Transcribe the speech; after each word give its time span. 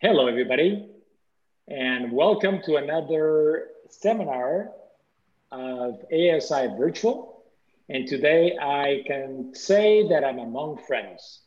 Hello, 0.00 0.28
everybody, 0.28 0.88
and 1.66 2.12
welcome 2.12 2.62
to 2.64 2.76
another 2.76 3.70
seminar 3.88 4.70
of 5.50 6.04
ASI 6.12 6.68
Virtual. 6.78 7.42
And 7.88 8.06
today 8.06 8.56
I 8.62 9.02
can 9.08 9.52
say 9.56 10.06
that 10.06 10.22
I'm 10.22 10.38
among 10.38 10.78
friends. 10.86 11.40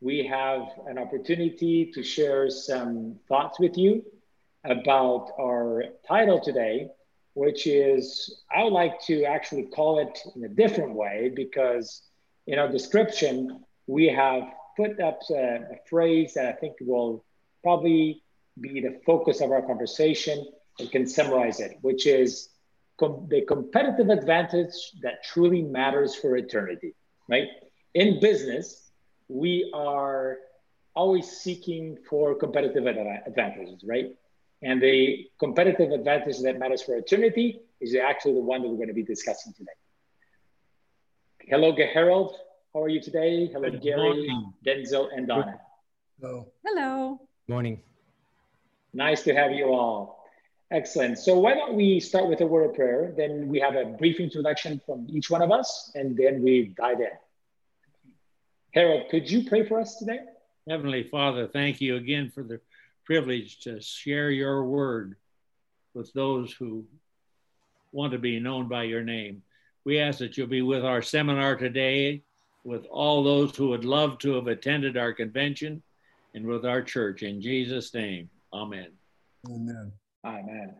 We 0.00 0.26
have 0.26 0.62
an 0.88 0.98
opportunity 0.98 1.92
to 1.94 2.02
share 2.02 2.50
some 2.50 3.20
thoughts 3.28 3.60
with 3.60 3.78
you 3.78 4.04
about 4.64 5.30
our 5.38 5.84
title 6.04 6.40
today, 6.40 6.88
which 7.34 7.68
is 7.68 8.42
I 8.52 8.64
would 8.64 8.72
like 8.72 9.00
to 9.02 9.22
actually 9.22 9.66
call 9.66 10.00
it 10.00 10.18
in 10.34 10.42
a 10.42 10.48
different 10.48 10.94
way 10.94 11.30
because 11.32 12.02
in 12.48 12.58
our 12.58 12.66
description, 12.68 13.64
we 13.86 14.08
have 14.08 14.42
put 14.76 14.98
up 14.98 15.20
a, 15.30 15.34
a 15.34 15.76
phrase 15.88 16.34
that 16.34 16.46
I 16.46 16.52
think 16.58 16.74
will 16.80 17.24
probably 17.64 18.22
be 18.60 18.80
the 18.80 19.00
focus 19.04 19.40
of 19.40 19.50
our 19.50 19.62
conversation 19.62 20.46
and 20.78 20.90
can 20.92 21.04
summarize 21.06 21.58
it, 21.66 21.72
which 21.80 22.06
is 22.06 22.50
com- 23.00 23.26
the 23.28 23.40
competitive 23.54 24.08
advantage 24.18 24.74
that 25.02 25.24
truly 25.24 25.62
matters 25.62 26.14
for 26.14 26.36
eternity, 26.36 26.94
right? 27.28 27.48
In 27.94 28.20
business, 28.20 28.90
we 29.28 29.70
are 29.74 30.36
always 30.94 31.26
seeking 31.44 31.98
for 32.08 32.34
competitive 32.36 32.86
ad- 32.86 33.22
advantages, 33.26 33.82
right? 33.94 34.08
And 34.62 34.80
the 34.80 35.26
competitive 35.38 35.90
advantage 35.90 36.38
that 36.42 36.58
matters 36.58 36.82
for 36.82 36.94
eternity 36.96 37.60
is 37.80 37.94
actually 37.96 38.34
the 38.34 38.46
one 38.52 38.62
that 38.62 38.68
we're 38.68 38.76
going 38.76 38.88
to 38.88 38.94
be 38.94 39.02
discussing 39.02 39.52
today. 39.52 39.76
Hello, 41.52 41.74
Harold. 41.92 42.36
How 42.72 42.82
are 42.82 42.88
you 42.88 43.00
today? 43.00 43.46
Hello, 43.52 43.70
Good 43.70 43.82
Gary, 43.82 44.26
morning. 44.26 44.52
Denzil, 44.66 45.08
and 45.14 45.28
Donna. 45.28 45.60
Hello. 46.20 46.46
Hello. 46.64 47.20
Morning. 47.46 47.82
Nice 48.94 49.22
to 49.24 49.34
have 49.34 49.52
you 49.52 49.66
all. 49.66 50.24
Excellent. 50.70 51.18
So 51.18 51.38
why 51.38 51.52
don't 51.52 51.74
we 51.74 52.00
start 52.00 52.28
with 52.28 52.40
a 52.40 52.46
word 52.46 52.70
of 52.70 52.74
prayer? 52.74 53.12
Then 53.14 53.48
we 53.48 53.60
have 53.60 53.76
a 53.76 53.84
brief 53.84 54.18
introduction 54.18 54.80
from 54.86 55.06
each 55.10 55.28
one 55.28 55.42
of 55.42 55.52
us, 55.52 55.92
and 55.94 56.16
then 56.16 56.42
we 56.42 56.72
dive 56.74 57.00
in. 57.00 57.10
Harold, 58.72 59.10
could 59.10 59.30
you 59.30 59.44
pray 59.44 59.66
for 59.66 59.78
us 59.78 59.96
today? 59.96 60.20
Heavenly 60.66 61.02
Father, 61.02 61.46
thank 61.46 61.82
you 61.82 61.96
again 61.96 62.30
for 62.30 62.42
the 62.42 62.60
privilege 63.04 63.60
to 63.60 63.78
share 63.82 64.30
your 64.30 64.64
word 64.64 65.16
with 65.92 66.10
those 66.14 66.50
who 66.54 66.86
want 67.92 68.12
to 68.12 68.18
be 68.18 68.40
known 68.40 68.68
by 68.68 68.84
your 68.84 69.04
name. 69.04 69.42
We 69.84 70.00
ask 70.00 70.18
that 70.20 70.38
you'll 70.38 70.46
be 70.46 70.62
with 70.62 70.82
our 70.82 71.02
seminar 71.02 71.56
today, 71.56 72.22
with 72.64 72.86
all 72.86 73.22
those 73.22 73.54
who 73.54 73.68
would 73.68 73.84
love 73.84 74.18
to 74.20 74.32
have 74.36 74.46
attended 74.46 74.96
our 74.96 75.12
convention, 75.12 75.82
and 76.34 76.46
with 76.46 76.64
our 76.64 76.82
church. 76.82 77.22
In 77.22 77.40
Jesus' 77.40 77.94
name, 77.94 78.28
amen. 78.52 78.88
Amen. 79.48 79.92
Amen. 80.24 80.74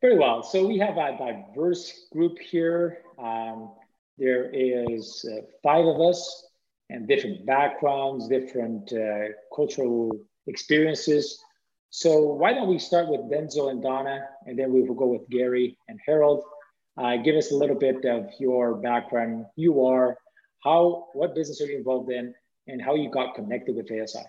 Very 0.00 0.18
well. 0.18 0.42
So 0.42 0.66
we 0.66 0.78
have 0.78 0.96
a 0.96 1.16
diverse 1.18 2.06
group 2.12 2.38
here. 2.38 2.98
Um, 3.18 3.72
there 4.18 4.50
is 4.52 5.24
uh, 5.30 5.42
five 5.62 5.84
of 5.84 6.00
us 6.00 6.46
and 6.90 7.08
different 7.08 7.44
backgrounds, 7.44 8.28
different 8.28 8.92
uh, 8.92 9.32
cultural 9.54 10.12
experiences. 10.46 11.42
So 11.90 12.20
why 12.20 12.52
don't 12.52 12.68
we 12.68 12.78
start 12.78 13.08
with 13.08 13.22
Denzil 13.22 13.70
and 13.70 13.82
Donna, 13.82 14.28
and 14.46 14.58
then 14.58 14.72
we 14.72 14.82
will 14.82 14.94
go 14.94 15.06
with 15.06 15.28
Gary 15.28 15.78
and 15.88 15.98
Harold. 16.04 16.44
Uh, 16.98 17.16
give 17.16 17.36
us 17.36 17.50
a 17.50 17.56
little 17.56 17.76
bit 17.76 18.04
of 18.04 18.30
your 18.38 18.74
background, 18.74 19.46
you 19.56 19.84
are, 19.84 20.16
how, 20.62 21.08
what 21.12 21.34
business 21.34 21.60
are 21.60 21.66
you 21.66 21.76
involved 21.76 22.10
in, 22.10 22.34
and 22.68 22.80
how 22.80 22.94
you 22.94 23.10
got 23.10 23.34
connected 23.34 23.76
with 23.76 23.90
ASI. 23.90 24.24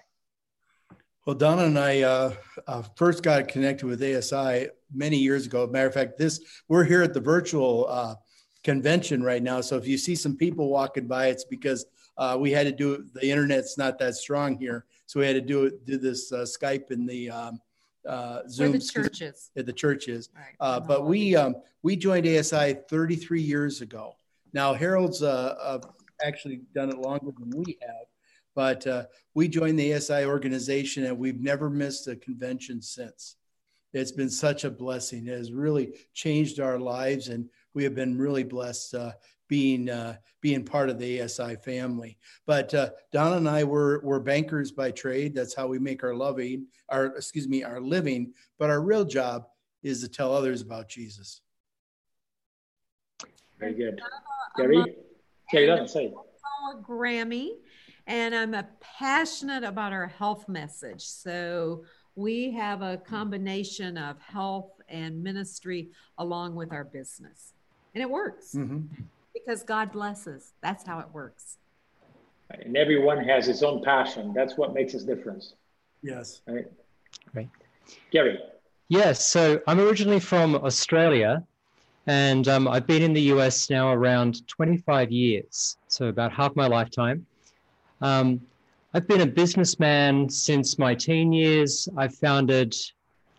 Well, 1.28 1.36
Donna 1.36 1.66
and 1.66 1.78
I 1.78 2.04
uh, 2.04 2.34
uh, 2.68 2.84
first 2.96 3.22
got 3.22 3.50
connected 3.50 3.86
with 3.86 4.02
ASI 4.02 4.70
many 4.94 5.18
years 5.18 5.46
ago. 5.46 5.68
Matter 5.68 5.88
of 5.88 5.94
fact, 5.94 6.18
this 6.18 6.40
we're 6.70 6.86
here 6.86 7.04
at 7.04 7.14
the 7.14 7.20
virtual 7.20 7.86
uh, 7.90 8.16
convention 8.64 9.22
right 9.22 9.44
now. 9.44 9.60
So 9.60 9.76
if 9.76 9.86
you 9.86 9.98
see 9.98 10.16
some 10.16 10.38
people 10.38 10.70
walking 10.70 11.06
by, 11.06 11.28
it's 11.28 11.44
because 11.44 11.86
uh, 12.18 12.38
we 12.40 12.52
had 12.52 12.66
to 12.66 12.72
do. 12.72 13.06
The 13.14 13.30
internet's 13.30 13.78
not 13.78 14.00
that 14.00 14.16
strong 14.16 14.58
here, 14.58 14.86
so 15.06 15.20
we 15.20 15.26
had 15.26 15.34
to 15.34 15.42
do 15.42 15.78
do 15.84 15.98
this 15.98 16.32
uh, 16.32 16.46
Skype 16.46 16.92
in 16.92 17.06
the 17.06 17.30
um, 17.30 17.60
uh, 18.08 18.44
Zoom. 18.48 18.72
Where 18.72 18.80
the 18.80 18.86
churches. 18.86 19.52
At 19.58 19.66
the 19.66 19.74
churches. 19.74 20.30
Right. 20.34 20.56
Uh, 20.62 20.80
but 20.80 21.06
we 21.08 21.36
um, 21.36 21.56
we 21.84 21.98
joined 21.98 22.26
ASI 22.26 22.78
33 22.90 23.42
years 23.42 23.82
ago. 23.82 24.16
Now 24.54 24.74
Harold's 24.74 25.22
uh, 25.22 25.56
uh, 25.62 25.80
actually 26.26 26.62
done 26.74 26.90
it 26.90 27.00
longer 27.00 27.34
than 27.38 27.52
we 27.52 27.78
have, 27.82 28.08
but 28.58 28.88
uh, 28.88 29.04
we 29.36 29.48
joined 29.48 29.78
the 29.78 29.94
ASI 29.94 30.26
organization 30.26 31.06
and 31.06 31.20
we've 31.20 31.40
never 31.40 31.70
missed 31.70 32.08
a 32.08 32.16
convention 32.16 32.82
since. 32.82 33.36
It's 33.94 34.12
been 34.12 34.32
such 34.32 34.64
a 34.64 34.72
blessing. 34.72 35.28
It 35.28 35.38
has 35.38 35.52
really 35.52 35.94
changed 36.16 36.60
our 36.60 36.80
lives, 36.80 37.28
and 37.28 37.48
we 37.76 37.84
have 37.84 37.94
been 37.94 38.18
really 38.18 38.44
blessed 38.44 38.96
uh, 38.96 39.12
being 39.48 39.92
uh, 39.92 40.16
being 40.42 40.66
part 40.66 40.90
of 40.90 40.98
the 40.98 41.22
ASI 41.22 41.58
family. 41.58 42.18
But 42.48 42.74
uh, 42.74 42.90
Donna 43.14 43.38
and 43.38 43.48
I 43.48 43.64
were 43.64 44.02
were 44.04 44.20
bankers 44.20 44.72
by 44.72 44.90
trade. 44.90 45.36
That's 45.36 45.54
how 45.56 45.68
we 45.68 45.78
make 45.78 46.04
our 46.04 46.16
loving, 46.16 46.66
our 46.90 47.06
excuse 47.06 47.48
me, 47.48 47.64
our 47.64 47.80
living. 47.80 48.34
But 48.58 48.72
our 48.72 48.82
real 48.82 49.06
job 49.06 49.46
is 49.84 50.02
to 50.02 50.10
tell 50.10 50.34
others 50.34 50.64
about 50.64 50.90
Jesus. 50.90 51.42
Very 53.60 53.76
good, 53.76 54.02
Gary. 54.58 54.84
Gary, 55.52 55.68
that's 55.68 55.94
say. 55.94 56.12
Grammy, 56.82 57.52
and 58.08 58.34
I'm 58.34 58.54
a 58.56 58.68
passionate 58.82 59.64
about 59.64 59.94
our 59.94 60.08
health 60.08 60.50
message. 60.50 61.04
So 61.04 61.84
we 62.16 62.52
have 62.52 62.82
a 62.82 62.98
combination 62.98 63.98
of 63.98 64.20
health 64.20 64.72
and 64.90 65.22
ministry 65.22 65.90
along 66.18 66.56
with 66.56 66.74
our 66.74 66.84
business, 66.84 67.54
and 67.94 68.02
it 68.02 68.10
works. 68.10 68.54
Mm-hmm 68.56 69.04
because 69.38 69.64
God 69.64 69.92
blesses. 69.92 70.54
That's 70.62 70.86
how 70.86 71.00
it 71.00 71.08
works. 71.14 71.58
And 72.50 72.78
everyone 72.78 73.24
has 73.26 73.46
his 73.46 73.64
own 73.64 73.84
passion. 73.84 74.34
That's 74.34 74.58
what 74.58 74.74
makes 74.74 74.96
us 74.96 75.04
difference. 75.04 75.54
Yes. 76.02 76.42
Right. 76.48 76.66
Right. 77.34 77.50
Gary. 78.12 78.40
Yes. 78.90 79.26
So 79.26 79.62
I'm 79.68 79.80
originally 79.80 80.20
from 80.20 80.56
Australia, 80.56 81.44
and 82.08 82.48
um, 82.48 82.68
I've 82.68 82.88
been 82.88 83.02
in 83.02 83.14
the 83.14 83.22
US 83.34 83.70
now 83.70 83.92
around 83.92 84.48
25 84.48 85.12
years, 85.12 85.78
so 85.88 86.08
about 86.08 86.32
half 86.32 86.56
my 86.56 86.68
lifetime. 86.68 87.26
Um, 88.02 88.42
I've 88.94 89.08
been 89.08 89.22
a 89.22 89.28
businessman 89.28 90.30
since 90.30 90.80
my 90.80 90.96
teen 90.96 91.34
years. 91.34 91.90
I've 91.98 92.16
founded 92.16 92.76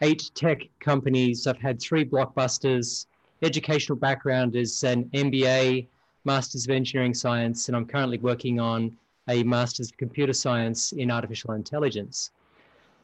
eight 0.03 0.31
tech 0.35 0.63
companies. 0.81 1.47
I've 1.47 1.61
had 1.61 1.81
three 1.81 2.05
blockbusters 2.05 3.07
educational 3.43 3.97
background 3.97 4.57
is 4.57 4.83
an 4.85 5.05
MBA, 5.15 5.87
Masters 6.25 6.65
of 6.65 6.71
Engineering 6.71 7.15
Science, 7.15 7.69
and 7.69 7.77
I'm 7.77 7.87
currently 7.87 8.19
working 8.19 8.61
on 8.61 8.97
a 9.29 9.43
Masters 9.45 9.91
of 9.91 9.97
Computer 9.97 10.33
Science 10.33 10.93
in 10.93 11.11
Artificial 11.11 11.53
Intelligence. 11.53 12.31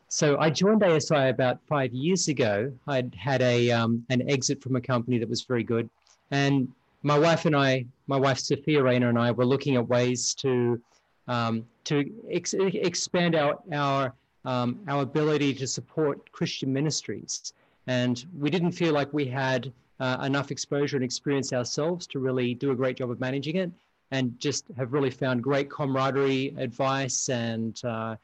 So 0.08 0.38
I 0.38 0.50
joined 0.50 0.82
ASI 0.82 1.28
about 1.28 1.58
five 1.66 1.92
years 1.92 2.28
ago. 2.28 2.72
I'd 2.86 3.14
had 3.14 3.42
a 3.42 3.70
um, 3.70 4.04
an 4.10 4.28
exit 4.30 4.62
from 4.62 4.76
a 4.76 4.80
company 4.80 5.18
that 5.18 5.28
was 5.28 5.42
very 5.42 5.64
good, 5.64 5.88
and 6.30 6.68
my 7.02 7.18
wife 7.18 7.46
and 7.46 7.56
I, 7.56 7.86
my 8.06 8.16
wife 8.16 8.38
Sophia 8.38 8.82
Rayner 8.82 9.08
and 9.08 9.18
I, 9.18 9.30
were 9.32 9.46
looking 9.46 9.76
at 9.76 9.88
ways 9.88 10.34
to 10.34 10.80
um, 11.28 11.66
to 11.84 12.10
ex- 12.30 12.54
expand 12.54 13.34
our 13.34 13.58
our 13.72 14.12
um, 14.44 14.80
our 14.88 15.02
ability 15.02 15.54
to 15.54 15.66
support 15.66 16.30
Christian 16.32 16.72
ministries, 16.72 17.54
and 17.86 18.24
we 18.38 18.50
didn't 18.50 18.72
feel 18.72 18.92
like 18.92 19.12
we 19.12 19.26
had 19.26 19.72
uh, 20.00 20.18
enough 20.24 20.50
exposure 20.50 20.96
and 20.96 21.04
experience 21.04 21.52
ourselves 21.52 22.06
to 22.08 22.18
really 22.18 22.54
do 22.54 22.72
a 22.72 22.74
great 22.74 22.96
job 22.96 23.10
of 23.10 23.20
managing 23.20 23.56
it 23.56 23.70
and 24.10 24.38
just 24.38 24.66
have 24.76 24.92
really 24.92 25.10
found 25.10 25.42
great 25.42 25.70
camaraderie, 25.70 26.54
advice, 26.58 27.28
and 27.28 27.80
uh, 27.84 28.16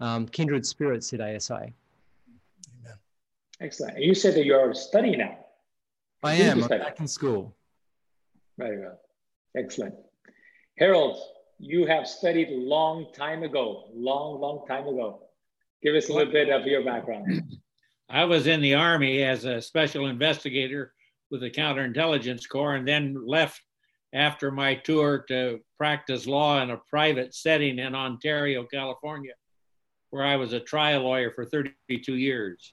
um, 0.00 0.26
kindred 0.28 0.66
spirits 0.66 1.12
at 1.12 1.20
ASI. 1.20 1.54
Amen. 1.54 1.72
Excellent. 3.60 3.98
You 3.98 4.14
said 4.14 4.34
that 4.34 4.44
you're 4.44 4.74
studying 4.74 5.18
now. 5.18 5.38
I 6.22 6.34
am. 6.34 6.62
I'm 6.62 6.68
back 6.68 7.00
in 7.00 7.08
school. 7.08 7.54
Very 8.58 8.80
well. 8.80 8.98
Excellent. 9.56 9.94
Harold, 10.78 11.18
you 11.58 11.86
have 11.86 12.06
studied 12.06 12.50
long 12.50 13.06
time 13.12 13.42
ago, 13.42 13.84
long, 13.94 14.40
long 14.40 14.66
time 14.66 14.86
ago. 14.86 15.22
Give 15.82 15.94
us 15.94 16.08
a 16.08 16.12
little 16.12 16.32
bit 16.32 16.50
of 16.50 16.66
your 16.66 16.84
background. 16.84 17.42
I 18.08 18.24
was 18.24 18.46
in 18.46 18.62
the 18.62 18.74
Army 18.74 19.22
as 19.22 19.44
a 19.44 19.60
special 19.60 20.06
investigator 20.06 20.94
with 21.30 21.40
the 21.42 21.50
Counterintelligence 21.50 22.48
Corps 22.48 22.76
and 22.76 22.86
then 22.88 23.26
left 23.26 23.60
after 24.14 24.50
my 24.50 24.76
tour 24.76 25.24
to 25.28 25.60
practice 25.76 26.26
law 26.26 26.62
in 26.62 26.70
a 26.70 26.78
private 26.88 27.34
setting 27.34 27.78
in 27.78 27.94
Ontario, 27.94 28.64
California, 28.64 29.34
where 30.10 30.24
I 30.24 30.36
was 30.36 30.54
a 30.54 30.60
trial 30.60 31.02
lawyer 31.02 31.30
for 31.32 31.44
32 31.44 32.14
years. 32.14 32.72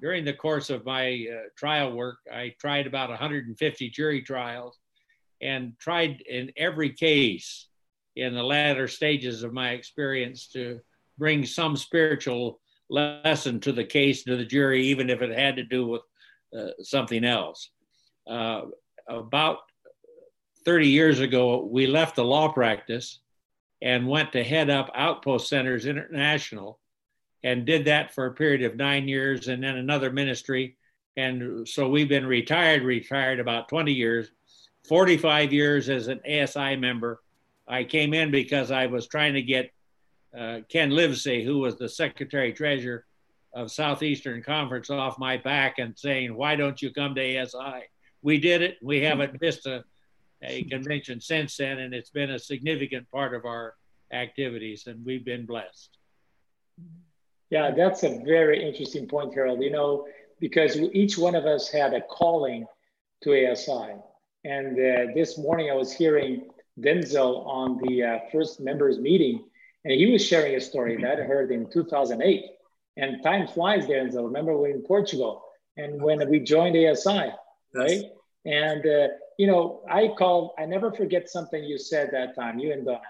During 0.00 0.24
the 0.24 0.34
course 0.34 0.68
of 0.68 0.84
my 0.84 1.26
uh, 1.32 1.48
trial 1.56 1.92
work, 1.92 2.18
I 2.30 2.54
tried 2.60 2.86
about 2.86 3.08
150 3.08 3.88
jury 3.90 4.20
trials 4.20 4.78
and 5.40 5.72
tried 5.78 6.20
in 6.28 6.52
every 6.58 6.92
case 6.92 7.68
in 8.16 8.34
the 8.34 8.42
latter 8.42 8.88
stages 8.88 9.42
of 9.42 9.52
my 9.52 9.70
experience 9.70 10.48
to 10.48 10.80
bring 11.18 11.44
some 11.44 11.76
spiritual 11.76 12.60
lesson 12.90 13.60
to 13.60 13.72
the 13.72 13.84
case 13.84 14.24
to 14.24 14.36
the 14.36 14.44
jury, 14.44 14.86
even 14.86 15.10
if 15.10 15.22
it 15.22 15.36
had 15.36 15.56
to 15.56 15.64
do 15.64 15.86
with 15.86 16.02
uh, 16.56 16.70
something 16.82 17.24
else. 17.24 17.70
Uh, 18.26 18.62
about 19.08 19.58
30 20.64 20.88
years 20.88 21.20
ago, 21.20 21.68
we 21.70 21.86
left 21.86 22.16
the 22.16 22.24
law 22.24 22.48
practice 22.48 23.20
and 23.82 24.08
went 24.08 24.32
to 24.32 24.42
head 24.42 24.70
up 24.70 24.90
Outpost 24.94 25.48
Centers 25.48 25.86
International 25.86 26.78
and 27.42 27.66
did 27.66 27.84
that 27.84 28.14
for 28.14 28.26
a 28.26 28.34
period 28.34 28.62
of 28.62 28.76
nine 28.76 29.06
years 29.06 29.48
and 29.48 29.62
then 29.62 29.76
another 29.76 30.10
ministry. 30.10 30.76
And 31.16 31.68
so 31.68 31.88
we've 31.88 32.08
been 32.08 32.26
retired, 32.26 32.82
retired 32.82 33.40
about 33.40 33.68
20 33.68 33.92
years, 33.92 34.30
45 34.88 35.52
years 35.52 35.88
as 35.90 36.08
an 36.08 36.20
ASI 36.26 36.76
member. 36.76 37.20
I 37.66 37.84
came 37.84 38.14
in 38.14 38.30
because 38.30 38.70
I 38.70 38.86
was 38.86 39.06
trying 39.06 39.34
to 39.34 39.42
get 39.42 39.70
uh, 40.36 40.60
Ken 40.68 40.90
Livesey, 40.90 41.44
who 41.44 41.58
was 41.58 41.76
the 41.76 41.88
secretary 41.88 42.52
treasurer 42.52 43.04
of 43.54 43.70
Southeastern 43.70 44.42
Conference, 44.42 44.90
off 44.90 45.18
my 45.18 45.36
back 45.36 45.78
and 45.78 45.96
saying, 45.96 46.34
Why 46.34 46.56
don't 46.56 46.80
you 46.82 46.92
come 46.92 47.14
to 47.14 47.40
ASI? 47.40 47.84
We 48.22 48.38
did 48.38 48.62
it. 48.62 48.76
We 48.82 49.00
haven't 49.00 49.40
missed 49.40 49.66
a, 49.66 49.84
a 50.42 50.64
convention 50.64 51.20
since 51.20 51.56
then, 51.56 51.78
and 51.78 51.94
it's 51.94 52.10
been 52.10 52.30
a 52.30 52.38
significant 52.38 53.10
part 53.10 53.34
of 53.34 53.44
our 53.44 53.74
activities, 54.12 54.86
and 54.86 55.04
we've 55.04 55.24
been 55.24 55.46
blessed. 55.46 55.96
Yeah, 57.50 57.70
that's 57.70 58.02
a 58.02 58.20
very 58.24 58.66
interesting 58.66 59.06
point, 59.06 59.32
Harold. 59.34 59.62
You 59.62 59.70
know, 59.70 60.06
because 60.40 60.76
each 60.76 61.16
one 61.16 61.34
of 61.34 61.46
us 61.46 61.70
had 61.70 61.94
a 61.94 62.00
calling 62.00 62.66
to 63.22 63.50
ASI. 63.50 63.94
And 64.44 64.72
uh, 64.72 65.14
this 65.14 65.38
morning 65.38 65.70
I 65.70 65.74
was 65.74 65.92
hearing 65.92 66.50
Denzil 66.80 67.46
on 67.46 67.78
the 67.82 68.02
uh, 68.02 68.18
first 68.32 68.60
members 68.60 68.98
meeting, 68.98 69.44
and 69.84 69.92
he 69.92 70.10
was 70.10 70.24
sharing 70.24 70.54
a 70.54 70.60
story 70.60 70.96
that 71.02 71.20
I 71.20 71.22
heard 71.24 71.50
in 71.50 71.70
2008. 71.70 72.44
And 72.96 73.22
time 73.22 73.46
flies, 73.46 73.86
Denzil. 73.86 74.24
Remember 74.24 74.56
we 74.56 74.70
in 74.70 74.82
Portugal, 74.82 75.42
and 75.76 76.00
when 76.00 76.28
we 76.28 76.40
joined 76.40 76.76
ASI, 76.76 77.32
right? 77.74 78.02
And 78.44 78.86
uh, 78.86 79.08
you 79.38 79.46
know, 79.46 79.82
I 79.90 80.08
call. 80.16 80.54
I 80.58 80.66
never 80.66 80.92
forget 80.92 81.28
something 81.28 81.62
you 81.62 81.78
said 81.78 82.10
that 82.12 82.36
time, 82.36 82.58
you 82.58 82.72
and 82.72 82.84
Donna, 82.84 83.00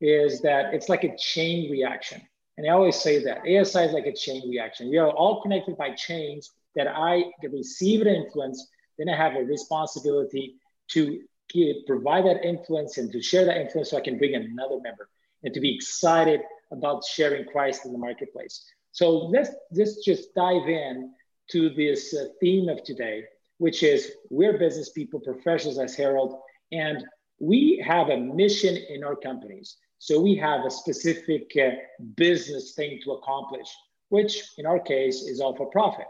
is 0.00 0.40
that 0.42 0.72
it's 0.72 0.88
like 0.88 1.04
a 1.04 1.16
chain 1.16 1.70
reaction. 1.70 2.22
And 2.56 2.66
I 2.66 2.70
always 2.70 2.96
say 2.96 3.22
that 3.24 3.40
ASI 3.40 3.80
is 3.80 3.92
like 3.92 4.06
a 4.06 4.14
chain 4.14 4.48
reaction. 4.48 4.88
You're 4.88 5.10
all 5.10 5.42
connected 5.42 5.76
by 5.76 5.90
chains 5.90 6.52
that 6.74 6.86
I 6.88 7.24
receive 7.42 8.02
an 8.02 8.08
influence, 8.08 8.68
then 8.98 9.08
I 9.08 9.16
have 9.16 9.34
a 9.34 9.42
responsibility 9.42 10.56
to 10.90 11.22
give, 11.48 11.76
provide 11.86 12.24
that 12.26 12.44
influence 12.44 12.98
and 12.98 13.10
to 13.12 13.22
share 13.22 13.44
that 13.44 13.58
influence 13.58 13.90
so 13.90 13.96
I 13.96 14.00
can 14.00 14.18
bring 14.18 14.34
another 14.34 14.78
member 14.80 15.08
and 15.42 15.52
to 15.54 15.60
be 15.60 15.74
excited 15.74 16.40
about 16.72 17.04
sharing 17.04 17.44
Christ 17.46 17.86
in 17.86 17.92
the 17.92 17.98
marketplace. 17.98 18.64
So 18.92 19.26
let's, 19.26 19.50
let's 19.72 20.04
just 20.04 20.34
dive 20.34 20.68
in 20.68 21.12
to 21.50 21.70
this 21.70 22.14
uh, 22.14 22.26
theme 22.40 22.68
of 22.68 22.82
today, 22.82 23.24
which 23.58 23.82
is 23.82 24.12
we're 24.30 24.58
business 24.58 24.90
people, 24.90 25.20
professionals 25.20 25.78
as 25.78 25.94
Harold, 25.94 26.40
and 26.72 27.04
we 27.38 27.82
have 27.86 28.08
a 28.08 28.16
mission 28.16 28.76
in 28.88 29.04
our 29.04 29.16
companies. 29.16 29.76
So 29.98 30.20
we 30.20 30.36
have 30.36 30.64
a 30.64 30.70
specific 30.70 31.52
uh, 31.60 31.70
business 32.16 32.72
thing 32.74 33.00
to 33.04 33.12
accomplish, 33.12 33.68
which 34.08 34.42
in 34.58 34.66
our 34.66 34.80
case 34.80 35.22
is 35.22 35.40
all 35.40 35.54
for 35.56 35.66
profit. 35.66 36.06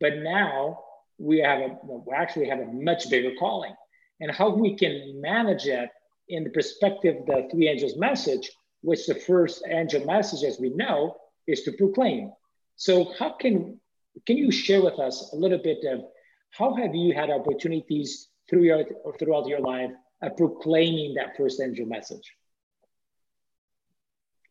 But 0.00 0.18
now 0.18 0.80
we 1.18 1.40
have 1.40 1.60
a, 1.60 1.78
we 1.84 2.14
actually 2.14 2.48
have 2.48 2.60
a 2.60 2.66
much 2.66 3.10
bigger 3.10 3.32
calling. 3.38 3.74
And 4.20 4.30
how 4.30 4.50
we 4.50 4.76
can 4.76 5.20
manage 5.20 5.66
it 5.66 5.88
in 6.28 6.44
the 6.44 6.50
perspective 6.50 7.16
of 7.16 7.26
the 7.26 7.48
three 7.50 7.68
angels 7.68 7.96
message, 7.96 8.50
which 8.82 9.06
the 9.06 9.14
first 9.14 9.62
angel 9.68 10.04
message, 10.04 10.44
as 10.44 10.58
we 10.60 10.70
know, 10.70 11.16
is 11.46 11.62
to 11.62 11.72
proclaim. 11.72 12.32
So 12.76 13.12
how 13.18 13.30
can 13.30 13.80
can 14.26 14.36
you 14.36 14.50
share 14.50 14.82
with 14.82 14.98
us 14.98 15.30
a 15.32 15.36
little 15.36 15.58
bit 15.58 15.84
of 15.84 16.04
how 16.50 16.74
have 16.74 16.94
you 16.94 17.14
had 17.14 17.30
opportunities 17.30 18.28
through 18.48 18.62
your 18.62 18.84
throughout 19.18 19.46
your 19.46 19.60
life 19.60 19.90
of 20.22 20.36
proclaiming 20.36 21.14
that 21.14 21.36
first 21.36 21.60
angel 21.60 21.86
message? 21.86 22.34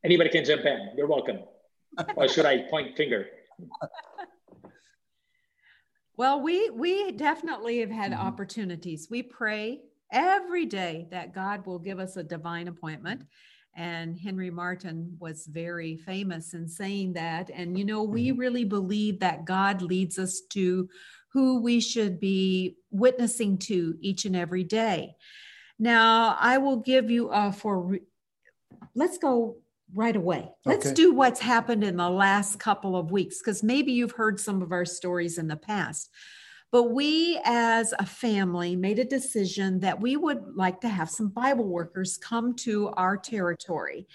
Anybody 0.03 0.29
can 0.29 0.45
jump 0.45 0.65
in. 0.65 0.91
You're 0.95 1.07
welcome. 1.07 1.39
or 2.15 2.27
should 2.27 2.45
I 2.45 2.63
point 2.69 2.95
finger? 2.95 3.25
Well, 6.19 6.41
we 6.41 6.69
we 6.69 7.13
definitely 7.13 7.79
have 7.79 7.89
had 7.89 8.11
mm-hmm. 8.11 8.27
opportunities. 8.27 9.07
We 9.09 9.23
pray 9.23 9.79
every 10.11 10.65
day 10.65 11.07
that 11.11 11.33
God 11.33 11.65
will 11.65 11.79
give 11.79 11.97
us 11.97 12.17
a 12.17 12.23
divine 12.23 12.67
appointment. 12.67 13.21
And 13.73 14.19
Henry 14.19 14.49
Martin 14.49 15.15
was 15.17 15.47
very 15.47 15.95
famous 15.95 16.53
in 16.53 16.67
saying 16.67 17.13
that. 17.13 17.49
And, 17.49 17.77
you 17.79 17.85
know, 17.85 18.03
we 18.03 18.31
mm-hmm. 18.31 18.37
really 18.37 18.65
believe 18.65 19.21
that 19.21 19.45
God 19.45 19.81
leads 19.81 20.19
us 20.19 20.41
to 20.49 20.89
who 21.31 21.61
we 21.61 21.79
should 21.79 22.19
be 22.19 22.75
witnessing 22.91 23.57
to 23.59 23.95
each 24.01 24.25
and 24.25 24.35
every 24.35 24.65
day. 24.65 25.15
Now, 25.79 26.35
I 26.37 26.57
will 26.57 26.81
give 26.81 27.09
you 27.09 27.29
a 27.29 27.53
for, 27.53 27.97
let's 28.93 29.19
go 29.19 29.55
right 29.93 30.15
away. 30.15 30.49
Let's 30.65 30.91
do 30.91 31.13
what's 31.13 31.39
happened 31.39 31.83
in 31.83 31.97
the 31.97 32.09
last 32.09 32.59
couple 32.59 32.95
of 32.95 33.11
weeks, 33.11 33.39
because 33.39 33.63
maybe 33.63 33.91
you've 33.91 34.11
heard 34.11 34.39
some 34.39 34.61
of 34.61 34.71
our 34.71 34.85
stories 34.85 35.37
in 35.37 35.47
the 35.47 35.55
past. 35.55 36.09
But 36.71 36.91
we, 36.91 37.39
as 37.45 37.95
a 37.97 38.05
family, 38.05 38.75
made 38.75 38.99
a 38.99 39.03
decision 39.03 39.79
that 39.79 39.99
we 39.99 40.15
would 40.15 40.55
like 40.55 40.81
to 40.81 40.89
have 40.89 41.09
some 41.09 41.29
Bible 41.29 41.65
workers 41.65 42.17
come 42.17 42.53
to 42.57 42.89
our 42.89 43.17
territory. 43.17 44.07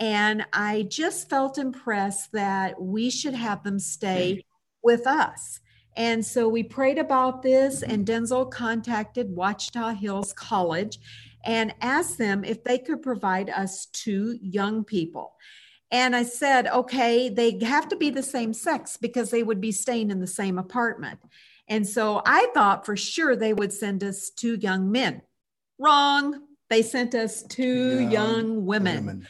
And 0.00 0.44
I 0.52 0.86
just 0.88 1.30
felt 1.30 1.56
impressed 1.56 2.32
that 2.32 2.82
we 2.82 3.10
should 3.10 3.34
have 3.34 3.62
them 3.62 3.78
stay 3.78 4.44
with 4.82 5.06
us. 5.06 5.60
And 5.96 6.24
so 6.26 6.48
we 6.48 6.62
prayed 6.64 6.98
about 6.98 7.42
this, 7.42 7.82
and 7.82 8.06
Denzil 8.06 8.50
contacted 8.50 9.28
Ouachita 9.30 9.94
Hills 9.94 10.32
College 10.32 10.98
and 11.44 11.74
asked 11.80 12.18
them 12.18 12.44
if 12.44 12.64
they 12.64 12.78
could 12.78 13.02
provide 13.02 13.50
us 13.50 13.86
two 13.86 14.38
young 14.42 14.84
people. 14.84 15.34
And 15.90 16.14
I 16.14 16.22
said, 16.22 16.68
okay, 16.68 17.28
they 17.28 17.58
have 17.64 17.88
to 17.88 17.96
be 17.96 18.10
the 18.10 18.22
same 18.22 18.52
sex 18.52 18.96
because 18.96 19.30
they 19.30 19.42
would 19.42 19.60
be 19.60 19.72
staying 19.72 20.10
in 20.10 20.20
the 20.20 20.26
same 20.26 20.58
apartment. 20.58 21.18
And 21.66 21.88
so 21.88 22.22
I 22.24 22.48
thought 22.54 22.86
for 22.86 22.96
sure 22.96 23.34
they 23.34 23.52
would 23.52 23.72
send 23.72 24.04
us 24.04 24.30
two 24.30 24.56
young 24.56 24.90
men. 24.92 25.22
Wrong. 25.78 26.42
They 26.68 26.82
sent 26.82 27.14
us 27.16 27.42
two 27.42 28.00
young, 28.00 28.12
young 28.12 28.66
women. 28.66 29.06
women. 29.06 29.26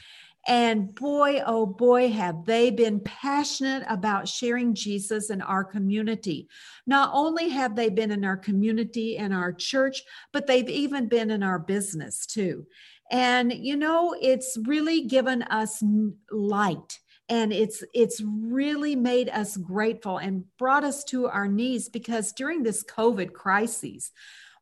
And 0.47 0.95
boy, 0.95 1.43
oh 1.45 1.67
boy, 1.67 2.11
have 2.11 2.45
they 2.47 2.71
been 2.71 3.01
passionate 3.01 3.85
about 3.89 4.27
sharing 4.27 4.75
Jesus 4.75 5.31
in 5.31 5.43
our 5.43 5.65
community. 5.65 6.49
Not 6.87 7.11
only 7.13 7.51
have 7.51 7.77
they 7.77 7.91
been 7.91 8.11
in 8.11 8.25
our 8.25 8.39
community 8.39 9.19
and 9.19 9.35
our 9.35 9.53
church, 9.53 10.03
but 10.33 10.47
they've 10.47 10.69
even 10.69 11.09
been 11.09 11.31
in 11.31 11.43
our 11.43 11.59
business 11.59 12.25
too. 12.25 12.67
And, 13.11 13.53
you 13.53 13.77
know, 13.77 14.15
it's 14.21 14.57
really 14.67 15.03
given 15.03 15.43
us 15.43 15.83
light 16.31 16.99
and 17.31 17.53
it's 17.53 17.83
it's 17.95 18.21
really 18.21 18.97
made 18.97 19.29
us 19.31 19.57
grateful 19.57 20.19
and 20.19 20.45
brought 20.59 20.85
us 20.85 21.05
to 21.05 21.29
our 21.29 21.49
knees 21.49 21.89
because 21.89 22.33
during 22.33 22.63
this 22.63 22.83
covid 22.85 23.33
crisis 23.33 24.11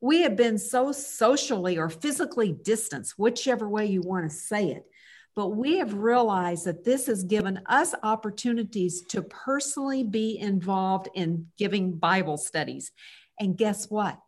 we 0.01 0.21
have 0.21 0.37
been 0.37 0.59
so 0.59 0.93
socially 0.93 1.79
or 1.79 1.89
physically 1.89 2.53
distanced 2.53 3.19
whichever 3.19 3.69
way 3.69 3.87
you 3.87 4.03
want 4.03 4.29
to 4.29 4.37
say 4.37 4.71
it 4.71 4.85
but 5.39 5.55
we 5.55 5.79
have 5.79 5.95
realized 5.95 6.65
that 6.65 6.83
this 6.83 7.07
has 7.07 7.23
given 7.23 7.61
us 7.67 7.95
opportunities 8.03 9.03
to 9.03 9.23
personally 9.23 10.03
be 10.03 10.37
involved 10.37 11.09
in 11.15 11.47
giving 11.57 11.93
Bible 11.93 12.37
studies. 12.37 12.91
And 13.39 13.57
guess 13.57 13.89
what? 13.89 14.19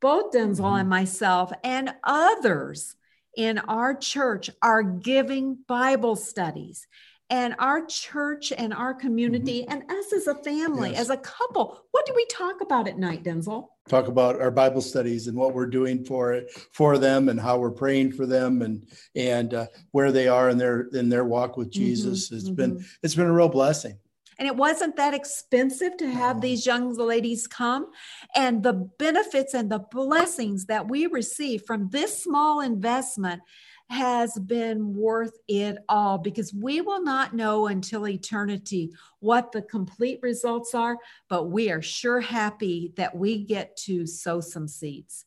Both 0.00 0.30
Denzil 0.32 0.64
mm-hmm. 0.64 0.76
and 0.76 0.88
myself 0.88 1.50
and 1.64 1.92
others 2.04 2.94
in 3.36 3.58
our 3.58 3.96
church 3.96 4.48
are 4.62 4.84
giving 4.84 5.58
Bible 5.66 6.14
studies 6.14 6.86
and 7.30 7.54
our 7.60 7.86
church 7.86 8.52
and 8.56 8.74
our 8.74 8.92
community 8.92 9.62
mm-hmm. 9.62 9.72
and 9.72 9.90
us 9.90 10.12
as 10.12 10.26
a 10.26 10.34
family, 10.34 10.90
yes. 10.90 11.00
as 11.00 11.10
a 11.10 11.16
couple. 11.16 11.80
What 11.92 12.04
do 12.04 12.12
we 12.14 12.26
talk 12.26 12.60
about 12.60 12.88
at 12.88 12.98
night, 12.98 13.22
Denzil? 13.22 13.68
Talk 13.88 14.08
about 14.08 14.40
our 14.40 14.50
Bible 14.50 14.80
studies 14.80 15.28
and 15.28 15.36
what 15.36 15.54
we're 15.54 15.66
doing 15.66 16.04
for 16.04 16.32
it 16.32 16.50
for 16.72 16.98
them, 16.98 17.28
and 17.28 17.40
how 17.40 17.58
we're 17.58 17.70
praying 17.70 18.12
for 18.12 18.26
them, 18.26 18.62
and 18.62 18.86
and 19.14 19.54
uh, 19.54 19.66
where 19.92 20.12
they 20.12 20.28
are 20.28 20.50
in 20.50 20.58
their 20.58 20.88
in 20.92 21.08
their 21.08 21.24
walk 21.24 21.56
with 21.56 21.70
mm-hmm. 21.70 21.84
Jesus. 21.84 22.26
Mm-hmm. 22.26 22.36
It's 22.36 22.44
mm-hmm. 22.46 22.54
been 22.54 22.84
it's 23.02 23.14
been 23.14 23.26
a 23.26 23.32
real 23.32 23.48
blessing. 23.48 23.96
And 24.38 24.46
it 24.46 24.56
wasn't 24.56 24.96
that 24.96 25.12
expensive 25.12 25.98
to 25.98 26.10
have 26.10 26.40
these 26.40 26.64
young 26.64 26.94
ladies 26.94 27.46
come. 27.46 27.88
And 28.34 28.62
the 28.62 28.72
benefits 28.72 29.52
and 29.52 29.70
the 29.70 29.80
blessings 29.80 30.64
that 30.64 30.88
we 30.88 31.06
receive 31.06 31.64
from 31.66 31.90
this 31.90 32.22
small 32.22 32.60
investment 32.60 33.42
has 33.90 34.38
been 34.38 34.94
worth 34.94 35.36
it 35.48 35.78
all 35.88 36.16
because 36.16 36.54
we 36.54 36.80
will 36.80 37.02
not 37.02 37.34
know 37.34 37.66
until 37.66 38.06
eternity 38.06 38.92
what 39.18 39.52
the 39.52 39.62
complete 39.62 40.20
results 40.22 40.74
are, 40.74 40.96
but 41.28 41.50
we 41.50 41.70
are 41.70 41.82
sure 41.82 42.20
happy 42.20 42.92
that 42.96 43.14
we 43.14 43.44
get 43.44 43.76
to 43.76 44.06
sow 44.06 44.40
some 44.40 44.68
seeds. 44.68 45.26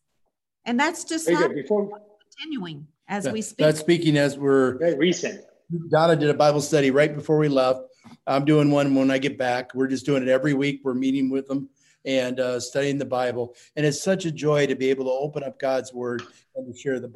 And 0.65 0.79
that's 0.79 1.03
just 1.03 1.27
Before, 1.27 2.01
continuing 2.22 2.88
as 3.08 3.25
that, 3.25 3.34
we 3.34 3.41
speak. 3.41 3.58
That's 3.65 3.79
speaking 3.79 4.17
as 4.17 4.38
we're 4.38 4.77
very 4.77 4.98
recent. 4.98 5.41
Donna 5.89 6.15
did 6.15 6.29
a 6.29 6.34
Bible 6.34 6.62
study 6.62 6.89
right 6.89 7.13
before 7.13 7.38
we 7.38 7.50
left 7.50 7.82
I'm 8.27 8.46
doing 8.46 8.72
one 8.72 8.96
when 8.96 9.12
I 9.12 9.17
get 9.17 9.38
back. 9.38 9.74
We're 9.74 9.88
just 9.88 10.05
doing 10.05 10.24
it 10.24 10.29
every 10.29 10.53
week. 10.53 10.82
We're 10.84 10.93
meeting 10.93 11.29
with 11.29 11.48
them 11.48 11.70
and 12.05 12.39
uh, 12.39 12.60
studying 12.60 12.98
the 12.98 13.05
Bible. 13.05 13.55
And 13.75 13.86
it's 13.86 14.01
such 14.01 14.25
a 14.25 14.31
joy 14.31 14.67
to 14.67 14.75
be 14.75 14.89
able 14.89 15.05
to 15.05 15.12
open 15.12 15.43
up 15.43 15.60
God's 15.60 15.93
word 15.93 16.24
and 16.55 16.72
to 16.72 16.77
share 16.77 17.00
the 17.00 17.07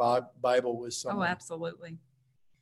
Bible 0.42 0.80
with 0.80 0.94
someone. 0.94 1.28
Oh, 1.28 1.30
absolutely. 1.30 1.98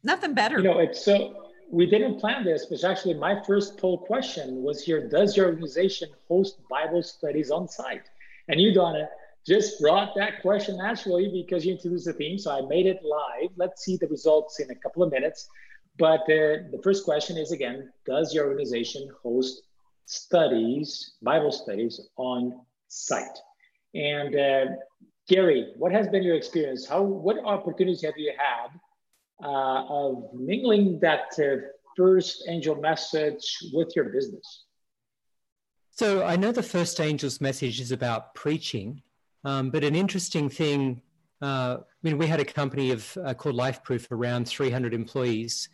Nothing 0.04 0.34
better. 0.34 0.58
You 0.58 0.64
know, 0.64 0.80
it's 0.80 1.04
so 1.04 1.46
we 1.72 1.86
didn't 1.88 2.20
plan 2.20 2.44
this, 2.44 2.68
but 2.68 2.84
actually 2.84 3.16
my 3.16 3.42
first 3.44 3.78
poll 3.78 3.98
question 3.98 4.62
was 4.62 4.84
here: 4.84 5.10
Does 5.10 5.36
your 5.36 5.48
organization 5.48 6.10
host 6.28 6.60
Bible 6.70 7.02
studies 7.02 7.50
on 7.52 7.68
site? 7.68 8.08
And 8.48 8.62
you, 8.62 8.74
Donna, 8.74 9.10
just 9.46 9.80
brought 9.82 10.16
that 10.16 10.42
question 10.42 10.78
naturally 10.78 11.30
because 11.32 11.66
you 11.66 11.74
introduced 11.74 12.06
the 12.06 12.14
theme. 12.14 12.38
So 12.38 12.52
I 12.52 12.62
made 12.68 12.86
it 12.86 13.02
live. 13.04 13.50
Let's 13.56 13.84
see 13.84 13.98
the 13.98 14.08
results 14.08 14.60
in 14.60 14.70
a 14.70 14.76
couple 14.76 15.02
of 15.02 15.12
minutes. 15.12 15.48
But 15.98 16.22
uh, 16.22 16.70
the 16.72 16.80
first 16.84 17.04
question 17.04 17.38
is 17.38 17.52
again: 17.52 17.92
Does 18.06 18.34
your 18.34 18.48
organization 18.48 19.10
host 19.24 19.64
studies, 20.06 21.14
Bible 21.22 21.52
studies 21.52 22.00
on 22.18 22.60
site? 22.88 23.38
And 23.94 24.36
uh, 24.36 24.66
Gary, 25.28 25.74
what 25.78 25.92
has 25.92 26.08
been 26.08 26.24
your 26.24 26.36
experience? 26.36 26.88
How 26.88 27.02
what 27.02 27.38
opportunities 27.44 28.04
have 28.04 28.18
you 28.18 28.34
had 28.38 28.70
uh, 29.44 29.86
of 29.90 30.30
mingling 30.34 31.00
that 31.02 31.34
uh, 31.40 31.66
first 31.98 32.44
angel 32.48 32.76
message 32.76 33.58
with 33.74 33.96
your 33.96 34.06
business? 34.06 34.66
So 35.92 36.26
I 36.26 36.36
know 36.36 36.52
the 36.52 36.62
first 36.62 37.00
angel's 37.00 37.40
message 37.40 37.80
is 37.80 37.92
about 37.92 38.36
preaching, 38.36 39.02
um, 39.46 39.70
but 39.70 39.84
an 39.84 39.96
interesting 39.96 40.50
thing. 40.50 41.02
Uh, 41.42 41.78
I 41.80 41.84
mean, 42.04 42.18
we 42.18 42.28
had 42.28 42.40
a 42.40 42.46
company 42.46 42.92
of 42.92 43.18
uh, 43.24 43.34
called 43.34 43.56
LifeProof, 43.56 44.08
around 44.12 44.46
300 44.46 44.94
employees, 44.94 45.70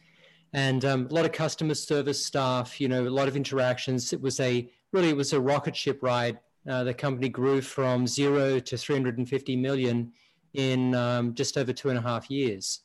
and 0.54 0.84
um, 0.86 1.08
a 1.10 1.14
lot 1.14 1.26
of 1.26 1.32
customer 1.32 1.74
service 1.74 2.24
staff. 2.26 2.80
You 2.82 2.88
know, 2.88 3.08
a 3.08 3.10
lot 3.10 3.28
of 3.28 3.36
interactions. 3.36 4.14
It 4.14 4.22
was 4.22 4.40
a 4.40 4.70
really 4.92 5.10
it 5.10 5.18
was 5.18 5.34
a 5.34 5.40
rocket 5.40 5.76
ship 5.76 6.00
ride. 6.02 6.40
Uh, 6.68 6.84
the 6.84 6.94
company 6.94 7.30
grew 7.30 7.62
from 7.62 8.06
zero 8.06 8.60
to 8.60 8.78
350 8.78 9.56
million 9.56 10.12
in 10.54 10.94
um, 10.94 11.34
just 11.34 11.58
over 11.58 11.74
two 11.74 11.90
and 11.90 11.98
a 11.98 12.02
half 12.02 12.30
years. 12.30 12.82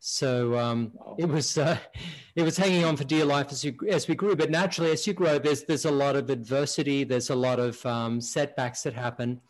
So 0.00 0.58
um, 0.58 0.92
it 1.18 1.26
was 1.26 1.58
uh, 1.58 1.78
it 2.34 2.42
was 2.42 2.56
hanging 2.56 2.84
on 2.84 2.96
for 2.96 3.04
dear 3.04 3.24
life 3.24 3.48
as 3.52 3.64
you, 3.64 3.76
as 3.88 4.08
we 4.08 4.14
grew. 4.14 4.34
But 4.34 4.50
naturally, 4.50 4.90
as 4.92 5.06
you 5.06 5.12
grow, 5.12 5.38
there's 5.38 5.64
there's 5.64 5.84
a 5.84 5.90
lot 5.90 6.16
of 6.16 6.30
adversity. 6.30 7.04
There's 7.04 7.30
a 7.30 7.34
lot 7.34 7.60
of 7.60 7.84
um, 7.84 8.20
setbacks 8.20 8.82
that 8.82 8.94
happen. 8.94 9.40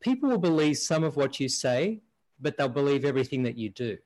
People 0.00 0.30
will 0.30 0.38
believe 0.38 0.78
some 0.78 1.04
of 1.04 1.16
what 1.16 1.38
you 1.40 1.48
say, 1.48 2.00
but 2.40 2.56
they'll 2.56 2.68
believe 2.68 3.04
everything 3.04 3.42
that 3.42 3.56
you 3.56 3.70
do. 3.70 3.98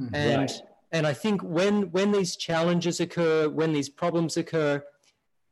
Mhm. 0.00 0.10
And 0.14 0.50
Right. 0.50 0.62
And 0.92 1.06
I 1.06 1.12
think 1.12 1.42
when 1.42 1.90
when 1.90 2.12
these 2.12 2.36
challenges 2.36 3.00
occur, 3.00 3.48
when 3.48 3.72
these 3.72 3.88
problems 3.88 4.36
occur, 4.36 4.82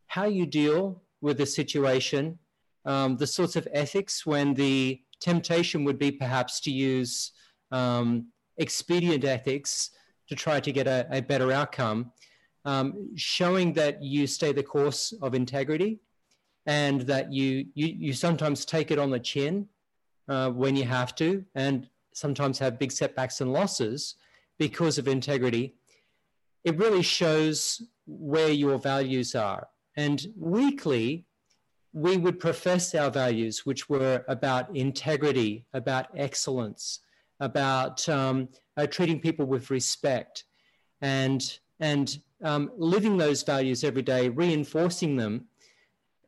how 0.06 0.24
you 0.24 0.46
deal 0.46 1.02
with 1.20 1.38
the 1.38 1.46
situation, 1.46 2.38
um, 2.84 3.16
the 3.16 3.26
sorts 3.26 3.56
of 3.56 3.68
ethics 3.72 4.24
when 4.24 4.54
the 4.54 5.00
temptation 5.20 5.84
would 5.84 5.98
be 5.98 6.10
perhaps 6.10 6.60
to 6.60 6.70
use 6.70 7.32
um, 7.70 8.28
expedient 8.58 9.24
ethics 9.24 9.90
to 10.28 10.34
try 10.34 10.60
to 10.60 10.72
get 10.72 10.86
a, 10.86 11.06
a 11.10 11.20
better 11.20 11.52
outcome, 11.52 12.12
um, 12.64 13.10
showing 13.16 13.72
that 13.74 14.02
you 14.02 14.26
stay 14.26 14.52
the 14.52 14.62
course 14.62 15.12
of 15.22 15.34
integrity 15.34 16.00
and 16.66 17.02
that 17.02 17.32
you, 17.32 17.66
you, 17.74 17.86
you 17.86 18.12
sometimes 18.12 18.64
take 18.64 18.90
it 18.90 18.98
on 18.98 19.10
the 19.10 19.20
chin 19.20 19.68
uh, 20.28 20.50
when 20.50 20.74
you 20.74 20.84
have 20.84 21.14
to, 21.14 21.44
and 21.54 21.88
sometimes 22.12 22.58
have 22.58 22.78
big 22.78 22.90
setbacks 22.90 23.40
and 23.40 23.52
losses 23.52 24.16
because 24.58 24.98
of 24.98 25.08
integrity. 25.08 25.74
It 26.64 26.78
really 26.78 27.02
shows 27.02 27.82
where 28.06 28.50
your 28.50 28.78
values 28.78 29.34
are. 29.34 29.68
And 29.96 30.26
weekly, 30.38 31.26
we 31.92 32.18
would 32.18 32.38
profess 32.38 32.94
our 32.94 33.10
values, 33.10 33.64
which 33.64 33.88
were 33.88 34.22
about 34.28 34.76
integrity, 34.76 35.64
about 35.72 36.08
excellence, 36.14 37.00
about 37.40 38.06
um, 38.08 38.48
uh, 38.76 38.86
treating 38.86 39.18
people 39.18 39.46
with 39.46 39.70
respect, 39.70 40.44
and 41.00 41.58
and 41.80 42.18
um, 42.42 42.70
living 42.76 43.16
those 43.16 43.42
values 43.42 43.82
every 43.82 44.02
day, 44.02 44.28
reinforcing 44.28 45.16
them. 45.16 45.46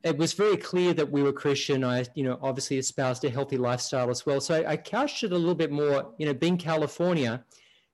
It 0.03 0.17
was 0.17 0.33
very 0.33 0.57
clear 0.57 0.95
that 0.95 1.11
we 1.11 1.23
were 1.23 1.33
Christian. 1.33 1.85
I, 1.85 2.05
you 2.15 2.25
know, 2.25 2.39
obviously 2.41 2.79
espoused 2.79 3.25
a 3.25 3.31
healthy 3.31 3.59
lifestyle 3.59 4.09
as 4.09 4.25
well. 4.25 4.41
So 4.41 4.55
I, 4.55 4.73
I 4.73 4.77
couched 4.77 5.23
it 5.25 5.33
a 5.33 5.37
little 5.37 5.55
bit 5.55 5.71
more. 5.71 6.15
You 6.19 6.27
know, 6.27 6.35
being 6.35 6.57
California, 6.57 7.45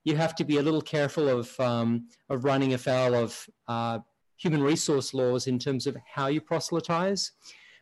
you 0.05 0.17
have 0.17 0.35
to 0.37 0.45
be 0.45 0.59
a 0.59 0.63
little 0.63 0.83
careful 0.83 1.29
of 1.29 1.59
um, 1.59 2.09
of 2.29 2.45
running 2.45 2.75
afoul 2.75 3.15
of 3.15 3.47
uh, 3.69 3.99
human 4.37 4.63
resource 4.63 5.15
laws 5.15 5.47
in 5.47 5.59
terms 5.59 5.87
of 5.87 5.97
how 6.07 6.27
you 6.27 6.41
proselytize. 6.41 7.33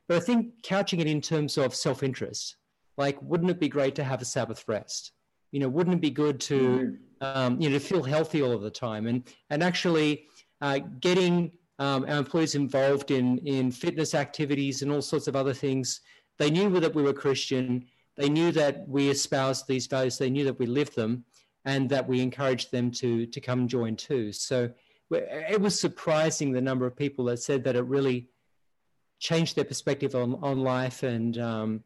But 0.08 0.16
I 0.16 0.20
think 0.20 0.62
couching 0.62 1.00
it 1.00 1.06
in 1.06 1.20
terms 1.20 1.58
of 1.58 1.74
self 1.74 2.02
interest, 2.02 2.56
like, 2.96 3.20
wouldn't 3.22 3.50
it 3.50 3.60
be 3.60 3.68
great 3.68 3.94
to 3.96 4.04
have 4.04 4.22
a 4.22 4.24
Sabbath 4.24 4.64
rest? 4.68 5.12
You 5.50 5.60
know, 5.60 5.68
wouldn't 5.68 5.96
it 5.96 6.00
be 6.00 6.10
good 6.10 6.40
to, 6.42 6.96
um, 7.20 7.60
you 7.60 7.68
know, 7.68 7.78
to 7.78 7.84
feel 7.84 8.02
healthy 8.02 8.42
all 8.42 8.52
of 8.52 8.62
the 8.62 8.70
time? 8.70 9.06
And, 9.06 9.28
and 9.50 9.62
actually 9.62 10.26
uh, 10.60 10.80
getting 11.00 11.52
um, 11.78 12.04
our 12.04 12.18
employees 12.18 12.54
involved 12.54 13.10
in, 13.10 13.38
in 13.38 13.70
fitness 13.70 14.14
activities 14.14 14.82
and 14.82 14.90
all 14.90 15.02
sorts 15.02 15.26
of 15.28 15.36
other 15.36 15.52
things. 15.52 16.00
They 16.38 16.50
knew 16.50 16.80
that 16.80 16.94
we 16.94 17.02
were 17.02 17.12
Christian. 17.12 17.84
They 18.16 18.28
knew 18.28 18.50
that 18.52 18.86
we 18.88 19.10
espoused 19.10 19.66
these 19.66 19.86
values. 19.86 20.16
They 20.16 20.30
knew 20.30 20.44
that 20.44 20.58
we 20.58 20.66
lived 20.66 20.94
them 20.96 21.24
and 21.64 21.88
that 21.90 22.06
we 22.06 22.20
encouraged 22.20 22.72
them 22.72 22.90
to, 22.90 23.26
to 23.26 23.40
come 23.40 23.68
join 23.68 23.96
too. 23.96 24.32
So 24.32 24.70
it 25.10 25.60
was 25.60 25.78
surprising 25.78 26.52
the 26.52 26.60
number 26.60 26.86
of 26.86 26.96
people 26.96 27.24
that 27.26 27.38
said 27.38 27.64
that 27.64 27.76
it 27.76 27.84
really 27.84 28.28
changed 29.18 29.56
their 29.56 29.64
perspective 29.64 30.14
on, 30.14 30.34
on 30.42 30.60
life 30.60 31.02
and 31.02 31.38
um, 31.38 31.84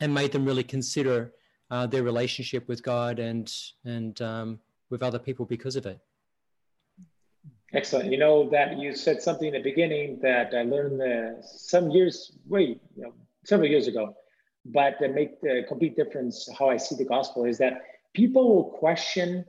and 0.00 0.14
made 0.14 0.32
them 0.32 0.44
really 0.44 0.62
consider 0.62 1.32
uh, 1.70 1.86
their 1.86 2.02
relationship 2.02 2.68
with 2.68 2.82
God 2.82 3.18
and 3.18 3.52
and 3.84 4.20
um, 4.22 4.58
with 4.90 5.02
other 5.02 5.18
people 5.18 5.46
because 5.46 5.76
of 5.76 5.86
it. 5.86 5.98
Excellent. 7.72 8.10
You 8.10 8.18
know 8.18 8.50
that 8.50 8.78
you 8.78 8.94
said 8.94 9.22
something 9.22 9.48
in 9.48 9.54
the 9.54 9.62
beginning 9.62 10.18
that 10.22 10.52
I 10.54 10.62
learned 10.62 11.00
uh, 11.00 11.42
some 11.42 11.90
years, 11.90 12.32
wait, 12.48 12.80
you 12.96 13.02
know, 13.04 13.14
several 13.44 13.68
years 13.68 13.86
ago, 13.86 14.16
but 14.64 14.96
that 15.00 15.14
make 15.14 15.40
the 15.40 15.64
complete 15.68 15.96
difference 15.96 16.48
how 16.58 16.68
I 16.68 16.76
see 16.76 16.96
the 16.96 17.04
gospel 17.04 17.44
is 17.44 17.58
that 17.58 17.82
people 18.14 18.54
will 18.54 18.70
question 18.78 19.44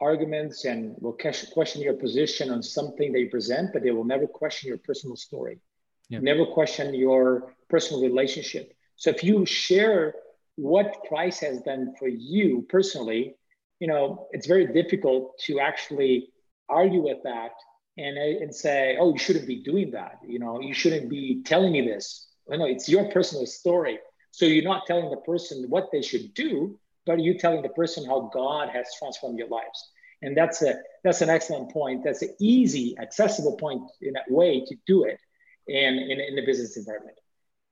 arguments 0.00 0.64
and 0.64 0.96
will 1.00 1.16
question 1.52 1.80
your 1.80 1.94
position 1.94 2.50
on 2.50 2.62
something 2.62 3.12
they 3.12 3.26
present, 3.26 3.72
but 3.72 3.82
they 3.82 3.92
will 3.92 4.04
never 4.04 4.26
question 4.26 4.68
your 4.68 4.78
personal 4.78 5.16
story. 5.16 5.60
Yeah. 6.08 6.18
Never 6.20 6.44
question 6.44 6.94
your 6.94 7.54
personal 7.68 8.02
relationship. 8.02 8.74
So 8.96 9.10
if 9.10 9.22
you 9.22 9.46
share 9.46 10.14
what 10.56 10.96
Christ 11.08 11.40
has 11.40 11.60
done 11.62 11.94
for 11.98 12.08
you 12.08 12.66
personally, 12.68 13.36
you 13.80 13.86
know, 13.88 14.26
it's 14.32 14.46
very 14.46 14.66
difficult 14.72 15.38
to 15.46 15.60
actually 15.60 16.28
argue 16.68 17.02
with 17.02 17.22
that 17.24 17.52
and, 17.96 18.18
uh, 18.18 18.42
and 18.42 18.54
say, 18.54 18.96
oh, 19.00 19.12
you 19.12 19.18
shouldn't 19.18 19.46
be 19.46 19.62
doing 19.62 19.92
that. 19.92 20.18
You 20.26 20.38
know, 20.38 20.60
you 20.60 20.74
shouldn't 20.74 21.08
be 21.08 21.42
telling 21.44 21.72
me 21.72 21.82
this. 21.82 22.28
No, 22.48 22.56
no, 22.56 22.66
it's 22.66 22.88
your 22.88 23.10
personal 23.10 23.46
story. 23.46 23.98
So 24.32 24.46
you're 24.46 24.64
not 24.64 24.86
telling 24.86 25.10
the 25.10 25.18
person 25.18 25.66
what 25.68 25.90
they 25.92 26.02
should 26.02 26.34
do, 26.34 26.78
but 27.06 27.20
you're 27.20 27.38
telling 27.38 27.62
the 27.62 27.68
person 27.70 28.04
how 28.04 28.30
God 28.32 28.68
has 28.68 28.86
transformed 28.98 29.38
your 29.38 29.48
lives. 29.48 29.90
And 30.22 30.36
that's 30.36 30.62
a 30.62 30.74
that's 31.02 31.20
an 31.20 31.30
excellent 31.30 31.72
point. 31.72 32.04
That's 32.04 32.22
an 32.22 32.34
easy, 32.40 32.96
accessible 32.98 33.56
point 33.56 33.82
in 34.00 34.12
that 34.12 34.30
way 34.30 34.64
to 34.64 34.76
do 34.86 35.04
it 35.04 35.18
in, 35.66 35.94
in, 35.94 36.20
in 36.20 36.36
the 36.36 36.46
business 36.46 36.76
environment. 36.76 37.16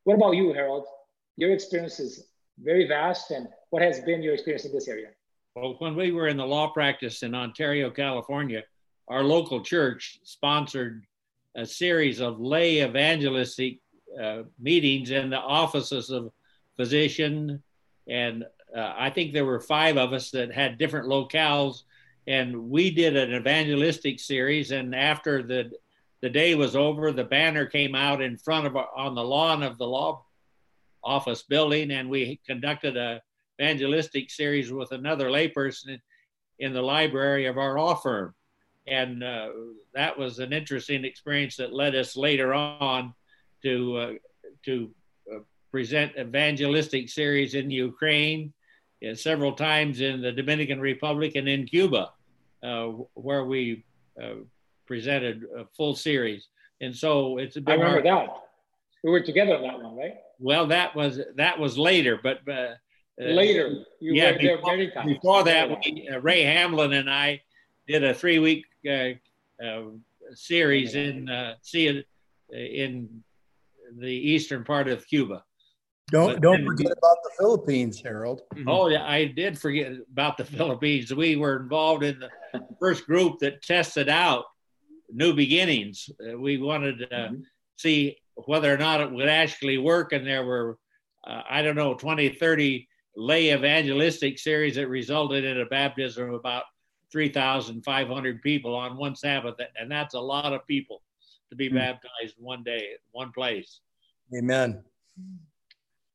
What 0.04 0.14
about 0.14 0.32
you, 0.32 0.52
Harold? 0.52 0.86
Your 1.36 1.52
experience 1.52 2.00
is 2.00 2.26
very 2.58 2.88
vast, 2.88 3.30
and 3.30 3.46
what 3.70 3.82
has 3.82 4.00
been 4.00 4.22
your 4.22 4.34
experience 4.34 4.64
in 4.64 4.72
this 4.72 4.88
area? 4.88 5.08
Well, 5.54 5.76
when 5.78 5.94
we 5.94 6.10
were 6.10 6.28
in 6.28 6.36
the 6.36 6.46
law 6.46 6.72
practice 6.72 7.22
in 7.22 7.34
Ontario, 7.34 7.90
California, 7.90 8.62
our 9.08 9.22
local 9.22 9.62
church 9.62 10.18
sponsored 10.24 11.04
a 11.56 11.66
series 11.66 12.20
of 12.20 12.40
lay 12.40 12.82
evangelistic 12.82 13.78
uh, 14.20 14.42
meetings 14.58 15.10
in 15.10 15.30
the 15.30 15.38
offices 15.38 16.10
of 16.10 16.32
physician, 16.76 17.62
and 18.08 18.44
uh, 18.76 18.94
I 18.96 19.10
think 19.10 19.32
there 19.32 19.44
were 19.44 19.60
five 19.60 19.96
of 19.96 20.12
us 20.12 20.30
that 20.30 20.52
had 20.52 20.78
different 20.78 21.08
locales, 21.08 21.82
and 22.26 22.70
we 22.70 22.90
did 22.90 23.16
an 23.16 23.34
evangelistic 23.34 24.20
series. 24.20 24.70
And 24.70 24.94
after 24.94 25.42
the 25.42 25.72
the 26.22 26.30
day 26.30 26.54
was 26.54 26.76
over, 26.76 27.12
the 27.12 27.24
banner 27.24 27.64
came 27.64 27.94
out 27.94 28.20
in 28.20 28.36
front 28.36 28.66
of 28.66 28.76
on 28.76 29.14
the 29.14 29.24
lawn 29.24 29.62
of 29.62 29.78
the 29.78 29.86
law 29.86 30.24
office 31.02 31.42
building, 31.42 31.90
and 31.90 32.10
we 32.10 32.40
conducted 32.46 32.96
a 32.96 33.22
evangelistic 33.60 34.30
series 34.30 34.72
with 34.72 34.92
another 34.92 35.28
layperson 35.28 36.00
in 36.58 36.72
the 36.72 36.82
library 36.82 37.46
of 37.46 37.58
our 37.58 37.78
law 37.78 37.94
firm. 37.94 38.34
And 38.86 39.22
uh, 39.22 39.48
that 39.94 40.18
was 40.18 40.38
an 40.38 40.52
interesting 40.52 41.04
experience 41.04 41.56
that 41.56 41.72
led 41.72 41.94
us 41.94 42.16
later 42.16 42.54
on 42.54 43.14
to, 43.62 43.96
uh, 43.96 44.12
to 44.64 44.90
uh, 45.30 45.38
present 45.70 46.12
evangelistic 46.18 47.08
series 47.08 47.54
in 47.54 47.70
Ukraine, 47.70 48.52
several 49.14 49.52
times 49.52 50.00
in 50.00 50.20
the 50.20 50.32
Dominican 50.32 50.80
Republic 50.80 51.32
and 51.36 51.48
in 51.48 51.66
Cuba, 51.66 52.10
uh, 52.62 52.86
where 53.14 53.44
we 53.44 53.84
uh, 54.22 54.34
presented 54.86 55.44
a 55.56 55.64
full 55.76 55.94
series, 55.94 56.48
and 56.80 56.94
so 56.94 57.38
it's 57.38 57.56
I 57.56 57.72
remember 57.72 57.98
our, 57.98 58.02
that. 58.02 58.36
We 59.02 59.10
were 59.10 59.20
together 59.20 59.56
on 59.56 59.62
that 59.62 59.82
one, 59.82 59.96
right? 59.96 60.16
Well, 60.38 60.66
that 60.66 60.94
was 60.94 61.20
that 61.36 61.58
was 61.58 61.78
later, 61.78 62.18
but 62.22 62.40
uh, 62.48 62.74
later. 63.18 63.84
You 64.00 64.14
yeah, 64.14 64.32
before, 64.36 65.04
before, 65.06 65.44
that, 65.44 65.68
we, 65.68 66.08
uh, 66.10 66.20
Ray 66.20 66.42
Hamlin 66.42 66.92
and 66.92 67.10
I 67.10 67.42
did 67.86 68.04
a 68.04 68.14
three-week 68.14 68.64
uh, 68.88 69.64
uh, 69.64 69.82
series 70.34 70.94
in 70.94 71.28
uh, 71.28 71.54
see 71.62 72.04
in 72.50 73.22
the 73.98 74.12
eastern 74.12 74.64
part 74.64 74.88
of 74.88 75.06
Cuba. 75.06 75.44
Don't 76.10 76.34
but 76.34 76.42
don't 76.42 76.64
forget 76.64 76.92
about 76.92 77.16
the 77.22 77.30
Philippines, 77.38 78.00
Harold. 78.02 78.42
Oh 78.66 78.88
yeah, 78.88 79.04
I 79.04 79.26
did 79.26 79.58
forget 79.58 79.92
about 80.10 80.36
the 80.36 80.44
Philippines. 80.44 81.14
We 81.14 81.36
were 81.36 81.56
involved 81.56 82.02
in 82.02 82.18
the 82.18 82.30
first 82.80 83.06
group 83.06 83.38
that 83.40 83.62
tested 83.62 84.08
out 84.08 84.44
new 85.12 85.34
beginnings. 85.34 86.08
Uh, 86.20 86.38
we 86.38 86.56
wanted 86.58 86.98
to 86.98 87.06
mm-hmm. 87.06 87.40
see 87.76 88.16
whether 88.46 88.72
or 88.72 88.78
not 88.78 89.00
it 89.00 89.10
would 89.10 89.28
actually 89.28 89.78
work, 89.78 90.12
and 90.12 90.26
there 90.26 90.44
were 90.44 90.78
uh, 91.26 91.42
I 91.48 91.62
don't 91.62 91.76
know 91.76 91.94
20, 91.94 92.30
30 92.30 92.88
lay 93.16 93.52
evangelistic 93.52 94.38
series 94.38 94.76
that 94.76 94.88
resulted 94.88 95.44
in 95.44 95.60
a 95.60 95.66
baptism 95.66 96.28
of 96.28 96.34
about 96.34 96.64
3,500 97.12 98.42
people 98.42 98.74
on 98.74 98.96
one 98.96 99.16
Sabbath, 99.16 99.56
and 99.78 99.90
that's 99.90 100.14
a 100.14 100.20
lot 100.20 100.52
of 100.52 100.66
people 100.66 101.02
to 101.50 101.56
be 101.56 101.68
mm-hmm. 101.68 101.78
baptized 101.78 102.34
one 102.38 102.62
day, 102.62 102.90
one 103.12 103.32
place. 103.32 103.80
Amen. 104.36 104.82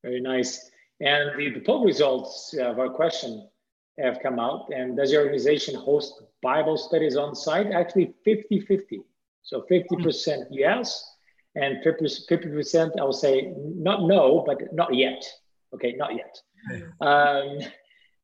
Very 0.06 0.22
nice. 0.22 0.70
And 1.02 1.32
the, 1.36 1.50
the 1.50 1.66
poll 1.66 1.84
results 1.84 2.54
of 2.60 2.78
our 2.78 2.90
question 2.90 3.50
have 3.98 4.20
come 4.22 4.38
out. 4.38 4.70
And 4.72 4.96
does 4.96 5.12
your 5.12 5.24
organization 5.24 5.74
host 5.74 6.22
Bible 6.44 6.78
studies 6.78 7.18
on 7.18 7.34
site? 7.36 7.72
Actually, 7.72 8.14
50 8.24 8.62
50. 8.62 9.02
So 9.42 9.66
50% 9.70 10.46
yes, 10.52 11.04
and 11.56 11.78
50% 11.84 13.00
I 13.00 13.04
would 13.04 13.16
say 13.16 13.54
not 13.58 14.04
no, 14.04 14.44
but 14.46 14.74
not 14.74 14.94
yet. 14.94 15.24
Okay, 15.74 15.94
not 15.98 16.12
yet. 16.16 16.40
Um, 17.02 17.60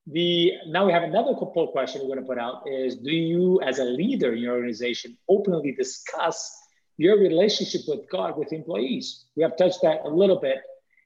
the 0.07 0.51
now 0.67 0.85
we 0.85 0.91
have 0.91 1.03
another 1.03 1.33
poll 1.33 1.71
question 1.71 2.01
we're 2.01 2.15
going 2.15 2.19
to 2.19 2.25
put 2.25 2.39
out 2.39 2.63
is 2.67 2.95
do 2.97 3.11
you 3.11 3.61
as 3.61 3.77
a 3.77 3.83
leader 3.83 4.33
in 4.33 4.39
your 4.39 4.55
organization 4.55 5.15
openly 5.29 5.73
discuss 5.73 6.51
your 6.97 7.19
relationship 7.19 7.81
with 7.88 8.09
god 8.09 8.35
with 8.35 8.51
employees 8.51 9.25
we 9.35 9.43
have 9.43 9.55
touched 9.57 9.79
that 9.83 10.00
a 10.03 10.09
little 10.09 10.39
bit 10.39 10.57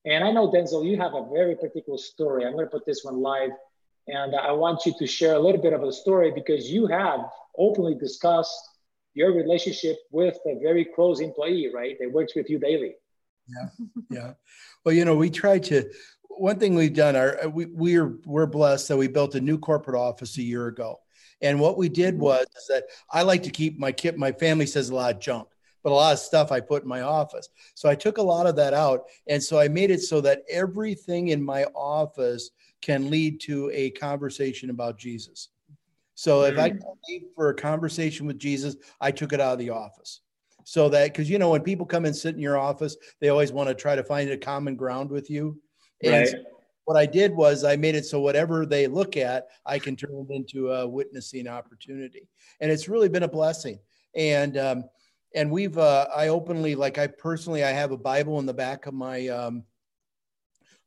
and 0.05 0.23
I 0.23 0.31
know, 0.31 0.51
Denzil, 0.51 0.85
you 0.85 0.97
have 0.97 1.13
a 1.13 1.27
very 1.31 1.55
particular 1.55 1.97
story. 1.97 2.45
I'm 2.45 2.53
going 2.53 2.65
to 2.65 2.71
put 2.71 2.85
this 2.85 3.03
one 3.03 3.21
live. 3.21 3.51
And 4.07 4.35
I 4.35 4.51
want 4.51 4.85
you 4.85 4.93
to 4.99 5.07
share 5.07 5.33
a 5.33 5.39
little 5.39 5.61
bit 5.61 5.73
of 5.73 5.81
a 5.81 5.91
story 5.91 6.31
because 6.31 6.69
you 6.69 6.85
have 6.85 7.21
openly 7.57 7.95
discussed 7.95 8.55
your 9.15 9.33
relationship 9.33 9.97
with 10.11 10.37
a 10.45 10.59
very 10.61 10.85
close 10.85 11.21
employee, 11.21 11.71
right? 11.73 11.97
That 11.99 12.11
works 12.11 12.35
with 12.35 12.49
you 12.49 12.59
daily. 12.59 12.95
Yeah. 13.47 13.85
Yeah. 14.11 14.33
Well, 14.83 14.93
you 14.93 15.05
know, 15.05 15.15
we 15.15 15.31
try 15.31 15.57
to, 15.57 15.89
one 16.29 16.59
thing 16.59 16.75
we've 16.75 16.93
done, 16.93 17.15
our, 17.15 17.49
we, 17.49 17.65
we're, 17.65 18.19
we're 18.25 18.45
blessed 18.45 18.89
that 18.89 18.97
we 18.97 19.07
built 19.07 19.33
a 19.35 19.41
new 19.41 19.57
corporate 19.57 19.99
office 19.99 20.37
a 20.37 20.43
year 20.43 20.67
ago. 20.67 20.99
And 21.41 21.59
what 21.59 21.77
we 21.77 21.89
did 21.89 22.15
mm-hmm. 22.15 22.23
was 22.23 22.45
that 22.69 22.83
I 23.11 23.23
like 23.23 23.41
to 23.43 23.49
keep 23.49 23.79
my 23.79 23.91
kit, 23.91 24.17
my 24.17 24.33
family 24.33 24.67
says 24.67 24.89
a 24.89 24.95
lot 24.95 25.15
of 25.15 25.19
junk 25.19 25.47
but 25.85 25.91
a 25.91 25.93
lot 25.93 26.13
of 26.13 26.19
stuff 26.19 26.51
I 26.51 26.61
put 26.61 26.81
in 26.81 26.89
my 26.89 27.01
office. 27.01 27.47
So 27.75 27.87
I 27.87 27.93
took 27.93 28.17
a 28.17 28.21
lot 28.23 28.47
of 28.47 28.55
that 28.55 28.73
out. 28.73 29.03
And 29.27 29.41
so 29.41 29.59
I 29.59 29.67
made 29.67 29.91
it 29.91 30.01
so 30.01 30.19
that 30.21 30.41
everything 30.49 31.27
in 31.27 31.45
my 31.45 31.65
office 31.75 32.49
can 32.81 33.11
lead 33.11 33.39
to 33.41 33.69
a 33.71 33.91
conversation 33.91 34.71
about 34.71 34.97
Jesus. 34.97 35.49
So 36.15 36.41
if 36.45 36.57
I 36.57 36.69
leave 37.07 37.21
mm. 37.21 37.35
for 37.35 37.49
a 37.49 37.53
conversation 37.53 38.25
with 38.25 38.39
Jesus, 38.39 38.75
I 38.99 39.11
took 39.11 39.31
it 39.31 39.39
out 39.39 39.53
of 39.53 39.59
the 39.59 39.69
office. 39.69 40.21
So 40.63 40.89
that 40.89 41.13
because 41.13 41.29
you 41.29 41.37
know 41.37 41.51
when 41.51 41.61
people 41.61 41.85
come 41.85 42.05
and 42.05 42.15
sit 42.15 42.33
in 42.33 42.41
your 42.41 42.57
office, 42.57 42.97
they 43.21 43.29
always 43.29 43.51
want 43.51 43.69
to 43.69 43.75
try 43.75 43.95
to 43.95 44.03
find 44.03 44.27
a 44.31 44.37
common 44.37 44.75
ground 44.75 45.11
with 45.11 45.29
you. 45.29 45.61
And 46.01 46.13
right. 46.13 46.27
so 46.27 46.37
what 46.85 46.97
I 46.97 47.05
did 47.05 47.35
was 47.35 47.63
I 47.63 47.75
made 47.75 47.93
it 47.93 48.07
so 48.07 48.19
whatever 48.19 48.65
they 48.65 48.87
look 48.87 49.17
at, 49.17 49.49
I 49.67 49.77
can 49.77 49.95
turn 49.95 50.25
it 50.27 50.33
into 50.33 50.71
a 50.71 50.87
witnessing 50.87 51.47
opportunity. 51.47 52.27
And 52.59 52.71
it's 52.71 52.89
really 52.89 53.07
been 53.07 53.21
a 53.21 53.27
blessing. 53.27 53.77
And 54.15 54.57
um, 54.57 54.85
and 55.35 55.51
we've 55.51 55.77
uh, 55.77 56.07
I 56.15 56.29
openly 56.29 56.75
like 56.75 56.97
I 56.97 57.07
personally 57.07 57.63
I 57.63 57.71
have 57.71 57.91
a 57.91 57.97
Bible 57.97 58.39
in 58.39 58.45
the 58.45 58.53
back 58.53 58.87
of 58.87 58.93
my 58.93 59.27
um, 59.27 59.63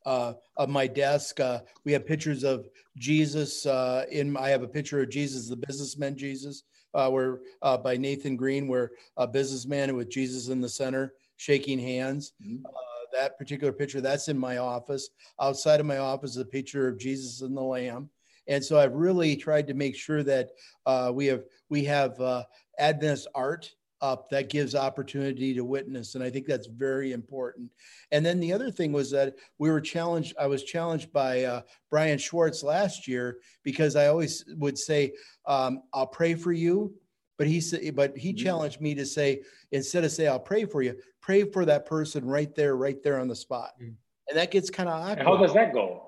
uh, 0.04 0.32
of 0.56 0.70
my 0.70 0.86
desk. 0.86 1.38
Uh, 1.38 1.60
we 1.84 1.92
have 1.92 2.06
pictures 2.06 2.42
of 2.42 2.66
Jesus 2.96 3.66
uh, 3.66 4.06
in. 4.10 4.36
I 4.36 4.48
have 4.48 4.62
a 4.62 4.68
picture 4.68 5.02
of 5.02 5.10
Jesus, 5.10 5.48
the 5.48 5.56
businessman 5.56 6.16
Jesus, 6.16 6.64
uh, 6.94 7.10
where 7.10 7.40
uh, 7.62 7.76
by 7.76 7.96
Nathan 7.96 8.36
Greene, 8.36 8.66
where 8.66 8.90
a 9.18 9.26
businessman 9.26 9.94
with 9.94 10.08
Jesus 10.08 10.48
in 10.48 10.60
the 10.60 10.68
center, 10.68 11.12
shaking 11.36 11.78
hands. 11.78 12.32
Mm-hmm. 12.42 12.64
Uh, 12.64 12.70
that 13.12 13.38
particular 13.38 13.72
picture 13.72 14.00
that's 14.00 14.28
in 14.28 14.38
my 14.38 14.58
office. 14.58 15.10
Outside 15.40 15.80
of 15.80 15.86
my 15.86 15.98
office, 15.98 16.32
is 16.32 16.36
a 16.38 16.44
picture 16.44 16.88
of 16.88 16.98
Jesus 16.98 17.40
and 17.40 17.56
the 17.56 17.62
Lamb. 17.62 18.10
And 18.48 18.64
so 18.64 18.78
I've 18.78 18.94
really 18.94 19.36
tried 19.36 19.66
to 19.66 19.74
make 19.74 19.94
sure 19.94 20.22
that 20.22 20.50
uh, 20.86 21.12
we 21.14 21.26
have 21.26 21.44
we 21.68 21.84
have 21.84 22.18
uh, 22.20 22.44
Adventist 22.78 23.28
art 23.34 23.70
up 24.00 24.28
that 24.30 24.48
gives 24.48 24.74
opportunity 24.74 25.54
to 25.54 25.64
witness 25.64 26.14
and 26.14 26.22
i 26.22 26.30
think 26.30 26.46
that's 26.46 26.66
very 26.66 27.12
important. 27.12 27.70
And 28.12 28.24
then 28.24 28.40
the 28.40 28.52
other 28.52 28.70
thing 28.70 28.92
was 28.92 29.10
that 29.10 29.34
we 29.58 29.70
were 29.70 29.80
challenged 29.80 30.34
i 30.38 30.46
was 30.46 30.64
challenged 30.64 31.12
by 31.12 31.44
uh, 31.44 31.62
brian 31.90 32.18
schwartz 32.18 32.62
last 32.62 33.08
year 33.08 33.38
because 33.62 33.96
i 33.96 34.06
always 34.06 34.44
would 34.56 34.78
say 34.78 35.12
um, 35.46 35.82
i'll 35.92 36.06
pray 36.06 36.34
for 36.34 36.52
you 36.52 36.94
but 37.38 37.46
he 37.46 37.60
said 37.60 37.94
but 37.94 38.16
he 38.16 38.30
mm-hmm. 38.30 38.44
challenged 38.44 38.80
me 38.80 38.94
to 38.94 39.06
say 39.06 39.42
instead 39.72 40.04
of 40.04 40.12
say 40.12 40.26
i'll 40.26 40.38
pray 40.38 40.64
for 40.64 40.82
you 40.82 40.94
pray 41.20 41.44
for 41.44 41.64
that 41.64 41.86
person 41.86 42.24
right 42.24 42.54
there 42.54 42.76
right 42.76 43.02
there 43.02 43.18
on 43.18 43.28
the 43.28 43.36
spot. 43.36 43.72
Mm-hmm. 43.80 43.92
and 44.28 44.38
that 44.38 44.50
gets 44.50 44.70
kind 44.70 44.88
of 44.88 45.00
awkward 45.00 45.24
how 45.24 45.36
does 45.36 45.54
that 45.54 45.72
go? 45.72 46.04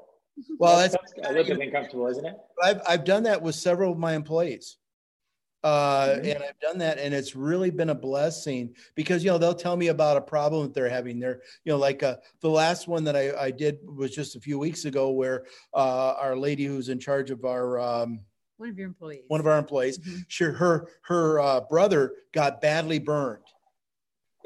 Well 0.59 0.79
that's, 0.79 0.92
that's, 0.94 1.12
that's 1.16 1.29
a 1.29 1.33
little 1.33 1.57
bit 1.57 1.66
uncomfortable 1.66 2.07
isn't 2.07 2.24
it? 2.24 2.37
I've, 2.62 2.81
I've 2.88 3.05
done 3.05 3.24
that 3.24 3.42
with 3.42 3.55
several 3.55 3.92
of 3.92 3.98
my 3.98 4.14
employees 4.14 4.76
uh, 5.62 6.07
mm-hmm. 6.09 6.25
and 6.25 6.42
I've 6.42 6.59
done 6.61 6.79
that, 6.79 6.99
and 6.99 7.12
it's 7.12 7.37
really 7.37 7.70
been 7.70 7.90
a 7.90 7.94
blessing 7.94 8.75
because 8.94 9.23
you 9.23 9.31
know 9.31 9.37
they'll 9.37 9.55
tell 9.55 9.77
me 9.77 9.88
about 9.88 10.16
a 10.16 10.20
problem 10.20 10.62
that 10.62 10.75
they're 10.75 10.88
having. 10.88 11.20
They're 11.20 11.42
you 11.64 11.73
know 11.73 11.79
like 11.79 12.03
uh, 12.03 12.16
the 12.40 12.49
last 12.49 12.88
one 12.88 13.05
that 13.05 13.16
I, 13.16 13.33
I 13.38 13.51
did 13.51 13.79
was 13.85 14.14
just 14.14 14.37
a 14.37 14.40
few 14.40 14.59
weeks 14.59 14.87
ago, 14.87 15.11
where 15.11 15.44
uh, 15.75 16.14
our 16.18 16.37
lady 16.37 16.64
who's 16.64 16.88
in 16.88 16.99
charge 16.99 17.31
of 17.31 17.44
our 17.44 17.79
um, 17.79 18.20
one 18.57 18.70
of 18.70 18.79
your 18.79 18.88
employees, 18.88 19.23
one 19.29 19.40
of 19.40 19.46
our 19.46 19.59
employees, 19.59 19.99
mm-hmm. 19.99 20.20
she, 20.29 20.44
her 20.44 20.88
her 21.03 21.40
uh, 21.40 21.61
brother 21.61 22.14
got 22.33 22.62
badly 22.62 22.99
burned, 22.99 23.44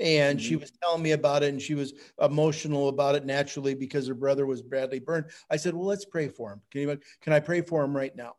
and 0.01 0.41
mm-hmm. 0.41 0.49
she 0.49 0.57
was 0.57 0.73
telling 0.83 1.03
me 1.03 1.13
about 1.13 1.45
it, 1.45 1.51
and 1.51 1.63
she 1.63 1.77
was 1.77 1.95
emotional 2.21 2.89
about 2.89 3.15
it 3.15 3.25
naturally 3.25 3.77
because 3.77 4.09
her 4.09 4.15
brother 4.15 4.47
was 4.47 4.63
badly 4.63 4.99
burned. 4.99 5.27
I 5.49 5.59
said, 5.59 5.75
well, 5.75 5.87
let's 5.87 6.05
pray 6.05 6.27
for 6.27 6.53
him. 6.53 6.61
Can 6.73 6.81
you 6.81 6.99
can 7.21 7.33
I 7.33 7.39
pray 7.39 7.61
for 7.61 7.85
him 7.85 7.97
right 7.97 8.15
now? 8.17 8.35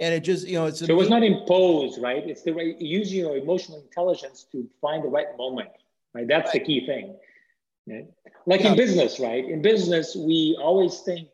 And 0.00 0.14
it 0.14 0.20
just 0.20 0.48
you 0.48 0.54
know 0.54 0.66
it's 0.66 0.80
so 0.80 0.86
it 0.86 0.96
was 0.96 1.10
not 1.10 1.22
imposed 1.22 2.00
right? 2.02 2.26
It's 2.26 2.42
the 2.42 2.52
right 2.52 2.80
using 2.80 3.20
your 3.20 3.36
emotional 3.36 3.80
intelligence 3.80 4.46
to 4.52 4.68
find 4.80 5.04
the 5.04 5.08
right 5.08 5.36
moment 5.38 5.70
right? 6.14 6.26
That's 6.26 6.46
right. 6.46 6.54
the 6.54 6.60
key 6.60 6.86
thing 6.86 7.16
right? 7.86 8.06
like 8.46 8.62
yeah. 8.62 8.70
in 8.70 8.76
business 8.76 9.20
right? 9.20 9.44
In 9.44 9.62
business 9.62 10.16
we 10.16 10.56
always 10.60 11.00
think 11.00 11.28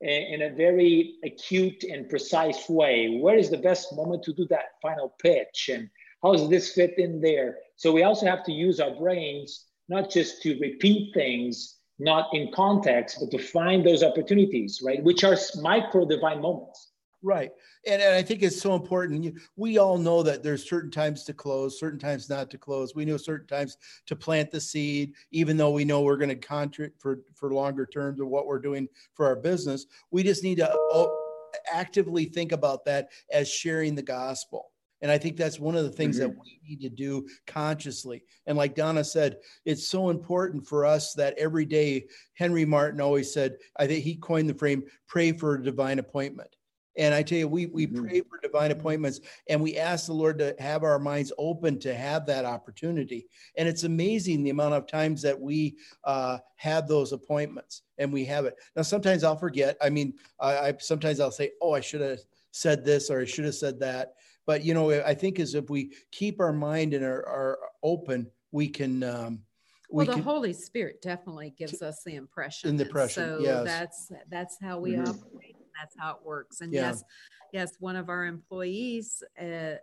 in 0.00 0.42
a 0.42 0.50
very 0.50 1.16
acute 1.24 1.84
and 1.84 2.08
precise 2.08 2.68
way. 2.70 3.18
Where 3.20 3.36
is 3.36 3.50
the 3.50 3.58
best 3.58 3.94
moment 3.94 4.22
to 4.24 4.32
do 4.32 4.46
that 4.48 4.80
final 4.80 5.14
pitch? 5.20 5.68
And 5.70 5.90
how 6.22 6.32
does 6.32 6.48
this 6.48 6.72
fit 6.72 6.98
in 6.98 7.20
there? 7.20 7.58
So 7.76 7.92
we 7.92 8.02
also 8.02 8.24
have 8.26 8.42
to 8.44 8.52
use 8.52 8.80
our 8.80 8.92
brains 8.92 9.66
not 9.90 10.10
just 10.10 10.42
to 10.42 10.58
repeat 10.58 11.12
things 11.14 11.76
not 11.98 12.28
in 12.32 12.50
context 12.54 13.18
but 13.20 13.30
to 13.30 13.38
find 13.38 13.84
those 13.84 14.02
opportunities 14.02 14.80
right? 14.82 15.02
Which 15.02 15.22
are 15.22 15.36
micro 15.60 16.06
divine 16.06 16.40
moments 16.40 16.89
Right. 17.22 17.50
And, 17.86 18.00
and 18.00 18.14
I 18.14 18.22
think 18.22 18.42
it's 18.42 18.60
so 18.60 18.74
important. 18.74 19.38
We 19.56 19.76
all 19.76 19.98
know 19.98 20.22
that 20.22 20.42
there's 20.42 20.68
certain 20.68 20.90
times 20.90 21.24
to 21.24 21.34
close, 21.34 21.78
certain 21.78 21.98
times 21.98 22.30
not 22.30 22.50
to 22.50 22.58
close. 22.58 22.94
We 22.94 23.04
know 23.04 23.18
certain 23.18 23.46
times 23.46 23.76
to 24.06 24.16
plant 24.16 24.50
the 24.50 24.60
seed, 24.60 25.12
even 25.30 25.56
though 25.56 25.70
we 25.70 25.84
know 25.84 26.00
we're 26.00 26.16
going 26.16 26.30
to 26.30 26.34
contract 26.34 26.94
for, 26.98 27.20
for 27.34 27.52
longer 27.52 27.84
terms 27.84 28.20
of 28.20 28.28
what 28.28 28.46
we're 28.46 28.58
doing 28.58 28.88
for 29.14 29.26
our 29.26 29.36
business. 29.36 29.86
We 30.10 30.22
just 30.22 30.42
need 30.42 30.58
to 30.58 30.70
oh, 30.72 31.14
actively 31.70 32.24
think 32.24 32.52
about 32.52 32.86
that 32.86 33.08
as 33.30 33.48
sharing 33.48 33.94
the 33.94 34.02
gospel. 34.02 34.70
And 35.02 35.10
I 35.10 35.18
think 35.18 35.36
that's 35.36 35.58
one 35.58 35.76
of 35.76 35.84
the 35.84 35.90
things 35.90 36.18
mm-hmm. 36.18 36.28
that 36.28 36.38
we 36.38 36.60
need 36.66 36.80
to 36.82 36.90
do 36.90 37.26
consciously. 37.46 38.22
And 38.46 38.56
like 38.56 38.74
Donna 38.74 39.04
said, 39.04 39.36
it's 39.64 39.88
so 39.88 40.10
important 40.10 40.66
for 40.66 40.84
us 40.84 41.14
that 41.14 41.38
every 41.38 41.64
day, 41.64 42.06
Henry 42.34 42.64
Martin 42.64 43.00
always 43.00 43.32
said, 43.32 43.56
I 43.78 43.86
think 43.86 44.04
he 44.04 44.16
coined 44.16 44.48
the 44.48 44.54
frame, 44.54 44.84
pray 45.06 45.32
for 45.32 45.54
a 45.54 45.62
divine 45.62 45.98
appointment. 45.98 46.54
And 46.96 47.14
I 47.14 47.22
tell 47.22 47.38
you, 47.38 47.48
we, 47.48 47.66
we 47.66 47.86
mm-hmm. 47.86 48.04
pray 48.04 48.20
for 48.22 48.38
divine 48.42 48.70
appointments 48.72 49.20
and 49.48 49.60
we 49.60 49.76
ask 49.76 50.06
the 50.06 50.12
Lord 50.12 50.38
to 50.38 50.54
have 50.58 50.82
our 50.82 50.98
minds 50.98 51.32
open 51.38 51.78
to 51.80 51.94
have 51.94 52.26
that 52.26 52.44
opportunity. 52.44 53.26
And 53.56 53.68
it's 53.68 53.84
amazing 53.84 54.42
the 54.42 54.50
amount 54.50 54.74
of 54.74 54.86
times 54.86 55.22
that 55.22 55.38
we 55.38 55.76
uh, 56.04 56.38
have 56.56 56.88
those 56.88 57.12
appointments 57.12 57.82
and 57.98 58.12
we 58.12 58.24
have 58.24 58.44
it. 58.44 58.56
Now, 58.74 58.82
sometimes 58.82 59.24
I'll 59.24 59.36
forget. 59.36 59.76
I 59.80 59.88
mean, 59.90 60.14
I, 60.40 60.58
I 60.58 60.74
sometimes 60.78 61.20
I'll 61.20 61.30
say, 61.30 61.52
oh, 61.62 61.72
I 61.72 61.80
should 61.80 62.00
have 62.00 62.18
said 62.50 62.84
this 62.84 63.10
or 63.10 63.20
I 63.20 63.24
should 63.24 63.44
have 63.44 63.54
said 63.54 63.78
that. 63.80 64.14
but 64.46 64.64
you 64.64 64.74
know, 64.74 64.90
I 64.90 65.14
think 65.14 65.38
as 65.38 65.54
if 65.54 65.70
we 65.70 65.92
keep 66.10 66.40
our 66.40 66.52
mind 66.52 66.94
and 66.94 67.04
our, 67.04 67.26
our 67.26 67.58
open, 67.82 68.30
we 68.52 68.68
can. 68.68 69.02
Um, 69.04 69.42
we 69.92 69.98
well, 69.98 70.06
the 70.06 70.12
can, 70.14 70.22
Holy 70.22 70.52
Spirit 70.52 71.02
definitely 71.02 71.52
gives 71.56 71.82
us 71.82 72.02
the 72.04 72.14
impression. 72.14 72.70
In 72.70 72.76
The 72.76 72.84
impression, 72.84 73.24
so 73.24 73.38
yes. 73.40 73.64
that's 73.64 74.12
that's 74.28 74.56
how 74.60 74.78
we 74.78 74.92
mm-hmm. 74.92 75.08
operate. 75.08 75.56
That's 75.80 75.96
how 75.98 76.12
it 76.12 76.18
works. 76.24 76.60
And 76.60 76.72
yeah. 76.72 76.88
yes, 76.88 77.04
yes, 77.52 77.76
one 77.80 77.96
of 77.96 78.08
our 78.08 78.26
employees 78.26 79.22
uh, 79.40 79.76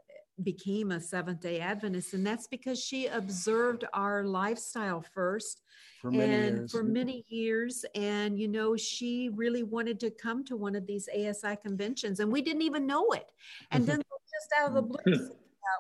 became 0.44 0.92
a 0.92 1.02
Seventh 1.02 1.42
Day 1.42 1.60
Adventist, 1.60 2.14
and 2.14 2.26
that's 2.26 2.48
because 2.48 2.80
she 2.84 3.08
observed 3.08 3.86
our 3.94 4.24
lifestyle 4.24 5.04
first 5.14 5.64
for 6.02 6.12
many 6.12 6.34
and 6.34 6.58
years. 6.58 6.72
for 6.72 6.84
many 6.84 7.26
years. 7.28 7.86
And 7.96 8.40
you 8.40 8.48
know, 8.48 8.76
she 8.76 9.30
really 9.34 9.64
wanted 9.64 10.00
to 10.02 10.12
come 10.12 10.46
to 10.46 10.56
one 10.56 10.76
of 10.76 10.86
these 10.86 11.10
ASI 11.10 11.56
conventions, 11.64 12.20
and 12.20 12.32
we 12.32 12.42
didn't 12.42 12.62
even 12.62 12.86
know 12.86 13.08
it. 13.12 13.32
And 13.72 13.86
then 13.86 13.98
just 14.38 14.62
out 14.62 14.70
of 14.70 14.74
the 14.76 14.82
blue. 14.82 15.30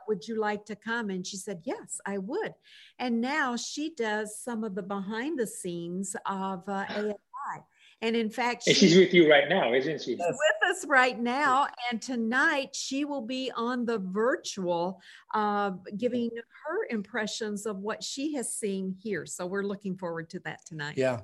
Would 0.09 0.27
you 0.27 0.37
like 0.37 0.65
to 0.65 0.75
come? 0.75 1.09
And 1.09 1.25
she 1.25 1.37
said, 1.37 1.61
Yes, 1.63 2.01
I 2.05 2.17
would. 2.17 2.53
And 2.99 3.21
now 3.21 3.55
she 3.55 3.93
does 3.95 4.37
some 4.37 4.65
of 4.65 4.75
the 4.75 4.83
behind 4.83 5.39
the 5.39 5.47
scenes 5.47 6.13
of 6.25 6.67
uh, 6.67 6.85
ASI. 6.89 7.63
And 8.01 8.15
in 8.15 8.29
fact, 8.29 8.63
she, 8.63 8.73
she's 8.73 8.95
with 8.95 9.13
you 9.13 9.29
right 9.29 9.49
now, 9.49 9.73
isn't 9.73 10.01
she? 10.01 10.11
She's 10.11 10.19
with 10.19 10.69
us 10.69 10.85
right 10.87 11.19
now. 11.19 11.67
And 11.89 11.99
tonight 11.99 12.75
she 12.75 13.05
will 13.05 13.23
be 13.23 13.51
on 13.55 13.85
the 13.85 13.97
virtual, 13.97 15.01
uh, 15.33 15.71
giving 15.97 16.29
her 16.65 16.87
impressions 16.91 17.65
of 17.65 17.77
what 17.77 18.03
she 18.03 18.35
has 18.35 18.53
seen 18.53 18.95
here. 19.01 19.25
So 19.25 19.47
we're 19.47 19.63
looking 19.63 19.97
forward 19.97 20.29
to 20.31 20.39
that 20.41 20.63
tonight. 20.65 20.95
Yeah. 20.95 21.21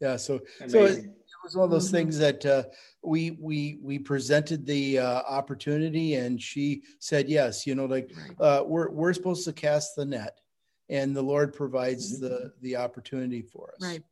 Yeah. 0.00 0.16
So, 0.16 0.40
Amazing. 0.60 0.70
so 0.70 0.84
it, 0.86 1.04
was 1.44 1.56
one 1.56 1.64
of 1.64 1.70
those 1.70 1.86
mm-hmm. 1.86 1.96
things 1.96 2.18
that 2.18 2.44
uh, 2.44 2.64
we 3.02 3.32
we 3.40 3.78
we 3.82 3.98
presented 3.98 4.66
the 4.66 4.98
uh, 4.98 5.22
opportunity, 5.28 6.14
and 6.14 6.42
she 6.42 6.82
said 6.98 7.28
yes. 7.28 7.66
You 7.66 7.74
know, 7.74 7.86
like 7.86 8.10
uh, 8.40 8.62
we're 8.66 8.90
we're 8.90 9.12
supposed 9.12 9.44
to 9.44 9.52
cast 9.52 9.96
the 9.96 10.04
net, 10.04 10.40
and 10.88 11.14
the 11.14 11.22
Lord 11.22 11.54
provides 11.54 12.14
mm-hmm. 12.14 12.24
the 12.24 12.52
the 12.60 12.76
opportunity 12.76 13.42
for 13.42 13.72
us. 13.74 13.82
Right. 13.82 14.02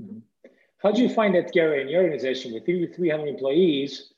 Mm-hmm. 0.00 0.18
How 0.86 0.92
do 0.92 1.02
you 1.02 1.08
find 1.08 1.34
that, 1.34 1.52
Gary, 1.52 1.82
in 1.82 1.88
your 1.88 2.02
organization 2.04 2.54
with 2.54 2.64
300 2.64 3.26
employees, 3.26 4.12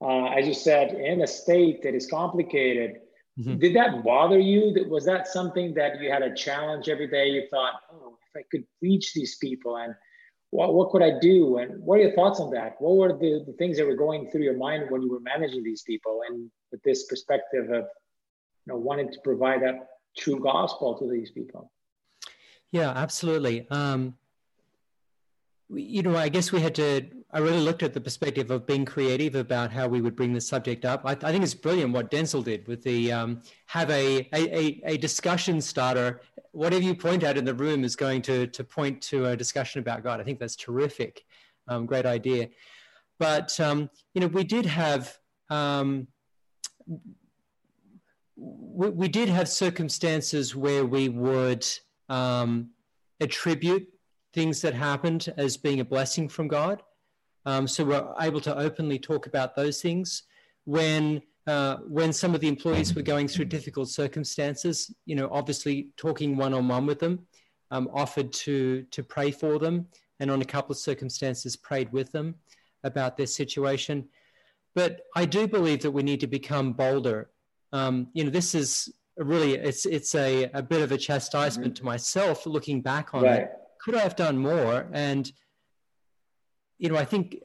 uh, 0.00 0.26
as 0.26 0.46
you 0.46 0.54
said, 0.54 0.94
in 0.94 1.22
a 1.22 1.26
state 1.26 1.82
that 1.82 1.96
is 1.96 2.06
complicated? 2.06 3.00
Mm-hmm. 3.40 3.58
Did 3.58 3.74
that 3.74 4.04
bother 4.04 4.38
you? 4.38 4.86
Was 4.88 5.04
that 5.06 5.26
something 5.26 5.74
that 5.74 6.00
you 6.00 6.12
had 6.12 6.22
a 6.22 6.32
challenge 6.32 6.88
every 6.88 7.08
day? 7.08 7.26
You 7.30 7.48
thought, 7.50 7.72
oh, 7.92 8.18
if 8.32 8.40
I 8.40 8.44
could 8.52 8.64
reach 8.80 9.14
these 9.14 9.36
people 9.38 9.78
and 9.78 9.96
what, 10.50 10.74
what 10.74 10.90
could 10.90 11.02
I 11.02 11.18
do? 11.18 11.58
And 11.58 11.82
what 11.82 11.98
are 11.98 12.02
your 12.02 12.14
thoughts 12.14 12.38
on 12.38 12.52
that? 12.52 12.76
What 12.78 12.98
were 12.98 13.18
the, 13.18 13.42
the 13.44 13.54
things 13.54 13.76
that 13.78 13.86
were 13.88 13.96
going 13.96 14.30
through 14.30 14.42
your 14.42 14.56
mind 14.56 14.84
when 14.90 15.02
you 15.02 15.10
were 15.10 15.18
managing 15.18 15.64
these 15.64 15.82
people 15.82 16.20
and 16.28 16.48
with 16.70 16.84
this 16.84 17.06
perspective 17.06 17.64
of 17.64 17.82
you 18.64 18.68
know 18.68 18.76
wanting 18.76 19.10
to 19.10 19.18
provide 19.24 19.60
that 19.62 19.88
true 20.16 20.38
gospel 20.38 20.96
to 20.98 21.10
these 21.10 21.32
people? 21.32 21.72
Yeah, 22.70 22.90
absolutely. 22.90 23.66
Um, 23.70 24.14
you 25.74 26.02
know, 26.02 26.16
I 26.16 26.28
guess 26.28 26.52
we 26.52 26.60
had 26.60 26.74
to, 26.76 27.02
I 27.32 27.38
really 27.38 27.60
looked 27.60 27.82
at 27.82 27.94
the 27.94 28.00
perspective 28.00 28.50
of 28.50 28.66
being 28.66 28.84
creative 28.84 29.34
about 29.34 29.70
how 29.70 29.88
we 29.88 30.00
would 30.00 30.14
bring 30.14 30.32
the 30.32 30.40
subject 30.40 30.84
up. 30.84 31.02
I, 31.04 31.12
I 31.12 31.32
think 31.32 31.42
it's 31.42 31.54
brilliant 31.54 31.92
what 31.92 32.10
Denzil 32.10 32.44
did 32.44 32.66
with 32.68 32.82
the 32.82 33.12
um, 33.12 33.40
have 33.66 33.90
a, 33.90 34.28
a, 34.34 34.80
a 34.84 34.96
discussion 34.98 35.60
starter. 35.60 36.20
Whatever 36.52 36.82
you 36.82 36.94
point 36.94 37.24
out 37.24 37.38
in 37.38 37.44
the 37.44 37.54
room 37.54 37.84
is 37.84 37.96
going 37.96 38.22
to, 38.22 38.46
to 38.48 38.64
point 38.64 39.00
to 39.02 39.26
a 39.26 39.36
discussion 39.36 39.80
about 39.80 40.02
God. 40.02 40.20
I 40.20 40.24
think 40.24 40.38
that's 40.38 40.56
terrific. 40.56 41.24
Um, 41.68 41.86
great 41.86 42.06
idea. 42.06 42.48
But, 43.18 43.58
um, 43.60 43.88
you 44.14 44.20
know, 44.20 44.26
we 44.26 44.44
did 44.44 44.66
have, 44.66 45.16
um, 45.48 46.08
we, 48.36 48.90
we, 48.90 49.08
did 49.08 49.28
have 49.28 49.48
circumstances 49.48 50.56
where 50.56 50.84
we 50.84 51.08
would 51.08 51.64
um, 52.08 52.70
attribute 53.20 53.91
things 54.32 54.62
that 54.62 54.74
happened 54.74 55.32
as 55.36 55.56
being 55.56 55.80
a 55.80 55.84
blessing 55.84 56.28
from 56.28 56.48
God. 56.48 56.82
Um, 57.44 57.66
so 57.66 57.84
we're 57.84 58.14
able 58.20 58.40
to 58.42 58.56
openly 58.56 58.98
talk 58.98 59.26
about 59.26 59.54
those 59.54 59.82
things. 59.82 60.24
When 60.64 61.22
uh, 61.46 61.78
when 61.88 62.12
some 62.12 62.36
of 62.36 62.40
the 62.40 62.46
employees 62.46 62.94
were 62.94 63.02
going 63.02 63.26
through 63.26 63.46
difficult 63.46 63.88
circumstances, 63.88 64.94
you 65.06 65.16
know, 65.16 65.28
obviously 65.32 65.88
talking 65.96 66.36
one 66.36 66.54
on 66.54 66.68
one 66.68 66.86
with 66.86 67.00
them, 67.00 67.26
um, 67.72 67.88
offered 67.92 68.32
to 68.32 68.84
to 68.90 69.02
pray 69.02 69.32
for 69.32 69.58
them, 69.58 69.86
and 70.20 70.30
on 70.30 70.40
a 70.40 70.44
couple 70.44 70.72
of 70.72 70.78
circumstances 70.78 71.56
prayed 71.56 71.92
with 71.92 72.12
them 72.12 72.36
about 72.84 73.16
their 73.16 73.26
situation. 73.26 74.08
But 74.74 75.00
I 75.16 75.24
do 75.24 75.48
believe 75.48 75.82
that 75.82 75.90
we 75.90 76.02
need 76.02 76.20
to 76.20 76.26
become 76.26 76.72
bolder. 76.72 77.30
Um, 77.72 78.08
you 78.12 78.24
know, 78.24 78.30
this 78.30 78.54
is 78.54 78.92
really 79.16 79.54
it's 79.54 79.84
it's 79.84 80.14
a, 80.14 80.44
a 80.54 80.62
bit 80.62 80.80
of 80.80 80.92
a 80.92 80.96
chastisement 80.96 81.74
mm-hmm. 81.74 81.84
to 81.84 81.84
myself 81.84 82.46
looking 82.46 82.82
back 82.82 83.14
on 83.14 83.24
right. 83.24 83.40
it 83.40 83.50
could 83.82 83.94
I 83.94 84.00
have 84.00 84.16
done 84.16 84.38
more? 84.38 84.88
And, 84.92 85.30
you 86.78 86.88
know, 86.88 86.96
I 86.96 87.04
think 87.04 87.36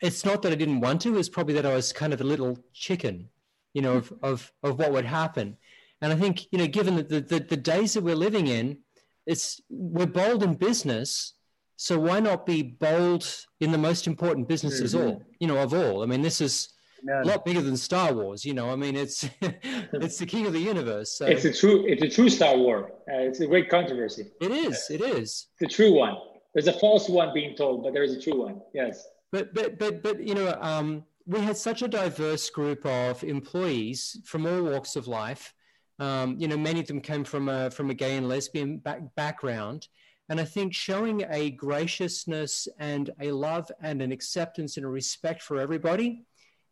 it's 0.00 0.24
not 0.24 0.42
that 0.42 0.52
I 0.52 0.54
didn't 0.54 0.80
want 0.80 1.02
to, 1.02 1.18
it's 1.18 1.28
probably 1.28 1.54
that 1.54 1.66
I 1.66 1.74
was 1.74 1.92
kind 1.92 2.12
of 2.12 2.20
a 2.20 2.24
little 2.24 2.58
chicken, 2.72 3.28
you 3.74 3.82
know, 3.82 3.94
of, 3.94 4.12
of, 4.22 4.52
of 4.62 4.78
what 4.78 4.92
would 4.92 5.04
happen. 5.04 5.56
And 6.02 6.12
I 6.12 6.16
think, 6.16 6.46
you 6.50 6.58
know, 6.58 6.66
given 6.66 6.96
the, 6.96 7.20
the, 7.20 7.40
the 7.40 7.56
days 7.56 7.94
that 7.94 8.04
we're 8.04 8.14
living 8.14 8.48
in, 8.48 8.78
it's 9.26 9.60
we're 9.70 10.06
bold 10.06 10.42
in 10.42 10.54
business. 10.54 11.34
So 11.76 11.98
why 11.98 12.20
not 12.20 12.46
be 12.46 12.62
bold 12.62 13.26
in 13.60 13.70
the 13.70 13.78
most 13.78 14.06
important 14.06 14.48
businesses 14.48 14.94
mm-hmm. 14.94 15.08
all, 15.08 15.22
you 15.40 15.46
know, 15.46 15.58
of 15.58 15.74
all? 15.74 16.02
I 16.02 16.06
mean, 16.06 16.22
this 16.22 16.40
is 16.40 16.68
a 17.08 17.24
lot 17.24 17.44
bigger 17.44 17.60
than 17.60 17.76
Star 17.76 18.12
Wars, 18.12 18.44
you 18.44 18.54
know. 18.54 18.70
I 18.70 18.76
mean, 18.76 18.96
it's 18.96 19.28
it's 19.42 20.18
the 20.18 20.26
king 20.26 20.46
of 20.46 20.52
the 20.52 20.60
universe. 20.60 21.18
So. 21.18 21.26
It's 21.26 21.44
a 21.44 21.52
true 21.52 21.84
it's 21.86 22.02
a 22.02 22.08
true 22.08 22.28
Star 22.28 22.56
War. 22.56 22.92
Uh, 23.08 23.18
it's 23.18 23.40
a 23.40 23.46
great 23.46 23.68
controversy. 23.68 24.30
It 24.40 24.50
is. 24.50 24.86
It 24.90 25.00
is. 25.00 25.48
The 25.60 25.66
true 25.66 25.92
one. 25.92 26.16
There's 26.54 26.68
a 26.68 26.72
false 26.72 27.08
one 27.08 27.34
being 27.34 27.54
told, 27.54 27.82
but 27.82 27.92
there 27.92 28.02
is 28.02 28.14
a 28.14 28.20
true 28.20 28.42
one. 28.42 28.60
Yes. 28.72 29.06
But 29.32 29.54
but 29.54 29.78
but 29.78 30.02
but 30.02 30.20
you 30.20 30.34
know, 30.34 30.56
um, 30.60 31.04
we 31.26 31.40
had 31.40 31.56
such 31.56 31.82
a 31.82 31.88
diverse 31.88 32.48
group 32.50 32.86
of 32.86 33.22
employees 33.24 34.18
from 34.24 34.46
all 34.46 34.62
walks 34.62 34.96
of 34.96 35.06
life. 35.06 35.52
Um, 35.98 36.36
you 36.38 36.48
know, 36.48 36.56
many 36.56 36.80
of 36.80 36.86
them 36.86 37.00
came 37.00 37.24
from 37.24 37.48
a 37.48 37.70
from 37.70 37.90
a 37.90 37.94
gay 37.94 38.16
and 38.16 38.28
lesbian 38.28 38.78
back, 38.78 39.00
background. 39.16 39.88
And 40.28 40.40
I 40.40 40.44
think 40.44 40.74
showing 40.74 41.24
a 41.30 41.50
graciousness 41.50 42.66
and 42.78 43.10
a 43.20 43.30
love 43.30 43.70
and 43.80 44.02
an 44.02 44.10
acceptance 44.10 44.76
and 44.76 44.84
a 44.84 44.88
respect 44.88 45.40
for 45.40 45.58
everybody 45.58 46.24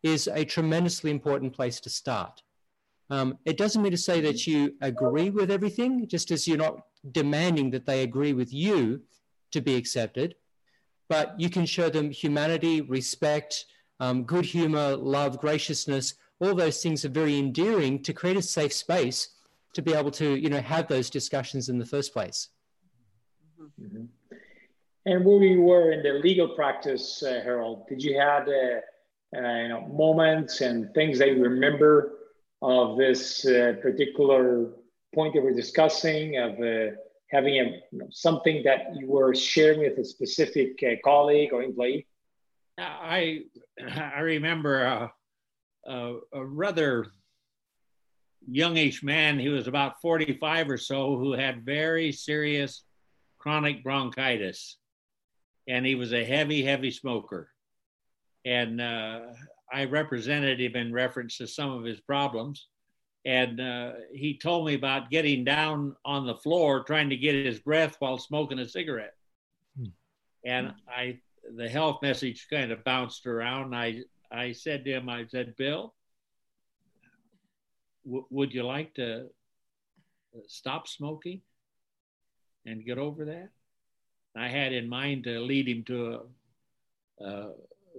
is 0.05 0.29
a 0.29 0.45
tremendously 0.45 1.11
important 1.11 1.53
place 1.53 1.81
to 1.81 1.91
start. 1.91 2.43
Um, 3.11 3.39
it 3.45 3.57
doesn't 3.57 3.83
mean 3.83 3.91
to 3.91 3.99
say 3.99 4.21
that 4.21 4.47
you 4.47 4.75
agree 4.81 5.31
with 5.31 5.51
everything, 5.51 6.07
just 6.07 6.31
as 6.31 6.47
you're 6.47 6.59
not 6.59 6.79
demanding 7.11 7.71
that 7.71 7.87
they 7.87 8.03
agree 8.03 8.35
with 8.35 8.53
you 8.53 9.01
to 9.51 9.61
be 9.61 9.75
accepted, 9.75 10.37
but 11.09 11.35
you 11.39 11.49
can 11.51 11.67
show 11.67 11.89
them 11.89 12.11
humanity, 12.11 12.83
respect, 12.83 13.67
um, 13.99 14.25
good 14.25 14.45
humor, 14.45 14.95
love, 14.97 15.39
graciousness. 15.39 16.15
All 16.39 16.55
those 16.55 16.83
things 16.83 17.05
are 17.05 17.11
very 17.11 17.39
endearing 17.39 18.03
to 18.03 18.13
create 18.13 18.37
a 18.37 18.43
safe 18.43 18.73
space 18.73 19.31
to 19.73 19.83
be 19.83 19.95
able 19.95 20.11
to, 20.13 20.37
you 20.37 20.51
know, 20.51 20.61
have 20.61 20.87
those 20.89 21.09
discussions 21.11 21.69
in 21.69 21.79
the 21.79 21.87
first 21.87 22.13
place. 22.13 22.49
Mm-hmm. 23.81 24.05
And 25.07 25.25
where 25.25 25.43
you 25.43 25.63
were 25.63 25.93
in 25.93 26.03
the 26.03 26.15
legal 26.15 26.49
practice, 26.49 27.23
uh, 27.23 27.41
Harold, 27.45 27.87
did 27.89 28.03
you 28.03 28.19
have 28.19 28.49
uh, 28.49 28.81
uh, 29.35 29.63
you 29.63 29.69
know, 29.69 29.87
moments 29.93 30.61
and 30.61 30.93
things 30.95 31.19
you 31.19 31.43
remember 31.43 32.19
of 32.63 32.97
this 32.97 33.45
uh, 33.47 33.75
particular 33.83 34.71
point 35.15 35.35
that 35.35 35.43
we're 35.43 35.55
discussing 35.55 36.39
of 36.39 36.53
uh, 36.61 36.95
having 37.31 37.55
a, 37.59 37.65
you 37.93 37.99
know, 37.99 38.07
something 38.11 38.63
that 38.65 38.95
you 38.95 39.07
were 39.09 39.35
sharing 39.35 39.81
with 39.81 39.99
a 39.99 40.05
specific 40.05 40.79
uh, 40.83 40.95
colleague 41.05 41.53
or 41.53 41.63
employee? 41.63 42.07
I 42.79 43.43
I 43.81 44.21
remember 44.21 44.83
a, 44.83 45.13
a, 45.87 46.19
a, 46.33 46.45
rather 46.45 47.07
youngish 48.47 49.03
man. 49.03 49.39
He 49.39 49.49
was 49.49 49.69
about 49.69 50.01
45 50.01 50.71
or 50.71 50.79
so, 50.79 51.17
who 51.17 51.33
had 51.33 51.65
very 51.65 52.13
serious 52.13 52.83
chronic 53.39 53.85
bronchitis, 53.85 54.77
and 55.69 55.87
he 55.87 55.95
was 55.95 56.13
a 56.13 56.25
heavy, 56.25 56.65
heavy 56.65 56.91
smoker 56.91 57.49
and 58.45 58.81
uh, 58.81 59.21
I 59.73 59.85
represented 59.85 60.61
him 60.61 60.77
in 60.77 60.93
reference 60.93 61.39
to 61.39 61.47
some 61.47 61.71
of 61.71 61.85
his 61.85 62.01
problems. 62.01 62.69
And 63.27 63.61
uh, 63.61 63.93
he 64.13 64.37
told 64.37 64.67
me 64.67 64.75
about 64.75 65.11
getting 65.11 65.45
down 65.45 65.97
on 66.05 66.27
the 66.27 66.35
floor 66.35 66.85
trying 66.85 67.09
to 67.09 67.17
get 67.17 67.35
his 67.35 67.59
breath 67.59 67.97
while 67.99 68.19
smoking 68.19 68.59
a 68.59 68.69
cigarette. 68.69 69.15
Hmm. 69.79 69.87
And 70.45 70.75
I, 70.87 71.21
the 71.57 71.69
health 71.69 72.03
message 72.03 72.47
kind 72.51 72.71
of 72.71 72.85
bounced 72.85 73.27
around. 73.27 73.75
I, 73.75 74.03
I 74.31 74.53
said 74.53 74.85
to 74.85 74.93
him, 74.93 75.09
I 75.09 75.25
said, 75.27 75.57
Bill, 75.57 75.95
w- 78.05 78.27
would 78.29 78.53
you 78.53 78.63
like 78.63 78.93
to 78.95 79.29
stop 80.47 80.87
smoking 80.87 81.41
and 82.67 82.85
get 82.85 82.99
over 82.99 83.25
that? 83.25 83.49
I 84.37 84.49
had 84.49 84.73
in 84.73 84.89
mind 84.89 85.25
to 85.25 85.41
lead 85.41 85.69
him 85.69 85.85
to 85.85 86.21
a, 87.21 87.25
a 87.25 87.53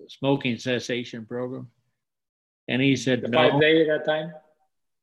smoking 0.07 0.57
cessation 0.57 1.25
program. 1.25 1.69
And 2.67 2.81
he 2.81 2.95
said, 2.95 3.21
the 3.21 3.27
no. 3.27 3.37
Five 3.37 3.61
day 3.61 3.81
at 3.81 3.87
that 3.87 4.05
time? 4.05 4.33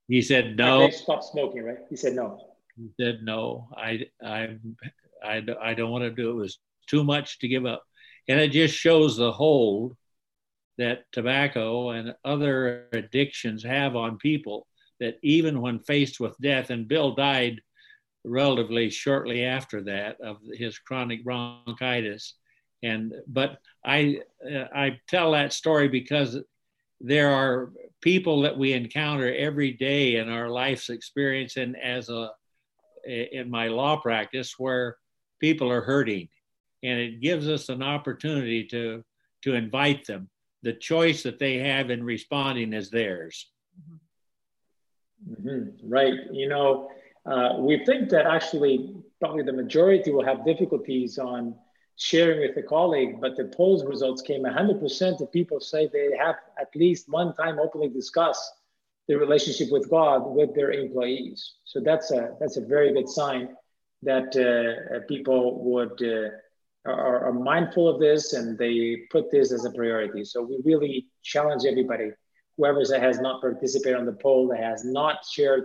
He 0.09 0.21
said 0.21 0.57
no. 0.57 0.91
Stop 0.91 1.23
smoking, 1.23 1.65
right? 1.65 1.79
He 1.89 1.97
said 1.97 2.15
no. 2.15 2.41
He 2.77 2.89
said 3.01 3.21
no. 3.23 3.69
I 3.77 4.07
I 4.23 4.57
I, 5.25 5.43
I 5.61 5.75
don't 5.75 5.91
want 5.91 6.05
to 6.05 6.11
do 6.11 6.31
it. 6.31 6.33
It 6.33 6.37
was 6.37 6.59
too 6.89 7.05
much 7.05 7.39
to 7.39 7.49
give 7.49 7.65
up, 7.65 7.85
and 8.29 8.41
it 8.41 8.51
just 8.51 8.75
shows 8.75 9.17
the 9.17 9.31
hold 9.31 9.97
that 10.79 11.05
tobacco 11.13 11.91
and 11.91 12.15
other 12.25 12.89
addictions 12.93 13.63
have 13.63 13.95
on 13.97 14.19
people. 14.19 14.67
That 15.01 15.19
even 15.23 15.61
when 15.61 15.81
faced 15.81 16.21
with 16.21 16.39
death, 16.39 16.71
and 16.71 16.89
Bill 16.89 17.15
died 17.15 17.61
relatively 18.25 18.91
shortly 18.91 19.45
after 19.45 19.83
that 19.83 20.21
of 20.21 20.39
his 20.53 20.79
chronic 20.79 21.25
bronchitis, 21.25 22.35
and 22.83 23.15
but 23.27 23.59
I 23.85 24.21
uh, 24.45 24.65
I 24.75 25.01
tell 25.09 25.33
that 25.33 25.53
story 25.53 25.89
because 25.89 26.39
there 27.01 27.31
are 27.31 27.73
people 28.01 28.43
that 28.43 28.59
we 28.59 28.73
encounter 28.73 29.33
every 29.35 29.73
day 29.73 30.17
in 30.17 30.29
our 30.29 30.49
life's 30.49 30.91
experience 30.91 31.57
and 31.57 31.77
as 31.77 32.09
a 32.09 32.31
in 33.05 33.51
my 33.51 33.69
law 33.69 33.97
practice 33.97 34.55
where 34.59 34.97
people 35.41 35.71
are 35.71 35.81
hurting. 35.81 36.29
And 36.85 36.99
it 37.01 37.21
gives 37.21 37.49
us 37.49 37.69
an 37.69 37.83
opportunity 37.83 38.65
to 38.69 39.05
to 39.43 39.55
invite 39.55 40.07
them. 40.07 40.29
The 40.63 40.73
choice 40.73 41.25
that 41.25 41.41
they 41.41 41.59
have 41.59 41.91
in 41.91 42.05
responding 42.05 42.73
is 42.73 42.91
theirs. 42.91 43.49
Mm-hmm. 45.29 45.89
right. 45.89 46.15
You 46.33 46.49
know 46.49 46.91
uh, 47.25 47.57
we 47.59 47.85
think 47.85 48.09
that 48.11 48.27
actually 48.27 48.95
probably 49.21 49.45
the 49.45 49.53
majority 49.53 50.11
will 50.11 50.25
have 50.25 50.45
difficulties 50.45 51.19
on 51.19 51.55
sharing 51.97 52.41
with 52.41 52.57
a 52.57 52.63
colleague, 52.63 53.21
but 53.21 53.37
the 53.37 53.45
polls 53.45 53.85
results 53.85 54.23
came 54.23 54.43
100% 54.43 55.21
of 55.21 55.33
people 55.33 55.61
say 55.61 55.87
they 55.87 56.17
have 56.17 56.37
at 56.61 56.75
least 56.75 57.09
one 57.09 57.35
time 57.35 57.59
openly 57.59 57.89
discussed 57.89 58.53
the 59.09 59.17
relationship 59.17 59.71
with 59.71 59.91
God 59.91 60.21
with 60.25 60.55
their 60.55 60.73
employees. 60.73 61.55
So 61.65 61.81
that's 61.81 62.11
a 62.13 62.37
that's 62.41 62.57
a 62.57 62.65
very 62.65 62.93
good 62.93 63.09
sign 63.09 63.57
that 64.03 64.35
uh, 64.37 65.07
people 65.07 65.63
would 65.65 66.01
uh, 66.03 66.31
are, 66.85 67.29
are, 67.29 67.33
mindful 67.33 67.89
of 67.89 68.01
this 68.01 68.33
and 68.33 68.59
they 68.59 69.03
put 69.11 69.31
this 69.31 69.53
as 69.53 69.65
a 69.65 69.71
priority. 69.71 70.25
So 70.25 70.43
we 70.43 70.59
really 70.65 71.07
challenge 71.23 71.65
everybody, 71.65 72.11
whoever 72.57 72.81
has 72.81 73.21
not 73.21 73.41
participated 73.41 73.99
on 73.99 74.07
the 74.07 74.13
poll, 74.13 74.49
that 74.49 74.59
has 74.59 74.85
not 74.85 75.25
shared, 75.25 75.65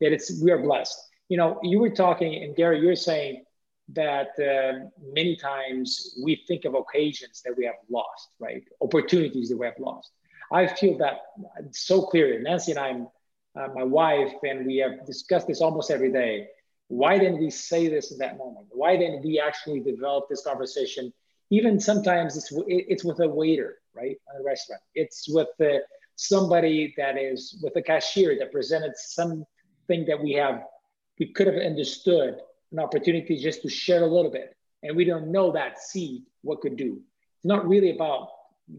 that 0.00 0.12
it's 0.12 0.42
we 0.42 0.50
are 0.50 0.58
blessed. 0.58 0.98
You 1.28 1.38
know, 1.38 1.58
you 1.62 1.78
were 1.78 1.90
talking, 1.90 2.42
and 2.42 2.54
Gary, 2.54 2.80
you're 2.80 2.96
saying 2.96 3.44
that 3.94 4.28
uh, 4.38 4.86
many 5.12 5.36
times 5.36 6.14
we 6.22 6.42
think 6.46 6.64
of 6.64 6.74
occasions 6.74 7.42
that 7.44 7.56
we 7.56 7.64
have 7.64 7.76
lost, 7.90 8.28
right? 8.38 8.62
Opportunities 8.82 9.48
that 9.48 9.56
we 9.56 9.66
have 9.66 9.78
lost. 9.78 10.10
I 10.52 10.66
feel 10.66 10.98
that 10.98 11.20
so 11.72 12.02
clearly. 12.02 12.42
Nancy 12.42 12.72
and 12.72 12.80
I, 12.80 13.60
uh, 13.60 13.68
my 13.74 13.82
wife, 13.84 14.32
and 14.42 14.66
we 14.66 14.76
have 14.76 15.06
discussed 15.06 15.46
this 15.46 15.60
almost 15.60 15.90
every 15.90 16.12
day. 16.12 16.48
Why 16.88 17.18
didn't 17.18 17.38
we 17.40 17.50
say 17.50 17.88
this 17.88 18.12
in 18.12 18.18
that 18.18 18.38
moment? 18.38 18.66
Why 18.70 18.96
didn't 18.96 19.24
we 19.24 19.40
actually 19.40 19.80
develop 19.80 20.28
this 20.28 20.42
conversation? 20.42 21.12
Even 21.50 21.80
sometimes 21.80 22.36
it's 22.36 22.52
it's 22.66 23.04
with 23.04 23.20
a 23.20 23.28
waiter, 23.28 23.78
right, 23.94 24.16
a 24.38 24.42
restaurant. 24.42 24.82
It's 24.94 25.28
with 25.28 25.48
uh, 25.60 25.78
somebody 26.16 26.94
that 26.96 27.16
is 27.16 27.58
with 27.62 27.76
a 27.76 27.82
cashier 27.82 28.38
that 28.38 28.52
presented 28.52 28.96
something 28.96 29.46
that 30.06 30.20
we 30.22 30.32
have 30.32 30.62
we 31.18 31.32
could 31.32 31.46
have 31.46 31.56
understood 31.56 32.38
an 32.72 32.78
opportunity 32.78 33.36
just 33.36 33.62
to 33.62 33.68
share 33.68 34.02
a 34.02 34.06
little 34.06 34.30
bit. 34.30 34.54
And 34.82 34.96
we 34.96 35.04
don't 35.04 35.32
know 35.32 35.52
that 35.52 35.80
seed 35.80 36.22
what 36.42 36.60
could 36.60 36.76
do. 36.76 37.00
It's 37.36 37.44
not 37.44 37.66
really 37.66 37.90
about 37.90 38.28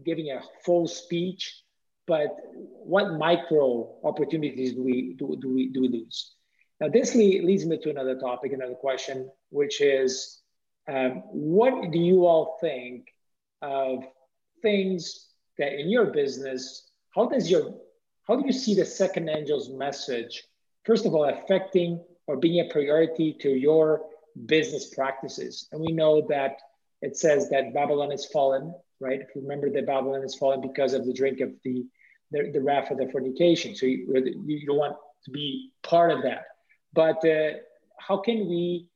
giving 0.04 0.30
a 0.30 0.42
full 0.64 0.86
speech, 0.86 1.62
but 2.06 2.36
what 2.54 3.12
micro 3.14 3.96
opportunities 4.04 4.74
do 4.74 4.82
we 4.82 5.14
do, 5.14 5.36
do 5.40 5.52
we 5.52 5.68
do 5.68 5.82
lose? 5.82 6.34
Now 6.80 6.88
this 6.88 7.14
leads 7.14 7.66
me 7.66 7.78
to 7.78 7.90
another 7.90 8.18
topic, 8.18 8.52
another 8.52 8.74
question, 8.74 9.30
which 9.50 9.80
is, 9.80 10.40
um, 10.88 11.22
what 11.30 11.92
do 11.92 11.98
you 11.98 12.26
all 12.26 12.58
think 12.60 13.08
of 13.62 14.04
things 14.62 15.28
that 15.58 15.78
in 15.78 15.90
your 15.90 16.06
business? 16.06 16.90
How 17.14 17.26
does 17.26 17.50
your 17.50 17.74
how 18.26 18.36
do 18.36 18.46
you 18.46 18.52
see 18.52 18.74
the 18.74 18.84
second 18.84 19.28
angel's 19.28 19.70
message, 19.70 20.44
first 20.84 21.04
of 21.04 21.14
all, 21.14 21.24
affecting 21.24 22.00
or 22.30 22.36
being 22.36 22.60
a 22.60 22.72
priority 22.72 23.36
to 23.40 23.50
your 23.50 24.02
business 24.46 24.94
practices. 24.94 25.66
And 25.72 25.80
we 25.80 25.92
know 25.92 26.26
that 26.28 26.58
it 27.02 27.16
says 27.16 27.50
that 27.50 27.74
Babylon 27.74 28.12
is 28.12 28.24
fallen, 28.26 28.72
right? 29.00 29.20
If 29.20 29.34
you 29.34 29.42
remember 29.42 29.68
that 29.70 29.86
Babylon 29.86 30.22
is 30.22 30.36
fallen 30.36 30.60
because 30.60 30.92
of 30.94 31.04
the 31.06 31.12
drink 31.12 31.40
of 31.40 31.50
the 31.64 31.84
the, 32.32 32.48
the 32.52 32.60
wrath 32.60 32.92
of 32.92 32.98
the 32.98 33.08
fornication. 33.10 33.74
So 33.74 33.86
you, 33.86 34.06
you 34.46 34.64
don't 34.64 34.76
want 34.76 34.96
to 35.24 35.30
be 35.32 35.72
part 35.82 36.12
of 36.12 36.22
that. 36.22 36.44
But 36.92 37.24
uh, 37.24 37.58
how 37.98 38.18
can 38.18 38.48
we 38.48 38.88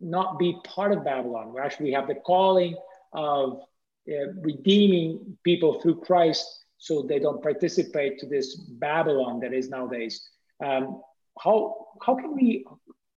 not 0.00 0.38
be 0.38 0.56
part 0.64 0.92
of 0.92 1.04
Babylon? 1.04 1.52
We 1.52 1.60
actually 1.60 1.90
have 1.90 2.06
the 2.06 2.14
calling 2.14 2.76
of 3.12 3.62
uh, 4.08 4.32
redeeming 4.40 5.36
people 5.42 5.80
through 5.80 5.96
Christ 6.02 6.46
so 6.78 7.02
they 7.02 7.18
don't 7.18 7.42
participate 7.42 8.20
to 8.20 8.26
this 8.26 8.54
Babylon 8.54 9.40
that 9.40 9.52
is 9.52 9.68
nowadays. 9.68 10.28
Um, 10.64 11.02
how 11.42 11.86
how 12.04 12.14
can 12.14 12.34
we 12.34 12.64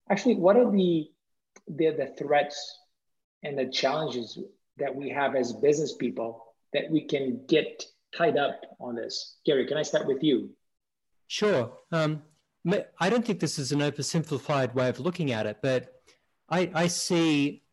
actually 0.10 0.36
what 0.36 0.58
are 0.58 0.72
the 0.72 1.10
the, 1.68 1.92
the 1.92 2.14
threats 2.18 2.80
and 3.44 3.58
the 3.58 3.68
challenges 3.68 4.40
that 4.78 4.96
we 4.96 5.10
have 5.10 5.36
as 5.36 5.54
business 5.54 5.96
people 5.96 6.44
that 6.74 6.90
we 6.90 7.06
can 7.06 7.42
get 7.48 7.84
tied 8.16 8.38
up 8.38 8.62
on 8.80 8.96
this 8.96 9.38
gary 9.46 9.66
can 9.66 9.78
i 9.78 9.84
start 9.84 10.08
with 10.08 10.24
you 10.24 10.50
sure 11.28 11.72
um, 11.92 12.22
i 13.00 13.10
don't 13.10 13.26
think 13.26 13.40
this 13.40 13.60
is 13.60 13.72
an 13.72 13.80
oversimplified 13.80 14.74
way 14.74 14.90
of 14.90 15.00
looking 15.00 15.32
at 15.32 15.46
it 15.46 15.58
but 15.62 15.94
i, 16.50 16.70
I 16.74 16.88
see 16.88 17.64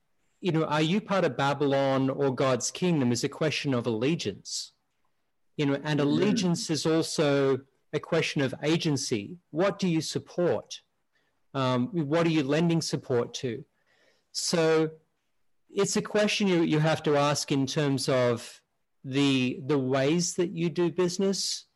you 0.41 0.53
know 0.53 0.65
are 0.65 0.83
you 0.83 1.01
part 1.01 1.25
of 1.25 1.37
babylon 1.37 2.11
or 2.11 2.35
god's 2.35 2.71
kingdom 2.71 3.13
is 3.13 3.25
a 3.25 3.29
question 3.29 3.73
of 3.73 3.87
allegiance 3.87 4.73
you 5.57 5.67
know 5.67 5.75
and 5.75 6.01
mm-hmm. 6.01 6.09
allegiance 6.09 6.65
mm-hmm. 6.65 6.73
is 6.75 6.87
also 6.87 7.61
a 7.93 8.01
question 8.01 8.43
of 8.43 8.55
agency. 8.63 9.37
What 9.51 9.79
do 9.79 9.89
you 9.89 10.01
support? 10.01 10.81
Um, 11.55 11.89
what 11.93 12.27
are 12.27 12.31
you 12.31 12.43
lending 12.43 12.83
support 12.83 13.33
to? 13.35 13.65
So 14.33 14.91
it's 15.71 15.97
a 15.97 16.03
question 16.03 16.49
you, 16.49 16.63
you 16.63 16.79
have 16.79 17.03
to 17.05 17.17
ask 17.17 17.51
in 17.51 17.67
terms 17.67 18.09
of 18.09 18.61
the, 19.05 19.61
the 19.67 19.79
ways 19.79 20.35
that 20.35 20.51
you 20.51 20.69
do 20.69 20.91
business, 20.91 21.67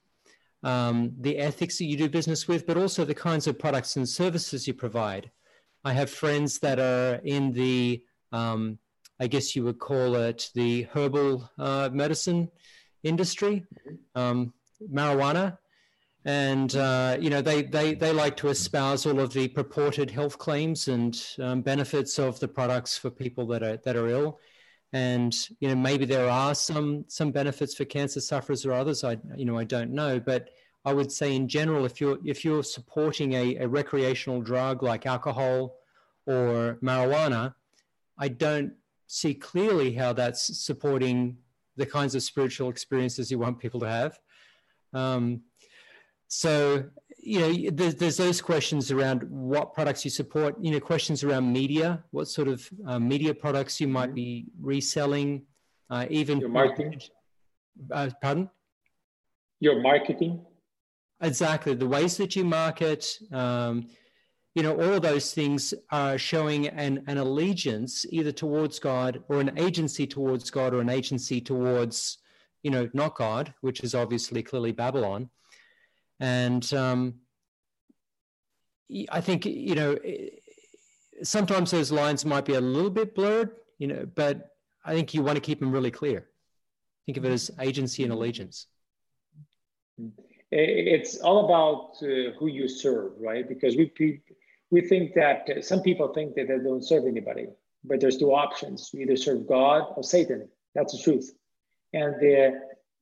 um, 0.63 1.13
the 1.21 1.39
ethics 1.39 1.79
that 1.79 1.85
you 1.85 1.97
do 1.97 2.09
business 2.09 2.47
with, 2.47 2.67
but 2.67 2.77
also 2.77 3.05
the 3.05 3.15
kinds 3.15 3.47
of 3.47 3.59
products 3.59 3.97
and 3.97 4.09
services 4.09 4.67
you 4.67 4.75
provide. 4.75 5.31
I 5.85 5.93
have 5.95 6.11
friends 6.11 6.59
that 6.59 6.79
are 6.79 7.21
in 7.25 7.53
the, 7.53 8.03
um, 8.33 8.79
I 9.19 9.27
guess 9.27 9.57
you 9.57 9.65
would 9.65 9.79
call 9.79 10.15
it 10.17 10.51
the 10.55 10.83
herbal 10.93 11.51
uh, 11.59 11.89
medicine 11.93 12.51
industry, 13.03 13.65
um, 14.15 14.53
marijuana 14.93 15.57
and 16.25 16.77
uh, 16.77 17.17
you 17.21 17.31
know 17.31 17.41
they, 17.41 17.63
they 17.63 17.95
they 17.95 18.13
like 18.13 18.37
to 18.39 18.49
espouse 18.49 19.07
all 19.07 19.21
of 19.21 19.33
the 19.33 19.49
purported 19.49 20.11
health 20.11 20.39
claims 20.39 20.89
and 20.89 21.27
um, 21.41 21.63
benefits 21.63 22.19
of 22.19 22.39
the 22.41 22.49
products 22.49 22.99
for 22.99 23.11
people 23.11 23.47
that 23.47 23.63
are 23.63 23.77
that 23.79 23.97
are 23.97 24.09
ill. 24.09 24.39
And 24.93 25.35
you 25.61 25.69
know 25.69 25.77
maybe 25.77 26.05
there 26.05 26.29
are 26.29 26.55
some 26.55 27.05
some 27.09 27.31
benefits 27.31 27.75
for 27.75 27.85
cancer 27.85 28.21
sufferers 28.21 28.67
or 28.67 28.73
others. 28.73 29.05
I 29.05 29.19
you 29.37 29.45
know 29.45 29.59
i 29.59 29.65
don't 29.65 29.93
know. 29.93 30.21
But 30.21 30.51
i 30.85 30.93
would 30.93 31.13
say 31.13 31.35
in 31.35 31.49
general 31.49 31.85
if 31.85 32.01
you're 32.01 32.19
if 32.25 32.45
you're 32.45 32.63
supporting 32.63 33.33
a, 33.35 33.57
a 33.57 33.69
recreational 33.69 34.41
drug 34.41 34.83
like 34.83 35.05
alcohol 35.05 35.77
or 36.25 36.79
marijuana 36.83 37.55
i 38.19 38.29
don't 38.29 38.73
see 39.07 39.35
clearly 39.35 39.93
how 39.93 40.13
that's 40.13 40.57
supporting 40.59 41.37
the 41.77 41.87
kinds 41.87 42.15
of 42.15 42.23
spiritual 42.23 42.69
experiences 42.69 43.31
you 43.31 43.39
want 43.39 43.59
people 43.59 43.81
to 43.81 43.89
have. 43.89 44.19
Um, 44.93 45.41
so, 46.33 46.85
you 47.19 47.41
know, 47.41 47.71
there's, 47.73 47.97
there's, 47.97 48.17
those 48.17 48.41
questions 48.41 48.93
around 48.93 49.25
what 49.25 49.75
products 49.75 50.05
you 50.05 50.13
support, 50.13 50.55
you 50.61 50.71
know, 50.71 50.79
questions 50.79 51.25
around 51.25 51.53
media, 51.53 52.05
what 52.13 52.29
sort 52.29 52.47
of 52.47 52.71
uh, 52.87 53.01
media 53.01 53.35
products 53.35 53.81
you 53.81 53.89
might 53.89 54.15
be 54.15 54.47
reselling, 54.63 55.43
uh, 55.91 56.07
even 56.09 56.39
your 56.39 56.49
marketing. 56.49 57.01
Uh, 57.91 58.11
pardon? 58.23 58.49
Your 59.59 59.83
marketing. 59.83 60.47
Exactly. 61.21 61.75
The 61.75 61.89
ways 61.89 62.17
that 62.19 62.37
you 62.37 62.45
market, 62.45 63.19
um, 63.33 63.89
you 64.55 64.63
know, 64.63 64.77
all 64.77 64.95
of 64.95 65.03
those 65.03 65.33
things 65.33 65.75
are 65.91 66.17
showing 66.17 66.69
an, 66.69 67.03
an 67.09 67.19
allegiance 67.19 68.07
either 68.09 68.31
towards 68.31 68.79
God 68.79 69.25
or 69.29 69.41
an 69.41 69.59
agency 69.59 70.07
towards 70.07 70.49
God 70.49 70.75
or 70.75 70.81
an 70.81 70.91
agency 70.91 71.41
towards, 71.41 72.19
you 72.63 72.71
know, 72.71 72.89
not 72.95 73.17
God, 73.17 73.53
which 73.63 73.81
is 73.81 73.97
obviously 73.97 74.45
clearly 74.45 74.71
Babylon 74.71 75.29
and 76.21 76.73
um, 76.75 77.15
I 79.11 79.21
think 79.21 79.47
you 79.47 79.75
know 79.75 79.99
sometimes 81.23 81.71
those 81.71 81.91
lines 81.91 82.25
might 82.25 82.45
be 82.45 82.55
a 82.55 82.61
little 82.61 82.91
bit 82.91 83.15
blurred, 83.15 83.53
you 83.79 83.87
know, 83.87 84.07
but 84.15 84.51
I 84.85 84.95
think 84.95 85.15
you 85.15 85.23
want 85.23 85.37
to 85.37 85.41
keep 85.41 85.61
them 85.61 85.73
really 85.73 85.91
clear. 85.91 86.29
Think 87.07 87.19
of 87.19 87.25
it 87.25 87.33
as 87.33 87.51
agency 87.61 88.05
and 88.05 88.13
allegiance. 88.13 88.67
it's 90.51 91.19
all 91.19 91.45
about 91.45 91.97
uh, 92.03 92.33
who 92.39 92.47
you 92.47 92.69
serve, 92.69 93.13
right? 93.19 93.49
Because 93.49 93.77
we 93.77 94.21
we 94.71 94.81
think 94.81 95.15
that 95.15 95.49
uh, 95.51 95.63
some 95.63 95.83
people 95.83 96.13
think 96.13 96.35
that 96.35 96.49
they 96.49 96.59
don't 96.59 96.85
serve 96.85 97.05
anybody, 97.07 97.49
but 97.85 98.01
there's 98.01 98.19
two 98.19 98.33
options: 98.33 98.91
you 98.93 99.01
either 99.01 99.17
serve 99.17 99.49
God 99.49 99.93
or 99.97 100.03
Satan. 100.03 100.49
That's 100.75 100.93
the 100.97 101.03
truth. 101.03 101.33
And 101.93 102.15
the, 102.21 102.61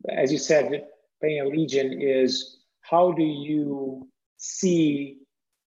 as 0.08 0.32
you 0.32 0.38
said, 0.38 0.86
paying 1.20 1.42
allegiance 1.42 1.94
is 1.98 2.57
how 2.90 3.12
do 3.12 3.22
you 3.22 4.08
see 4.36 5.18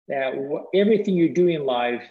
that 0.07 0.34
everything 0.73 1.15
you 1.15 1.34
do 1.34 1.47
in 1.47 1.65
life, 1.65 2.03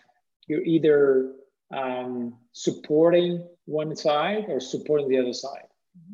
you're 0.46 0.64
either 0.64 1.32
um, 1.74 2.34
supporting 2.52 3.46
one 3.66 3.94
side 3.94 4.46
or 4.48 4.60
supporting 4.60 5.08
the 5.08 5.18
other 5.18 5.32
side. 5.32 5.66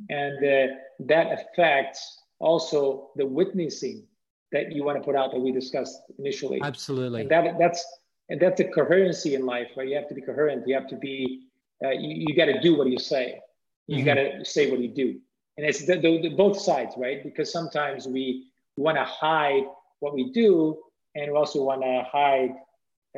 And 0.09 0.39
uh, 0.39 0.75
that 1.01 1.27
affects 1.33 2.23
also 2.39 3.11
the 3.17 3.27
witnessing 3.27 4.07
that 4.53 4.73
you 4.73 4.85
want 4.85 4.99
to 4.99 5.05
put 5.05 5.17
out 5.17 5.33
that 5.33 5.41
we 5.41 5.53
discussed 5.53 6.01
initially. 6.19 6.61
Absolutely. 6.63 7.23
And 7.23 7.31
that, 7.31 7.59
that's 7.59 7.85
and 8.29 8.41
that's 8.41 8.59
the 8.59 8.65
coherency 8.65 9.35
in 9.35 9.47
life, 9.47 9.69
right? 9.77 9.89
You 9.89 9.97
have 9.97 10.09
to 10.09 10.15
be 10.15 10.21
coherent. 10.21 10.67
You 10.67 10.75
have 10.75 10.89
to 10.89 10.97
be. 10.97 11.43
Uh, 11.85 11.91
you, 11.91 12.25
you 12.27 12.37
got 12.37 12.47
to 12.47 12.61
do 12.61 12.77
what 12.77 12.89
you 12.89 12.99
say. 12.99 13.41
You 13.87 13.99
mm-hmm. 13.99 14.07
got 14.07 14.15
to 14.15 14.45
say 14.45 14.71
what 14.71 14.81
you 14.81 14.89
do. 14.89 15.21
And 15.57 15.67
it's 15.67 15.87
the, 15.87 15.97
the, 15.97 16.23
the, 16.23 16.29
both 16.31 16.59
sides, 16.59 16.95
right? 16.97 17.23
Because 17.23 17.53
sometimes 17.53 18.07
we 18.07 18.47
want 18.77 18.97
to 18.97 19.05
hide 19.05 19.65
what 20.01 20.15
we 20.15 20.33
do, 20.33 20.79
and 21.15 21.33
we 21.33 21.39
also 21.39 21.63
want 21.63 21.83
to 21.83 22.05
hide 22.11 22.55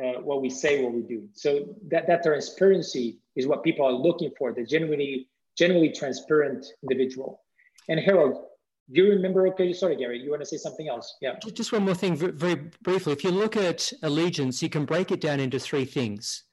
uh, 0.01 0.21
what 0.21 0.41
we 0.41 0.49
say, 0.49 0.83
what 0.83 0.93
we 0.93 1.01
do. 1.01 1.27
So 1.33 1.75
that 1.89 2.07
that 2.07 2.23
transparency 2.23 3.19
is 3.35 3.47
what 3.47 3.63
people 3.63 3.85
are 3.85 3.91
looking 3.91 4.31
for. 4.37 4.53
The 4.53 4.65
genuinely 4.65 5.27
genuinely 5.57 5.91
transparent 5.91 6.65
individual. 6.83 7.41
And 7.89 7.99
Harold, 7.99 8.45
do 8.91 9.03
you 9.03 9.09
remember? 9.09 9.47
Okay, 9.49 9.73
sorry, 9.73 9.97
Gary, 9.97 10.19
you 10.19 10.29
want 10.29 10.41
to 10.41 10.45
say 10.45 10.57
something 10.57 10.87
else? 10.87 11.17
Yeah. 11.21 11.33
Just 11.53 11.71
one 11.71 11.83
more 11.83 11.95
thing, 11.95 12.15
very 12.15 12.55
briefly. 12.81 13.13
If 13.13 13.23
you 13.23 13.31
look 13.31 13.57
at 13.57 13.91
allegiance, 14.03 14.63
you 14.63 14.69
can 14.69 14.85
break 14.85 15.11
it 15.11 15.21
down 15.21 15.39
into 15.39 15.59
three 15.59 15.85
things. 15.85 16.43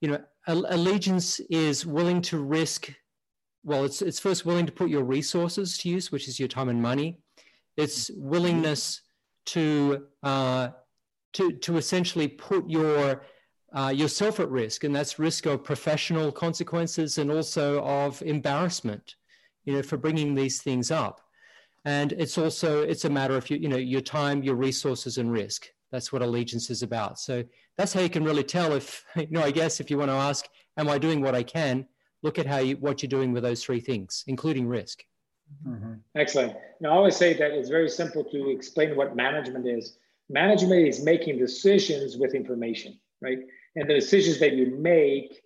You 0.00 0.10
know, 0.10 0.18
allegiance 0.46 1.40
is 1.48 1.86
willing 1.86 2.20
to 2.22 2.38
risk. 2.38 2.92
Well, 3.64 3.84
it's 3.84 4.02
it's 4.02 4.20
first 4.20 4.44
willing 4.44 4.66
to 4.66 4.72
put 4.72 4.90
your 4.90 5.04
resources 5.04 5.78
to 5.78 5.88
use, 5.88 6.12
which 6.12 6.28
is 6.28 6.38
your 6.38 6.48
time 6.48 6.68
and 6.68 6.82
money. 6.82 7.18
It's 7.76 8.10
willingness 8.16 9.02
to 9.46 10.06
uh, 10.22 10.68
to 11.34 11.52
to 11.52 11.76
essentially 11.76 12.28
put 12.28 12.68
your 12.68 13.22
uh, 13.76 13.92
yourself 13.94 14.40
at 14.40 14.48
risk, 14.48 14.84
and 14.84 14.94
that's 14.94 15.18
risk 15.18 15.46
of 15.46 15.64
professional 15.64 16.32
consequences 16.32 17.18
and 17.18 17.30
also 17.30 17.82
of 17.84 18.22
embarrassment. 18.22 19.16
You 19.64 19.74
know, 19.74 19.82
for 19.82 19.96
bringing 19.96 20.34
these 20.34 20.62
things 20.62 20.90
up. 20.90 21.20
And 21.84 22.12
it's 22.12 22.38
also 22.38 22.82
it's 22.82 23.04
a 23.04 23.10
matter 23.10 23.36
of 23.36 23.48
you, 23.50 23.58
you 23.58 23.68
know 23.68 23.76
your 23.76 24.00
time 24.00 24.42
your 24.42 24.56
resources 24.56 25.18
and 25.18 25.30
risk. 25.30 25.68
That's 25.92 26.12
what 26.12 26.22
allegiance 26.22 26.68
is 26.70 26.82
about. 26.82 27.18
So 27.18 27.44
that's 27.76 27.92
how 27.92 28.00
you 28.00 28.10
can 28.10 28.24
really 28.24 28.44
tell 28.44 28.72
if 28.72 29.04
you 29.16 29.28
know 29.30 29.42
i 29.42 29.50
guess 29.50 29.80
if 29.80 29.90
you 29.90 29.98
want 29.98 30.10
to 30.10 30.14
ask 30.14 30.46
am 30.76 30.88
i 30.88 30.98
doing 30.98 31.20
what 31.20 31.34
i 31.34 31.42
can? 31.42 31.86
Look 32.22 32.38
at 32.38 32.46
how 32.46 32.58
you 32.58 32.76
what 32.76 33.02
you're 33.02 33.08
doing 33.08 33.32
with 33.32 33.42
those 33.42 33.62
three 33.62 33.80
things 33.80 34.24
including 34.26 34.66
risk 34.66 35.04
mm-hmm. 35.66 35.94
excellent 36.14 36.54
now 36.80 36.90
i 36.90 36.96
always 36.96 37.16
say 37.16 37.32
that 37.32 37.52
it's 37.52 37.68
very 37.68 37.88
simple 37.88 38.24
to 38.24 38.50
explain 38.50 38.96
what 38.96 39.16
management 39.16 39.66
is 39.66 39.98
management 40.28 40.86
is 40.86 41.04
making 41.04 41.38
decisions 41.38 42.16
with 42.16 42.34
information 42.34 42.98
right 43.20 43.38
and 43.76 43.88
the 43.88 43.94
decisions 43.94 44.38
that 44.40 44.54
you 44.54 44.76
make 44.76 45.42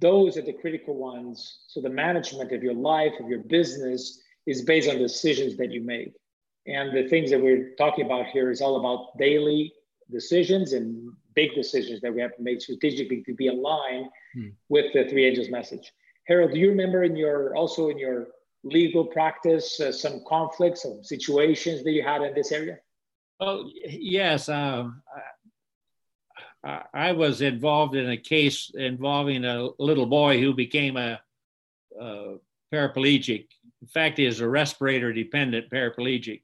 those 0.00 0.36
are 0.36 0.42
the 0.42 0.52
critical 0.52 0.94
ones 0.94 1.60
so 1.66 1.80
the 1.80 1.90
management 1.90 2.52
of 2.52 2.62
your 2.62 2.74
life 2.74 3.12
of 3.20 3.28
your 3.28 3.40
business 3.40 4.20
is 4.48 4.62
based 4.62 4.88
on 4.88 4.98
decisions 4.98 5.56
that 5.58 5.70
you 5.70 5.82
make. 5.82 6.14
And 6.66 6.96
the 6.96 7.06
things 7.06 7.30
that 7.30 7.40
we're 7.40 7.74
talking 7.76 8.06
about 8.06 8.26
here 8.26 8.50
is 8.50 8.62
all 8.62 8.76
about 8.76 9.18
daily 9.18 9.72
decisions 10.10 10.72
and 10.72 11.12
big 11.34 11.54
decisions 11.54 12.00
that 12.00 12.14
we 12.14 12.22
have 12.22 12.34
to 12.36 12.42
make 12.42 12.62
strategically 12.62 13.22
to 13.24 13.34
be 13.34 13.48
aligned 13.48 14.06
hmm. 14.34 14.48
with 14.70 14.92
the 14.94 15.04
three 15.04 15.26
angels 15.26 15.50
message. 15.50 15.92
Harold, 16.26 16.52
do 16.52 16.58
you 16.58 16.70
remember 16.70 17.04
in 17.04 17.14
your 17.14 17.54
also 17.54 17.90
in 17.90 17.98
your 17.98 18.28
legal 18.64 19.04
practice 19.04 19.80
uh, 19.80 19.92
some 19.92 20.22
conflicts 20.26 20.82
some 20.82 21.02
situations 21.02 21.84
that 21.84 21.92
you 21.92 22.02
had 22.02 22.22
in 22.22 22.34
this 22.34 22.52
area? 22.52 22.78
Well, 23.40 23.70
yes. 23.84 24.48
Uh, 24.48 24.88
I, 26.92 27.12
was 27.12 27.40
involved 27.40 27.94
in 27.94 28.10
a 28.10 28.16
case 28.16 28.70
involving 28.74 29.44
a 29.44 29.68
little 29.78 30.06
boy 30.06 30.40
who 30.40 30.52
became 30.54 30.96
a, 30.96 31.20
a 31.98 32.36
paraplegic 32.74 33.46
in 33.80 33.88
fact, 33.88 34.18
he 34.18 34.26
is 34.26 34.40
a 34.40 34.48
respirator 34.48 35.12
dependent 35.12 35.70
paraplegic. 35.70 36.42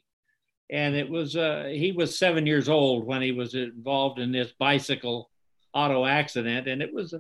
And 0.71 0.95
it 0.95 1.09
was, 1.09 1.37
uh, 1.37 1.71
he 1.71 1.93
was 1.93 2.19
seven 2.19 2.47
years 2.47 2.69
old 2.69 3.07
when 3.07 3.23
he 3.23 3.33
was 3.33 3.55
involved 3.55 4.19
in 4.19 4.33
this 4.33 4.53
bicycle 4.59 5.31
auto 5.73 6.07
accident. 6.07 6.69
And 6.69 6.81
it 6.81 6.93
was, 6.93 7.15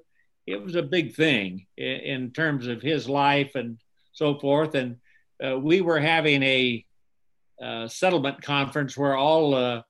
it 0.46 0.62
was 0.62 0.76
a 0.76 0.82
big 0.82 1.14
thing 1.14 1.66
in, 1.76 1.86
in 1.86 2.30
terms 2.30 2.66
of 2.66 2.80
his 2.80 3.08
life 3.08 3.54
and 3.54 3.78
so 4.14 4.38
forth. 4.38 4.74
And 4.74 4.96
uh, 5.44 5.58
we 5.58 5.82
were 5.82 6.00
having 6.00 6.42
a 6.42 6.84
uh, 7.62 7.86
settlement 7.86 8.40
conference 8.42 8.96
where 8.96 9.16
all 9.16 9.54
uh, 9.54 9.82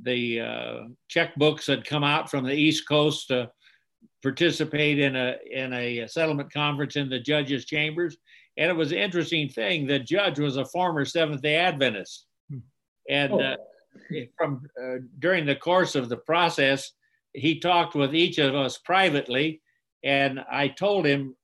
the 0.00 0.40
uh, 0.40 0.78
checkbooks 1.10 1.66
had 1.66 1.84
come 1.84 2.04
out 2.04 2.30
from 2.30 2.44
the 2.44 2.54
East 2.54 2.88
Coast 2.88 3.28
to 3.28 3.50
participate 4.22 4.98
in 4.98 5.16
a 5.16 5.36
in 5.50 5.72
a 5.72 6.06
settlement 6.06 6.52
conference 6.52 6.96
in 6.96 7.08
the 7.08 7.20
judges' 7.20 7.64
chambers, 7.64 8.16
and 8.56 8.70
it 8.70 8.74
was 8.74 8.92
an 8.92 8.98
interesting 8.98 9.48
thing. 9.48 9.86
The 9.86 9.98
judge 9.98 10.38
was 10.38 10.56
a 10.56 10.64
former 10.64 11.04
Seventh 11.04 11.42
Day 11.42 11.56
Adventist, 11.56 12.26
hmm. 12.50 12.58
and 13.08 13.32
oh. 13.32 13.38
uh, 13.40 13.56
from 14.36 14.62
uh, 14.82 14.96
during 15.18 15.44
the 15.46 15.56
course 15.56 15.94
of 15.94 16.08
the 16.08 16.16
process, 16.16 16.92
he 17.32 17.60
talked 17.60 17.94
with 17.94 18.14
each 18.14 18.38
of 18.38 18.54
us 18.54 18.78
privately, 18.78 19.60
and 20.02 20.40
I 20.50 20.68
told 20.68 21.06
him 21.06 21.36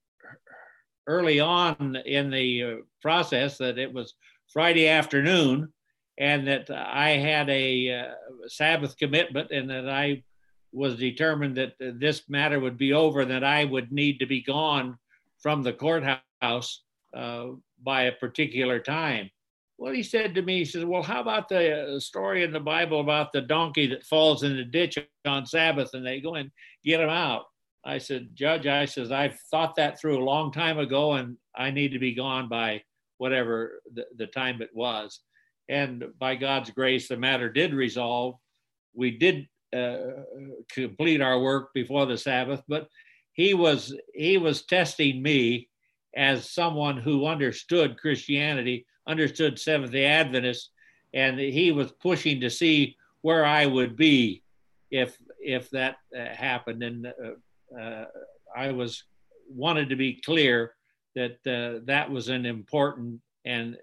early 1.06 1.40
on 1.40 1.96
in 2.04 2.30
the 2.30 2.62
uh, 2.62 2.74
process 3.02 3.58
that 3.58 3.78
it 3.78 3.92
was 3.92 4.14
Friday 4.52 4.88
afternoon, 4.88 5.72
and 6.18 6.46
that 6.46 6.70
I 6.70 7.10
had 7.10 7.48
a 7.48 8.00
uh, 8.00 8.12
Sabbath 8.48 8.96
commitment, 8.96 9.50
and 9.50 9.70
that 9.70 9.88
I 9.88 10.22
was 10.72 10.96
determined 10.96 11.56
that 11.56 11.74
this 11.78 12.28
matter 12.28 12.60
would 12.60 12.78
be 12.78 12.92
over, 12.92 13.20
and 13.20 13.30
that 13.30 13.44
I 13.44 13.64
would 13.64 13.92
need 13.92 14.18
to 14.18 14.26
be 14.26 14.42
gone 14.42 14.98
from 15.40 15.62
the 15.62 15.72
courthouse 15.72 16.82
uh, 17.14 17.46
by 17.82 18.02
a 18.02 18.12
particular 18.12 18.78
time. 18.78 19.30
Well, 19.78 19.94
he 19.94 20.02
said 20.02 20.34
to 20.34 20.42
me, 20.42 20.58
he 20.58 20.64
says, 20.66 20.84
Well, 20.84 21.02
how 21.02 21.22
about 21.22 21.48
the 21.48 21.96
uh, 21.96 22.00
story 22.00 22.44
in 22.44 22.52
the 22.52 22.60
Bible 22.60 23.00
about 23.00 23.32
the 23.32 23.40
donkey 23.40 23.86
that 23.86 24.04
falls 24.04 24.42
in 24.42 24.54
the 24.56 24.64
ditch 24.64 24.98
on 25.24 25.46
Sabbath 25.46 25.94
and 25.94 26.06
they 26.06 26.20
go 26.20 26.34
and 26.34 26.50
get 26.84 27.00
him 27.00 27.08
out? 27.08 27.44
I 27.84 27.98
said, 27.98 28.30
Judge, 28.34 28.66
I 28.66 28.84
says, 28.84 29.10
I've 29.10 29.38
thought 29.50 29.76
that 29.76 29.98
through 29.98 30.22
a 30.22 30.24
long 30.24 30.52
time 30.52 30.78
ago 30.78 31.14
and 31.14 31.36
I 31.54 31.70
need 31.70 31.92
to 31.92 31.98
be 31.98 32.14
gone 32.14 32.48
by 32.48 32.82
whatever 33.18 33.80
the, 33.92 34.06
the 34.16 34.26
time 34.26 34.60
it 34.60 34.70
was. 34.74 35.20
And 35.68 36.04
by 36.18 36.34
God's 36.34 36.70
grace, 36.70 37.08
the 37.08 37.16
matter 37.16 37.48
did 37.48 37.72
resolve. 37.72 38.34
We 38.94 39.12
did 39.12 39.46
uh, 39.74 40.24
complete 40.72 41.20
our 41.20 41.40
work 41.40 41.72
before 41.72 42.06
the 42.06 42.18
Sabbath, 42.18 42.62
but 42.66 42.88
he 43.32 43.54
was 43.54 43.96
he 44.14 44.36
was 44.36 44.66
testing 44.66 45.22
me 45.22 45.68
as 46.16 46.50
someone 46.50 46.96
who 46.96 47.26
understood 47.26 47.98
Christianity, 47.98 48.84
understood 49.06 49.58
Seventh 49.58 49.92
day 49.92 50.06
Adventists, 50.06 50.70
and 51.14 51.38
he 51.38 51.70
was 51.70 51.92
pushing 51.92 52.40
to 52.40 52.50
see 52.50 52.96
where 53.22 53.44
I 53.44 53.66
would 53.66 53.96
be 53.96 54.42
if 54.90 55.16
if 55.40 55.70
that 55.70 55.96
uh, 56.16 56.34
happened. 56.34 56.82
And 56.82 57.06
uh, 57.06 57.36
I 57.76 58.72
was 58.72 59.04
wanted 59.48 59.88
to 59.88 59.96
be 59.96 60.20
clear 60.20 60.74
that 61.14 61.38
uh, 61.46 61.84
that 61.86 62.10
was 62.10 62.28
an 62.28 62.46
important 62.46 63.20
and 63.44 63.76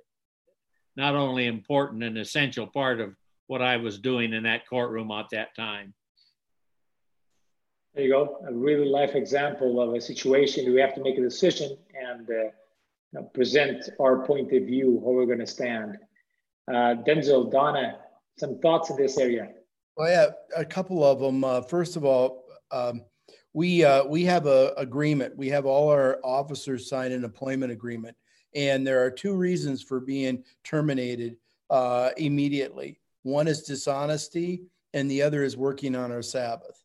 not 0.96 1.16
only 1.16 1.46
important, 1.46 2.04
an 2.04 2.18
essential 2.18 2.66
part 2.68 3.00
of 3.00 3.16
what 3.48 3.62
I 3.62 3.78
was 3.78 4.00
doing 4.00 4.34
in 4.34 4.44
that 4.44 4.68
courtroom 4.68 5.12
at 5.12 5.28
that 5.32 5.56
time. 5.56 5.94
There 7.94 8.06
you 8.06 8.12
go. 8.12 8.38
A 8.48 8.54
really 8.54 8.88
life 8.88 9.16
example 9.16 9.82
of 9.82 9.94
a 9.94 10.02
situation 10.02 10.72
we 10.74 10.82
have 10.82 10.96
to 10.96 11.02
make 11.02 11.18
a 11.18 11.22
decision 11.22 11.78
and 12.00 12.30
uh, 12.30 12.34
you 12.34 12.52
know, 13.14 13.24
present 13.34 13.90
our 14.00 14.26
point 14.26 14.52
of 14.54 14.64
view, 14.64 15.02
how 15.04 15.12
we're 15.12 15.26
going 15.26 15.40
to 15.40 15.48
stand. 15.48 15.98
Uh, 16.68 16.96
Denzil, 17.08 17.52
Donna, 17.52 18.00
some 18.38 18.60
thoughts 18.60 18.90
in 18.90 18.98
this 18.98 19.18
area? 19.18 19.50
Well, 19.96 20.10
yeah, 20.10 20.28
a 20.56 20.66
couple 20.66 21.04
of 21.04 21.20
them. 21.20 21.44
Uh, 21.44 21.62
first 21.62 21.96
of 21.96 22.06
all, 22.06 22.44
um, 22.72 23.02
we 23.58 23.84
uh, 23.84 24.06
we 24.06 24.24
have 24.24 24.46
a 24.46 24.72
agreement. 24.78 25.36
We 25.36 25.50
have 25.50 25.66
all 25.66 25.90
our 25.90 26.20
officers 26.24 26.88
sign 26.88 27.12
an 27.12 27.24
employment 27.24 27.72
agreement, 27.72 28.16
and 28.54 28.86
there 28.86 29.04
are 29.04 29.10
two 29.10 29.34
reasons 29.34 29.82
for 29.82 30.00
being 30.00 30.44
terminated 30.64 31.38
uh, 31.72 32.12
immediately. 32.18 33.00
One 33.24 33.48
is 33.48 33.64
dishonesty, 33.64 34.62
and 34.94 35.10
the 35.10 35.24
other 35.24 35.44
is 35.44 35.58
working 35.58 35.96
on 35.96 36.12
our 36.12 36.22
Sabbath 36.22 36.84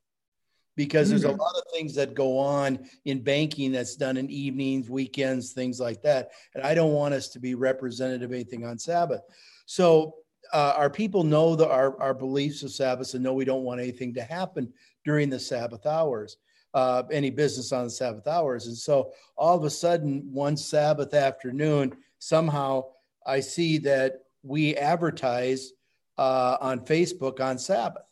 because 0.75 1.11
there's 1.11 1.25
a 1.25 1.29
mm-hmm. 1.29 1.41
lot 1.41 1.55
of 1.59 1.65
things 1.75 1.95
that 1.97 2.15
go 2.15 2.39
on 2.39 2.79
in 3.05 3.23
banking 3.23 3.71
that's 3.71 3.95
done 3.95 4.17
in 4.17 4.31
evenings, 4.31 4.89
weekends, 4.89 5.53
things 5.53 5.79
like 5.79 6.01
that. 6.05 6.31
And 6.55 6.65
I 6.65 6.73
don't 6.73 6.95
want 6.95 7.13
us 7.13 7.29
to 7.29 7.39
be 7.39 7.55
representative 7.55 8.31
of 8.31 8.33
anything 8.33 8.65
on 8.65 8.79
Sabbath. 8.79 9.21
So 9.67 10.15
uh, 10.55 10.73
our 10.75 10.89
people 10.89 11.23
know 11.23 11.55
the, 11.55 11.69
our, 11.69 12.01
our 12.01 12.15
beliefs 12.15 12.63
of 12.63 12.71
Sabbath 12.73 13.13
and 13.13 13.23
know 13.23 13.35
we 13.35 13.45
don't 13.45 13.63
want 13.63 13.83
anything 13.83 14.15
to 14.15 14.23
happen 14.23 14.73
during 15.05 15.29
the 15.29 15.39
Sabbath 15.39 15.85
hours, 15.85 16.39
uh, 16.75 17.03
any 17.11 17.31
business 17.31 17.73
on 17.73 17.85
the 17.85 17.91
Sabbath 17.91 18.27
hours. 18.27 18.67
And 18.67 18.77
so 18.77 19.13
all 19.37 19.57
of 19.57 19.65
a 19.65 19.71
sudden, 19.71 20.29
one 20.33 20.57
Sabbath 20.57 21.15
afternoon, 21.15 21.95
somehow 22.19 22.85
I 23.27 23.41
see 23.41 23.79
that 23.79 24.25
we 24.43 24.77
advertise 24.77 25.73
uh, 26.19 26.57
on 26.61 26.81
Facebook 26.81 27.41
on 27.41 27.59
Sabbath. 27.59 28.05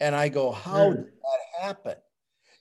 And 0.00 0.14
I 0.14 0.28
go, 0.28 0.50
how 0.50 0.90
hmm. 0.90 0.96
did 0.96 1.06
that 1.06 1.62
happen? 1.62 1.94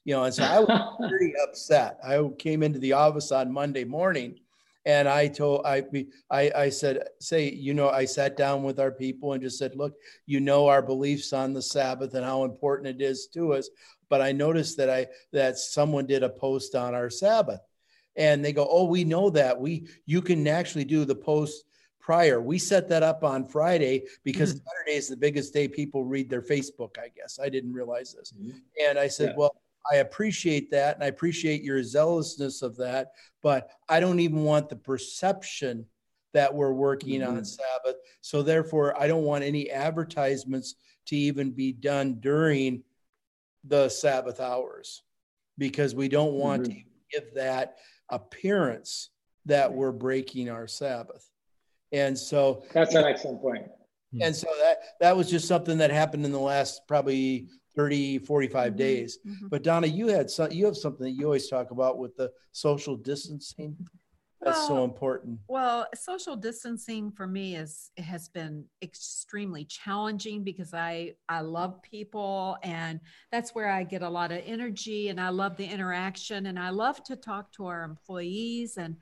You 0.03 0.15
know, 0.15 0.24
and 0.24 0.34
so 0.34 0.43
I 0.43 0.59
was 0.59 0.97
very 1.09 1.34
upset. 1.43 1.99
I 2.03 2.22
came 2.38 2.63
into 2.63 2.80
the 2.80 2.93
office 2.93 3.32
on 3.32 3.51
Monday 3.51 3.84
morning 3.84 4.39
and 4.86 5.07
I 5.07 5.27
told 5.27 5.65
I, 5.65 5.84
I 6.29 6.51
I 6.55 6.69
said, 6.69 7.03
say, 7.19 7.51
you 7.51 7.73
know, 7.73 7.89
I 7.89 8.05
sat 8.05 8.36
down 8.36 8.63
with 8.63 8.79
our 8.79 8.91
people 8.91 9.34
and 9.34 9.41
just 9.41 9.57
said, 9.57 9.75
look, 9.75 9.93
you 10.25 10.39
know 10.39 10.67
our 10.67 10.82
beliefs 10.82 11.34
on 11.34 11.53
the 11.53 11.61
Sabbath 11.61 12.13
and 12.13 12.25
how 12.25 12.43
important 12.43 13.01
it 13.01 13.03
is 13.03 13.27
to 13.34 13.53
us. 13.53 13.69
But 14.09 14.21
I 14.21 14.32
noticed 14.32 14.77
that 14.77 14.89
I 14.89 15.07
that 15.34 15.57
someone 15.57 16.07
did 16.07 16.23
a 16.23 16.29
post 16.29 16.75
on 16.75 16.95
our 16.95 17.09
Sabbath. 17.09 17.61
And 18.17 18.43
they 18.43 18.51
go, 18.51 18.67
Oh, 18.69 18.86
we 18.86 19.05
know 19.05 19.29
that. 19.29 19.59
We 19.59 19.88
you 20.05 20.21
can 20.21 20.45
actually 20.47 20.84
do 20.84 21.05
the 21.05 21.15
post 21.15 21.63
prior. 22.01 22.41
We 22.41 22.57
set 22.57 22.89
that 22.89 23.03
up 23.03 23.23
on 23.23 23.47
Friday 23.47 24.03
because 24.23 24.53
mm-hmm. 24.53 24.65
Saturday 24.67 24.97
is 24.97 25.07
the 25.07 25.15
biggest 25.15 25.53
day 25.53 25.67
people 25.67 26.03
read 26.03 26.29
their 26.29 26.41
Facebook, 26.41 26.97
I 26.97 27.09
guess. 27.15 27.39
I 27.41 27.47
didn't 27.47 27.73
realize 27.73 28.13
this. 28.13 28.34
Mm-hmm. 28.34 28.57
And 28.86 28.99
I 28.99 29.07
said, 29.07 29.29
yeah. 29.29 29.36
Well, 29.38 29.61
I 29.91 29.97
appreciate 29.97 30.71
that 30.71 30.95
and 30.95 31.03
I 31.03 31.07
appreciate 31.07 31.63
your 31.63 31.84
zealousness 31.84 32.61
of 32.61 32.77
that, 32.77 33.11
but 33.41 33.69
I 33.89 33.99
don't 33.99 34.19
even 34.19 34.43
want 34.43 34.69
the 34.69 34.75
perception 34.75 35.86
that 36.34 36.53
we're 36.53 36.73
working 36.73 37.21
mm-hmm. 37.21 37.38
on 37.38 37.45
Sabbath. 37.45 37.97
So 38.21 38.43
therefore, 38.43 38.99
I 38.99 39.07
don't 39.07 39.23
want 39.23 39.43
any 39.43 39.69
advertisements 39.71 40.75
to 41.07 41.15
even 41.15 41.51
be 41.51 41.73
done 41.73 42.19
during 42.19 42.84
the 43.63 43.89
Sabbath 43.89 44.39
hours 44.39 45.03
because 45.57 45.93
we 45.93 46.07
don't 46.07 46.34
want 46.34 46.63
mm-hmm. 46.63 46.73
to 46.73 46.84
give 47.11 47.34
that 47.36 47.77
appearance 48.09 49.09
that 49.45 49.73
we're 49.73 49.91
breaking 49.91 50.49
our 50.49 50.67
Sabbath. 50.67 51.27
And 51.91 52.17
so 52.17 52.63
that's 52.73 52.95
an 52.95 53.03
excellent 53.03 53.41
point. 53.41 53.67
And 54.19 54.36
so 54.36 54.47
that 54.59 54.79
that 54.99 55.15
was 55.15 55.29
just 55.29 55.47
something 55.47 55.77
that 55.77 55.89
happened 55.89 56.25
in 56.25 56.32
the 56.34 56.39
last 56.39 56.82
probably 56.88 57.47
30 57.76 58.19
45 58.19 58.69
mm-hmm. 58.69 58.78
days 58.78 59.19
mm-hmm. 59.26 59.47
but 59.47 59.63
donna 59.63 59.88
you 59.88 60.07
had 60.07 60.30
some 60.30 60.51
you 60.51 60.65
have 60.65 60.78
something 60.78 61.05
that 61.05 61.11
you 61.11 61.26
always 61.26 61.47
talk 61.47 61.72
about 61.72 61.97
with 61.97 62.15
the 62.15 62.32
social 62.51 62.95
distancing 62.95 63.76
that's 64.41 64.57
well, 64.57 64.67
so 64.67 64.84
important 64.84 65.39
well 65.47 65.88
social 65.93 66.36
distancing 66.36 67.11
for 67.11 67.28
me 67.28 67.55
is 67.55 67.91
it 67.95 68.03
has 68.03 68.28
been 68.30 68.65
extremely 68.82 69.63
challenging 69.65 70.43
because 70.43 70.74
i 70.74 71.13
i 71.30 71.41
love 71.41 71.82
people 71.84 72.57
and 72.63 72.99
that's 73.32 73.53
where 73.53 73.69
i 73.69 73.84
get 73.84 74.01
a 74.01 74.09
lot 74.09 74.32
of 74.32 74.41
energy 74.45 75.09
and 75.09 75.22
i 75.22 75.30
love 75.30 75.55
the 75.57 75.65
interaction 75.65 76.47
and 76.47 76.57
i 76.57 76.69
love 76.69 77.03
to 77.03 77.15
talk 77.15 77.51
to 77.51 77.65
our 77.67 77.84
employees 77.84 78.78
and 78.78 78.95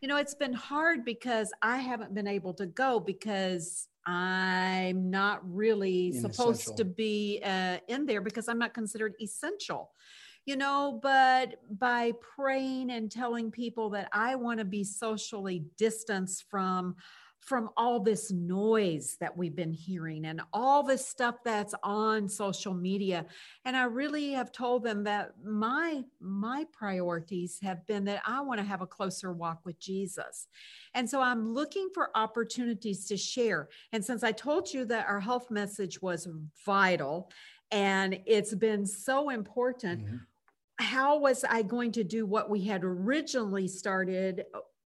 you 0.00 0.08
know 0.08 0.16
it's 0.16 0.34
been 0.34 0.52
hard 0.52 1.04
because 1.04 1.52
i 1.62 1.78
haven't 1.78 2.14
been 2.14 2.28
able 2.28 2.54
to 2.54 2.66
go 2.66 3.00
because 3.00 3.88
I'm 4.06 5.10
not 5.10 5.40
really 5.42 6.12
supposed 6.12 6.76
to 6.76 6.84
be 6.84 7.40
uh, 7.44 7.78
in 7.88 8.06
there 8.06 8.20
because 8.20 8.48
I'm 8.48 8.58
not 8.58 8.72
considered 8.72 9.14
essential, 9.20 9.90
you 10.44 10.56
know. 10.56 11.00
But 11.02 11.60
by 11.78 12.12
praying 12.36 12.90
and 12.90 13.10
telling 13.10 13.50
people 13.50 13.90
that 13.90 14.08
I 14.12 14.36
want 14.36 14.60
to 14.60 14.64
be 14.64 14.84
socially 14.84 15.64
distanced 15.76 16.44
from 16.48 16.94
from 17.46 17.70
all 17.76 18.00
this 18.00 18.32
noise 18.32 19.16
that 19.20 19.36
we've 19.36 19.54
been 19.54 19.72
hearing 19.72 20.26
and 20.26 20.42
all 20.52 20.82
this 20.82 21.06
stuff 21.06 21.36
that's 21.44 21.74
on 21.84 22.28
social 22.28 22.74
media. 22.74 23.24
And 23.64 23.76
i 23.76 23.84
really 23.84 24.32
have 24.32 24.50
told 24.50 24.82
them 24.82 25.04
that 25.04 25.32
my 25.42 26.02
my 26.20 26.66
priorities 26.72 27.58
have 27.62 27.86
been 27.86 28.04
that 28.06 28.20
i 28.26 28.40
want 28.40 28.58
to 28.58 28.66
have 28.66 28.82
a 28.82 28.86
closer 28.86 29.32
walk 29.32 29.60
with 29.64 29.78
jesus. 29.78 30.48
And 30.94 31.08
so 31.08 31.20
i'm 31.20 31.54
looking 31.54 31.88
for 31.94 32.10
opportunities 32.16 33.06
to 33.06 33.16
share. 33.16 33.68
And 33.92 34.04
since 34.04 34.24
i 34.24 34.32
told 34.32 34.72
you 34.72 34.84
that 34.86 35.06
our 35.06 35.20
health 35.20 35.50
message 35.50 36.02
was 36.02 36.28
vital 36.64 37.30
and 37.70 38.18
it's 38.26 38.54
been 38.54 38.86
so 38.86 39.30
important 39.30 40.04
mm-hmm. 40.04 40.16
how 40.78 41.18
was 41.18 41.44
I 41.44 41.62
going 41.62 41.92
to 41.92 42.04
do 42.04 42.26
what 42.26 42.48
we 42.48 42.64
had 42.64 42.84
originally 42.84 43.68
started 43.68 44.44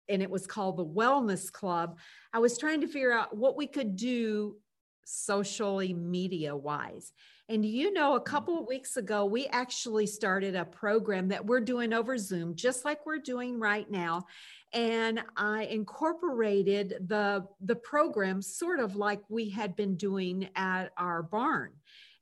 and 0.09 0.21
it 0.21 0.29
was 0.29 0.47
called 0.47 0.77
the 0.77 0.85
Wellness 0.85 1.51
Club. 1.51 1.97
I 2.33 2.39
was 2.39 2.57
trying 2.57 2.81
to 2.81 2.87
figure 2.87 3.11
out 3.11 3.35
what 3.35 3.57
we 3.57 3.67
could 3.67 3.95
do 3.95 4.57
socially 5.05 5.93
media 5.93 6.55
wise. 6.55 7.11
And 7.49 7.65
you 7.65 7.91
know, 7.93 8.15
a 8.15 8.19
mm-hmm. 8.19 8.25
couple 8.25 8.57
of 8.57 8.67
weeks 8.67 8.97
ago, 8.97 9.25
we 9.25 9.47
actually 9.47 10.07
started 10.07 10.55
a 10.55 10.65
program 10.65 11.27
that 11.29 11.45
we're 11.45 11.61
doing 11.61 11.93
over 11.93 12.17
Zoom, 12.17 12.55
just 12.55 12.85
like 12.85 13.05
we're 13.05 13.19
doing 13.19 13.59
right 13.59 13.89
now. 13.89 14.25
And 14.73 15.21
I 15.37 15.65
incorporated 15.65 16.95
the, 17.07 17.45
the 17.61 17.75
program 17.75 18.41
sort 18.41 18.79
of 18.79 18.95
like 18.95 19.21
we 19.29 19.49
had 19.49 19.75
been 19.75 19.95
doing 19.95 20.49
at 20.55 20.91
our 20.97 21.21
barn. 21.21 21.73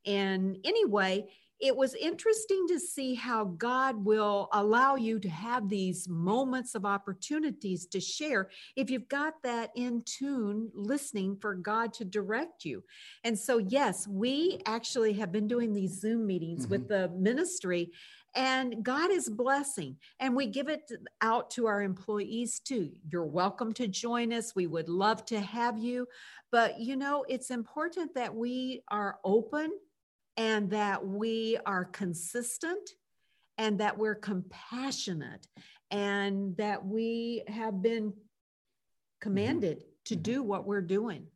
And 0.05 0.57
anyway, 0.65 1.27
it 1.62 1.78
was 1.78 1.93
interesting 1.93 2.66
to 2.70 2.80
see 2.80 3.14
how 3.14 3.45
God 3.45 4.03
will 4.03 4.49
allow 4.51 4.95
you 4.95 5.20
to 5.20 5.30
have 5.30 5.70
these 5.70 6.09
moments 6.09 6.74
of 6.74 6.86
opportunities 6.86 7.86
to 7.88 7.99
share 7.99 8.49
if 8.76 8.89
you've 8.89 9.07
got 9.07 9.36
that 9.43 9.70
in 9.76 10.01
tune 10.03 10.72
listening 10.74 11.38
for 11.39 11.53
God 11.53 11.93
to 11.93 12.05
direct 12.05 12.66
you. 12.66 12.84
And 13.24 13.38
so, 13.38 13.59
yes, 13.59 14.07
we 14.07 14.59
actually 14.66 15.14
have 15.14 15.32
been 15.32 15.47
doing 15.47 15.72
these 15.72 16.01
Zoom 16.01 16.26
meetings 16.26 16.64
mm-hmm. 16.64 16.72
with 16.72 16.88
the 16.88 17.09
ministry. 17.09 17.91
And 18.34 18.82
God 18.82 19.12
is 19.12 19.30
blessing, 19.30 19.97
and 20.22 20.34
we 20.34 20.47
give 20.47 20.70
it 20.70 20.89
out 21.20 21.51
to 21.51 21.68
our 21.68 21.82
employees 21.82 22.59
too. 22.59 22.91
You're 23.12 23.26
welcome 23.26 23.74
to 23.74 23.88
join 23.88 24.32
us. 24.32 24.55
We 24.55 24.68
would 24.68 24.88
love 24.88 25.26
to 25.26 25.41
have 25.41 25.78
you. 25.78 26.07
But 26.49 26.80
you 26.80 26.95
know, 26.95 27.26
it's 27.28 27.51
important 27.51 28.16
that 28.16 28.34
we 28.34 28.84
are 28.88 29.20
open 29.26 29.72
and 30.38 30.69
that 30.71 31.05
we 31.05 31.57
are 31.65 31.86
consistent 31.86 32.89
and 33.57 33.79
that 33.79 33.97
we're 33.97 34.15
compassionate 34.15 35.47
and 35.91 36.55
that 36.57 36.86
we 36.86 37.43
have 37.47 37.82
been 37.82 38.11
mm-hmm. 38.11 38.19
commanded 39.19 39.79
mm-hmm. 39.79 39.89
to 40.05 40.15
do 40.15 40.41
what 40.41 40.65
we're 40.65 40.82
doing. 40.82 41.27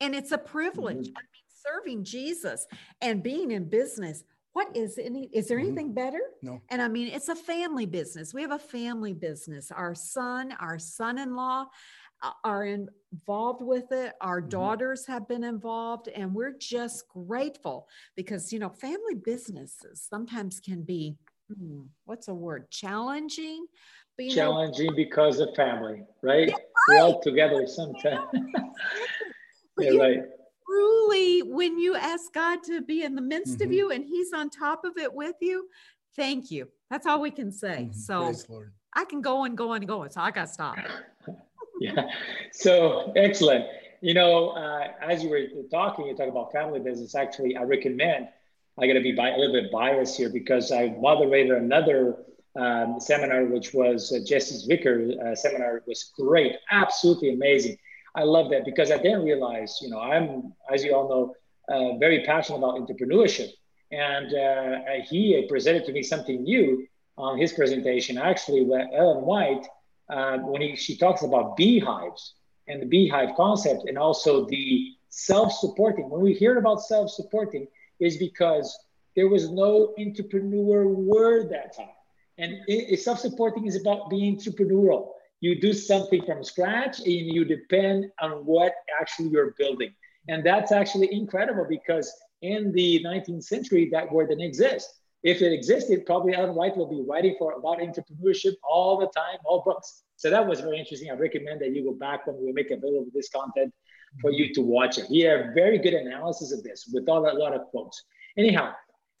And 0.00 0.14
it's 0.14 0.32
a 0.32 0.38
privilege. 0.38 1.08
Mm-hmm. 1.08 1.16
I 1.16 1.22
mean, 1.22 1.42
serving 1.66 2.04
Jesus 2.04 2.66
and 3.00 3.22
being 3.22 3.52
in 3.52 3.68
business. 3.68 4.24
What 4.52 4.76
is 4.76 4.98
any 4.98 5.30
is 5.32 5.48
there 5.48 5.58
mm-hmm. 5.58 5.66
anything 5.68 5.86
mm-hmm. 5.86 5.94
better? 5.94 6.20
No. 6.42 6.60
And 6.68 6.82
I 6.82 6.88
mean, 6.88 7.08
it's 7.08 7.28
a 7.28 7.36
family 7.36 7.86
business. 7.86 8.34
We 8.34 8.42
have 8.42 8.52
a 8.52 8.58
family 8.58 9.14
business. 9.14 9.70
Our 9.70 9.94
son, 9.94 10.54
our 10.60 10.78
son-in-law, 10.78 11.66
are 12.44 12.64
involved 12.64 13.62
with 13.62 13.90
it. 13.92 14.14
Our 14.20 14.40
mm-hmm. 14.40 14.48
daughters 14.48 15.06
have 15.06 15.28
been 15.28 15.44
involved, 15.44 16.08
and 16.08 16.34
we're 16.34 16.56
just 16.58 17.08
grateful 17.08 17.88
because, 18.16 18.52
you 18.52 18.58
know, 18.58 18.70
family 18.70 19.14
businesses 19.14 20.06
sometimes 20.08 20.60
can 20.60 20.82
be, 20.82 21.16
hmm, 21.48 21.82
what's 22.04 22.28
a 22.28 22.34
word, 22.34 22.70
challenging. 22.70 23.66
But, 24.16 24.30
challenging 24.30 24.88
know, 24.88 24.96
because 24.96 25.40
of 25.40 25.54
family, 25.54 26.02
right? 26.22 26.48
Yeah, 26.48 26.54
right. 26.54 26.62
We're 26.88 27.00
all 27.00 27.20
together 27.20 27.66
sometimes. 27.66 28.28
yeah, 29.78 29.90
right. 29.92 30.22
Truly, 30.66 31.42
when 31.42 31.78
you 31.78 31.96
ask 31.96 32.32
God 32.32 32.62
to 32.64 32.82
be 32.82 33.04
in 33.04 33.14
the 33.14 33.22
midst 33.22 33.58
mm-hmm. 33.58 33.64
of 33.64 33.72
you 33.72 33.90
and 33.90 34.04
He's 34.04 34.32
on 34.32 34.50
top 34.50 34.84
of 34.84 34.92
it 34.96 35.12
with 35.12 35.36
you, 35.40 35.68
thank 36.14 36.50
you. 36.50 36.68
That's 36.90 37.06
all 37.06 37.20
we 37.20 37.30
can 37.30 37.50
say. 37.50 37.88
Mm-hmm. 37.90 37.98
So 37.98 38.32
I 38.94 39.04
can 39.04 39.22
go 39.22 39.44
and 39.44 39.56
go 39.56 39.72
and 39.72 39.86
go. 39.86 40.06
So 40.08 40.20
I 40.20 40.30
got 40.30 40.46
to 40.46 40.52
stop. 40.52 40.76
yeah. 41.96 42.10
So 42.52 43.12
excellent. 43.16 43.66
You 44.00 44.14
know, 44.14 44.50
uh, 44.50 44.88
as 45.00 45.22
you 45.22 45.30
were 45.30 45.40
talking, 45.70 46.06
you 46.06 46.16
talk 46.16 46.28
about 46.28 46.52
family 46.52 46.80
business. 46.80 47.14
Actually, 47.14 47.56
I 47.56 47.62
recommend. 47.62 48.28
I 48.78 48.86
got 48.86 48.94
to 48.94 49.00
be 49.00 49.12
bi- 49.12 49.30
a 49.30 49.38
little 49.38 49.52
bit 49.52 49.70
biased 49.70 50.16
here 50.16 50.30
because 50.30 50.72
I 50.72 50.88
moderated 51.00 51.52
another 51.52 52.16
um, 52.56 52.96
seminar, 52.98 53.44
which 53.44 53.74
was 53.74 54.12
uh, 54.12 54.18
Jesse's 54.26 54.64
Vicar 54.64 55.10
uh, 55.24 55.34
seminar. 55.34 55.78
It 55.78 55.84
was 55.86 56.12
great, 56.18 56.56
absolutely 56.70 57.34
amazing. 57.34 57.76
I 58.14 58.22
love 58.24 58.50
that 58.50 58.64
because 58.64 58.90
I 58.90 58.98
didn't 58.98 59.24
realize, 59.24 59.78
you 59.82 59.90
know, 59.90 60.00
I'm, 60.00 60.52
as 60.72 60.84
you 60.84 60.94
all 60.94 61.08
know, 61.08 61.34
uh, 61.74 61.98
very 61.98 62.24
passionate 62.24 62.58
about 62.58 62.76
entrepreneurship. 62.76 63.50
And 63.90 64.34
uh, 64.34 65.04
he 65.08 65.46
presented 65.48 65.84
to 65.86 65.92
me 65.92 66.02
something 66.02 66.42
new 66.42 66.86
on 67.16 67.38
his 67.38 67.52
presentation. 67.52 68.18
Actually, 68.18 68.68
Ellen 68.94 69.24
White 69.24 69.66
uh, 70.08 70.38
when 70.38 70.62
he, 70.62 70.76
she 70.76 70.96
talks 70.96 71.22
about 71.22 71.56
beehives 71.56 72.34
and 72.68 72.80
the 72.80 72.86
beehive 72.86 73.30
concept 73.36 73.88
and 73.88 73.98
also 73.98 74.46
the 74.46 74.92
self-supporting. 75.08 76.08
When 76.08 76.20
we 76.20 76.32
hear 76.32 76.58
about 76.58 76.82
self-supporting, 76.82 77.66
is 78.00 78.16
because 78.16 78.76
there 79.14 79.28
was 79.28 79.50
no 79.50 79.94
entrepreneur 79.98 80.88
word 80.88 81.50
that 81.50 81.76
time. 81.76 81.88
And 82.38 82.56
it, 82.66 82.98
self-supporting 83.00 83.66
is 83.66 83.80
about 83.80 84.10
being 84.10 84.36
entrepreneurial. 84.36 85.10
You 85.40 85.60
do 85.60 85.72
something 85.72 86.24
from 86.24 86.42
scratch 86.42 86.98
and 87.00 87.06
you 87.08 87.44
depend 87.44 88.10
on 88.20 88.44
what 88.44 88.74
actually 89.00 89.28
you're 89.28 89.54
building. 89.58 89.92
And 90.28 90.44
that's 90.44 90.72
actually 90.72 91.12
incredible 91.12 91.66
because 91.68 92.12
in 92.42 92.72
the 92.72 93.04
19th 93.04 93.44
century, 93.44 93.88
that 93.92 94.10
word 94.10 94.28
didn't 94.28 94.44
exist. 94.44 94.88
If 95.22 95.40
it 95.40 95.52
existed, 95.52 96.04
probably 96.04 96.34
Ellen 96.34 96.54
White 96.54 96.76
will 96.76 96.88
be 96.88 97.02
writing 97.06 97.36
for 97.38 97.52
about 97.52 97.78
entrepreneurship 97.78 98.54
all 98.68 98.98
the 98.98 99.06
time, 99.14 99.38
all 99.44 99.62
books. 99.62 100.02
So 100.16 100.30
that 100.30 100.46
was 100.46 100.60
very 100.60 100.78
interesting. 100.78 101.10
I 101.10 101.14
recommend 101.14 101.60
that 101.60 101.74
you 101.74 101.84
go 101.84 101.92
back 101.92 102.26
when 102.26 102.42
we 102.44 102.52
make 102.52 102.70
available 102.70 103.06
this 103.14 103.28
content 103.28 103.72
for 104.20 104.30
you 104.30 104.52
to 104.54 104.60
watch 104.60 104.98
it. 104.98 105.06
He 105.06 105.20
had 105.20 105.54
very 105.54 105.78
good 105.78 105.94
analysis 105.94 106.52
of 106.52 106.62
this 106.62 106.90
with 106.92 107.08
all 107.08 107.24
a 107.30 107.32
lot 107.32 107.54
of 107.54 107.62
quotes. 107.66 108.02
Anyhow, 108.36 108.72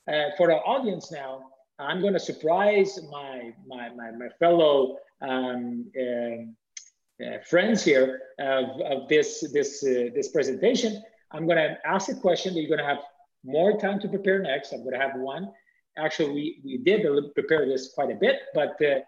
uh, 0.08 0.30
for 0.36 0.48
the 0.48 0.56
audience 0.56 1.12
now, 1.12 1.44
I'm 1.78 2.00
going 2.00 2.12
to 2.12 2.20
surprise 2.20 3.00
my 3.10 3.52
my 3.66 3.90
my, 3.90 4.10
my 4.12 4.28
fellow 4.38 4.98
um, 5.20 5.90
uh, 5.98 7.24
uh, 7.24 7.38
friends 7.48 7.84
here 7.84 8.20
of, 8.38 8.80
of 8.80 9.08
this 9.08 9.44
this 9.52 9.84
uh, 9.84 10.10
this 10.14 10.28
presentation. 10.28 11.02
I'm 11.30 11.46
going 11.46 11.58
to 11.58 11.78
ask 11.86 12.10
a 12.10 12.14
question 12.14 12.54
that 12.54 12.60
you're 12.60 12.68
going 12.68 12.86
to 12.86 12.94
have 12.94 13.04
more 13.44 13.78
time 13.78 13.98
to 14.00 14.08
prepare 14.08 14.40
next. 14.40 14.72
I'm 14.72 14.80
going 14.80 14.92
to 14.92 15.00
have 15.00 15.16
one. 15.16 15.50
Actually, 15.96 16.32
we, 16.32 16.60
we 16.64 16.78
did 16.78 17.06
prepare 17.34 17.66
this 17.66 17.92
quite 17.94 18.10
a 18.10 18.14
bit, 18.14 18.40
but 18.54 18.80
uh, 18.82 19.00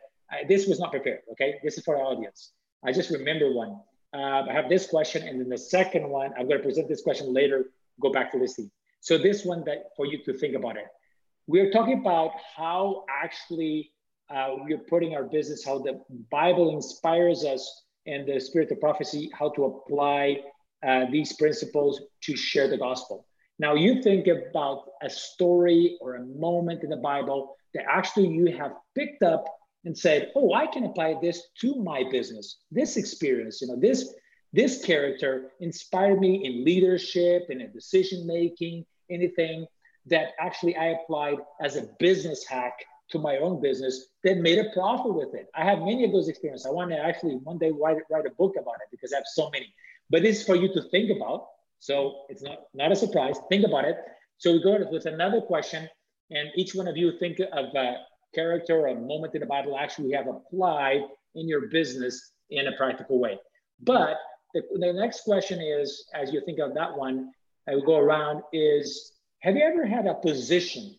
this 0.49 0.66
was 0.66 0.78
not 0.78 0.91
prepared. 0.91 1.20
Okay, 1.32 1.55
this 1.62 1.78
is 1.78 1.85
for 1.85 1.97
our 1.97 2.03
audience. 2.03 2.53
I 2.85 2.93
just 2.93 3.11
remember 3.11 3.53
one. 3.53 3.80
Uh, 4.12 4.45
I 4.49 4.53
have 4.53 4.68
this 4.68 4.87
question, 4.87 5.26
and 5.26 5.41
then 5.41 5.49
the 5.49 5.59
second 5.59 6.09
one, 6.09 6.32
I'm 6.39 6.47
going 6.47 6.59
to 6.59 6.64
present 6.64 6.89
this 6.89 7.03
question 7.03 7.32
later. 7.32 7.70
Go 8.01 8.12
back 8.12 8.30
to 8.32 8.39
this. 8.39 8.61
So 9.01 9.18
this 9.18 9.45
one 9.45 9.64
that 9.64 9.91
for 9.97 10.07
you 10.07 10.22
to 10.24 10.32
think 10.35 10.55
about 10.55 10.76
it. 10.76 10.87
We're 11.47 11.70
talking 11.70 11.99
about 12.01 12.32
how 12.57 13.05
actually 13.09 13.91
uh, 14.30 14.55
we're 14.59 14.78
putting 14.78 15.14
our 15.14 15.24
business, 15.24 15.64
how 15.64 15.78
the 15.78 16.01
Bible 16.30 16.74
inspires 16.74 17.45
us 17.45 17.82
and 18.07 18.26
the 18.26 18.41
spirit 18.41 18.70
of 18.70 18.80
prophecy, 18.80 19.30
how 19.39 19.51
to 19.51 19.64
apply 19.64 20.41
uh, 20.87 21.07
these 21.11 21.35
principles 21.35 22.01
to 22.22 22.37
share 22.37 22.68
the 22.68 22.78
gospel. 22.78 23.26
Now, 23.59 23.74
you 23.74 24.02
think 24.02 24.26
about 24.26 24.84
a 25.02 25.09
story 25.09 25.96
or 26.00 26.16
a 26.16 26.24
moment 26.24 26.82
in 26.82 26.90
the 26.90 26.96
Bible 26.96 27.57
that 27.74 27.84
actually 27.88 28.28
you 28.28 28.57
have 28.57 28.72
picked 28.94 29.22
up 29.22 29.44
and 29.84 29.96
said, 29.96 30.32
"Oh, 30.34 30.52
I 30.55 30.66
can 30.66 30.84
apply 30.84 31.18
this 31.20 31.48
to 31.61 31.76
my 31.76 32.05
business. 32.11 32.59
This 32.70 32.96
experience, 32.96 33.61
you 33.61 33.68
know, 33.68 33.76
this 33.76 34.14
this 34.52 34.84
character 34.84 35.52
inspired 35.61 36.20
me 36.20 36.44
in 36.44 36.64
leadership 36.64 37.46
and 37.50 37.61
in 37.61 37.72
decision 37.72 38.24
making 38.24 38.86
anything 39.11 39.66
that 40.07 40.28
actually 40.38 40.76
I 40.76 40.96
applied 40.98 41.38
as 41.61 41.76
a 41.76 41.88
business 41.98 42.46
hack 42.46 42.84
to 43.11 43.18
my 43.18 43.38
own 43.38 43.61
business 43.61 44.07
that 44.22 44.38
made 44.38 44.59
a 44.59 44.70
profit 44.72 45.12
with 45.12 45.34
it. 45.34 45.48
I 45.55 45.64
have 45.64 45.80
many 45.80 46.05
of 46.05 46.12
those 46.12 46.28
experiences. 46.28 46.66
I 46.66 46.70
want 46.70 46.90
to 46.90 46.98
actually 46.98 47.34
one 47.36 47.59
day 47.59 47.70
write, 47.70 47.98
write 48.11 48.26
a 48.26 48.30
book 48.30 48.55
about 48.59 48.76
it 48.76 48.88
because 48.90 49.12
I 49.12 49.16
have 49.16 49.26
so 49.26 49.50
many. 49.50 49.74
But 50.09 50.22
this 50.22 50.40
is 50.40 50.46
for 50.46 50.55
you 50.55 50.72
to 50.72 50.82
think 50.90 51.11
about. 51.11 51.46
So 51.85 52.22
it's 52.30 52.43
not, 52.43 52.61
not 52.72 52.93
a 52.93 52.97
surprise. 52.97 53.37
Think 53.51 53.66
about 53.66 53.85
it. 53.85 53.99
So 54.39 54.53
we 54.53 54.62
go 54.62 54.78
with 54.91 55.05
another 55.05 55.43
question, 55.43 55.87
and 56.30 56.49
each 56.57 56.74
one 56.74 56.89
of 56.89 56.97
you 56.97 57.12
think 57.20 57.41
of 57.41 57.66
a 57.74 57.97
character 58.35 58.78
or 58.78 58.87
a 58.87 58.95
moment 58.95 59.35
in 59.35 59.41
the 59.41 59.47
Bible 59.47 59.76
actually 59.78 60.12
have 60.12 60.26
applied 60.26 61.03
in 61.35 61.47
your 61.47 61.68
business 61.68 62.32
in 62.49 62.68
a 62.68 62.72
practical 62.78 63.20
way. 63.20 63.39
But 63.82 64.16
the, 64.55 64.62
the 64.72 64.95
next 64.95 65.24
question 65.24 65.61
is, 65.61 66.07
as 66.14 66.32
you 66.32 66.41
think 66.47 66.59
of 66.59 66.72
that 66.72 66.97
one, 66.97 67.32
I 67.68 67.74
will 67.74 67.85
go 67.85 67.99
around 67.99 68.43
is 68.55 69.12
have 69.41 69.55
you 69.55 69.62
ever 69.62 69.85
had 69.85 70.07
a 70.07 70.14
position 70.14 70.97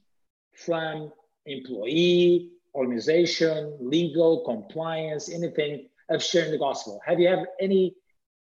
from 0.53 1.11
employee, 1.47 2.51
organization, 2.75 3.75
legal, 3.81 4.45
compliance, 4.45 5.31
anything 5.31 5.89
of 6.11 6.21
sharing 6.21 6.51
the 6.51 6.59
gospel? 6.59 7.01
Have 7.03 7.19
you 7.19 7.27
had 7.27 7.43
any 7.59 7.95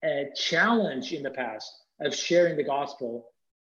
uh, 0.06 0.24
challenge 0.36 1.14
in 1.14 1.22
the 1.22 1.30
past 1.30 1.72
of 2.00 2.14
sharing 2.14 2.56
the 2.56 2.64
gospel? 2.64 3.30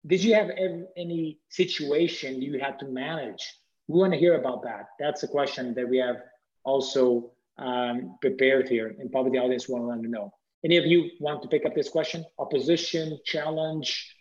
Did 0.06 0.22
you 0.22 0.34
have 0.34 0.50
any 0.96 1.38
situation 1.48 2.42
you 2.42 2.58
had 2.58 2.78
to 2.80 2.86
manage? 2.86 3.42
We 3.88 3.98
want 3.98 4.12
to 4.12 4.18
hear 4.18 4.38
about 4.38 4.62
that. 4.64 4.88
That's 4.98 5.22
a 5.22 5.28
question 5.28 5.74
that 5.74 5.88
we 5.88 5.98
have 5.98 6.16
also 6.64 7.32
um, 7.58 8.18
prepared 8.20 8.68
here, 8.68 8.94
and 8.98 9.10
probably 9.10 9.32
the 9.32 9.44
audience 9.44 9.68
want 9.68 10.02
to 10.02 10.08
know. 10.08 10.32
Any 10.64 10.76
of 10.78 10.86
you 10.86 11.10
want 11.20 11.42
to 11.42 11.48
pick 11.48 11.66
up 11.66 11.74
this 11.74 11.88
question? 11.88 12.24
Opposition, 12.38 13.18
challenge, 13.24 14.14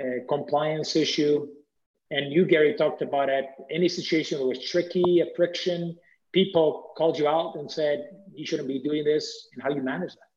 uh, 0.00 0.24
compliance 0.28 0.96
issue. 0.96 1.46
And 2.10 2.32
you, 2.32 2.44
Gary, 2.46 2.74
talked 2.74 3.02
about 3.02 3.28
it. 3.28 3.46
Any 3.70 3.88
situation 3.88 4.38
that 4.38 4.46
was 4.46 4.62
tricky, 4.70 5.20
a 5.20 5.26
friction, 5.36 5.96
people 6.32 6.92
called 6.96 7.18
you 7.18 7.28
out 7.28 7.56
and 7.56 7.70
said 7.70 8.10
you 8.34 8.46
shouldn't 8.46 8.68
be 8.68 8.82
doing 8.82 9.04
this, 9.04 9.48
and 9.54 9.62
how 9.62 9.70
you 9.70 9.82
manage 9.82 10.12
that. 10.12 10.33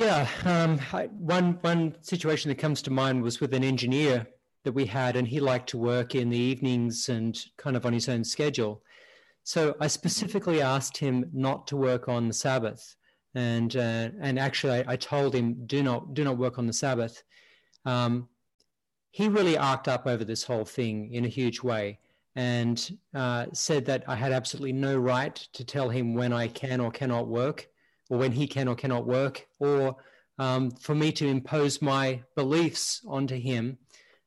Yeah, 0.00 0.26
um, 0.46 0.80
I, 0.94 1.08
one 1.08 1.58
one 1.60 1.94
situation 2.00 2.48
that 2.48 2.54
comes 2.54 2.80
to 2.82 2.90
mind 2.90 3.22
was 3.22 3.38
with 3.38 3.52
an 3.52 3.62
engineer 3.62 4.26
that 4.64 4.72
we 4.72 4.86
had, 4.86 5.14
and 5.14 5.28
he 5.28 5.40
liked 5.40 5.68
to 5.70 5.78
work 5.78 6.14
in 6.14 6.30
the 6.30 6.38
evenings 6.38 7.10
and 7.10 7.38
kind 7.58 7.76
of 7.76 7.84
on 7.84 7.92
his 7.92 8.08
own 8.08 8.24
schedule. 8.24 8.82
So 9.44 9.76
I 9.78 9.88
specifically 9.88 10.62
asked 10.62 10.96
him 10.96 11.28
not 11.34 11.66
to 11.66 11.76
work 11.76 12.08
on 12.08 12.28
the 12.28 12.32
Sabbath, 12.32 12.96
and 13.34 13.76
uh, 13.76 14.08
and 14.22 14.38
actually 14.38 14.82
I, 14.82 14.92
I, 14.92 14.96
told 14.96 15.34
him 15.34 15.66
do 15.66 15.82
not 15.82 16.14
do 16.14 16.24
not 16.24 16.38
work 16.38 16.58
on 16.58 16.66
the 16.66 16.72
Sabbath. 16.72 17.22
Um, 17.84 18.26
he 19.10 19.28
really 19.28 19.58
arced 19.58 19.86
up 19.86 20.06
over 20.06 20.24
this 20.24 20.44
whole 20.44 20.64
thing 20.64 21.12
in 21.12 21.26
a 21.26 21.28
huge 21.28 21.62
way 21.62 21.98
and 22.36 22.96
uh, 23.14 23.48
said 23.52 23.84
that 23.84 24.04
I 24.08 24.14
had 24.14 24.32
absolutely 24.32 24.72
no 24.72 24.96
right 24.96 25.34
to 25.52 25.62
tell 25.62 25.90
him 25.90 26.14
when 26.14 26.32
I 26.32 26.48
can 26.48 26.80
or 26.80 26.90
cannot 26.90 27.28
work, 27.28 27.69
or 28.10 28.18
when 28.18 28.32
he 28.32 28.46
can 28.46 28.68
or 28.68 28.74
cannot 28.74 29.06
work, 29.06 29.46
or 29.58 29.96
um, 30.38 30.70
for 30.72 30.94
me 30.94 31.12
to 31.12 31.26
impose 31.26 31.80
my 31.80 32.22
beliefs 32.36 33.00
onto 33.06 33.36
him 33.36 33.78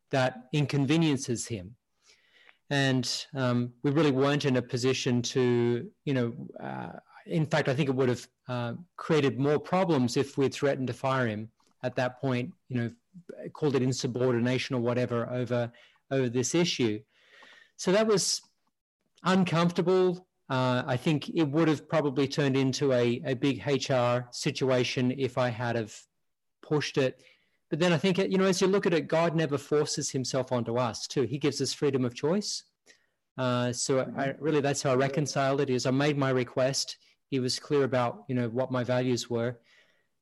that 0.10 0.32
inconveniences 0.54 1.48
him. 1.48 1.76
And 2.70 3.06
um, 3.36 3.74
we 3.84 3.92
really 3.92 4.12
weren't 4.12 4.46
in 4.46 4.58
a 4.58 4.62
position 4.62 5.22
to, 5.34 5.88
you 6.06 6.14
know, 6.14 6.34
uh, 6.64 6.94
in 7.26 7.46
fact, 7.46 7.68
I 7.68 7.76
think 7.76 7.90
it 7.90 7.96
would 7.96 8.10
have 8.10 8.28
uh, 8.48 8.74
created 8.96 9.40
more 9.40 9.60
problems 9.60 10.18
if 10.18 10.38
we'd 10.38 10.54
threatened 10.54 10.88
to 10.88 10.94
fire 10.94 11.28
him 11.28 11.50
at 11.84 11.96
that 11.96 12.20
point, 12.20 12.52
you 12.70 12.78
know, 12.78 12.92
called 13.54 13.76
it 13.76 13.82
insubordination 13.82 14.76
or 14.76 14.80
whatever 14.80 15.30
over 15.30 15.72
over 16.12 16.30
this 16.30 16.56
issue. 16.56 17.00
So 17.78 17.92
that 17.92 18.08
was 18.08 18.42
uncomfortable. 19.24 20.28
Uh, 20.50 20.84
I 20.86 20.98
think 20.98 21.30
it 21.30 21.44
would 21.44 21.68
have 21.68 21.88
probably 21.88 22.28
turned 22.28 22.58
into 22.58 22.92
a, 22.92 23.22
a 23.26 23.34
big 23.34 23.66
HR 23.66 24.28
situation 24.32 25.14
if 25.18 25.38
I 25.38 25.50
had 25.50 25.76
have 25.76 25.96
pushed 26.62 26.98
it. 26.98 27.22
But 27.70 27.80
then 27.80 27.94
I 27.94 27.98
think, 27.98 28.18
you 28.18 28.38
know, 28.38 28.46
as 28.46 28.62
you 28.62 28.68
look 28.68 28.86
at 28.86 28.94
it, 28.94 29.08
God 29.08 29.36
never 29.36 29.58
forces 29.58 30.10
himself 30.12 30.52
onto 30.52 30.78
us 30.78 31.08
too. 31.08 31.24
He 31.24 31.38
gives 31.38 31.62
us 31.62 31.74
freedom 31.74 32.06
of 32.06 32.14
choice. 32.14 32.64
Uh, 33.38 33.72
so 33.74 34.02
I, 34.16 34.36
really, 34.40 34.62
that's 34.62 34.84
how 34.84 34.92
I 34.92 34.96
reconciled 34.96 35.62
it 35.62 35.70
is 35.70 35.86
I 35.86 35.92
made 35.92 36.18
my 36.18 36.30
request. 36.30 36.98
He 37.30 37.40
was 37.40 37.58
clear 37.58 37.84
about, 37.84 38.26
you 38.28 38.36
know, 38.36 38.50
what 38.50 38.72
my 38.72 38.84
values 38.84 39.30
were 39.30 39.58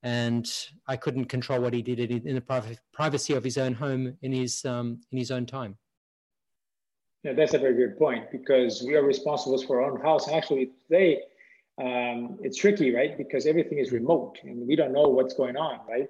and 0.04 0.52
I 0.88 0.98
couldn't 0.98 1.26
control 1.26 1.62
what 1.62 1.74
he 1.74 1.82
did 1.82 2.00
in 2.00 2.36
the 2.36 2.78
privacy 2.92 3.34
of 3.34 3.44
his 3.44 3.58
own 3.58 3.74
home 3.74 4.18
in 4.22 4.32
his 4.32 4.66
um, 4.66 5.00
in 5.12 5.18
his 5.18 5.32
own 5.32 5.46
time. 5.46 5.78
Yeah, 7.24 7.34
that's 7.34 7.54
a 7.54 7.60
very 7.60 7.76
good 7.76 7.98
point 7.98 8.32
because 8.32 8.84
we 8.86 8.96
are 8.96 9.04
responsible 9.04 9.62
for 9.62 9.82
our 9.82 9.92
own 9.92 10.02
house. 10.02 10.28
And 10.28 10.36
Actually, 10.36 10.72
today 10.88 11.22
um, 11.80 12.38
it's 12.42 12.58
tricky, 12.58 12.94
right? 12.94 13.18
Because 13.18 13.46
everything 13.46 13.78
is 13.78 13.92
remote 13.92 14.38
and 14.44 14.68
we 14.68 14.76
don't 14.76 14.92
know 14.92 15.08
what's 15.08 15.34
going 15.34 15.56
on, 15.56 15.80
right? 15.88 16.08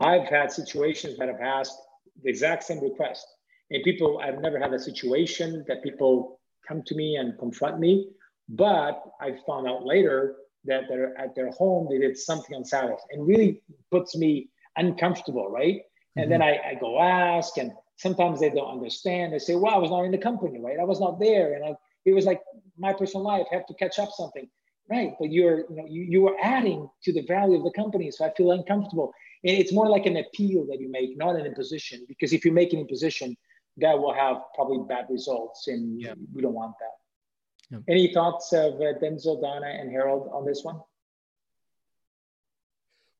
I've 0.00 0.28
had 0.28 0.52
situations 0.52 1.18
that 1.18 1.28
have 1.28 1.40
asked 1.40 1.78
the 2.22 2.28
exact 2.28 2.64
same 2.64 2.80
request, 2.80 3.26
and 3.70 3.82
people 3.82 4.20
I've 4.22 4.40
never 4.40 4.58
had 4.58 4.72
a 4.72 4.78
situation 4.78 5.64
that 5.68 5.82
people 5.82 6.40
come 6.66 6.82
to 6.86 6.94
me 6.94 7.16
and 7.16 7.38
confront 7.38 7.80
me, 7.80 8.10
but 8.48 9.02
I 9.20 9.36
found 9.46 9.66
out 9.66 9.84
later 9.84 10.36
that 10.64 10.84
they're 10.88 11.18
at 11.18 11.34
their 11.34 11.50
home, 11.50 11.88
they 11.90 11.98
did 11.98 12.16
something 12.16 12.54
on 12.54 12.64
Sabbath 12.64 13.00
and 13.10 13.26
really 13.26 13.62
puts 13.90 14.16
me 14.16 14.50
uncomfortable, 14.76 15.48
right? 15.48 15.76
Mm-hmm. 15.76 16.20
And 16.20 16.32
then 16.32 16.42
I, 16.42 16.58
I, 16.70 16.74
go 16.80 17.00
ask, 17.00 17.56
and 17.58 17.72
sometimes 17.98 18.40
they 18.40 18.48
don't 18.50 18.70
understand. 18.70 19.32
They 19.32 19.38
say, 19.38 19.54
well, 19.54 19.74
I 19.74 19.78
was 19.78 19.90
not 19.90 20.04
in 20.04 20.12
the 20.12 20.18
company, 20.18 20.58
right? 20.60 20.78
I 20.80 20.84
was 20.84 21.00
not 21.00 21.20
there. 21.20 21.54
And 21.54 21.64
I, 21.64 21.74
it 22.04 22.12
was 22.12 22.24
like 22.24 22.40
my 22.78 22.92
personal 22.92 23.24
life, 23.24 23.46
I 23.52 23.56
have 23.56 23.66
to 23.66 23.74
catch 23.74 23.98
up 23.98 24.10
something. 24.12 24.48
Right. 24.90 25.12
But 25.20 25.30
you're, 25.30 25.58
you 25.68 25.76
know, 25.76 25.84
you, 25.86 26.02
you 26.04 26.28
are 26.28 26.36
adding 26.42 26.88
to 27.02 27.12
the 27.12 27.20
value 27.26 27.58
of 27.58 27.64
the 27.64 27.72
company. 27.72 28.10
So 28.10 28.24
I 28.24 28.32
feel 28.34 28.52
uncomfortable. 28.52 29.12
And 29.44 29.54
it's 29.54 29.72
more 29.72 29.86
like 29.86 30.06
an 30.06 30.16
appeal 30.16 30.66
that 30.70 30.80
you 30.80 30.90
make, 30.90 31.18
not 31.18 31.36
an 31.36 31.44
imposition. 31.44 32.06
Because 32.08 32.32
if 32.32 32.44
you 32.46 32.52
make 32.52 32.72
an 32.72 32.78
imposition, 32.78 33.36
that 33.76 33.98
will 33.98 34.14
have 34.14 34.38
probably 34.54 34.78
bad 34.88 35.04
results. 35.10 35.68
And 35.68 36.00
yeah. 36.00 36.14
we 36.32 36.40
don't 36.40 36.54
want 36.54 36.74
that. 36.80 37.76
Yeah. 37.76 37.94
Any 37.94 38.14
thoughts 38.14 38.52
of 38.54 38.74
uh, 38.74 38.98
Denzil, 38.98 39.42
Donna, 39.42 39.66
and 39.66 39.90
Harold 39.90 40.30
on 40.32 40.46
this 40.46 40.64
one? 40.64 40.80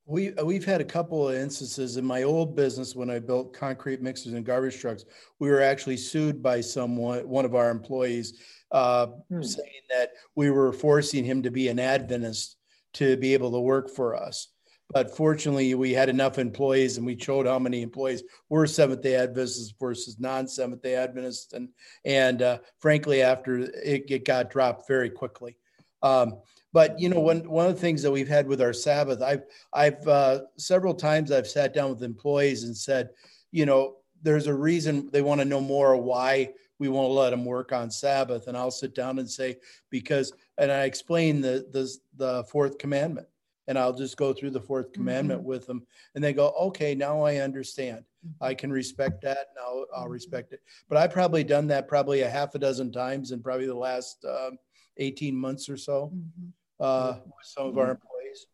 We, 0.09 0.31
we've 0.43 0.65
had 0.65 0.81
a 0.81 0.85
couple 0.85 1.29
of 1.29 1.35
instances 1.35 1.97
in 1.97 2.03
my 2.03 2.23
old 2.23 2.55
business 2.55 2.95
when 2.95 3.11
I 3.11 3.19
built 3.19 3.53
concrete 3.53 4.01
mixers 4.01 4.33
and 4.33 4.43
garbage 4.43 4.79
trucks. 4.79 5.05
We 5.37 5.49
were 5.51 5.61
actually 5.61 5.97
sued 5.97 6.41
by 6.41 6.61
someone, 6.61 7.29
one 7.29 7.45
of 7.45 7.53
our 7.53 7.69
employees, 7.69 8.41
uh, 8.71 9.07
hmm. 9.29 9.43
saying 9.43 9.83
that 9.91 10.13
we 10.35 10.49
were 10.49 10.73
forcing 10.73 11.23
him 11.23 11.43
to 11.43 11.51
be 11.51 11.67
an 11.67 11.77
Adventist 11.77 12.57
to 12.93 13.17
be 13.17 13.35
able 13.35 13.51
to 13.51 13.59
work 13.59 13.91
for 13.91 14.15
us. 14.15 14.47
but 14.91 15.15
fortunately, 15.15 15.75
we 15.75 15.93
had 15.93 16.09
enough 16.09 16.39
employees, 16.39 16.97
and 16.97 17.05
we 17.05 17.15
showed 17.15 17.45
how 17.45 17.59
many 17.59 17.83
employees 17.83 18.23
were 18.49 18.65
Seventh 18.65 19.03
Day 19.03 19.15
Adventists 19.15 19.75
versus 19.79 20.19
non-Seventh 20.19 20.81
Day 20.81 20.95
Adventists, 20.95 21.53
and 21.53 21.69
and 22.05 22.41
uh, 22.41 22.57
frankly, 22.79 23.21
after 23.21 23.59
it, 23.59 24.09
it 24.09 24.25
got 24.25 24.49
dropped 24.49 24.87
very 24.87 25.11
quickly. 25.11 25.55
Um, 26.01 26.39
but 26.71 26.99
you 26.99 27.09
know, 27.09 27.19
one 27.19 27.49
one 27.49 27.65
of 27.65 27.75
the 27.75 27.81
things 27.81 28.01
that 28.03 28.11
we've 28.11 28.27
had 28.27 28.47
with 28.47 28.61
our 28.61 28.73
Sabbath, 28.73 29.21
I've 29.21 29.43
I've 29.73 30.07
uh, 30.07 30.41
several 30.57 30.93
times 30.93 31.31
I've 31.31 31.47
sat 31.47 31.73
down 31.73 31.89
with 31.89 32.03
employees 32.03 32.63
and 32.63 32.75
said, 32.75 33.09
you 33.51 33.65
know, 33.65 33.97
there's 34.21 34.47
a 34.47 34.53
reason 34.53 35.09
they 35.11 35.21
want 35.21 35.41
to 35.41 35.45
know 35.45 35.61
more 35.61 35.97
why 35.97 36.53
we 36.77 36.87
won't 36.87 37.13
let 37.13 37.31
them 37.31 37.43
work 37.43 37.73
on 37.73 37.89
Sabbath, 37.89 38.47
and 38.47 38.55
I'll 38.55 38.71
sit 38.71 38.93
down 38.93 39.19
and 39.19 39.29
say 39.29 39.57
because, 39.89 40.31
and 40.57 40.71
I 40.71 40.83
explain 40.83 41.41
the 41.41 41.65
the 41.71 41.91
the 42.15 42.43
fourth 42.45 42.77
commandment, 42.77 43.27
and 43.67 43.77
I'll 43.77 43.93
just 43.93 44.15
go 44.15 44.31
through 44.31 44.51
the 44.51 44.61
4th 44.61 44.93
commandment 44.93 45.41
mm-hmm. 45.41 45.49
with 45.49 45.65
them, 45.65 45.85
and 46.13 46.23
they 46.23 46.33
go, 46.33 46.49
okay, 46.59 46.93
now 46.93 47.21
I 47.21 47.37
understand. 47.37 48.03
Mm-hmm. 48.25 48.43
I 48.43 48.53
can 48.53 48.71
respect 48.71 49.21
that, 49.21 49.47
and 49.49 49.65
I'll 49.65 49.85
I'll 49.95 50.07
respect 50.07 50.53
it. 50.53 50.61
But 50.87 50.99
I've 50.99 51.13
probably 51.13 51.43
done 51.43 51.65
that 51.67 51.87
probably 51.87 52.21
a 52.21 52.29
half 52.29 52.53
a 52.53 52.59
dozen 52.59 52.91
times 52.91 53.31
in 53.31 53.41
probably 53.41 53.65
the 53.65 53.73
last 53.73 54.23
uh, 54.23 54.51
18 54.97 55.35
months 55.35 55.67
or 55.67 55.77
so. 55.77 56.11
Mm-hmm 56.13 56.49
uh, 56.79 57.15
with 57.25 57.33
some 57.43 57.67
of 57.67 57.77
our 57.77 57.91
employees. 57.91 58.47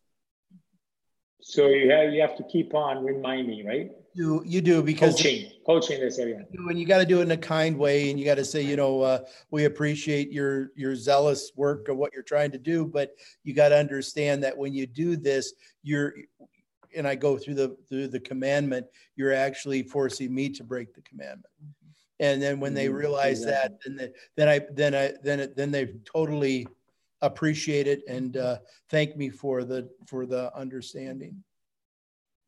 So 1.41 1.67
you 1.67 1.91
have 1.91 2.11
you 2.11 2.21
have 2.21 2.35
to 2.37 2.43
keep 2.43 2.73
on 2.73 3.05
reminding, 3.05 3.65
right? 3.65 3.91
You 4.13 4.41
you 4.45 4.61
do 4.61 4.81
because 4.81 5.15
coaching 5.15 5.51
coaching 5.65 5.99
this 5.99 6.17
area. 6.17 6.45
And 6.51 6.79
you 6.79 6.87
got 6.87 6.99
to 6.99 7.05
do 7.05 7.19
it 7.19 7.23
in 7.23 7.31
a 7.31 7.37
kind 7.37 7.77
way, 7.77 8.09
and 8.09 8.19
you 8.19 8.25
got 8.25 8.35
to 8.35 8.45
say, 8.45 8.61
you 8.61 8.75
know, 8.75 9.01
uh, 9.01 9.19
we 9.51 9.65
appreciate 9.65 10.31
your 10.31 10.71
your 10.75 10.95
zealous 10.95 11.51
work 11.55 11.87
of 11.87 11.97
what 11.97 12.13
you're 12.13 12.23
trying 12.23 12.51
to 12.51 12.57
do, 12.57 12.85
but 12.85 13.11
you 13.43 13.53
got 13.53 13.69
to 13.69 13.77
understand 13.77 14.43
that 14.43 14.57
when 14.57 14.73
you 14.73 14.87
do 14.87 15.15
this, 15.15 15.53
you're 15.83 16.13
and 16.95 17.07
I 17.07 17.15
go 17.15 17.37
through 17.37 17.55
the 17.55 17.77
through 17.89 18.07
the 18.07 18.19
commandment, 18.19 18.87
you're 19.15 19.33
actually 19.33 19.83
forcing 19.83 20.33
me 20.33 20.49
to 20.49 20.63
break 20.63 20.95
the 20.95 21.01
commandment. 21.01 21.53
And 22.19 22.41
then 22.41 22.59
when 22.59 22.73
they 22.73 22.85
mm-hmm. 22.85 22.95
realize 22.95 23.43
that, 23.45 23.77
then 23.85 23.97
they, 23.97 24.11
then 24.35 24.49
I 24.49 24.61
then 24.71 24.95
I 24.95 25.13
then 25.21 25.51
then 25.55 25.71
they've 25.71 25.99
totally 26.05 26.67
appreciate 27.25 27.87
it 27.87 28.01
and 28.07 28.37
uh, 28.37 28.57
thank 28.89 29.15
me 29.17 29.29
for 29.29 29.63
the 29.63 29.89
for 30.07 30.25
the 30.25 30.55
understanding. 30.55 31.43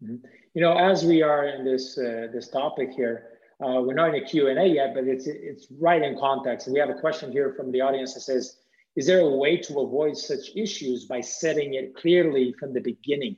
Mm-hmm. 0.03 0.25
You 0.53 0.61
know, 0.61 0.77
as 0.77 1.05
we 1.05 1.21
are 1.21 1.47
in 1.47 1.65
this 1.65 1.97
uh, 1.97 2.27
this 2.31 2.49
topic 2.49 2.91
here, 2.91 3.29
uh, 3.63 3.81
we're 3.81 3.93
not 3.93 4.13
in 4.13 4.23
a 4.23 4.25
Q 4.25 4.47
and 4.47 4.59
A 4.59 4.65
yet, 4.65 4.93
but 4.93 5.05
it's 5.05 5.27
it's 5.27 5.67
right 5.79 6.01
in 6.01 6.17
context. 6.19 6.67
And 6.67 6.73
we 6.73 6.79
have 6.79 6.89
a 6.89 6.99
question 6.99 7.31
here 7.31 7.53
from 7.57 7.71
the 7.71 7.81
audience 7.81 8.13
that 8.13 8.21
says, 8.21 8.57
"Is 8.95 9.07
there 9.07 9.19
a 9.19 9.29
way 9.29 9.57
to 9.57 9.79
avoid 9.79 10.17
such 10.17 10.55
issues 10.55 11.05
by 11.05 11.21
setting 11.21 11.73
it 11.73 11.95
clearly 11.95 12.53
from 12.59 12.73
the 12.73 12.81
beginning?" 12.81 13.37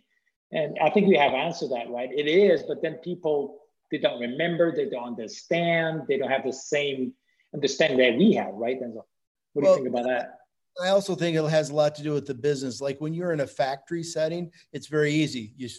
And 0.51 0.77
I 0.81 0.89
think 0.89 1.07
we 1.07 1.15
have 1.15 1.33
answered 1.33 1.69
that, 1.71 1.89
right? 1.89 2.09
It 2.11 2.27
is, 2.27 2.63
but 2.63 2.81
then 2.81 2.95
people 2.95 3.59
they 3.91 3.97
don't 3.97 4.19
remember, 4.19 4.75
they 4.75 4.89
don't 4.89 5.07
understand, 5.07 6.03
they 6.07 6.17
don't 6.17 6.29
have 6.29 6.43
the 6.43 6.53
same 6.53 7.13
understanding 7.53 7.97
that 7.99 8.17
we 8.17 8.33
have, 8.33 8.53
right? 8.53 8.79
And 8.79 8.93
so, 8.93 9.05
what 9.53 9.63
do 9.63 9.69
well, 9.69 9.77
you 9.77 9.83
think 9.83 9.95
about 9.95 10.07
that? 10.07 10.38
I 10.83 10.89
also 10.89 11.15
think 11.15 11.35
it 11.35 11.43
has 11.49 11.69
a 11.69 11.75
lot 11.75 11.95
to 11.95 12.03
do 12.03 12.13
with 12.13 12.25
the 12.25 12.33
business. 12.33 12.81
Like 12.81 12.99
when 12.99 13.13
you're 13.13 13.33
in 13.33 13.41
a 13.41 13.47
factory 13.47 14.03
setting, 14.03 14.51
it's 14.73 14.87
very 14.87 15.11
easy. 15.11 15.53
You 15.57 15.69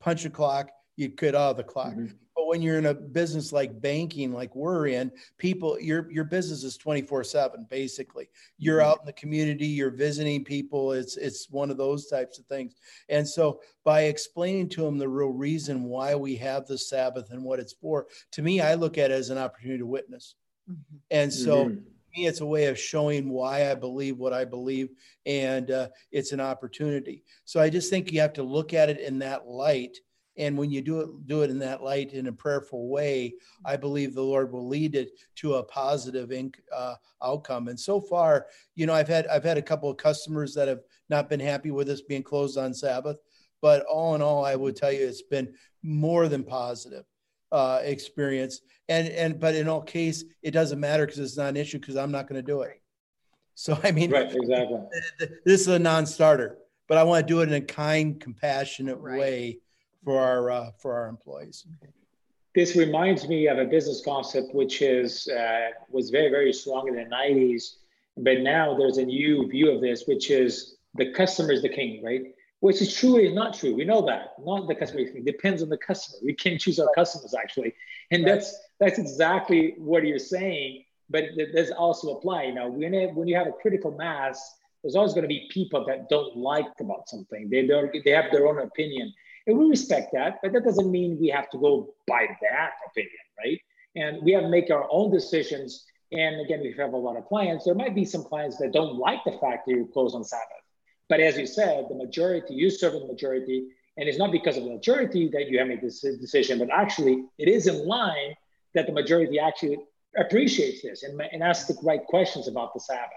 punch 0.00 0.24
a 0.24 0.30
clock, 0.30 0.70
you 0.96 1.10
cut 1.10 1.34
out 1.34 1.56
the 1.56 1.64
clock. 1.64 1.92
Mm-hmm. 1.94 2.14
But 2.36 2.46
when 2.46 2.62
you're 2.62 2.78
in 2.78 2.86
a 2.86 2.94
business 2.94 3.52
like 3.52 3.80
banking, 3.80 4.32
like 4.32 4.54
we're 4.54 4.88
in, 4.88 5.10
people, 5.38 5.80
your 5.80 6.10
your 6.10 6.24
business 6.24 6.62
is 6.62 6.78
24/7 6.78 7.68
basically. 7.68 8.28
You're 8.58 8.78
mm-hmm. 8.78 8.90
out 8.90 9.00
in 9.00 9.06
the 9.06 9.12
community, 9.14 9.66
you're 9.66 9.90
visiting 9.90 10.44
people. 10.44 10.92
It's 10.92 11.16
it's 11.16 11.50
one 11.50 11.70
of 11.70 11.76
those 11.76 12.06
types 12.06 12.38
of 12.38 12.46
things. 12.46 12.74
And 13.08 13.26
so 13.26 13.60
by 13.84 14.02
explaining 14.02 14.68
to 14.70 14.82
them 14.82 14.98
the 14.98 15.08
real 15.08 15.30
reason 15.30 15.84
why 15.84 16.14
we 16.14 16.36
have 16.36 16.66
the 16.66 16.78
Sabbath 16.78 17.30
and 17.30 17.42
what 17.42 17.60
it's 17.60 17.72
for, 17.72 18.06
to 18.32 18.42
me, 18.42 18.60
I 18.60 18.74
look 18.74 18.98
at 18.98 19.10
it 19.10 19.14
as 19.14 19.30
an 19.30 19.38
opportunity 19.38 19.78
to 19.78 19.86
witness. 19.86 20.34
Mm-hmm. 20.70 20.96
And 21.10 21.32
so 21.32 21.66
mm-hmm 21.66 21.78
me, 22.16 22.26
it's 22.26 22.40
a 22.40 22.46
way 22.46 22.66
of 22.66 22.78
showing 22.78 23.30
why 23.30 23.70
I 23.70 23.74
believe 23.74 24.18
what 24.18 24.32
I 24.32 24.44
believe, 24.44 24.90
and 25.26 25.70
uh, 25.70 25.88
it's 26.10 26.32
an 26.32 26.40
opportunity. 26.40 27.24
So 27.44 27.60
I 27.60 27.70
just 27.70 27.90
think 27.90 28.12
you 28.12 28.20
have 28.20 28.32
to 28.34 28.42
look 28.42 28.74
at 28.74 28.90
it 28.90 29.00
in 29.00 29.18
that 29.20 29.46
light. 29.46 29.96
And 30.36 30.56
when 30.56 30.70
you 30.70 30.82
do 30.82 31.00
it, 31.00 31.26
do 31.26 31.42
it 31.42 31.50
in 31.50 31.58
that 31.58 31.82
light 31.82 32.12
in 32.12 32.28
a 32.28 32.32
prayerful 32.32 32.88
way, 32.88 33.34
I 33.64 33.76
believe 33.76 34.14
the 34.14 34.22
Lord 34.22 34.52
will 34.52 34.68
lead 34.68 34.94
it 34.94 35.10
to 35.36 35.54
a 35.54 35.64
positive 35.64 36.28
inc- 36.28 36.60
uh, 36.74 36.94
outcome. 37.22 37.66
And 37.66 37.78
so 37.78 38.00
far, 38.00 38.46
you 38.76 38.86
know, 38.86 38.94
I've 38.94 39.08
had 39.08 39.26
I've 39.26 39.42
had 39.42 39.58
a 39.58 39.62
couple 39.62 39.90
of 39.90 39.96
customers 39.96 40.54
that 40.54 40.68
have 40.68 40.80
not 41.10 41.28
been 41.28 41.40
happy 41.40 41.72
with 41.72 41.88
us 41.88 42.02
being 42.02 42.22
closed 42.22 42.56
on 42.56 42.72
Sabbath, 42.72 43.16
but 43.60 43.84
all 43.86 44.14
in 44.14 44.22
all, 44.22 44.44
I 44.44 44.54
would 44.54 44.76
tell 44.76 44.92
you 44.92 45.06
it's 45.06 45.22
been 45.22 45.52
more 45.82 46.28
than 46.28 46.44
positive 46.44 47.04
uh, 47.52 47.80
experience. 47.82 48.60
And 48.88 49.08
and 49.08 49.38
but 49.38 49.54
in 49.54 49.68
all 49.68 49.82
case, 49.82 50.24
it 50.42 50.52
doesn't 50.52 50.80
matter 50.80 51.06
because 51.06 51.18
it's 51.18 51.36
not 51.36 51.50
an 51.50 51.56
issue 51.56 51.78
because 51.78 51.96
I'm 51.96 52.10
not 52.10 52.28
going 52.28 52.42
to 52.42 52.46
do 52.46 52.62
it. 52.62 52.80
So 53.54 53.78
I 53.82 53.90
mean, 53.90 54.10
right, 54.10 54.34
exactly. 54.34 54.80
This 55.44 55.62
is 55.62 55.68
a 55.68 55.78
non-starter, 55.78 56.58
but 56.86 56.98
I 56.98 57.02
want 57.02 57.26
to 57.26 57.32
do 57.32 57.40
it 57.40 57.48
in 57.48 57.54
a 57.54 57.60
kind, 57.60 58.20
compassionate 58.20 58.98
right. 58.98 59.18
way 59.18 59.58
for 60.04 60.20
our 60.20 60.50
uh, 60.50 60.70
for 60.78 60.94
our 60.94 61.08
employees. 61.08 61.66
This 62.54 62.76
reminds 62.76 63.28
me 63.28 63.46
of 63.46 63.58
a 63.58 63.64
business 63.64 64.02
concept 64.04 64.54
which 64.54 64.80
is 64.80 65.28
uh, 65.28 65.70
was 65.90 66.10
very 66.10 66.30
very 66.30 66.52
strong 66.52 66.88
in 66.88 66.94
the 66.94 67.04
90s, 67.04 67.76
but 68.16 68.40
now 68.40 68.76
there's 68.76 68.98
a 68.98 69.04
new 69.04 69.46
view 69.48 69.70
of 69.70 69.80
this, 69.80 70.04
which 70.06 70.30
is 70.30 70.76
the 70.94 71.12
customer 71.12 71.52
is 71.52 71.62
the 71.62 71.68
king, 71.68 72.02
right? 72.02 72.22
Which 72.60 72.82
is 72.82 72.94
true 72.94 73.16
is 73.16 73.32
not 73.32 73.54
true. 73.54 73.74
We 73.74 73.84
know 73.84 74.04
that. 74.06 74.34
Not 74.44 74.66
the 74.66 74.74
customer. 74.74 75.00
It 75.00 75.24
depends 75.24 75.62
on 75.62 75.68
the 75.68 75.78
customer. 75.78 76.18
We 76.24 76.34
can't 76.34 76.60
choose 76.60 76.78
our 76.78 76.90
customers 76.94 77.34
actually, 77.34 77.74
and 78.10 78.24
right. 78.24 78.34
that's 78.34 78.58
that's 78.80 78.98
exactly 78.98 79.74
what 79.78 80.04
you're 80.04 80.18
saying. 80.18 80.84
But 81.10 81.24
there's 81.36 81.70
also 81.70 82.16
apply. 82.16 82.44
You 82.44 82.54
know, 82.54 82.68
when 82.68 82.94
it, 82.94 83.14
when 83.14 83.28
you 83.28 83.36
have 83.36 83.46
a 83.46 83.52
critical 83.52 83.92
mass, 83.92 84.56
there's 84.82 84.96
always 84.96 85.12
going 85.12 85.22
to 85.22 85.28
be 85.28 85.48
people 85.50 85.84
that 85.86 86.08
don't 86.08 86.36
like 86.36 86.66
about 86.80 87.08
something. 87.08 87.48
They 87.48 87.66
don't. 87.66 87.94
They 88.04 88.10
have 88.10 88.30
their 88.32 88.46
own 88.46 88.58
opinion, 88.58 89.12
and 89.46 89.56
we 89.56 89.66
respect 89.66 90.12
that. 90.14 90.38
But 90.42 90.52
that 90.52 90.64
doesn't 90.64 90.90
mean 90.90 91.18
we 91.20 91.28
have 91.28 91.48
to 91.50 91.58
go 91.58 91.94
by 92.06 92.26
that 92.42 92.70
opinion, 92.90 93.12
right? 93.38 93.60
And 93.94 94.22
we 94.22 94.32
have 94.32 94.42
to 94.42 94.48
make 94.48 94.70
our 94.70 94.86
own 94.90 95.12
decisions. 95.12 95.84
And 96.10 96.40
again, 96.40 96.60
we 96.60 96.74
have 96.78 96.94
a 96.94 96.96
lot 96.96 97.16
of 97.16 97.26
clients. 97.26 97.66
There 97.66 97.74
might 97.74 97.94
be 97.94 98.04
some 98.04 98.24
clients 98.24 98.56
that 98.58 98.72
don't 98.72 98.96
like 98.96 99.22
the 99.24 99.32
fact 99.32 99.66
that 99.66 99.72
you 99.72 99.88
close 99.92 100.14
on 100.14 100.24
Sabbath 100.24 100.64
but 101.08 101.20
as 101.20 101.38
you 101.38 101.46
said, 101.46 101.86
the 101.88 101.94
majority, 101.94 102.54
you 102.54 102.70
serve 102.70 102.92
the 102.92 103.06
majority, 103.06 103.68
and 103.96 104.08
it's 104.08 104.18
not 104.18 104.30
because 104.30 104.56
of 104.56 104.64
the 104.64 104.70
majority 104.70 105.28
that 105.28 105.48
you 105.48 105.58
have 105.58 105.68
made 105.68 105.80
this 105.80 106.00
decision, 106.00 106.58
but 106.58 106.68
actually 106.70 107.24
it 107.38 107.48
is 107.48 107.66
in 107.66 107.86
line 107.86 108.34
that 108.74 108.86
the 108.86 108.92
majority 108.92 109.38
actually 109.38 109.78
appreciates 110.16 110.82
this 110.82 111.02
and, 111.02 111.20
and 111.32 111.42
asks 111.42 111.68
the 111.68 111.76
right 111.82 112.04
questions 112.06 112.48
about 112.48 112.74
the 112.74 112.80
Sabbath. 112.80 113.08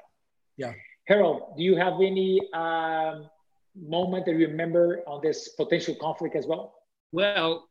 Yeah. 0.58 0.74
Harold, 1.08 1.56
do 1.58 1.64
you 1.64 1.76
have 1.76 1.94
any 1.96 2.40
um, 2.54 3.30
moment 3.76 4.26
that 4.26 4.36
you 4.36 4.48
remember 4.48 5.02
on 5.08 5.22
this 5.22 5.50
potential 5.50 5.96
conflict 5.96 6.36
as 6.36 6.46
well? 6.46 6.74
Well, 7.12 7.68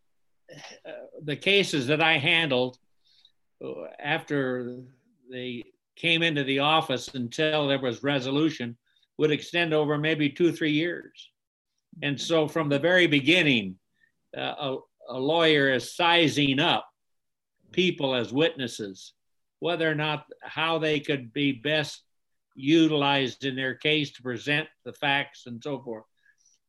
uh, 0.85 0.91
the 1.23 1.37
cases 1.37 1.87
that 1.87 2.01
I 2.01 2.18
handled 2.18 2.79
uh, 3.64 3.85
after 3.99 4.81
they 5.31 5.64
came 5.97 6.23
into 6.23 6.45
the 6.45 6.61
office 6.61 7.09
until 7.09 7.68
there 7.68 7.79
was 7.79 8.03
resolution 8.03 8.77
would 9.21 9.31
extend 9.31 9.75
over 9.75 9.99
maybe 9.99 10.31
two, 10.31 10.51
three 10.51 10.73
years. 10.73 11.31
And 12.03 12.18
so 12.18 12.49
from 12.49 12.71
the 12.71 12.79
very 12.79 13.07
beginning, 13.07 13.77
uh, 14.35 14.55
a, 14.59 14.79
a 15.11 15.18
lawyer 15.18 15.71
is 15.71 15.95
sizing 15.95 16.59
up 16.59 16.89
people 17.71 18.14
as 18.14 18.33
witnesses, 18.33 19.12
whether 19.59 19.91
or 19.91 19.95
not 19.95 20.25
how 20.41 20.79
they 20.79 21.01
could 21.01 21.35
be 21.35 21.53
best 21.53 22.03
utilized 22.55 23.45
in 23.45 23.57
their 23.57 23.75
case 23.75 24.11
to 24.12 24.23
present 24.23 24.66
the 24.87 24.95
facts 24.95 25.45
and 25.45 25.62
so 25.62 25.83
forth, 25.83 26.05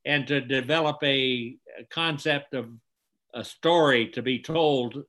and 0.03 0.27
to 0.27 0.41
develop 0.41 0.97
a, 1.03 1.55
a 1.79 1.85
concept 1.89 2.53
of 2.53 2.67
a 3.33 3.45
story 3.45 4.09
to 4.09 4.21
be 4.21 4.39
told 4.39 5.01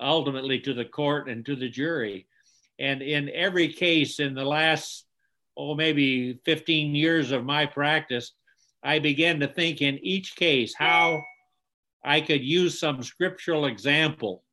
ultimately 0.00 0.58
to 0.58 0.72
the 0.72 0.86
court 0.86 1.28
and 1.28 1.44
to 1.44 1.54
the 1.54 1.68
jury. 1.68 2.26
And 2.78 3.02
in 3.02 3.28
every 3.28 3.68
case 3.74 4.20
in 4.20 4.32
the 4.32 4.46
last 4.46 5.04
oh, 5.58 5.74
maybe 5.74 6.38
15 6.44 6.94
years 6.94 7.32
of 7.32 7.44
my 7.44 7.66
practice, 7.66 8.32
I 8.82 9.00
began 9.00 9.40
to 9.40 9.48
think 9.48 9.82
in 9.82 9.98
each 9.98 10.36
case 10.36 10.72
how 10.78 11.20
I 12.04 12.20
could 12.20 12.44
use 12.44 12.78
some 12.78 13.02
scriptural 13.02 13.66
example 13.66 14.44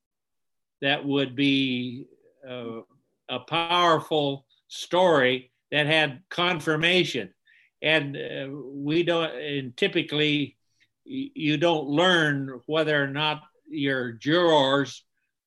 that 0.82 1.06
would 1.06 1.36
be 1.36 2.08
uh, 2.48 2.82
a 3.30 3.40
powerful 3.40 4.46
story 4.68 5.52
that 5.72 5.86
had 5.86 6.24
confirmation. 6.30 7.34
And 7.82 8.18
uh, 8.18 8.48
we 8.74 9.04
don't, 9.04 9.32
and 9.36 9.78
typically, 9.78 10.58
you 11.06 11.58
don't 11.58 11.88
learn 11.88 12.62
whether 12.66 13.02
or 13.02 13.08
not 13.08 13.44
your 13.70 14.14
jurors 14.14 15.04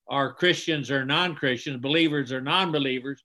are 0.09 0.33
Christians 0.33 0.91
or 0.91 1.05
non 1.05 1.35
Christians, 1.35 1.79
believers 1.79 2.31
or 2.33 2.41
non 2.41 2.71
believers, 2.71 3.23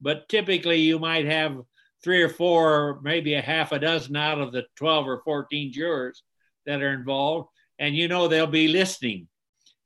but 0.00 0.28
typically 0.28 0.80
you 0.80 0.98
might 0.98 1.26
have 1.26 1.56
three 2.02 2.22
or 2.22 2.28
four, 2.28 3.00
maybe 3.02 3.34
a 3.34 3.42
half 3.42 3.72
a 3.72 3.78
dozen 3.78 4.16
out 4.16 4.40
of 4.40 4.52
the 4.52 4.64
12 4.76 5.08
or 5.08 5.22
14 5.24 5.72
jurors 5.72 6.22
that 6.66 6.82
are 6.82 6.92
involved, 6.92 7.48
and 7.78 7.96
you 7.96 8.08
know 8.08 8.28
they'll 8.28 8.46
be 8.46 8.68
listening. 8.68 9.28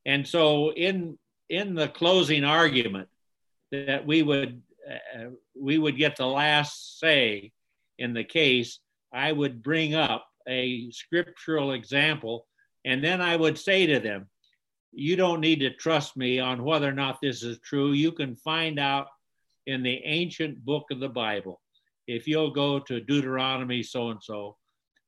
And 0.05 0.27
so 0.27 0.73
in 0.73 1.19
in 1.49 1.75
the 1.75 1.89
closing 1.89 2.45
argument 2.45 3.09
that 3.73 4.07
we 4.07 4.23
would 4.23 4.63
uh, 4.89 5.31
we 5.59 5.79
would 5.79 5.97
get 5.97 6.17
the 6.17 6.27
last 6.27 6.99
say 6.99 7.53
in 7.99 8.15
the 8.15 8.25
case, 8.25 8.81
I 9.13 9.33
would 9.33 9.63
bring 9.63 9.95
up 9.95 10.27
a 10.49 10.91
scriptural 10.91 11.73
example, 11.73 12.47
and 12.85 13.05
then 13.05 13.21
I 13.21 13.37
would 13.37 13.59
say 13.59 13.87
to 13.87 14.01
them, 14.01 14.29
"You 14.93 15.17
don't 15.17 15.41
need 15.41 15.61
to 15.61 15.71
trust 15.71 16.17
me 16.17 16.39
on 16.39 16.65
whether 16.65 16.89
or 16.89 16.93
not 16.93 17.21
this 17.21 17.43
is 17.43 17.59
true. 17.61 17.93
You 17.93 18.13
can 18.13 18.37
find 18.37 18.79
out 18.79 19.09
in 19.67 19.83
the 19.83 20.01
ancient 20.05 20.65
book 20.65 20.85
of 20.91 21.01
the 21.01 21.09
Bible. 21.09 21.61
If 22.07 22.27
you'll 22.27 22.51
go 22.51 22.81
to 22.81 23.01
Deuteronomy 23.01 23.83
so 23.83 24.11
and 24.11 24.23
so, 24.23 24.57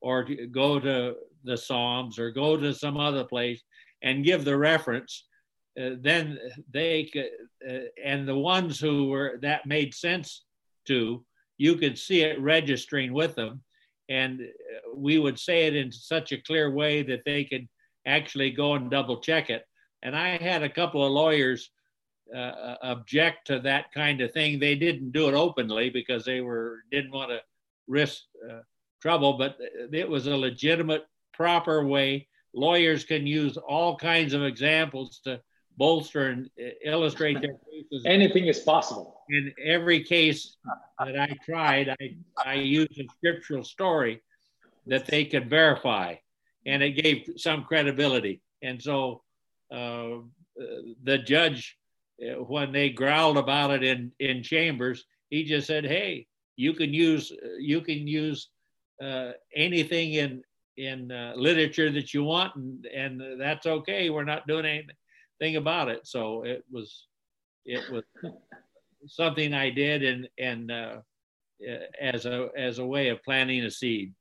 or 0.00 0.26
go 0.50 0.78
to 0.80 1.14
the 1.44 1.56
Psalms, 1.56 2.18
or 2.18 2.30
go 2.30 2.56
to 2.56 2.74
some 2.74 2.96
other 2.96 3.24
place 3.24 3.62
and 4.02 4.24
give 4.24 4.44
the 4.44 4.56
reference." 4.56 5.24
Uh, 5.80 5.90
then 6.00 6.38
they 6.70 7.10
uh, 7.66 7.72
and 8.04 8.28
the 8.28 8.36
ones 8.36 8.78
who 8.78 9.08
were 9.08 9.38
that 9.40 9.64
made 9.64 9.94
sense 9.94 10.44
to 10.86 11.24
you 11.56 11.76
could 11.76 11.98
see 11.98 12.22
it 12.22 12.38
registering 12.40 13.14
with 13.14 13.34
them 13.34 13.62
and 14.10 14.42
uh, 14.42 14.94
we 14.94 15.18
would 15.18 15.38
say 15.38 15.66
it 15.66 15.74
in 15.74 15.90
such 15.90 16.32
a 16.32 16.42
clear 16.42 16.70
way 16.70 17.02
that 17.02 17.24
they 17.24 17.44
could 17.44 17.66
actually 18.06 18.50
go 18.50 18.74
and 18.74 18.90
double 18.90 19.20
check 19.20 19.48
it 19.48 19.64
and 20.02 20.14
i 20.14 20.36
had 20.36 20.62
a 20.62 20.68
couple 20.68 21.06
of 21.06 21.12
lawyers 21.12 21.70
uh, 22.34 22.76
object 22.82 23.46
to 23.46 23.60
that 23.60 23.92
kind 23.92 24.20
of 24.20 24.32
thing 24.32 24.58
they 24.58 24.74
didn't 24.74 25.12
do 25.12 25.28
it 25.28 25.34
openly 25.34 25.90
because 25.90 26.24
they 26.24 26.40
were 26.40 26.78
didn't 26.90 27.12
want 27.12 27.30
to 27.30 27.40
risk 27.88 28.22
uh, 28.50 28.60
trouble 29.00 29.34
but 29.34 29.56
it 29.92 30.08
was 30.08 30.26
a 30.26 30.36
legitimate 30.36 31.04
proper 31.32 31.84
way 31.86 32.26
lawyers 32.54 33.04
can 33.04 33.26
use 33.26 33.56
all 33.56 33.96
kinds 33.96 34.34
of 34.34 34.42
examples 34.44 35.20
to 35.24 35.40
bolster 35.76 36.28
and 36.28 36.50
illustrate 36.84 37.40
their 37.40 37.54
cases. 37.70 38.04
Anything 38.04 38.46
is 38.46 38.60
possible. 38.60 39.22
In 39.30 39.52
every 39.64 40.02
case 40.02 40.56
that 40.98 41.18
I 41.18 41.36
tried, 41.44 41.88
I, 41.88 42.16
I 42.44 42.54
used 42.54 42.98
a 42.98 43.06
scriptural 43.16 43.64
story 43.64 44.22
that 44.86 45.06
they 45.06 45.24
could 45.24 45.48
verify, 45.48 46.16
and 46.66 46.82
it 46.82 46.92
gave 46.92 47.28
some 47.36 47.64
credibility. 47.64 48.42
And 48.62 48.82
so 48.82 49.22
uh, 49.72 50.18
the 51.04 51.18
judge, 51.18 51.76
when 52.46 52.72
they 52.72 52.90
growled 52.90 53.38
about 53.38 53.70
it 53.70 53.82
in, 53.82 54.12
in 54.20 54.42
chambers, 54.42 55.04
he 55.30 55.44
just 55.44 55.66
said, 55.66 55.84
"Hey, 55.84 56.26
you 56.56 56.72
can 56.74 56.92
use 56.92 57.32
you 57.58 57.80
can 57.80 58.06
use 58.06 58.48
uh, 59.02 59.32
anything 59.54 60.14
in 60.14 60.42
in 60.76 61.10
uh, 61.10 61.32
literature 61.36 61.90
that 61.90 62.14
you 62.14 62.24
want, 62.24 62.54
and, 62.56 62.86
and 62.86 63.40
that's 63.40 63.66
okay. 63.66 64.10
We're 64.10 64.24
not 64.24 64.46
doing 64.46 64.66
anything." 64.66 64.96
about 65.50 65.88
it. 65.88 66.06
So 66.06 66.44
it 66.44 66.64
was, 66.70 67.06
it 67.64 67.82
was 67.90 68.04
something 69.06 69.52
I 69.52 69.70
did 69.70 70.02
and, 70.02 70.28
and 70.38 70.70
uh, 70.70 70.96
as 72.00 72.26
a, 72.26 72.48
as 72.56 72.78
a 72.78 72.86
way 72.86 73.08
of 73.08 73.22
planting 73.24 73.64
a 73.64 73.70
seed. 73.70 74.14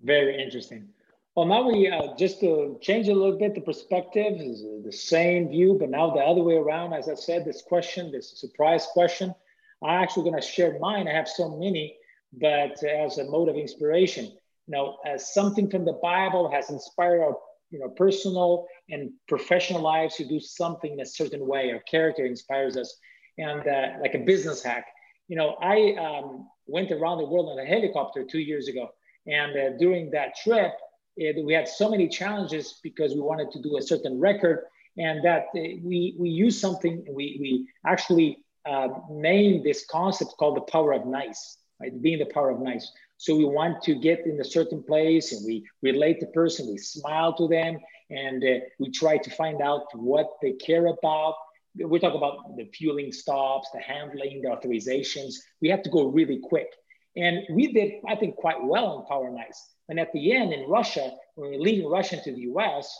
Very 0.00 0.42
interesting. 0.42 0.88
Well, 1.36 1.46
now 1.46 1.68
we 1.68 1.88
uh, 1.88 2.14
just 2.16 2.38
to 2.40 2.78
change 2.80 3.08
a 3.08 3.14
little 3.14 3.36
bit 3.36 3.56
the 3.56 3.60
perspective 3.60 4.38
the 4.84 4.92
same 4.92 5.48
view, 5.48 5.76
but 5.80 5.90
now 5.90 6.10
the 6.10 6.20
other 6.20 6.42
way 6.42 6.54
around. 6.54 6.92
As 6.92 7.08
I 7.08 7.14
said, 7.14 7.44
this 7.44 7.60
question, 7.60 8.12
this 8.12 8.38
surprise 8.38 8.86
question, 8.92 9.34
I'm 9.82 10.00
actually 10.02 10.30
going 10.30 10.40
to 10.40 10.46
share 10.46 10.78
mine. 10.78 11.08
I 11.08 11.12
have 11.12 11.28
so 11.28 11.58
many, 11.58 11.96
but 12.32 12.80
as 12.84 13.18
a 13.18 13.24
mode 13.24 13.48
of 13.48 13.56
inspiration, 13.56 14.26
you 14.26 14.72
know, 14.76 14.98
as 15.04 15.34
something 15.34 15.68
from 15.68 15.84
the 15.84 15.98
Bible 16.00 16.48
has 16.52 16.70
inspired 16.70 17.20
our 17.20 17.36
you 17.70 17.80
know, 17.80 17.88
personal 17.88 18.68
and 18.88 19.10
professional 19.26 19.80
lives 19.80 20.14
to 20.16 20.24
do 20.24 20.38
something 20.38 20.92
in 20.92 21.00
a 21.00 21.06
certain 21.06 21.44
way. 21.44 21.72
Our 21.72 21.80
character 21.80 22.24
inspires 22.24 22.76
us, 22.76 22.96
and 23.38 23.66
uh, 23.66 23.98
like 24.00 24.14
a 24.14 24.20
business 24.20 24.62
hack. 24.62 24.86
You 25.26 25.36
know, 25.36 25.56
I 25.60 25.96
um, 25.98 26.48
went 26.66 26.92
around 26.92 27.18
the 27.18 27.26
world 27.26 27.48
on 27.48 27.58
a 27.58 27.66
helicopter 27.66 28.24
two 28.24 28.38
years 28.38 28.68
ago, 28.68 28.90
and 29.26 29.56
uh, 29.56 29.76
during 29.78 30.12
that 30.12 30.36
trip, 30.36 30.72
it, 31.16 31.44
we 31.44 31.52
had 31.52 31.68
so 31.68 31.90
many 31.90 32.08
challenges 32.08 32.80
because 32.82 33.14
we 33.14 33.20
wanted 33.20 33.50
to 33.52 33.62
do 33.62 33.76
a 33.76 33.82
certain 33.82 34.18
record, 34.18 34.64
and 34.96 35.24
that 35.24 35.46
uh, 35.56 35.78
we 35.82 36.16
we 36.18 36.28
used 36.28 36.60
something. 36.60 37.04
We 37.08 37.38
we 37.40 37.68
actually 37.86 38.44
uh, 38.66 38.88
named 39.10 39.64
this 39.64 39.84
concept 39.86 40.34
called 40.38 40.56
the 40.56 40.72
power 40.72 40.92
of 40.92 41.06
nice, 41.06 41.58
right? 41.80 42.00
Being 42.00 42.18
the 42.18 42.32
power 42.32 42.50
of 42.50 42.60
nice. 42.60 42.90
So 43.16 43.36
we 43.36 43.44
want 43.44 43.82
to 43.84 43.94
get 43.94 44.26
in 44.26 44.40
a 44.40 44.44
certain 44.44 44.82
place 44.82 45.32
and 45.32 45.44
we 45.46 45.64
relate 45.82 46.20
the 46.20 46.26
person, 46.28 46.68
we 46.68 46.78
smile 46.78 47.34
to 47.36 47.48
them, 47.48 47.78
and 48.10 48.42
uh, 48.42 48.64
we 48.78 48.90
try 48.90 49.18
to 49.18 49.30
find 49.30 49.62
out 49.62 49.86
what 49.94 50.30
they 50.42 50.52
care 50.52 50.86
about. 50.86 51.34
We 51.74 51.98
talk 51.98 52.14
about 52.14 52.56
the 52.56 52.66
fueling 52.66 53.12
stops, 53.12 53.68
the 53.72 53.80
handling, 53.80 54.42
the 54.42 54.48
authorizations. 54.48 55.34
We 55.60 55.68
have 55.70 55.82
to 55.82 55.90
go 55.90 56.06
really 56.06 56.40
quick. 56.42 56.68
And 57.16 57.40
we 57.50 57.72
did, 57.72 57.94
I 58.08 58.16
think, 58.16 58.36
quite 58.36 58.62
well 58.62 58.86
on 58.86 59.06
Power 59.06 59.30
Nice. 59.30 59.73
And 59.88 60.00
at 60.00 60.12
the 60.12 60.32
end 60.32 60.52
in 60.52 60.68
Russia, 60.68 61.12
when 61.34 61.50
we 61.50 61.56
were 61.56 61.62
leaving 61.62 61.88
Russia 61.88 62.20
to 62.22 62.32
the 62.32 62.42
US, 62.52 62.92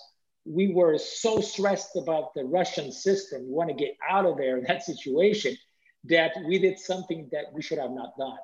we 0.44 0.72
were 0.72 0.98
so 0.98 1.40
stressed 1.40 1.96
about 1.96 2.34
the 2.34 2.44
Russian 2.44 2.92
system, 2.92 3.46
we 3.46 3.52
want 3.52 3.70
to 3.70 3.74
get 3.74 3.96
out 4.08 4.26
of 4.26 4.36
there 4.36 4.60
that 4.60 4.82
situation, 4.82 5.56
that 6.04 6.32
we 6.46 6.58
did 6.58 6.78
something 6.78 7.28
that 7.32 7.46
we 7.54 7.62
should 7.62 7.78
have 7.78 7.92
not 7.92 8.16
done, 8.18 8.36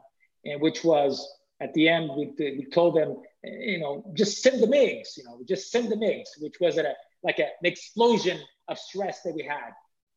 and 0.47 0.61
which 0.61 0.83
was 0.83 1.31
at 1.61 1.75
the 1.75 1.89
end, 1.89 2.11
we, 2.17 2.33
we 2.39 2.67
told 2.73 2.97
them, 2.97 3.17
you 3.45 3.79
know, 3.79 4.11
just 4.15 4.43
send 4.43 4.63
the 4.63 4.67
MiGs, 4.67 5.17
you 5.19 5.25
know, 5.25 5.41
just 5.47 5.71
send 5.71 5.91
the 5.91 5.97
MiGs, 5.97 6.41
which 6.41 6.59
was 6.59 6.79
a, 6.79 6.95
like 7.23 7.39
a, 7.39 7.45
an 7.45 7.65
explosion 7.65 8.39
of 8.69 8.79
stress 8.79 9.21
that 9.23 9.35
we 9.35 9.43
had. 9.43 9.73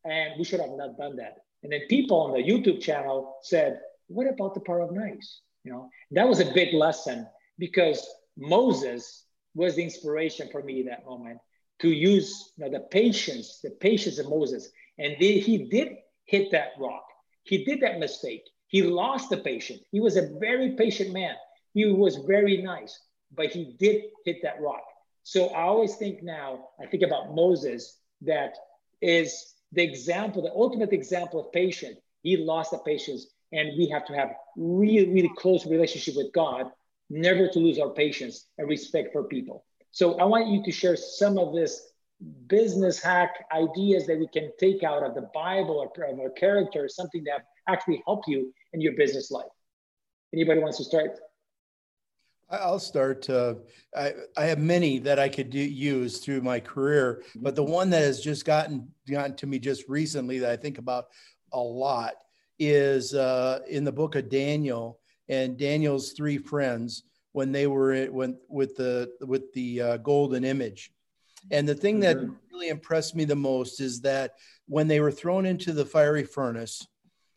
And 0.06 0.34
we 0.38 0.46
should 0.46 0.62
have 0.62 0.72
not 0.72 0.98
done 0.98 1.18
that. 1.18 1.40
And 1.64 1.72
then 1.72 1.82
people 1.90 2.18
on 2.22 2.32
the 2.32 2.44
YouTube 2.44 2.82
channel 2.82 3.36
said, 3.42 3.80
what 4.08 4.28
about 4.28 4.54
the 4.54 4.62
power 4.62 4.82
of 4.82 4.92
nice? 4.94 5.42
You 5.66 5.74
know, 5.74 5.90
that 6.12 6.28
was 6.28 6.40
a 6.40 6.54
big 6.54 6.74
lesson 6.74 7.28
because 7.58 8.06
Moses 8.38 9.26
was 9.56 9.76
the 9.76 9.84
inspiration 9.84 10.49
for 10.51 10.64
me 10.64 10.84
that 10.84 11.06
moment 11.06 11.39
to 11.80 11.89
use 11.89 12.54
you 12.58 12.66
know, 12.66 12.72
the 12.72 12.86
patience, 12.86 13.60
the 13.64 13.70
patience 13.70 14.20
of 14.20 14.30
Moses. 14.30 14.70
And 14.97 15.16
he 15.18 15.68
did 15.70 15.95
hit 16.26 16.51
that 16.51 16.70
rock. 16.80 17.06
He 17.43 17.64
did 17.66 17.82
that 17.82 17.99
mistake. 17.99 18.43
He 18.68 18.82
lost 18.84 19.30
the 19.30 19.38
patient. 19.38 19.82
He 19.91 19.99
was 19.99 20.18
a 20.18 20.30
very 20.39 20.72
patient 20.72 21.14
man. 21.14 21.36
He 21.74 21.86
was 21.86 22.18
very 22.28 22.62
nice, 22.62 22.97
but 23.36 23.47
he 23.47 23.76
did 23.80 24.04
hit 24.26 24.38
that 24.43 24.62
rock. 24.62 24.84
So 25.24 25.47
I 25.47 25.64
always 25.64 25.95
think 25.95 26.24
now, 26.24 26.70
I 26.82 26.86
think 26.86 27.04
about 27.04 27.34
Moses, 27.34 27.99
that 28.22 28.56
is 29.01 29.54
the 29.72 29.84
example, 29.84 30.41
the 30.41 30.51
ultimate 30.51 30.93
example 30.93 31.39
of 31.39 31.51
patience. 31.51 31.97
He 32.22 32.38
lost 32.38 32.72
the 32.72 32.78
patience, 32.80 33.28
and 33.51 33.78
we 33.78 33.88
have 33.89 34.06
to 34.06 34.14
have 34.14 34.32
really, 34.56 35.12
really 35.12 35.32
close 35.38 35.66
relationship 35.66 36.16
with 36.16 36.32
God, 36.34 36.68
never 37.14 37.47
to 37.47 37.59
lose 37.59 37.80
our 37.80 37.89
patience 37.89 38.47
and 38.57 38.68
respect 38.68 39.14
for 39.14 39.24
people. 39.26 39.66
So 39.91 40.20
I 40.20 40.24
want 40.24 40.47
you 40.47 40.64
to 40.64 40.72
share 40.72 40.95
some 40.95 41.38
of 41.38 41.53
this 41.53 41.91
business 42.47 43.01
hack 43.01 43.45
ideas 43.51 44.07
that 44.07 44.18
we 44.18 44.28
can 44.28 44.51
take 44.59 44.84
out 44.84 45.03
of 45.03 45.14
the 45.14 45.30
Bible 45.34 45.78
or 45.78 46.05
of 46.05 46.20
a 46.20 46.30
character, 46.32 46.89
something 46.89 47.24
that 47.26 47.45
actually 47.70 48.01
help 48.05 48.24
you 48.28 48.53
in 48.74 48.82
your 48.82 48.93
business 48.93 49.30
life. 49.30 49.45
Anybody 50.34 50.59
wants 50.59 50.78
to 50.78 50.84
start? 50.84 51.20
I'll 52.49 52.80
start. 52.80 53.30
Uh, 53.30 53.55
I, 53.95 54.14
I 54.36 54.45
have 54.45 54.59
many 54.59 54.99
that 54.99 55.20
I 55.20 55.30
could 55.30 55.49
do, 55.49 55.59
use 55.59 56.20
through 56.20 56.41
my 56.41 56.59
career, 56.59 57.24
but 57.36 57.55
the 57.55 57.64
one 57.64 57.89
that 57.91 58.01
has 58.01 58.20
just 58.22 58.45
gotten 58.45 58.89
gotten 59.09 59.36
to 59.38 59.47
me 59.47 59.59
just 59.59 59.88
recently 59.88 60.39
that 60.39 60.51
I 60.51 60.57
think 60.57 60.78
about 60.78 61.05
a 61.51 61.59
lot 61.59 62.14
is 62.59 63.14
uh, 63.14 63.59
in 63.68 63.84
the 63.84 63.91
book 63.91 64.16
of 64.16 64.30
Daniel 64.30 64.99
and 65.30 65.58
Daniel's 65.58 66.14
three 66.14 66.38
friends 66.38 67.04
when 67.32 67.52
they 67.52 67.68
were 67.68 67.94
in, 67.94 68.14
when 68.14 68.38
with 68.48 68.76
the 68.76 69.12
with 69.22 69.52
the 69.54 69.82
uh, 69.82 69.98
golden 69.98 70.44
image. 70.44 70.92
And 71.52 71.68
the 71.68 71.76
thing 71.76 72.00
that 72.02 72.18
mm-hmm. 72.18 72.34
really 72.52 72.70
impressed 72.70 73.16
me 73.16 73.26
the 73.26 73.36
most 73.36 73.82
is 73.82 74.02
that 74.02 74.36
when 74.68 74.88
they 74.88 75.00
were 75.00 75.12
thrown 75.12 75.46
into 75.46 75.74
the 75.74 75.86
fiery 75.86 76.24
furnace, 76.24 76.88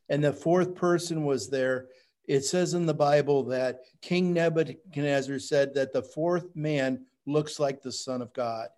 and 0.09 0.23
the 0.23 0.33
fourth 0.33 0.75
person 0.75 1.25
was 1.25 1.49
there. 1.49 1.87
It 2.27 2.45
says 2.45 2.75
in 2.75 2.87
the 2.87 2.95
Bible 2.95 3.45
that 3.45 3.81
King 4.03 4.33
Nebuchadnezzar 4.33 5.39
said 5.39 5.75
that 5.75 5.93
the 5.93 6.03
fourth 6.03 6.55
man 6.55 7.07
looks 7.27 7.61
like 7.61 7.83
the 7.83 7.93
Son 7.93 8.23
of 8.23 8.33
God. 8.33 8.69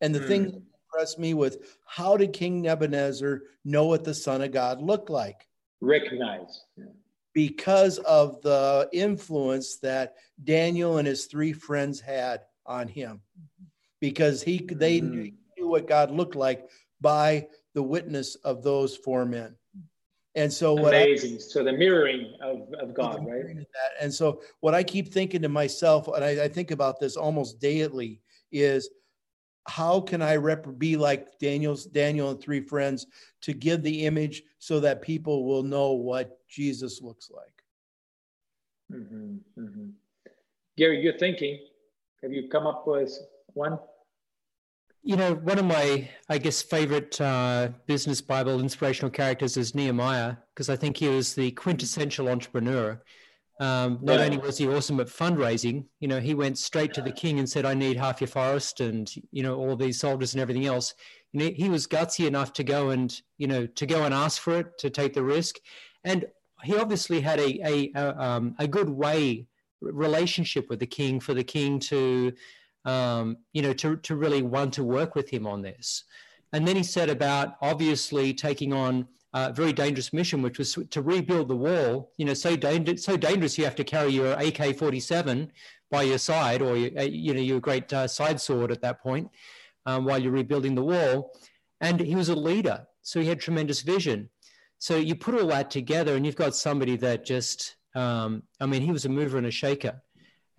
And 0.00 0.14
the 0.14 0.20
mm. 0.20 0.28
thing 0.28 0.44
that 0.44 0.62
impressed 0.92 1.18
me 1.18 1.34
with 1.34 1.78
how 1.86 2.16
did 2.16 2.32
King 2.32 2.62
Nebuchadnezzar 2.62 3.42
know 3.64 3.86
what 3.86 4.04
the 4.04 4.14
Son 4.14 4.42
of 4.42 4.52
God 4.52 4.82
looked 4.82 5.10
like? 5.10 5.46
Recognize. 5.80 6.64
Because 7.38 7.98
of 7.98 8.42
the 8.42 8.88
influence 8.92 9.76
that 9.76 10.16
Daniel 10.42 10.98
and 10.98 11.06
his 11.06 11.26
three 11.26 11.52
friends 11.52 12.00
had 12.00 12.40
on 12.66 12.88
him. 12.88 13.20
Because 14.00 14.42
he 14.42 14.58
they 14.58 15.00
mm. 15.00 15.32
knew 15.56 15.68
what 15.68 15.86
God 15.86 16.10
looked 16.10 16.34
like 16.34 16.68
by 17.00 17.46
the 17.74 17.82
witness 17.82 18.34
of 18.34 18.64
those 18.64 18.96
four 18.96 19.24
men. 19.24 19.54
And 20.34 20.52
so 20.52 20.74
what 20.74 20.94
amazing. 20.94 21.36
I, 21.36 21.38
so 21.38 21.62
the 21.62 21.72
mirroring 21.72 22.34
of, 22.42 22.74
of 22.80 22.92
God, 22.92 23.24
right? 23.24 23.64
And 24.00 24.12
so 24.12 24.42
what 24.58 24.74
I 24.74 24.82
keep 24.82 25.12
thinking 25.12 25.42
to 25.42 25.48
myself, 25.48 26.08
and 26.08 26.24
I, 26.24 26.46
I 26.46 26.48
think 26.48 26.72
about 26.72 26.98
this 26.98 27.16
almost 27.16 27.60
daily, 27.60 28.20
is 28.50 28.90
how 29.68 30.00
can 30.00 30.22
I 30.22 30.36
rep- 30.36 30.78
be 30.78 30.96
like 30.96 31.38
Daniel's 31.38 31.84
Daniel 31.84 32.30
and 32.30 32.40
three 32.40 32.60
friends 32.60 33.06
to 33.42 33.52
give 33.52 33.82
the 33.82 34.06
image 34.06 34.42
so 34.58 34.80
that 34.80 35.02
people 35.02 35.44
will 35.44 35.62
know 35.62 35.92
what 35.92 36.40
Jesus 36.48 37.02
looks 37.02 37.30
like? 37.30 37.62
Mm-hmm, 38.92 39.36
mm-hmm. 39.60 39.88
Gary, 40.76 41.02
you're 41.02 41.18
thinking. 41.18 41.58
Have 42.22 42.32
you 42.32 42.48
come 42.48 42.66
up 42.66 42.86
with 42.86 43.16
one? 43.52 43.78
You 45.02 45.16
know, 45.16 45.34
one 45.34 45.58
of 45.58 45.64
my, 45.66 46.08
I 46.28 46.38
guess, 46.38 46.62
favorite 46.62 47.20
uh, 47.20 47.68
business 47.86 48.20
Bible 48.20 48.60
inspirational 48.60 49.10
characters 49.10 49.56
is 49.56 49.74
Nehemiah, 49.74 50.36
because 50.54 50.68
I 50.68 50.76
think 50.76 50.96
he 50.96 51.08
was 51.08 51.34
the 51.34 51.50
quintessential 51.52 52.28
entrepreneur. 52.28 53.00
Um, 53.60 53.98
not 54.02 54.20
yeah. 54.20 54.26
only 54.26 54.38
was 54.38 54.58
he 54.58 54.68
awesome 54.68 55.00
at 55.00 55.08
fundraising, 55.08 55.86
you 55.98 56.06
know, 56.06 56.20
he 56.20 56.32
went 56.34 56.58
straight 56.58 56.94
to 56.94 57.02
the 57.02 57.10
king 57.10 57.40
and 57.40 57.48
said, 57.48 57.64
"I 57.64 57.74
need 57.74 57.96
half 57.96 58.20
your 58.20 58.28
forest 58.28 58.80
and 58.80 59.12
you 59.32 59.42
know 59.42 59.56
all 59.56 59.74
these 59.74 59.98
soldiers 59.98 60.34
and 60.34 60.40
everything 60.40 60.66
else." 60.66 60.94
You 61.32 61.40
know, 61.40 61.50
he 61.54 61.68
was 61.68 61.86
gutsy 61.86 62.26
enough 62.26 62.52
to 62.54 62.64
go 62.64 62.90
and 62.90 63.20
you 63.36 63.48
know 63.48 63.66
to 63.66 63.86
go 63.86 64.04
and 64.04 64.14
ask 64.14 64.40
for 64.40 64.60
it, 64.60 64.78
to 64.78 64.90
take 64.90 65.14
the 65.14 65.24
risk, 65.24 65.56
and 66.04 66.26
he 66.62 66.76
obviously 66.76 67.20
had 67.20 67.40
a 67.40 67.60
a 67.66 67.92
a, 67.96 68.22
um, 68.22 68.54
a 68.58 68.68
good 68.68 68.88
way 68.88 69.46
relationship 69.80 70.68
with 70.68 70.78
the 70.78 70.86
king 70.86 71.18
for 71.18 71.34
the 71.34 71.44
king 71.44 71.78
to 71.78 72.32
um, 72.88 73.36
you 73.52 73.62
know, 73.62 73.72
to, 73.74 73.96
to 73.96 74.16
really 74.16 74.42
want 74.42 74.72
to 74.74 74.84
work 74.84 75.14
with 75.14 75.28
him 75.28 75.46
on 75.46 75.62
this. 75.62 76.04
And 76.52 76.66
then 76.66 76.76
he 76.76 76.82
said 76.82 77.10
about 77.10 77.56
obviously 77.60 78.32
taking 78.32 78.72
on 78.72 79.06
a 79.34 79.52
very 79.52 79.72
dangerous 79.72 80.12
mission, 80.12 80.42
which 80.42 80.58
was 80.58 80.78
to 80.90 81.02
rebuild 81.02 81.48
the 81.48 81.56
wall. 81.56 82.12
You 82.16 82.26
know, 82.26 82.34
so, 82.34 82.56
dangerous, 82.56 83.04
so 83.04 83.16
dangerous 83.16 83.58
you 83.58 83.64
have 83.64 83.76
to 83.76 83.84
carry 83.84 84.10
your 84.10 84.32
AK-47 84.32 85.48
by 85.90 86.02
your 86.02 86.18
side, 86.18 86.62
or 86.62 86.76
you, 86.76 86.92
uh, 86.98 87.02
you 87.02 87.34
know, 87.34 87.40
your 87.40 87.60
great 87.60 87.92
uh, 87.92 88.06
side 88.06 88.40
sword 88.40 88.70
at 88.70 88.82
that 88.82 89.02
point, 89.02 89.28
um, 89.86 90.04
while 90.04 90.18
you're 90.18 90.32
rebuilding 90.32 90.74
the 90.74 90.84
wall. 90.84 91.32
And 91.80 92.00
he 92.00 92.16
was 92.16 92.28
a 92.28 92.34
leader, 92.34 92.86
so 93.02 93.20
he 93.20 93.28
had 93.28 93.40
tremendous 93.40 93.82
vision. 93.82 94.30
So 94.78 94.96
you 94.96 95.14
put 95.14 95.34
all 95.34 95.48
that 95.48 95.70
together, 95.70 96.16
and 96.16 96.24
you've 96.24 96.36
got 96.36 96.54
somebody 96.54 96.96
that 96.96 97.24
just, 97.24 97.76
um, 97.94 98.42
I 98.60 98.66
mean, 98.66 98.82
he 98.82 98.92
was 98.92 99.04
a 99.04 99.08
mover 99.08 99.38
and 99.38 99.46
a 99.46 99.50
shaker 99.50 100.00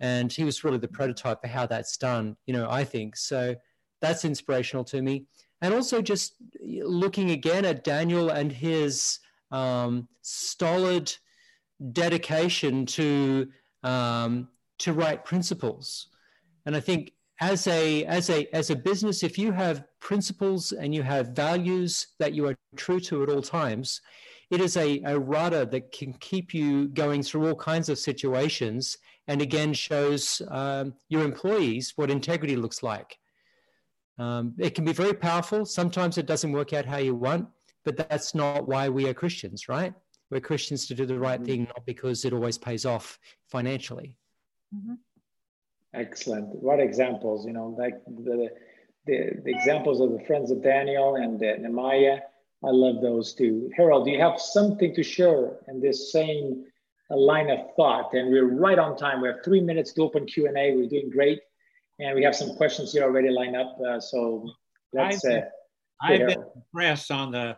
and 0.00 0.32
he 0.32 0.44
was 0.44 0.64
really 0.64 0.78
the 0.78 0.88
prototype 0.88 1.40
for 1.40 1.46
how 1.46 1.66
that's 1.66 1.96
done 1.96 2.36
you 2.46 2.54
know 2.54 2.66
i 2.70 2.82
think 2.82 3.16
so 3.16 3.54
that's 4.00 4.24
inspirational 4.24 4.82
to 4.82 5.00
me 5.02 5.26
and 5.62 5.74
also 5.74 6.00
just 6.00 6.34
looking 6.62 7.30
again 7.30 7.64
at 7.64 7.84
daniel 7.84 8.30
and 8.30 8.52
his 8.52 9.18
um, 9.50 10.08
stolid 10.22 11.14
dedication 11.92 12.86
to 12.86 13.48
um, 13.82 14.48
to 14.78 14.92
right 14.92 15.24
principles 15.24 16.08
and 16.66 16.76
i 16.76 16.80
think 16.80 17.12
as 17.40 17.66
a 17.66 18.04
as 18.04 18.28
a 18.30 18.46
as 18.54 18.70
a 18.70 18.76
business 18.76 19.22
if 19.22 19.38
you 19.38 19.50
have 19.50 19.84
principles 20.00 20.72
and 20.72 20.94
you 20.94 21.02
have 21.02 21.28
values 21.28 22.08
that 22.18 22.34
you 22.34 22.46
are 22.46 22.56
true 22.76 23.00
to 23.00 23.22
at 23.22 23.30
all 23.30 23.42
times 23.42 24.00
it 24.50 24.60
is 24.60 24.76
a, 24.76 25.00
a 25.04 25.18
rudder 25.18 25.64
that 25.64 25.92
can 25.92 26.12
keep 26.14 26.52
you 26.52 26.88
going 26.88 27.22
through 27.22 27.46
all 27.46 27.54
kinds 27.54 27.88
of 27.88 27.98
situations 27.98 28.98
and 29.28 29.40
again 29.40 29.72
shows 29.72 30.42
um, 30.48 30.92
your 31.08 31.22
employees 31.22 31.92
what 31.94 32.10
integrity 32.10 32.56
looks 32.56 32.82
like. 32.82 33.16
Um, 34.20 34.54
it 34.58 34.74
can 34.74 34.84
be 34.84 34.92
very 34.92 35.14
powerful. 35.14 35.64
Sometimes 35.64 36.18
it 36.18 36.26
doesn't 36.26 36.52
work 36.52 36.72
out 36.72 36.84
how 36.84 36.98
you 36.98 37.14
want, 37.14 37.48
but 37.84 37.96
that's 37.96 38.34
not 38.34 38.68
why 38.68 38.88
we 38.88 39.08
are 39.08 39.14
Christians, 39.14 39.68
right? 39.68 39.94
We're 40.30 40.40
Christians 40.40 40.86
to 40.88 40.94
do 40.94 41.06
the 41.06 41.18
right 41.18 41.40
mm-hmm. 41.40 41.46
thing, 41.46 41.64
not 41.64 41.86
because 41.86 42.24
it 42.24 42.32
always 42.32 42.58
pays 42.58 42.84
off 42.84 43.18
financially. 43.48 44.16
Mm-hmm. 44.74 44.94
Excellent. 45.94 46.54
What 46.54 46.80
examples? 46.80 47.46
You 47.46 47.54
know, 47.54 47.74
like 47.78 47.94
the, 48.04 48.50
the, 49.06 49.40
the 49.42 49.50
examples 49.50 50.00
of 50.00 50.12
the 50.12 50.22
friends 50.26 50.50
of 50.50 50.62
Daniel 50.62 51.16
and 51.16 51.42
uh, 51.42 51.56
Nehemiah. 51.56 52.18
I 52.62 52.70
love 52.70 53.00
those 53.00 53.32
too. 53.32 53.70
Harold, 53.74 54.04
do 54.04 54.10
you 54.10 54.20
have 54.20 54.38
something 54.38 54.94
to 54.94 55.02
share 55.02 55.56
in 55.66 55.80
this 55.80 56.12
same 56.12 56.66
line 57.16 57.50
of 57.50 57.74
thought. 57.74 58.14
And 58.14 58.30
we're 58.30 58.48
right 58.48 58.78
on 58.78 58.96
time. 58.96 59.20
We 59.20 59.28
have 59.28 59.42
three 59.44 59.60
minutes 59.60 59.92
to 59.94 60.02
open 60.02 60.26
Q&A. 60.26 60.74
We're 60.74 60.88
doing 60.88 61.10
great. 61.10 61.40
And 62.00 62.14
we 62.14 62.22
have 62.24 62.34
some 62.34 62.56
questions 62.56 62.92
here 62.92 63.04
already 63.04 63.30
lined 63.30 63.56
up. 63.56 63.78
Uh, 63.80 64.00
so 64.00 64.50
let's... 64.92 65.24
I've, 65.24 65.30
been, 65.30 65.42
uh, 65.42 65.46
I've 66.02 66.26
been 66.26 66.44
impressed 66.56 67.10
on 67.10 67.30
the 67.30 67.56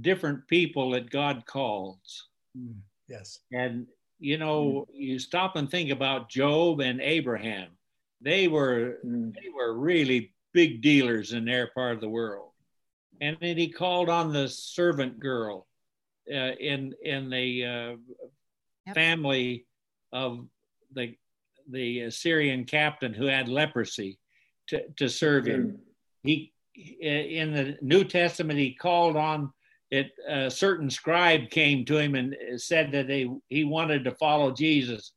different 0.00 0.46
people 0.46 0.90
that 0.90 1.10
God 1.10 1.44
calls. 1.46 2.28
Mm, 2.56 2.76
yes. 3.08 3.38
And, 3.52 3.86
you 4.18 4.36
know, 4.36 4.60
mm. 4.62 4.86
you 4.92 5.18
stop 5.18 5.56
and 5.56 5.70
think 5.70 5.90
about 5.90 6.28
Job 6.28 6.80
and 6.80 7.00
Abraham. 7.00 7.68
They 8.20 8.46
were, 8.48 8.98
mm. 9.04 9.32
they 9.34 9.48
were 9.48 9.78
really 9.78 10.34
big 10.52 10.82
dealers 10.82 11.32
in 11.32 11.44
their 11.44 11.68
part 11.68 11.94
of 11.94 12.00
the 12.00 12.08
world. 12.08 12.50
And 13.20 13.36
then 13.40 13.56
he 13.56 13.68
called 13.68 14.08
on 14.08 14.32
the 14.32 14.48
servant 14.48 15.18
girl 15.18 15.66
uh, 16.32 16.52
in 16.60 16.94
in 17.02 17.30
the 17.30 17.64
uh, 17.64 17.96
yep. 18.86 18.94
family 18.94 19.66
of 20.12 20.46
the 20.92 21.16
the 21.70 22.00
Assyrian 22.00 22.64
captain 22.64 23.12
who 23.12 23.26
had 23.26 23.48
leprosy 23.48 24.18
to, 24.68 24.82
to 24.96 25.08
serve 25.08 25.46
him. 25.46 25.62
Mm-hmm. 25.62 25.82
He 26.22 26.52
in 27.00 27.52
the 27.52 27.76
New 27.82 28.04
Testament 28.04 28.58
he 28.58 28.72
called 28.72 29.16
on 29.16 29.52
it. 29.90 30.10
A 30.28 30.50
certain 30.50 30.90
scribe 30.90 31.50
came 31.50 31.84
to 31.86 31.98
him 31.98 32.14
and 32.14 32.36
said 32.56 32.92
that 32.92 33.08
he 33.08 33.30
he 33.48 33.64
wanted 33.64 34.04
to 34.04 34.12
follow 34.12 34.52
Jesus, 34.52 35.12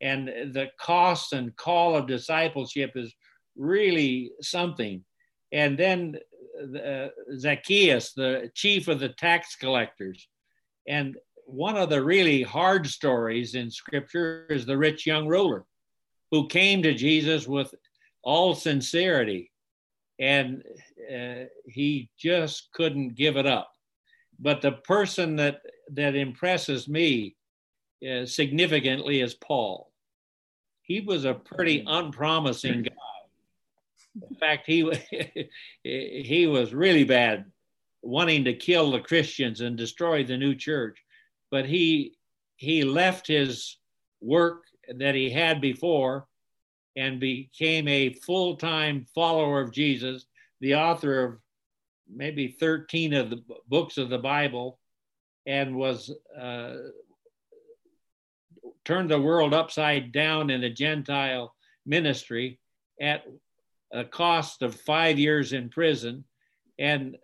and 0.00 0.28
the 0.28 0.70
cost 0.80 1.32
and 1.32 1.54
call 1.56 1.96
of 1.96 2.06
discipleship 2.06 2.92
is 2.96 3.14
really 3.56 4.32
something. 4.40 5.04
And 5.52 5.78
then 5.78 6.16
uh, 6.84 7.08
Zacchaeus, 7.38 8.12
the 8.12 8.50
chief 8.54 8.88
of 8.88 8.98
the 8.98 9.10
tax 9.10 9.54
collectors, 9.54 10.26
and 10.88 11.16
one 11.46 11.76
of 11.76 11.90
the 11.90 12.02
really 12.02 12.42
hard 12.42 12.86
stories 12.86 13.54
in 13.54 13.70
scripture 13.70 14.46
is 14.50 14.66
the 14.66 14.76
rich 14.76 15.06
young 15.06 15.28
ruler 15.28 15.64
who 16.30 16.46
came 16.48 16.82
to 16.82 16.94
Jesus 16.94 17.46
with 17.46 17.74
all 18.22 18.54
sincerity 18.54 19.50
and 20.18 20.62
uh, 21.14 21.44
he 21.66 22.08
just 22.18 22.68
couldn't 22.72 23.14
give 23.14 23.36
it 23.36 23.46
up. 23.46 23.72
But 24.38 24.62
the 24.62 24.72
person 24.72 25.36
that, 25.36 25.60
that 25.92 26.14
impresses 26.14 26.88
me 26.88 27.36
uh, 28.08 28.26
significantly 28.26 29.20
is 29.20 29.34
Paul. 29.34 29.90
He 30.82 31.00
was 31.00 31.24
a 31.24 31.34
pretty 31.34 31.80
mm. 31.80 31.84
unpromising 31.86 32.82
guy. 32.82 32.94
In 34.30 34.36
fact, 34.36 34.66
he, 34.66 34.90
he 35.82 36.46
was 36.46 36.72
really 36.72 37.04
bad, 37.04 37.46
wanting 38.02 38.44
to 38.44 38.54
kill 38.54 38.92
the 38.92 39.00
Christians 39.00 39.60
and 39.60 39.76
destroy 39.76 40.24
the 40.24 40.36
new 40.36 40.54
church 40.54 40.98
but 41.54 41.66
he 41.66 42.16
he 42.56 42.82
left 42.82 43.28
his 43.28 43.78
work 44.20 44.64
that 44.96 45.14
he 45.14 45.30
had 45.30 45.60
before 45.60 46.26
and 46.96 47.20
became 47.20 47.88
a 47.88 48.12
full-time 48.14 49.06
follower 49.14 49.60
of 49.60 49.72
Jesus, 49.72 50.26
the 50.60 50.76
author 50.76 51.24
of 51.24 51.38
maybe 52.08 52.56
13 52.60 53.14
of 53.14 53.30
the 53.30 53.42
books 53.68 53.98
of 53.98 54.10
the 54.10 54.18
Bible, 54.18 54.78
and 55.46 55.74
was 55.74 56.10
uh, 56.40 56.74
turned 58.84 59.10
the 59.10 59.20
world 59.20 59.52
upside 59.52 60.12
down 60.12 60.50
in 60.50 60.64
a 60.64 60.70
Gentile 60.70 61.54
ministry 61.86 62.58
at 63.00 63.24
a 63.92 64.04
cost 64.04 64.62
of 64.62 64.74
five 64.74 65.18
years 65.18 65.52
in 65.52 65.68
prison. 65.68 66.24
And 66.78 67.16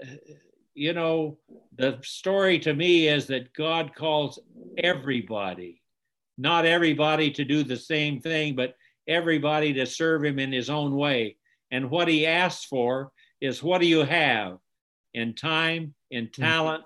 you 0.75 0.93
know, 0.93 1.39
the 1.77 1.99
story 2.03 2.59
to 2.61 2.75
me 2.75 3.09
is 3.09 3.27
that 3.27 3.53
God 3.53 3.95
calls 3.95 4.39
everybody, 4.79 5.80
not 6.41 6.65
everybody 6.65 7.31
to 7.33 7.45
do 7.45 7.63
the 7.63 7.77
same 7.77 8.19
thing, 8.19 8.57
but 8.57 8.75
everybody 9.07 9.75
to 9.75 9.85
serve 9.85 10.25
him 10.25 10.39
in 10.39 10.51
his 10.51 10.71
own 10.71 10.97
way. 10.97 11.37
And 11.71 11.91
what 11.91 12.09
he 12.09 12.27
asks 12.27 12.65
for 12.65 13.13
is 13.41 13.63
what 13.63 13.81
do 13.81 13.87
you 13.87 14.05
have 14.05 14.59
in 15.13 15.35
time, 15.35 15.95
in 16.11 16.27
mm-hmm. 16.27 16.43
talent, 16.43 16.85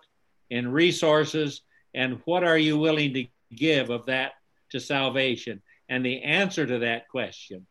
in 0.51 0.71
resources, 0.71 1.63
and 1.95 2.21
what 2.25 2.43
are 2.43 2.59
you 2.59 2.77
willing 2.77 3.15
to 3.15 3.27
give 3.55 3.91
of 3.91 4.07
that 4.07 4.33
to 4.71 4.81
salvation? 4.81 5.63
And 5.89 6.05
the 6.05 6.23
answer 6.23 6.67
to 6.67 6.81
that 6.81 7.09
question 7.09 7.67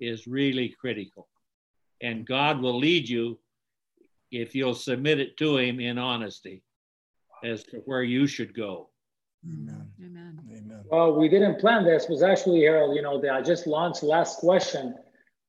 is 0.00 0.26
really 0.26 0.74
critical. 0.80 1.28
And 2.00 2.26
God 2.26 2.60
will 2.60 2.76
lead 2.76 3.08
you 3.08 3.38
if 4.32 4.54
you'll 4.56 4.74
submit 4.74 5.20
it 5.20 5.36
to 5.36 5.58
him 5.58 5.78
in 5.78 5.96
honesty 5.96 6.64
as 7.44 7.62
to 7.64 7.76
where 7.84 8.02
you 8.02 8.26
should 8.26 8.52
go. 8.52 8.90
Amen. 9.46 9.88
Amen. 10.02 10.40
Amen. 10.50 10.84
Well, 10.90 11.14
we 11.18 11.28
didn't 11.28 11.60
plan 11.60 11.84
this. 11.84 12.04
It 12.04 12.10
was 12.10 12.22
actually 12.22 12.62
Harold. 12.62 12.96
You 12.96 13.02
know, 13.02 13.20
that 13.20 13.32
I 13.32 13.42
just 13.42 13.66
launched 13.66 14.02
last 14.02 14.38
question, 14.38 14.94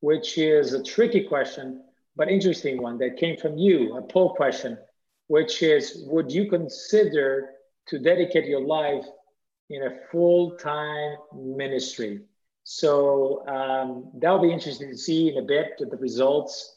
which 0.01 0.37
is 0.37 0.73
a 0.73 0.83
tricky 0.83 1.23
question, 1.23 1.83
but 2.15 2.29
interesting 2.29 2.81
one 2.81 2.97
that 2.99 3.17
came 3.17 3.37
from 3.37 3.57
you, 3.57 3.95
a 3.97 4.01
poll 4.01 4.33
question. 4.35 4.77
which 5.27 5.63
is 5.63 6.03
would 6.07 6.31
you 6.31 6.49
consider 6.49 7.49
to 7.87 7.99
dedicate 7.99 8.45
your 8.45 8.61
life 8.61 9.05
in 9.69 9.83
a 9.83 9.97
full-time 10.11 11.17
ministry? 11.33 12.21
So 12.63 13.47
um, 13.47 14.11
that'll 14.19 14.41
be 14.41 14.51
interesting 14.51 14.89
to 14.89 14.97
see 14.97 15.29
in 15.29 15.37
a 15.37 15.47
bit 15.47 15.79
the 15.79 15.97
results. 15.97 16.73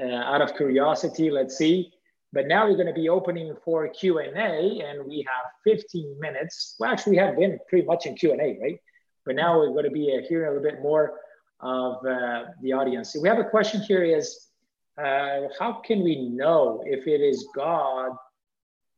Uh, 0.00 0.06
out 0.06 0.42
of 0.42 0.56
curiosity, 0.56 1.30
let's 1.30 1.56
see. 1.56 1.92
But 2.32 2.46
now 2.46 2.66
we're 2.66 2.76
going 2.76 2.86
to 2.86 2.94
be 2.94 3.08
opening 3.10 3.54
for 3.64 3.86
Q 3.88 4.18
and 4.20 5.06
we 5.06 5.26
have 5.28 5.52
15 5.64 6.18
minutes. 6.18 6.76
Well, 6.78 6.90
actually, 6.90 7.12
we 7.12 7.16
have 7.18 7.36
been 7.36 7.58
pretty 7.68 7.86
much 7.86 8.06
in 8.06 8.14
Q 8.14 8.32
and 8.32 8.40
A, 8.40 8.58
right? 8.60 8.80
But 9.26 9.36
now 9.36 9.58
we're 9.58 9.68
going 9.68 9.84
to 9.84 9.90
be 9.90 10.16
uh, 10.16 10.26
hearing 10.26 10.48
a 10.48 10.52
little 10.52 10.70
bit 10.70 10.82
more 10.82 11.20
of 11.60 12.04
uh, 12.06 12.44
the 12.62 12.72
audience. 12.72 13.14
We 13.20 13.28
have 13.28 13.38
a 13.38 13.44
question 13.44 13.82
here: 13.82 14.02
Is 14.02 14.48
uh, 14.98 15.42
how 15.58 15.80
can 15.84 16.02
we 16.02 16.28
know 16.30 16.82
if 16.86 17.06
it 17.06 17.20
is 17.20 17.46
God, 17.54 18.12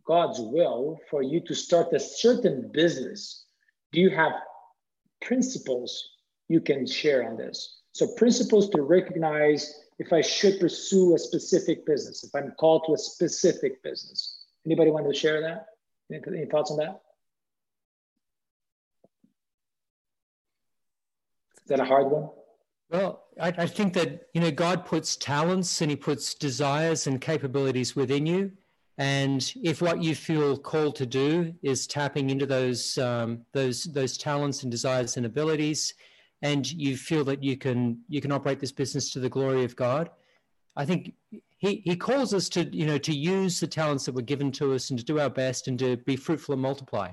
God's 0.07 0.41
will 0.41 0.99
for 1.11 1.23
you 1.23 1.41
to 1.41 1.55
start 1.55 1.93
a 1.93 2.01
certain 2.01 2.71
business? 2.73 3.45
Do 3.93 4.01
you 4.01 4.11
have 4.11 4.33
principles 5.23 6.09
you 6.49 6.61
can 6.61 6.87
share 6.87 7.29
on 7.29 7.37
this? 7.37 7.81
So 7.93 8.09
principles 8.17 8.71
to 8.71 8.83
recognize 8.83 9.73
if 9.99 10.13
I 10.13 10.21
should 10.21 10.59
pursue 10.61 11.15
a 11.15 11.19
specific 11.19 11.87
business, 11.87 12.25
if 12.25 12.35
I'm 12.35 12.53
called 12.53 12.85
to 12.87 12.95
a 12.95 12.99
specific 12.99 13.83
business. 13.83 14.45
Anybody 14.67 14.91
want 14.91 15.07
to 15.07 15.15
share 15.15 15.41
that? 15.43 15.67
Any, 16.11 16.21
any 16.41 16.47
thoughts 16.47 16.71
on 16.71 16.79
that? 16.79 17.01
Is 21.65 21.69
that 21.69 21.81
a 21.81 21.85
hard 21.85 22.11
one? 22.11 22.29
Well, 22.91 23.25
I, 23.41 23.49
I, 23.49 23.67
think 23.67 23.95
that 23.95 24.27
you 24.35 24.41
know 24.41 24.51
God 24.51 24.85
puts 24.85 25.17
talents 25.17 25.81
and 25.81 25.91
He 25.91 25.97
puts 25.97 26.35
desires 26.35 27.07
and 27.07 27.21
capabilities 27.21 27.97
within 27.97 28.27
you, 28.27 28.53
and 28.99 29.53
if 29.63 29.81
what 29.81 30.03
you 30.03 30.15
feel 30.15 30.59
called 30.59 30.95
to 30.97 31.07
do 31.07 31.55
is 31.63 31.87
tapping 31.87 32.29
into 32.29 32.45
those 32.45 32.99
um, 32.99 33.47
those 33.53 33.85
those 33.85 34.19
talents 34.19 34.63
and 34.63 34.71
desires 34.71 35.17
and 35.17 35.25
abilities, 35.25 35.95
and 36.45 36.71
you 36.71 36.97
feel 36.97 37.25
that 37.25 37.43
you 37.43 37.57
can 37.57 37.99
you 38.09 38.21
can 38.21 38.31
operate 38.31 38.61
this 38.61 38.71
business 38.71 39.11
to 39.11 39.19
the 39.19 39.31
glory 39.31 39.65
of 39.65 39.75
God, 39.75 40.11
I 40.77 40.85
think 40.85 41.15
He 41.59 41.83
He 41.85 41.97
calls 41.97 42.33
us 42.33 42.49
to 42.51 42.65
you 42.65 42.87
know 42.87 42.99
to 42.99 43.15
use 43.17 43.59
the 43.59 43.67
talents 43.67 44.05
that 44.05 44.15
were 44.15 44.23
given 44.23 44.53
to 44.53 44.75
us 44.75 44.91
and 44.91 44.99
to 44.99 45.05
do 45.05 45.19
our 45.19 45.31
best 45.31 45.67
and 45.67 45.79
to 45.81 45.97
be 45.97 46.15
fruitful 46.15 46.53
and 46.53 46.63
multiply. 46.63 47.11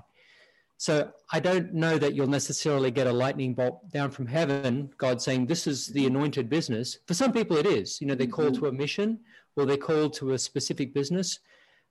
So 0.77 1.11
I 1.31 1.39
don't 1.39 1.75
know 1.75 1.99
that 1.99 2.15
you'll 2.15 2.27
necessarily 2.39 2.89
get 2.89 3.05
a 3.05 3.13
lightning 3.13 3.53
bolt 3.53 3.87
down 3.91 4.09
from 4.09 4.25
heaven, 4.25 4.89
God 4.97 5.21
saying, 5.21 5.45
This 5.45 5.67
is 5.67 5.87
the 5.87 6.07
anointed 6.07 6.49
business. 6.49 6.97
For 7.05 7.13
some 7.13 7.31
people, 7.31 7.55
it 7.55 7.67
is. 7.67 8.01
You 8.01 8.07
know, 8.07 8.15
they're 8.15 8.25
called 8.25 8.55
to 8.55 8.65
a 8.65 8.71
mission 8.71 9.19
or 9.55 9.65
they're 9.65 9.77
called 9.77 10.13
to 10.13 10.31
a 10.31 10.39
specific 10.39 10.91
business. 10.91 11.39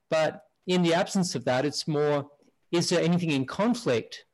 But 0.09 0.43
in 0.67 0.83
the 0.83 0.93
absence 0.93 1.35
of 1.35 1.45
that, 1.45 1.63
it's 1.63 1.87
more, 1.87 2.29
is 2.71 2.89
there 2.89 3.01
anything 3.01 3.31
in 3.31 3.45
conflict 3.45 4.25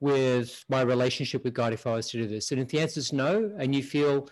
with 0.00 0.64
my 0.68 0.80
relationship 0.80 1.44
with 1.44 1.54
God 1.54 1.72
if 1.72 1.86
I 1.86 1.92
was 1.92 2.10
to 2.10 2.18
do 2.18 2.26
this? 2.26 2.50
And 2.52 2.60
if 2.60 2.68
the 2.68 2.80
answer 2.80 3.00
is 3.00 3.12
no, 3.12 3.52
and 3.58 3.74
you 3.74 3.82
feel 3.82 4.28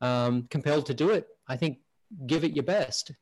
um, 0.00 0.46
compelled 0.50 0.86
to 0.86 0.94
do 0.94 1.10
it, 1.10 1.26
I 1.48 1.56
think 1.56 1.78
give 2.26 2.44
it 2.44 2.54
your 2.54 2.64
best. 2.64 3.12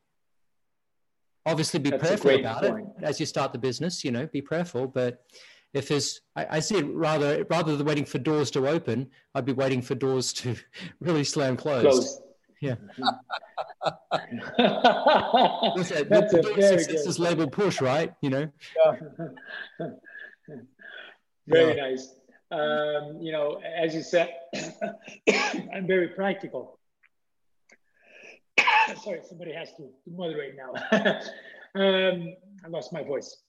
Obviously, 1.45 1.79
be 1.79 1.89
That's 1.89 2.01
prayerful 2.03 2.39
about 2.39 2.63
point. 2.63 2.87
it 2.99 3.03
as 3.03 3.19
you 3.19 3.25
start 3.25 3.51
the 3.51 3.59
business. 3.59 4.03
You 4.03 4.11
know, 4.11 4.27
be 4.27 4.41
prayerful, 4.41 4.87
but 4.87 5.23
if 5.73 5.87
there's 5.87 6.21
I, 6.35 6.47
I, 6.51 6.59
see 6.59 6.77
it 6.77 6.85
rather 6.85 7.45
rather 7.49 7.75
than 7.75 7.85
waiting 7.85 8.05
for 8.05 8.19
doors 8.19 8.51
to 8.51 8.67
open 8.67 9.09
i'd 9.35 9.45
be 9.45 9.53
waiting 9.53 9.81
for 9.81 9.95
doors 9.95 10.31
to 10.33 10.55
really 10.99 11.23
slam 11.23 11.57
closed 11.57 11.87
Close. 11.87 12.21
yeah 12.61 12.75
that's, 15.71 15.91
a, 15.91 16.03
very 16.05 16.85
good. 16.85 16.95
is 16.95 17.19
labeled 17.19 17.51
push 17.51 17.81
right 17.81 18.13
you 18.21 18.29
know 18.29 18.47
yeah. 19.79 19.87
very 21.47 21.75
yeah. 21.75 21.89
nice 21.89 22.15
um, 22.51 23.17
you 23.21 23.31
know 23.31 23.59
as 23.75 23.95
you 23.95 24.01
said 24.01 24.33
i'm 25.73 25.87
very 25.87 26.09
practical 26.09 26.79
sorry 29.03 29.21
somebody 29.27 29.53
has 29.53 29.69
to 29.75 29.89
moderate 30.07 30.55
now 30.55 30.71
um, 31.75 32.33
i 32.63 32.67
lost 32.67 32.93
my 32.93 33.03
voice 33.03 33.43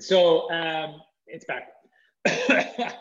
so 0.00 0.50
um, 0.50 1.00
it's 1.26 1.44
back. 1.44 1.68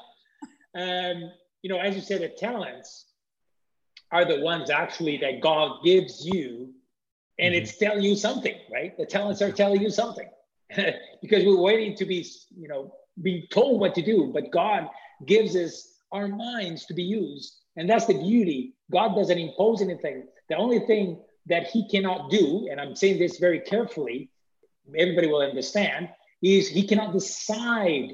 um, 0.76 1.32
you 1.61 1.69
know, 1.69 1.80
as 1.80 1.95
you 1.95 2.01
said, 2.01 2.21
the 2.21 2.30
talents 2.30 3.05
are 4.11 4.26
the 4.26 4.41
ones 4.41 4.69
actually 4.69 5.17
that 5.17 5.41
God 5.41 5.84
gives 5.84 6.26
you, 6.26 6.74
and 7.39 7.53
mm-hmm. 7.53 7.63
it's 7.63 7.78
telling 7.78 8.03
you 8.03 8.15
something, 8.15 8.55
right? 8.71 8.95
The 8.97 9.05
talents 9.05 9.41
are 9.41 9.51
telling 9.51 9.82
you 9.82 9.89
something 9.89 10.30
because 11.24 11.43
we're 11.45 11.59
waiting 11.59 11.95
to 11.95 12.05
be, 12.05 12.28
you 12.55 12.67
know, 12.67 12.93
being 13.21 13.47
told 13.49 13.80
what 13.80 13.95
to 13.95 14.01
do, 14.01 14.30
but 14.34 14.51
God 14.51 14.89
gives 15.26 15.55
us 15.55 15.93
our 16.11 16.28
minds 16.28 16.86
to 16.88 16.93
be 16.93 17.03
used, 17.03 17.55
and 17.78 17.89
that's 17.89 18.05
the 18.05 18.13
beauty. 18.13 18.76
God 18.91 19.15
doesn't 19.15 19.39
impose 19.39 19.82
anything. 19.82 20.28
The 20.49 20.57
only 20.57 20.82
thing 20.82 21.21
that 21.47 21.67
He 21.67 21.88
cannot 21.88 22.30
do, 22.30 22.67
and 22.69 22.80
I'm 22.80 22.95
saying 22.95 23.17
this 23.17 23.39
very 23.39 23.61
carefully, 23.61 24.30
everybody 24.97 25.28
will 25.28 25.41
understand, 25.41 26.09
is 26.41 26.67
he 26.67 26.86
cannot 26.86 27.13
decide 27.13 28.09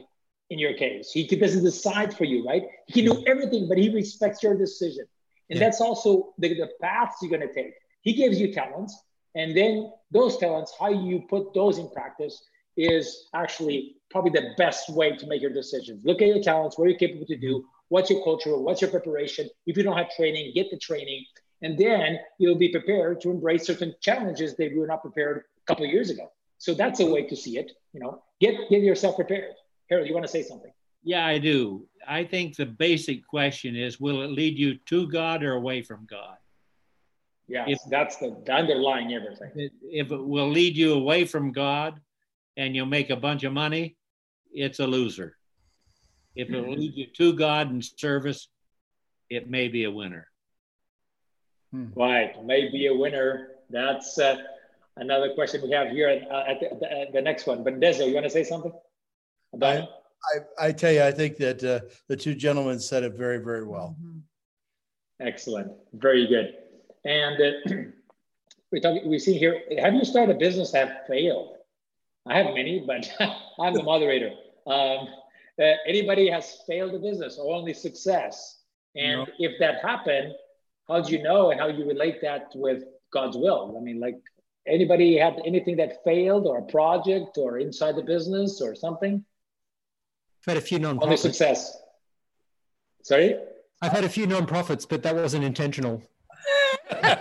in 0.51 0.59
your 0.59 0.73
case. 0.73 1.11
He 1.11 1.25
doesn't 1.25 1.63
decide 1.63 2.15
for 2.15 2.25
you, 2.25 2.45
right? 2.45 2.63
He 2.87 3.01
can 3.01 3.11
do 3.11 3.23
everything, 3.25 3.67
but 3.67 3.77
he 3.77 3.89
respects 3.89 4.43
your 4.43 4.55
decision. 4.55 5.05
And 5.49 5.59
yeah. 5.59 5.65
that's 5.65 5.81
also 5.81 6.33
the, 6.37 6.49
the 6.49 6.69
paths 6.81 7.17
you're 7.21 7.35
going 7.35 7.47
to 7.47 7.53
take. 7.53 7.73
He 8.01 8.13
gives 8.13 8.39
you 8.39 8.53
talents, 8.53 8.97
and 9.35 9.55
then 9.57 9.91
those 10.11 10.37
talents, 10.37 10.73
how 10.79 10.89
you 10.89 11.23
put 11.29 11.53
those 11.53 11.77
in 11.77 11.89
practice 11.89 12.41
is 12.79 13.27
actually 13.33 13.97
probably 14.09 14.31
the 14.31 14.53
best 14.57 14.89
way 14.89 15.15
to 15.15 15.27
make 15.27 15.41
your 15.41 15.51
decisions. 15.51 16.03
Look 16.05 16.21
at 16.21 16.27
your 16.27 16.41
talents, 16.41 16.77
what 16.77 16.89
you're 16.89 16.97
capable 16.97 17.25
to 17.27 17.37
do, 17.37 17.65
what's 17.89 18.09
your 18.09 18.23
culture, 18.23 18.57
what's 18.57 18.81
your 18.81 18.89
preparation. 18.89 19.49
If 19.67 19.77
you 19.77 19.83
don't 19.83 19.97
have 19.97 20.09
training, 20.15 20.53
get 20.55 20.71
the 20.71 20.77
training, 20.77 21.25
and 21.61 21.77
then 21.77 22.19
you'll 22.37 22.57
be 22.57 22.69
prepared 22.69 23.21
to 23.21 23.31
embrace 23.31 23.67
certain 23.67 23.93
challenges 24.01 24.55
that 24.55 24.71
you 24.71 24.79
were 24.79 24.87
not 24.87 25.01
prepared 25.01 25.43
a 25.61 25.65
couple 25.65 25.85
of 25.85 25.91
years 25.91 26.09
ago. 26.09 26.31
So 26.57 26.73
that's 26.73 26.99
a 26.99 27.05
way 27.05 27.23
to 27.27 27.35
see 27.35 27.57
it. 27.57 27.71
You 27.93 27.99
know, 27.99 28.23
get 28.39 28.69
get 28.69 28.81
yourself 28.81 29.15
prepared. 29.15 29.53
Harold, 29.89 30.07
you 30.07 30.13
want 30.13 30.25
to 30.25 30.31
say 30.31 30.43
something? 30.43 30.71
Yeah, 31.03 31.25
I 31.25 31.37
do. 31.37 31.87
I 32.07 32.23
think 32.23 32.55
the 32.55 32.65
basic 32.65 33.25
question 33.25 33.75
is: 33.75 33.99
Will 33.99 34.21
it 34.21 34.31
lead 34.31 34.57
you 34.57 34.77
to 34.77 35.07
God 35.07 35.43
or 35.43 35.53
away 35.53 35.81
from 35.81 36.05
God? 36.09 36.37
Yeah, 37.47 37.65
if, 37.67 37.79
that's 37.89 38.17
the, 38.17 38.37
the 38.45 38.53
underlying 38.53 39.13
everything. 39.13 39.71
If 39.81 40.11
it 40.11 40.23
will 40.23 40.49
lead 40.49 40.77
you 40.77 40.93
away 40.93 41.25
from 41.25 41.51
God, 41.51 41.99
and 42.57 42.75
you'll 42.75 42.85
make 42.85 43.09
a 43.09 43.15
bunch 43.15 43.43
of 43.43 43.53
money, 43.53 43.95
it's 44.51 44.79
a 44.79 44.87
loser. 44.87 45.35
If 46.35 46.49
it 46.49 46.65
will 46.65 46.75
lead 46.75 46.95
you 46.95 47.07
to 47.17 47.33
God 47.33 47.69
and 47.69 47.83
service, 47.83 48.47
it 49.29 49.49
may 49.49 49.67
be 49.67 49.83
a 49.83 49.91
winner. 49.91 50.27
Hmm. 51.71 51.87
Right, 51.95 52.43
may 52.45 52.69
be 52.69 52.87
a 52.87 52.95
winner. 52.95 53.49
That's. 53.69 54.17
Uh, 54.17 54.37
another 54.99 55.33
question 55.33 55.61
we 55.61 55.71
have 55.71 55.89
here 55.89 56.09
at, 56.09 56.29
uh, 56.29 56.43
at, 56.47 56.59
the, 56.59 56.69
the, 56.79 57.05
the, 57.13 57.21
next 57.21 57.47
one. 57.47 57.63
But 57.63 57.79
Desi, 57.79 58.07
you 58.07 58.13
want 58.13 58.25
to 58.25 58.29
say 58.29 58.43
something 58.43 58.71
about 59.53 59.75
I, 59.75 59.79
it? 59.79 59.89
I, 60.59 60.67
I 60.67 60.71
tell 60.71 60.91
you, 60.91 61.03
I 61.03 61.11
think 61.11 61.37
that 61.37 61.63
uh, 61.63 61.79
the 62.07 62.15
two 62.15 62.35
gentlemen 62.35 62.79
said 62.79 63.03
it 63.03 63.13
very, 63.13 63.37
very 63.37 63.65
well. 63.65 63.95
Mm-hmm. 63.99 64.19
Excellent. 65.27 65.71
Very 65.93 66.27
good. 66.27 66.55
And 67.05 67.41
uh, 67.41 67.81
we 68.71 68.79
talk, 68.79 69.01
we 69.05 69.19
see 69.19 69.37
here, 69.37 69.61
have 69.79 69.93
you 69.93 70.05
started 70.05 70.35
a 70.35 70.39
business 70.39 70.71
that 70.71 71.07
failed? 71.07 71.55
I 72.27 72.37
have 72.37 72.53
many, 72.53 72.83
but 72.85 73.09
I'm 73.59 73.73
the 73.73 73.83
moderator. 73.83 74.31
Um, 74.67 75.07
uh, 75.59 75.73
anybody 75.87 76.29
has 76.29 76.59
failed 76.67 76.93
a 76.95 76.99
business 76.99 77.37
or 77.37 77.55
only 77.55 77.73
success? 77.73 78.59
And 78.95 79.21
no. 79.21 79.27
if 79.39 79.59
that 79.59 79.83
happened, 79.83 80.33
how 80.87 81.01
do 81.01 81.11
you 81.11 81.21
know 81.21 81.51
and 81.51 81.59
how 81.59 81.71
do 81.71 81.77
you 81.77 81.87
relate 81.87 82.21
that 82.21 82.51
with 82.55 82.83
God's 83.11 83.37
will? 83.37 83.75
I 83.77 83.81
mean, 83.81 83.99
like 83.99 84.19
Anybody 84.69 85.17
had 85.17 85.41
anything 85.45 85.77
that 85.77 86.03
failed 86.03 86.45
or 86.45 86.59
a 86.59 86.61
project 86.63 87.37
or 87.37 87.57
inside 87.59 87.95
the 87.95 88.03
business 88.03 88.61
or 88.61 88.75
something? 88.75 89.23
I've 90.41 90.53
had 90.53 90.57
a 90.57 90.61
few 90.61 90.79
non-profits. 90.79 91.25
Only 91.25 91.33
success. 91.33 91.77
Sorry? 93.03 93.35
I've 93.81 93.91
had 93.91 94.03
a 94.03 94.09
few 94.09 94.27
non-profits, 94.27 94.85
but 94.85 95.01
that 95.03 95.15
wasn't 95.15 95.43
intentional. 95.43 96.03
oh, 96.91 97.17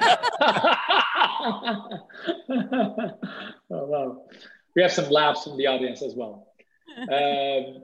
wow. 3.70 4.24
We 4.78 4.82
have 4.82 4.92
some 4.92 5.10
laughs 5.10 5.42
from 5.42 5.56
the 5.56 5.66
audience 5.66 6.02
as 6.02 6.14
well. 6.14 6.46
Um, 6.98 7.82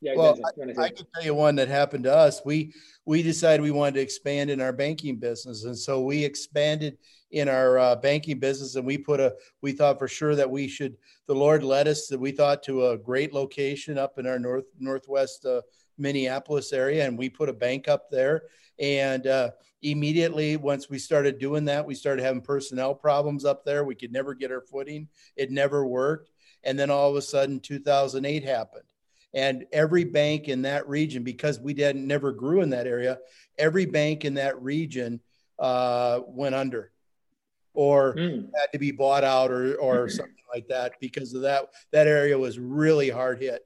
Yeah, 0.00 0.14
Well, 0.16 0.34
Denzil, 0.34 0.38
you 0.38 0.52
wanna 0.56 0.74
say? 0.74 0.82
I 0.82 0.88
can 0.88 1.06
tell 1.14 1.22
you 1.22 1.34
one 1.34 1.54
that 1.56 1.68
happened 1.68 2.04
to 2.04 2.16
us. 2.16 2.40
We 2.46 2.72
we 3.04 3.22
decided 3.22 3.60
we 3.60 3.72
wanted 3.72 3.96
to 3.96 4.00
expand 4.00 4.48
in 4.48 4.62
our 4.62 4.72
banking 4.72 5.16
business, 5.16 5.64
and 5.64 5.78
so 5.78 6.00
we 6.00 6.24
expanded 6.24 6.96
in 7.30 7.46
our 7.46 7.78
uh, 7.78 7.96
banking 7.96 8.38
business, 8.38 8.74
and 8.74 8.86
we 8.86 8.96
put 8.96 9.20
a. 9.20 9.34
We 9.60 9.72
thought 9.72 9.98
for 9.98 10.08
sure 10.08 10.34
that 10.34 10.50
we 10.50 10.66
should. 10.66 10.96
The 11.26 11.34
Lord 11.34 11.62
led 11.62 11.86
us. 11.88 12.06
That 12.06 12.18
we 12.18 12.32
thought 12.32 12.62
to 12.64 12.86
a 12.88 12.96
great 12.96 13.34
location 13.34 13.98
up 13.98 14.18
in 14.18 14.26
our 14.26 14.38
north 14.38 14.64
northwest 14.78 15.44
uh, 15.44 15.60
Minneapolis 15.98 16.72
area, 16.72 17.06
and 17.06 17.18
we 17.18 17.28
put 17.28 17.50
a 17.50 17.52
bank 17.66 17.86
up 17.86 18.10
there. 18.10 18.44
And 18.78 19.26
uh, 19.26 19.50
immediately, 19.82 20.56
once 20.56 20.88
we 20.88 20.98
started 20.98 21.38
doing 21.38 21.64
that, 21.66 21.86
we 21.86 21.94
started 21.94 22.24
having 22.24 22.40
personnel 22.40 22.94
problems 22.94 23.44
up 23.44 23.64
there. 23.64 23.84
We 23.84 23.94
could 23.94 24.12
never 24.12 24.34
get 24.34 24.50
our 24.50 24.62
footing. 24.62 25.08
It 25.36 25.50
never 25.50 25.86
worked. 25.86 26.30
And 26.64 26.78
then 26.78 26.90
all 26.90 27.10
of 27.10 27.16
a 27.16 27.22
sudden, 27.22 27.60
2008 27.60 28.44
happened 28.44 28.84
and 29.34 29.64
every 29.72 30.04
bank 30.04 30.48
in 30.48 30.62
that 30.62 30.88
region 30.88 31.22
because 31.22 31.58
we 31.58 31.72
didn't 31.74 32.06
never 32.06 32.32
grew 32.32 32.60
in 32.60 32.70
that 32.70 32.86
area 32.86 33.18
every 33.58 33.86
bank 33.86 34.24
in 34.24 34.34
that 34.34 34.60
region 34.62 35.20
uh, 35.58 36.20
went 36.26 36.54
under 36.54 36.92
or 37.74 38.14
Mm, 38.14 38.50
had 38.54 38.70
to 38.72 38.78
be 38.78 38.90
bought 38.90 39.24
out 39.24 39.50
or 39.50 39.76
or 39.76 40.08
something 40.08 40.34
like 40.52 40.68
that 40.68 40.92
because 41.00 41.32
of 41.32 41.42
that 41.42 41.68
that 41.90 42.06
area 42.06 42.38
was 42.38 42.58
really 42.58 43.08
hard 43.08 43.40
hit 43.40 43.62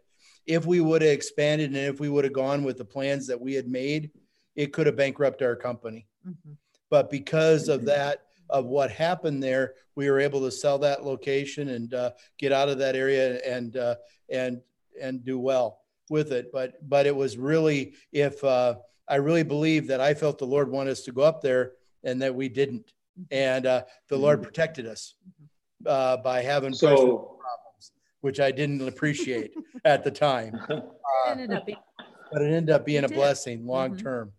if 0.47 0.65
we 0.65 0.81
would 0.81 1.03
have 1.03 1.11
expanded 1.11 1.71
and 1.71 1.77
if 1.77 1.99
we 1.99 2.09
would 2.09 2.23
have 2.23 2.33
gone 2.33 2.63
with 2.63 2.79
the 2.79 2.85
plans 2.85 3.27
that 3.27 3.41
we 3.41 3.55
had 3.55 3.67
made 3.67 4.11
it 4.57 4.73
could 4.73 4.87
have 4.87 4.97
bankrupted 4.97 5.47
our 5.47 5.57
company. 5.57 6.07
Mhm. 6.27 6.57
but 6.89 7.11
because 7.11 7.69
of 7.69 7.81
Mhm. 7.83 7.87
that 7.87 8.23
of 8.51 8.67
what 8.67 8.91
happened 8.93 9.43
there 9.43 9.75
we 9.97 10.09
were 10.09 10.21
able 10.21 10.41
to 10.41 10.51
sell 10.53 10.79
that 10.79 11.05
location 11.05 11.69
and 11.71 11.95
uh, 11.95 12.13
get 12.39 12.53
out 12.53 12.69
of 12.69 12.79
that 12.79 12.95
area 12.97 13.39
and 13.45 13.77
uh, 13.77 13.97
and 14.29 14.61
and 15.01 15.25
do 15.25 15.39
well 15.39 15.81
with 16.11 16.33
it. 16.33 16.51
But 16.53 16.89
but 16.89 17.07
it 17.07 17.15
was 17.15 17.37
really 17.37 17.95
if 18.13 18.43
uh, 18.45 18.77
i 19.09 19.17
really 19.17 19.43
believe 19.45 19.87
that 19.89 20.01
i 20.01 20.15
felt 20.15 20.39
the 20.39 20.47
lord 20.47 20.69
wanted 20.71 20.91
us 20.93 21.03
to 21.03 21.13
go 21.13 21.23
up 21.23 21.41
there 21.41 21.73
and 22.05 22.21
that 22.23 22.35
we 22.35 22.49
didn't. 22.49 22.93
And 23.31 23.67
uh, 23.67 23.85
the 24.09 24.17
lord 24.19 24.43
protected 24.43 24.87
us 24.87 25.15
uh, 25.87 26.17
by 26.19 26.41
having 26.43 26.73
So, 26.73 27.39
problems 27.41 27.93
which 28.21 28.39
i 28.41 28.51
didn't 28.53 28.87
appreciate 28.87 29.53
at 29.85 30.03
the 30.05 30.11
time. 30.11 30.61
It 31.27 31.31
ended 31.31 31.53
up 31.53 31.67
being- 31.67 31.79
but 32.33 32.43
it 32.43 32.53
ended 32.53 32.71
up 32.71 32.85
being 32.85 33.05
a 33.05 33.09
blessing 33.09 33.67
long 33.67 33.97
term. 33.97 34.33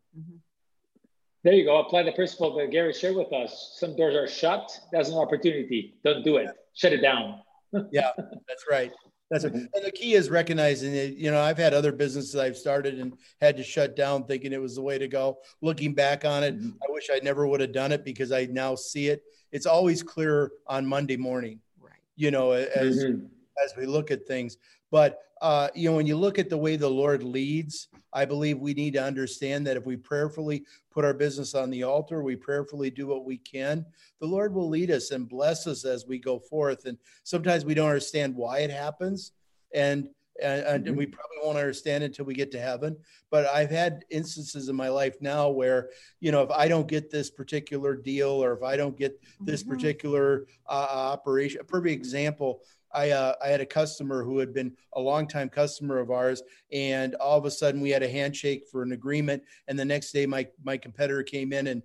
There 1.48 1.56
you 1.56 1.64
go. 1.64 1.78
Apply 1.80 2.04
the 2.04 2.12
principle 2.12 2.54
that 2.58 2.72
Gary 2.72 2.92
shared 2.92 3.16
with 3.16 3.32
us. 3.32 3.78
Some 3.80 3.96
doors 3.96 4.16
are 4.16 4.28
shut. 4.28 4.70
That's 4.92 5.08
an 5.08 5.16
opportunity. 5.16 5.96
Don't 6.04 6.22
do 6.22 6.36
it. 6.36 6.50
Shut 6.74 6.92
it 6.92 7.02
down. 7.02 7.42
Yeah, 7.92 8.12
that's 8.48 8.66
right. 8.70 8.92
That's 9.30 9.44
it. 9.44 9.54
And 9.54 9.70
the 9.84 9.92
key 9.92 10.14
is 10.14 10.30
recognizing 10.30 10.94
that, 10.94 11.18
you 11.18 11.32
know, 11.32 11.40
I've 11.42 11.58
had 11.58 11.74
other 11.74 11.92
businesses 11.92 12.36
I've 12.36 12.56
started 12.58 13.00
and 13.00 13.14
had 13.42 13.56
to 13.58 13.64
shut 13.64 13.96
down 13.96 14.24
thinking 14.26 14.52
it 14.54 14.62
was 14.62 14.76
the 14.76 14.82
way 14.82 14.98
to 14.98 15.08
go. 15.08 15.38
Looking 15.62 15.94
back 15.94 16.24
on 16.26 16.44
it, 16.46 16.58
Mhm. 16.58 16.74
I 16.82 16.92
wish 16.92 17.10
I 17.12 17.20
never 17.24 17.46
would 17.48 17.60
have 17.62 17.74
done 17.74 17.92
it 17.92 18.04
because 18.06 18.32
I 18.32 18.46
now 18.46 18.74
see 18.76 19.08
it. 19.10 19.22
It's 19.52 19.66
always 19.66 20.02
clear 20.02 20.52
on 20.66 20.86
Monday 20.86 21.18
morning, 21.18 21.60
Right. 21.80 21.92
you 22.16 22.32
know, 22.32 22.52
as 22.52 23.04
Mhm. 23.04 23.30
as 23.64 23.76
we 23.76 23.86
look 23.86 24.12
at 24.12 24.26
things. 24.26 24.58
But 24.92 25.20
uh, 25.42 25.70
you 25.76 25.90
know, 25.90 25.96
when 25.96 26.08
you 26.08 26.16
look 26.18 26.40
at 26.40 26.50
the 26.50 26.58
way 26.58 26.78
the 26.78 26.90
Lord 26.90 27.22
leads, 27.22 27.90
I 28.14 28.26
believe 28.26 28.60
we 28.60 28.74
need 28.74 28.94
to 28.94 29.04
understand 29.04 29.68
that 29.68 29.78
if 29.78 29.86
we 29.86 29.98
prayerfully 29.98 30.64
put 30.92 31.06
our 31.06 31.14
business 31.14 31.54
on 31.56 31.70
the 31.70 31.84
altar, 31.84 32.24
we 32.24 32.36
prayerfully 32.36 32.90
do 32.90 33.08
what 33.08 33.26
we 33.26 33.38
can, 33.38 33.86
the 34.20 34.28
Lord 34.28 34.54
will 34.54 34.70
lead 34.70 34.92
us 34.92 35.12
and 35.12 35.28
bless 35.28 35.68
us 35.68 35.86
as 35.86 36.06
we 36.08 36.18
go 36.20 36.40
forth. 36.40 36.86
And 36.86 36.98
sometimes 37.24 37.66
we 37.66 37.74
don't 37.74 37.88
understand 37.90 38.36
why 38.36 38.60
it 38.60 38.72
happens, 38.72 39.34
and 39.74 40.10
and, 40.40 40.86
and 40.86 40.96
we 40.96 41.08
probably 41.08 41.38
won't 41.44 41.58
understand 41.58 42.04
until 42.04 42.24
we 42.26 42.36
get 42.36 42.52
to 42.52 42.60
heaven. 42.60 42.96
But 43.32 43.48
I've 43.48 43.72
had 43.72 44.06
instances 44.12 44.70
in 44.70 44.76
my 44.76 44.88
life 44.88 45.16
now 45.20 45.50
where 45.50 45.90
you 46.20 46.32
know 46.32 46.44
if 46.44 46.52
I 46.52 46.68
don't 46.68 46.88
get 46.88 47.10
this 47.10 47.32
particular 47.32 47.96
deal 47.96 48.30
or 48.30 48.54
if 48.54 48.62
I 48.62 48.78
don't 48.78 48.96
get 48.96 49.20
this 49.42 49.64
Mhm. 49.64 49.70
particular 49.70 50.46
uh, 50.70 50.88
operation. 50.92 51.60
A 51.62 51.64
perfect 51.64 51.94
example. 51.94 52.62
I 52.94 53.12
uh, 53.12 53.34
I 53.44 53.48
had 53.50 53.62
a 53.62 53.66
customer 53.66 54.24
who 54.24 54.40
had 54.40 54.54
been 54.54 54.76
a 54.94 55.00
longtime 55.02 55.50
customer 55.50 56.00
of 56.00 56.10
ours, 56.12 56.42
and 56.72 57.16
all 57.16 57.38
of 57.38 57.46
a 57.46 57.52
sudden 57.52 57.82
we 57.82 57.90
had 57.90 58.04
a 58.04 58.10
handshake 58.10 58.66
for 58.72 58.82
an 58.84 58.92
agreement, 58.94 59.44
and 59.68 59.78
the 59.78 59.86
next 59.86 60.12
day 60.12 60.26
my 60.26 60.48
my 60.64 60.78
competitor 60.78 61.24
came 61.24 61.54
in 61.54 61.68
and 61.68 61.84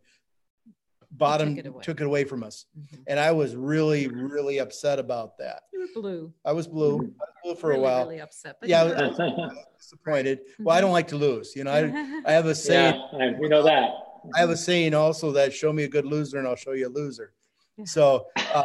bottom 1.12 1.58
it 1.58 1.66
away. 1.66 1.82
took 1.82 2.00
it 2.00 2.06
away 2.06 2.24
from 2.24 2.42
us, 2.42 2.66
Mhm. 2.78 3.00
and 3.06 3.20
I 3.20 3.32
was 3.32 3.54
really 3.54 4.06
really 4.08 4.58
upset 4.58 4.98
about 4.98 5.36
that. 5.38 5.64
You 5.72 5.80
were 5.80 6.00
blue. 6.02 6.32
I 6.44 6.52
was 6.52 6.66
blue, 6.66 6.98
Mhm. 6.98 7.14
I 7.20 7.24
was 7.24 7.34
blue 7.44 7.54
for 7.56 7.68
really, 7.68 7.80
a 7.80 7.82
while, 7.82 8.04
Really 8.04 8.20
upset. 8.20 8.56
But 8.60 8.68
Yeah, 8.68 8.84
you 8.84 8.90
were- 8.94 9.56
disappointed. 9.78 10.40
Well, 10.60 10.76
I 10.76 10.80
don't 10.80 10.92
like 10.92 11.08
to 11.08 11.16
lose, 11.16 11.54
you 11.56 11.64
know. 11.64 11.72
I, 11.72 11.82
I 12.26 12.32
have 12.32 12.46
a 12.46 12.54
saying. 12.54 12.94
yeah, 13.12 13.38
we 13.38 13.48
know 13.48 13.62
that. 13.64 13.90
I 14.34 14.38
have 14.38 14.50
a 14.50 14.56
saying 14.56 14.94
also 14.94 15.32
that 15.32 15.52
show 15.52 15.72
me 15.72 15.82
a 15.82 15.88
good 15.88 16.06
loser 16.06 16.38
and 16.38 16.46
I'll 16.46 16.54
show 16.56 16.72
you 16.72 16.86
a 16.86 16.88
loser. 16.88 17.34
Yeah. 17.76 17.84
So, 17.86 18.28
uh, 18.54 18.64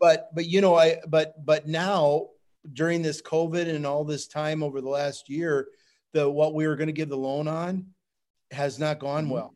but 0.00 0.34
but 0.34 0.46
you 0.46 0.60
know 0.60 0.74
I 0.76 0.98
but 1.06 1.44
but 1.44 1.68
now 1.68 2.28
during 2.72 3.02
this 3.02 3.22
COVID 3.22 3.68
and 3.72 3.86
all 3.86 4.04
this 4.04 4.26
time 4.26 4.62
over 4.62 4.80
the 4.80 4.88
last 4.88 5.28
year, 5.28 5.68
the 6.12 6.28
what 6.28 6.54
we 6.54 6.66
were 6.66 6.76
going 6.76 6.88
to 6.88 6.92
give 6.92 7.08
the 7.08 7.16
loan 7.16 7.46
on 7.46 7.86
has 8.50 8.78
not 8.78 8.98
gone 8.98 9.26
Mhm. 9.26 9.30
well. 9.30 9.54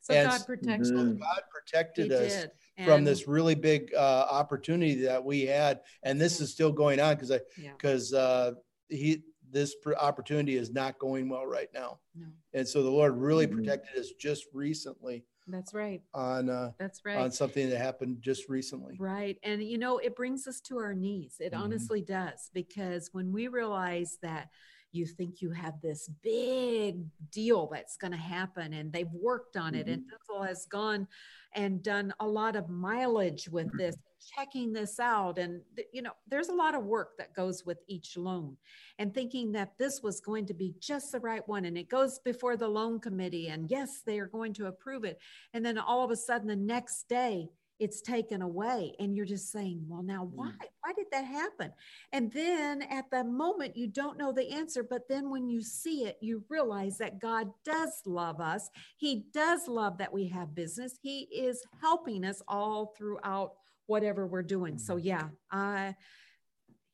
so 0.00 0.12
and 0.14 0.28
God 0.28 0.44
protects 0.46 0.90
Mhm. 0.90 1.14
us. 1.14 1.18
God 1.18 1.36
He 1.36 1.50
protected 1.50 2.12
us 2.12 2.32
did. 2.42 2.50
from 2.84 2.98
And- 2.98 3.06
this 3.06 3.26
really 3.26 3.54
big 3.54 3.92
uh, 3.94 4.26
opportunity 4.30 4.96
that 5.02 5.24
we 5.24 5.46
had, 5.46 5.80
and 6.02 6.20
this 6.20 6.40
is 6.42 6.50
still 6.52 6.72
going 6.72 7.00
on 7.00 7.14
because 7.14 7.30
I 7.30 7.40
Yeah. 7.58 7.72
because 7.72 8.12
uh, 8.12 8.52
he 8.88 9.22
this 9.50 9.74
opportunity 9.98 10.56
is 10.56 10.70
not 10.72 10.98
going 10.98 11.28
well 11.28 11.46
right 11.46 11.72
now, 11.72 12.00
No, 12.14 12.26
and 12.54 12.66
so 12.68 12.82
the 12.82 12.90
Lord 12.90 13.16
really 13.16 13.46
Mhm. 13.46 13.52
protected 13.52 13.96
us 13.98 14.10
just 14.18 14.44
recently 14.52 15.24
that's 15.46 15.74
right. 15.74 16.02
on 16.14 16.48
uh, 16.50 16.72
That's 16.78 17.04
right 17.04 17.18
on 17.18 17.30
something 17.30 17.68
that 17.70 17.78
happened 17.78 18.18
just 18.20 18.48
recently. 18.48 18.96
Right. 18.98 19.38
And, 19.42 19.62
you 19.62 19.78
know, 19.78 19.98
it 19.98 20.16
brings 20.16 20.46
us 20.46 20.60
to 20.62 20.78
our 20.78 20.94
knees. 20.94 21.36
It 21.40 21.52
Mhm. 21.52 21.58
honestly 21.58 22.00
does. 22.00 22.50
Because 22.54 23.10
when 23.12 23.32
we 23.32 23.48
realize 23.48 24.18
that 24.22 24.50
you 24.92 25.06
think 25.06 25.42
you 25.42 25.50
have 25.50 25.80
this 25.80 26.08
big 26.22 27.04
deal 27.30 27.66
that's 27.66 27.96
going 27.96 28.12
to 28.12 28.16
happen 28.16 28.72
and 28.72 28.92
they've 28.92 29.12
worked 29.12 29.56
on 29.56 29.74
it, 29.74 29.88
and 29.88 30.04
Denzil 30.08 30.46
has 30.46 30.66
gone 30.66 31.08
and 31.54 31.82
done 31.82 32.14
a 32.20 32.26
lot 32.26 32.54
of 32.56 32.68
mileage 32.68 33.48
with 33.48 33.76
this, 33.76 33.96
checking 34.24 34.72
this 34.72 34.98
out. 34.98 35.38
And, 35.38 35.60
you 35.92 36.02
know, 36.02 36.12
there's 36.28 36.48
a 36.48 36.54
lot 36.54 36.74
of 36.74 36.84
work 36.84 37.16
that 37.18 37.34
goes 37.34 37.64
with 37.64 37.78
each 37.88 38.16
loan 38.16 38.56
and 38.98 39.12
thinking 39.12 39.52
that 39.52 39.76
this 39.78 40.02
was 40.02 40.20
going 40.20 40.46
to 40.46 40.54
be 40.54 40.74
just 40.80 41.12
the 41.12 41.20
right 41.20 41.46
one. 41.48 41.64
And 41.64 41.76
it 41.76 41.88
goes 41.88 42.18
before 42.18 42.56
the 42.56 42.68
loan 42.68 43.00
committee, 43.00 43.48
and 43.48 43.70
yes, 43.70 44.02
they 44.04 44.18
are 44.18 44.26
going 44.26 44.54
to 44.54 44.66
approve 44.66 45.04
it. 45.04 45.18
And 45.52 45.64
then 45.64 45.78
all 45.78 46.04
of 46.04 46.10
a 46.10 46.16
sudden, 46.16 46.48
the 46.48 46.56
next 46.56 47.08
day, 47.08 47.48
it's 47.80 48.00
taken 48.00 48.40
away 48.42 48.94
and 49.00 49.16
you're 49.16 49.24
just 49.24 49.50
saying 49.50 49.82
well 49.88 50.02
now 50.02 50.24
mm. 50.24 50.30
why 50.32 50.50
why 50.82 50.92
did 50.96 51.06
that 51.10 51.24
happen 51.24 51.72
and 52.12 52.32
then 52.32 52.82
at 52.82 53.10
the 53.10 53.24
moment 53.24 53.76
you 53.76 53.88
don't 53.88 54.16
know 54.16 54.32
the 54.32 54.48
answer 54.52 54.82
but 54.82 55.08
then 55.08 55.28
when 55.28 55.48
you 55.48 55.60
see 55.60 56.04
it 56.04 56.16
you 56.20 56.44
realize 56.48 56.98
that 56.98 57.20
god 57.20 57.50
does 57.64 58.00
love 58.06 58.40
us 58.40 58.70
he 58.96 59.24
does 59.32 59.66
love 59.66 59.98
that 59.98 60.12
we 60.12 60.28
have 60.28 60.54
business 60.54 60.98
he 61.02 61.22
is 61.32 61.64
helping 61.80 62.24
us 62.24 62.40
all 62.46 62.94
throughout 62.96 63.54
whatever 63.86 64.26
we're 64.26 64.42
doing 64.42 64.78
so 64.78 64.96
yeah 64.96 65.28
i 65.50 65.94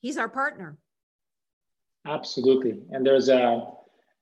he's 0.01 0.17
our 0.17 0.29
partner 0.29 0.79
Absolutely. 2.07 2.81
And 2.91 3.07
there's 3.07 3.29
a, 3.29 3.67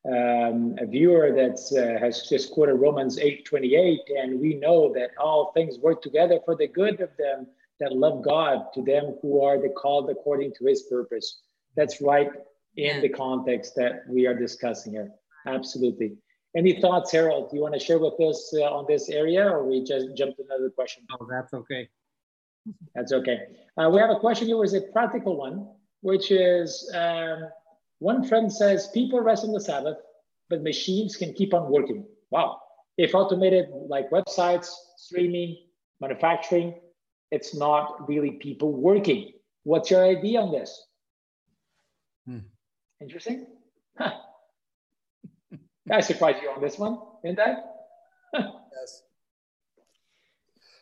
um, 0.04 0.74
a 0.80 0.86
viewer 0.86 1.30
that 1.32 1.58
uh, 1.76 2.00
has 2.00 2.28
just 2.28 2.50
quoted 2.50 2.74
Romans 2.74 3.18
8:28, 3.18 3.98
and 4.18 4.40
we 4.40 4.54
know 4.54 4.92
that 4.94 5.10
all 5.20 5.52
things 5.52 5.78
work 5.78 6.02
together 6.02 6.40
for 6.44 6.56
the 6.56 6.66
good 6.66 7.00
of 7.00 7.10
them 7.16 7.46
that 7.80 7.92
love 7.92 8.22
God, 8.24 8.66
to 8.74 8.82
them 8.82 9.16
who 9.22 9.42
are 9.42 9.60
the 9.60 9.68
called 9.68 10.10
according 10.10 10.54
to 10.54 10.66
His 10.66 10.82
purpose. 10.82 11.42
That's 11.76 12.00
right 12.00 12.30
in 12.76 12.96
Yeah. 12.96 13.00
the 13.00 13.10
context 13.10 13.76
that 13.76 14.02
we 14.08 14.26
are 14.26 14.34
discussing 14.34 14.94
here. 14.94 15.12
Absolutely. 15.46 16.16
Any 16.56 16.80
thoughts, 16.80 17.12
Harold? 17.12 17.50
Do 17.50 17.56
you 17.56 17.62
want 17.62 17.74
to 17.74 17.80
share 17.80 18.00
with 18.00 18.18
us 18.20 18.52
uh, 18.56 18.62
on 18.62 18.86
this 18.88 19.08
area, 19.08 19.48
or 19.48 19.64
we 19.64 19.84
just 19.84 20.16
jump 20.16 20.34
to 20.36 20.42
another 20.42 20.70
question? 20.70 21.04
Oh, 21.12 21.26
that's 21.30 21.52
okay. 21.54 21.88
That's 22.94 23.12
okay. 23.12 23.38
Uh, 23.76 23.90
we 23.90 24.00
have 24.00 24.10
a 24.10 24.18
question 24.18 24.48
here, 24.48 24.62
is 24.64 24.74
a 24.74 24.80
practical 24.80 25.36
one, 25.36 25.68
which 26.00 26.30
is 26.30 26.90
um, 26.94 27.48
one 27.98 28.24
friend 28.24 28.52
says 28.52 28.88
people 28.88 29.20
rest 29.20 29.44
on 29.44 29.52
the 29.52 29.60
Sabbath, 29.60 29.98
but 30.48 30.62
machines 30.62 31.16
can 31.16 31.32
keep 31.32 31.54
on 31.54 31.70
working. 31.70 32.06
Wow. 32.30 32.60
If 32.96 33.14
automated 33.14 33.66
like 33.88 34.10
websites, 34.10 34.70
streaming, 34.96 35.56
manufacturing, 36.00 36.74
it's 37.30 37.54
not 37.54 38.08
really 38.08 38.32
people 38.32 38.72
working. 38.72 39.32
What's 39.64 39.90
your 39.90 40.04
idea 40.04 40.40
on 40.40 40.52
this? 40.52 40.86
Hmm. 42.26 42.38
Interesting. 43.00 43.46
Huh. 43.98 44.12
I 45.90 46.00
surprised 46.00 46.40
you 46.40 46.50
on 46.50 46.60
this 46.60 46.78
one, 46.78 46.98
didn't 47.24 47.40
I? 47.40 47.56
Yes. 48.78 49.02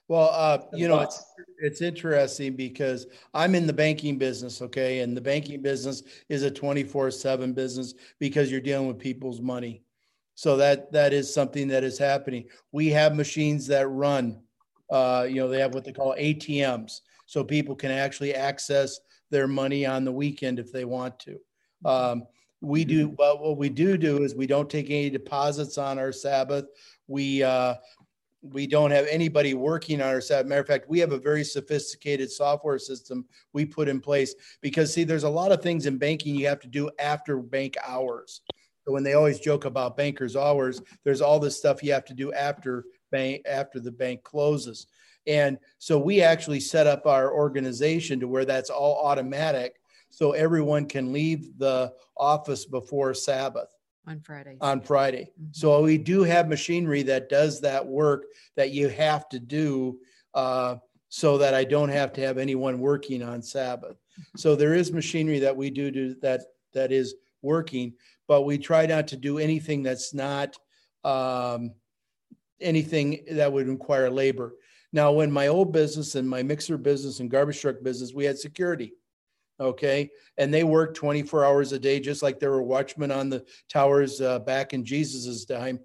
Well, 0.09 0.31
uh, 0.33 0.59
you 0.73 0.87
know, 0.87 1.01
it's, 1.01 1.25
it's 1.59 1.81
interesting 1.81 2.55
because 2.55 3.07
I'm 3.35 3.57
in 3.57 3.67
the 3.67 3.73
banking 3.73 4.19
business, 4.19 4.63
okay? 4.63 5.01
And 5.01 5.17
the 5.17 5.21
banking 5.21 5.63
business 5.63 6.05
is 6.29 6.45
a 6.45 6.51
24 6.51 7.11
seven 7.11 7.53
business 7.53 7.95
because 8.21 8.51
you're 8.51 8.61
dealing 8.61 8.87
with 8.87 8.99
people's 8.99 9.41
money. 9.41 9.83
So 10.37 10.57
that, 10.59 10.93
that 10.93 11.13
is 11.13 11.33
something 11.33 11.67
that 11.69 11.83
is 11.83 11.99
happening. 11.99 12.45
We 12.71 12.89
have 12.91 13.17
machines 13.17 13.67
that 13.69 13.89
run, 13.89 14.41
uh, 14.91 15.27
you 15.29 15.37
know, 15.37 15.49
they 15.49 15.61
have 15.61 15.75
what 15.75 15.85
they 15.85 15.93
call 15.93 16.15
ATMs. 16.17 17.01
So 17.25 17.43
people 17.43 17.75
can 17.75 17.91
actually 17.91 18.35
access 18.35 19.01
their 19.31 19.49
money 19.49 19.87
on 19.87 20.05
the 20.05 20.13
weekend 20.13 20.61
if 20.61 20.71
they 20.71 20.85
want 20.85 21.19
to. 21.21 21.39
Um, 21.85 22.25
we 22.61 22.85
do, 22.85 23.09
but 23.09 23.41
what 23.41 23.59
we 23.59 23.69
do 23.69 23.97
do 23.97 24.23
is 24.23 24.35
we 24.35 24.47
don't 24.47 24.71
take 24.71 24.87
any 24.87 25.11
deposits 25.11 25.79
on 25.79 25.99
our 25.99 26.13
Sabbath. 26.13 26.67
We, 27.09 27.43
uh, 27.43 27.75
we 28.53 28.67
don't 28.67 28.91
have 28.91 29.07
anybody 29.09 29.55
working 29.55 30.01
on 30.01 30.09
our 30.09 30.21
side. 30.21 30.47
Matter 30.47 30.61
of 30.61 30.67
fact, 30.67 30.89
we 30.89 30.99
have 30.99 31.13
a 31.13 31.19
very 31.19 31.45
sophisticated 31.45 32.31
software 32.31 32.79
system 32.79 33.25
we 33.53 33.65
put 33.65 33.89
in 33.89 34.01
place 34.01 34.35
because 34.61 34.93
see, 34.93 35.05
there's 35.05 35.25
a 35.25 35.29
lot 35.29 35.53
of 35.53 35.63
things 35.63 35.87
in 35.87 35.99
banking 35.99 36.35
you 36.35 36.47
have 36.47 36.61
to 36.61 36.69
do 36.69 36.91
after 36.99 37.39
bank 37.39 37.77
hours. 37.87 38.41
So 38.85 38.93
when 38.93 39.03
they 39.03 39.15
always 39.15 39.41
joke 39.41 39.65
about 39.65 39.97
bankers 39.97 40.37
hours, 40.37 40.81
there's 41.05 41.21
all 41.21 41.41
this 41.41 41.57
stuff 41.57 41.83
you 41.83 41.93
have 41.93 42.05
to 42.07 42.15
do 42.15 42.33
after 42.33 42.85
bank 43.11 43.43
after 43.49 43.81
the 43.81 43.93
bank 43.93 44.23
closes. 44.23 44.87
And 45.27 45.59
so 45.79 45.99
we 45.99 46.23
actually 46.23 46.61
set 46.61 46.87
up 46.87 47.07
our 47.07 47.33
organization 47.33 48.21
to 48.21 48.29
where 48.29 48.45
that's 48.45 48.71
all 48.71 49.05
automatic 49.05 49.81
so 50.11 50.33
everyone 50.33 50.87
can 50.87 51.13
leave 51.13 51.59
the 51.59 51.93
office 52.17 52.65
before 52.65 53.13
Sabbath 53.13 53.76
on 54.07 54.21
Friday. 54.21 54.57
on 54.61 54.81
Friday. 54.81 55.31
Mhm. 55.41 55.55
So 55.55 55.83
we 55.83 55.99
do 55.99 56.23
have 56.23 56.49
machinery 56.49 57.03
that 57.05 57.29
does 57.29 57.61
that 57.61 57.87
work 57.87 58.25
that 58.57 58.71
you 58.71 58.89
have 58.89 59.29
to 59.31 59.39
do 59.39 60.01
uh, 60.35 60.77
so 61.09 61.39
that 61.39 61.55
I 61.55 61.65
don't 61.65 61.89
have 61.89 62.13
to 62.15 62.21
have 62.21 62.39
anyone 62.39 62.79
working 62.79 63.23
on 63.23 63.43
Sabbath. 63.43 63.97
So 64.37 64.55
there 64.55 64.75
is 64.75 64.93
machinery 64.93 65.39
that 65.41 65.57
we 65.57 65.71
do 65.71 65.91
do 65.91 66.15
that 66.17 66.43
that 66.73 66.93
is 66.93 67.15
working, 67.43 67.95
but 68.27 68.43
we 68.43 68.59
try 68.59 68.87
not 68.87 69.09
to 69.09 69.17
do 69.17 69.39
anything 69.39 69.83
that's 69.83 70.13
not 70.13 70.57
um, 71.05 71.73
anything 72.61 73.25
that 73.31 73.53
would 73.53 73.69
require 73.69 74.11
labor. 74.11 74.57
Now, 74.93 75.13
when 75.13 75.31
my 75.31 75.47
old 75.49 75.73
business 75.73 76.15
and 76.17 76.29
my 76.29 76.43
mixer 76.43 76.77
business 76.77 77.21
and 77.21 77.31
garbage 77.31 77.61
truck 77.61 77.83
business, 77.83 78.13
we 78.15 78.25
had 78.25 78.39
security 78.39 78.95
okay? 79.59 80.11
And 80.39 80.53
they 80.53 80.65
worked 80.65 80.97
24 80.97 81.45
hours 81.45 81.73
a 81.73 81.79
day 81.79 82.01
just 82.01 82.23
like 82.23 82.39
there 82.39 82.51
were 82.51 82.63
watchmen 82.63 83.11
on 83.11 83.29
the 83.31 83.45
towers 83.69 84.21
uh, 84.21 84.39
back 84.41 84.75
in 84.75 84.85
jesus's 84.85 85.45
time 85.45 85.81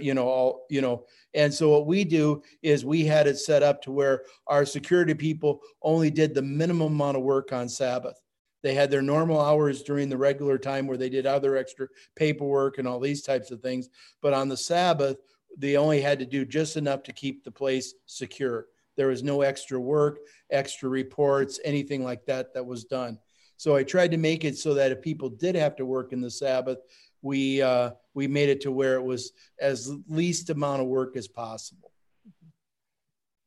you 0.00 0.14
know 0.14 0.26
all 0.26 0.66
you 0.70 0.80
know? 0.80 1.04
And 1.34 1.52
so 1.52 1.68
what 1.68 1.86
we 1.86 2.04
do 2.04 2.42
is 2.62 2.84
we 2.84 3.04
had 3.04 3.26
it 3.26 3.38
set 3.38 3.62
up 3.62 3.82
to 3.82 3.92
where 3.92 4.22
our 4.46 4.64
security 4.64 5.14
people 5.14 5.60
only 5.82 6.10
did 6.10 6.34
the 6.34 6.42
minimum 6.42 6.94
amount 6.94 7.16
of 7.16 7.22
work 7.22 7.52
on 7.52 7.68
sabbath. 7.68 8.20
They 8.62 8.74
had 8.74 8.90
their 8.90 9.02
normal 9.02 9.40
hours 9.40 9.82
during 9.82 10.08
the 10.08 10.16
regular 10.16 10.56
time 10.58 10.86
where 10.86 10.96
they 10.96 11.10
did 11.10 11.26
other 11.26 11.56
extra 11.56 11.88
paperwork 12.16 12.78
and 12.78 12.88
all 12.88 12.98
these 12.98 13.22
types 13.22 13.50
of 13.50 13.60
things 13.60 13.88
but 14.22 14.32
on 14.32 14.48
the 14.48 14.56
sabbath 14.56 15.18
they 15.56 15.76
only 15.76 16.00
had 16.00 16.18
to 16.18 16.26
do 16.26 16.44
just 16.44 16.76
enough 16.76 17.02
to 17.04 17.12
keep 17.12 17.44
the 17.44 17.50
place 17.50 17.94
secure 18.06 18.66
there 18.96 19.08
was 19.08 19.22
no 19.22 19.42
extra 19.42 19.78
work, 19.80 20.18
extra 20.50 20.88
reports, 20.88 21.60
anything 21.64 22.04
like 22.04 22.24
that 22.26 22.54
that 22.54 22.64
was 22.64 22.84
done. 22.84 23.18
So 23.56 23.76
I 23.76 23.82
tried 23.82 24.10
to 24.10 24.16
make 24.16 24.44
it 24.44 24.58
so 24.58 24.74
that 24.74 24.92
if 24.92 25.00
people 25.00 25.28
did 25.28 25.54
have 25.54 25.76
to 25.76 25.86
work 25.86 26.12
in 26.12 26.20
the 26.20 26.30
Sabbath, 26.30 26.78
we 27.22 27.62
uh, 27.62 27.90
we 28.12 28.28
made 28.28 28.48
it 28.48 28.60
to 28.62 28.72
where 28.72 28.94
it 28.94 29.02
was 29.02 29.32
as 29.60 29.90
least 30.08 30.50
amount 30.50 30.82
of 30.82 30.88
work 30.88 31.16
as 31.16 31.26
possible. 31.26 31.90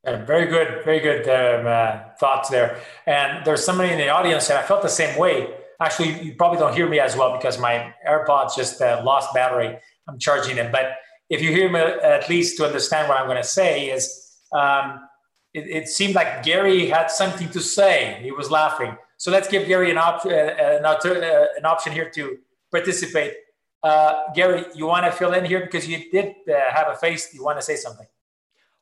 Yeah, 0.04 0.24
very 0.24 0.46
good, 0.46 0.84
very 0.84 1.00
good 1.00 1.28
um, 1.28 1.66
uh, 1.66 2.14
thoughts 2.18 2.48
there. 2.48 2.80
And 3.06 3.44
there's 3.44 3.64
somebody 3.64 3.92
in 3.92 3.98
the 3.98 4.08
audience, 4.08 4.48
and 4.48 4.58
I 4.58 4.62
felt 4.62 4.82
the 4.82 4.88
same 4.88 5.18
way. 5.18 5.54
Actually, 5.80 6.22
you 6.22 6.34
probably 6.34 6.58
don't 6.58 6.74
hear 6.74 6.88
me 6.88 6.98
as 6.98 7.16
well 7.16 7.36
because 7.36 7.58
my 7.58 7.94
AirPods 8.08 8.56
just 8.56 8.80
uh, 8.80 9.02
lost 9.04 9.32
battery. 9.32 9.76
I'm 10.08 10.18
charging 10.18 10.56
them, 10.56 10.72
but 10.72 10.96
if 11.30 11.42
you 11.42 11.50
hear 11.50 11.70
me 11.70 11.78
at 11.78 12.28
least 12.28 12.56
to 12.56 12.66
understand 12.66 13.08
what 13.08 13.18
I'm 13.18 13.26
going 13.26 13.36
to 13.36 13.48
say 13.48 13.90
is 13.90 14.38
um, 14.52 15.07
it, 15.54 15.66
it, 15.68 15.88
seemed 15.88 16.14
like 16.14 16.42
Gary 16.42 16.86
had 16.86 17.10
something 17.10 17.48
to 17.50 17.60
say. 17.60 18.18
He 18.22 18.30
was 18.30 18.50
laughing. 18.50 18.96
So 19.16 19.30
let's 19.30 19.48
give 19.48 19.66
Gary 19.66 19.90
an, 19.90 19.98
op- 19.98 20.26
uh, 20.26 20.30
an, 20.30 20.84
uh, 20.84 21.46
an 21.56 21.64
option 21.64 21.92
here 21.92 22.10
to 22.10 22.38
participate. 22.70 23.34
Uh, 23.82 24.24
Gary, 24.34 24.64
you 24.74 24.86
want 24.86 25.06
to 25.06 25.12
fill 25.12 25.32
in 25.34 25.44
here 25.44 25.60
because 25.60 25.88
you 25.88 26.10
did 26.10 26.34
uh, 26.48 26.54
have 26.70 26.88
a 26.88 26.96
face. 26.96 27.32
You 27.32 27.42
want 27.44 27.58
to 27.58 27.62
say 27.62 27.76
something? 27.76 28.06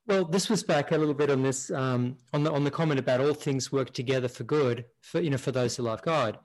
Well, 0.06 0.24
this 0.24 0.48
was 0.48 0.62
back 0.62 0.92
a 0.92 0.98
little 0.98 1.14
bit 1.14 1.30
on 1.30 1.42
this 1.42 1.70
um, 1.70 2.16
on 2.32 2.44
the 2.44 2.52
on 2.52 2.62
the 2.62 2.70
comment 2.70 3.00
about 3.00 3.20
all 3.20 3.34
things 3.34 3.72
work 3.72 3.92
together 3.92 4.28
for 4.28 4.44
good 4.44 4.84
for 5.00 5.20
you 5.20 5.30
know 5.30 5.36
for 5.36 5.50
those 5.50 5.76
who 5.76 5.82
love 5.82 6.00
God, 6.02 6.38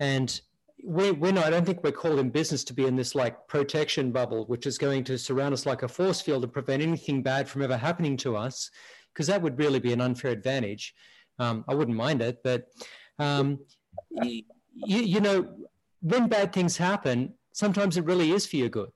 and 0.00 0.40
we, 0.84 1.12
we're 1.12 1.32
not, 1.32 1.44
I 1.44 1.50
don't 1.50 1.64
think 1.64 1.82
we're 1.82 1.92
called 1.92 2.18
in 2.18 2.30
business 2.30 2.62
to 2.64 2.74
be 2.74 2.86
in 2.86 2.96
this 2.96 3.14
like 3.14 3.48
protection 3.48 4.12
bubble, 4.12 4.44
which 4.46 4.66
is 4.66 4.76
going 4.76 5.04
to 5.04 5.18
surround 5.18 5.54
us 5.54 5.64
like 5.64 5.82
a 5.82 5.88
force 5.88 6.20
field 6.20 6.42
to 6.42 6.48
prevent 6.48 6.82
anything 6.82 7.22
bad 7.22 7.48
from 7.48 7.62
ever 7.62 7.76
happening 7.76 8.16
to 8.18 8.36
us, 8.36 8.70
because 9.14 9.28
that 9.28 9.40
would 9.40 9.58
really 9.58 9.78
be 9.78 9.92
an 9.92 10.00
unfair 10.00 10.32
advantage. 10.32 10.94
Um, 11.38 11.64
I 11.68 11.74
wouldn't 11.74 11.96
mind 11.96 12.20
it, 12.20 12.42
but 12.42 12.68
um, 13.18 13.60
you, 14.10 14.42
you 14.74 15.20
know, 15.20 15.48
when 16.00 16.28
bad 16.28 16.52
things 16.52 16.76
happen, 16.76 17.32
sometimes 17.52 17.96
it 17.96 18.04
really 18.04 18.32
is 18.32 18.46
for 18.46 18.56
your 18.56 18.68
good. 18.68 18.90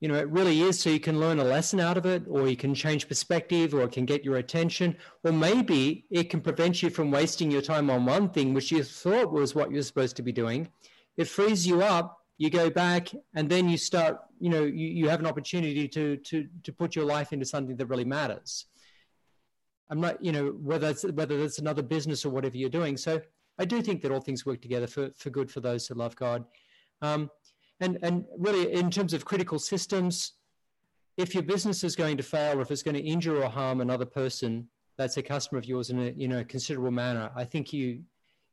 You 0.00 0.08
know, 0.08 0.14
it 0.14 0.30
really 0.30 0.62
is 0.62 0.80
so 0.80 0.88
you 0.88 0.98
can 0.98 1.20
learn 1.20 1.38
a 1.38 1.44
lesson 1.44 1.78
out 1.78 1.98
of 1.98 2.06
it, 2.06 2.22
or 2.26 2.48
you 2.48 2.56
can 2.56 2.74
change 2.74 3.06
perspective, 3.06 3.74
or 3.74 3.82
it 3.82 3.92
can 3.92 4.06
get 4.06 4.24
your 4.24 4.38
attention, 4.38 4.96
or 5.24 5.32
maybe 5.32 6.06
it 6.10 6.30
can 6.30 6.40
prevent 6.40 6.82
you 6.82 6.88
from 6.88 7.10
wasting 7.10 7.50
your 7.50 7.60
time 7.60 7.90
on 7.90 8.06
one 8.06 8.30
thing 8.30 8.54
which 8.54 8.72
you 8.72 8.82
thought 8.82 9.30
was 9.30 9.54
what 9.54 9.70
you're 9.70 9.82
supposed 9.82 10.16
to 10.16 10.22
be 10.22 10.32
doing 10.32 10.68
it 11.20 11.28
frees 11.28 11.66
you 11.66 11.82
up 11.82 12.18
you 12.38 12.48
go 12.48 12.70
back 12.70 13.10
and 13.34 13.48
then 13.48 13.68
you 13.68 13.76
start 13.76 14.18
you 14.40 14.48
know 14.48 14.64
you, 14.64 14.86
you 14.88 15.08
have 15.08 15.20
an 15.20 15.26
opportunity 15.26 15.86
to 15.86 16.16
to 16.18 16.48
to 16.62 16.72
put 16.72 16.96
your 16.96 17.04
life 17.04 17.32
into 17.32 17.44
something 17.44 17.76
that 17.76 17.86
really 17.86 18.04
matters 18.04 18.66
i'm 19.90 20.00
not 20.00 20.22
you 20.24 20.32
know 20.32 20.48
whether 20.62 20.88
it's 20.88 21.02
whether 21.12 21.38
that's 21.38 21.58
another 21.58 21.82
business 21.82 22.24
or 22.24 22.30
whatever 22.30 22.56
you're 22.56 22.68
doing 22.68 22.96
so 22.96 23.20
i 23.58 23.64
do 23.64 23.82
think 23.82 24.00
that 24.00 24.10
all 24.10 24.20
things 24.20 24.46
work 24.46 24.60
together 24.60 24.86
for, 24.86 25.10
for 25.16 25.30
good 25.30 25.50
for 25.50 25.60
those 25.60 25.86
who 25.86 25.94
love 25.94 26.16
god 26.16 26.44
um, 27.02 27.30
and 27.80 27.98
and 28.02 28.24
really 28.38 28.72
in 28.72 28.90
terms 28.90 29.12
of 29.12 29.24
critical 29.24 29.58
systems 29.58 30.34
if 31.16 31.34
your 31.34 31.42
business 31.42 31.84
is 31.84 31.96
going 31.96 32.16
to 32.16 32.22
fail 32.22 32.58
or 32.58 32.62
if 32.62 32.70
it's 32.70 32.82
going 32.82 32.94
to 32.94 33.02
injure 33.02 33.42
or 33.42 33.48
harm 33.48 33.80
another 33.80 34.06
person 34.06 34.68
that's 34.96 35.16
a 35.16 35.22
customer 35.22 35.58
of 35.58 35.64
yours 35.64 35.90
in 35.90 35.98
a 35.98 36.10
you 36.16 36.28
know 36.28 36.44
considerable 36.44 36.90
manner 36.90 37.30
i 37.36 37.44
think 37.44 37.72
you 37.72 38.00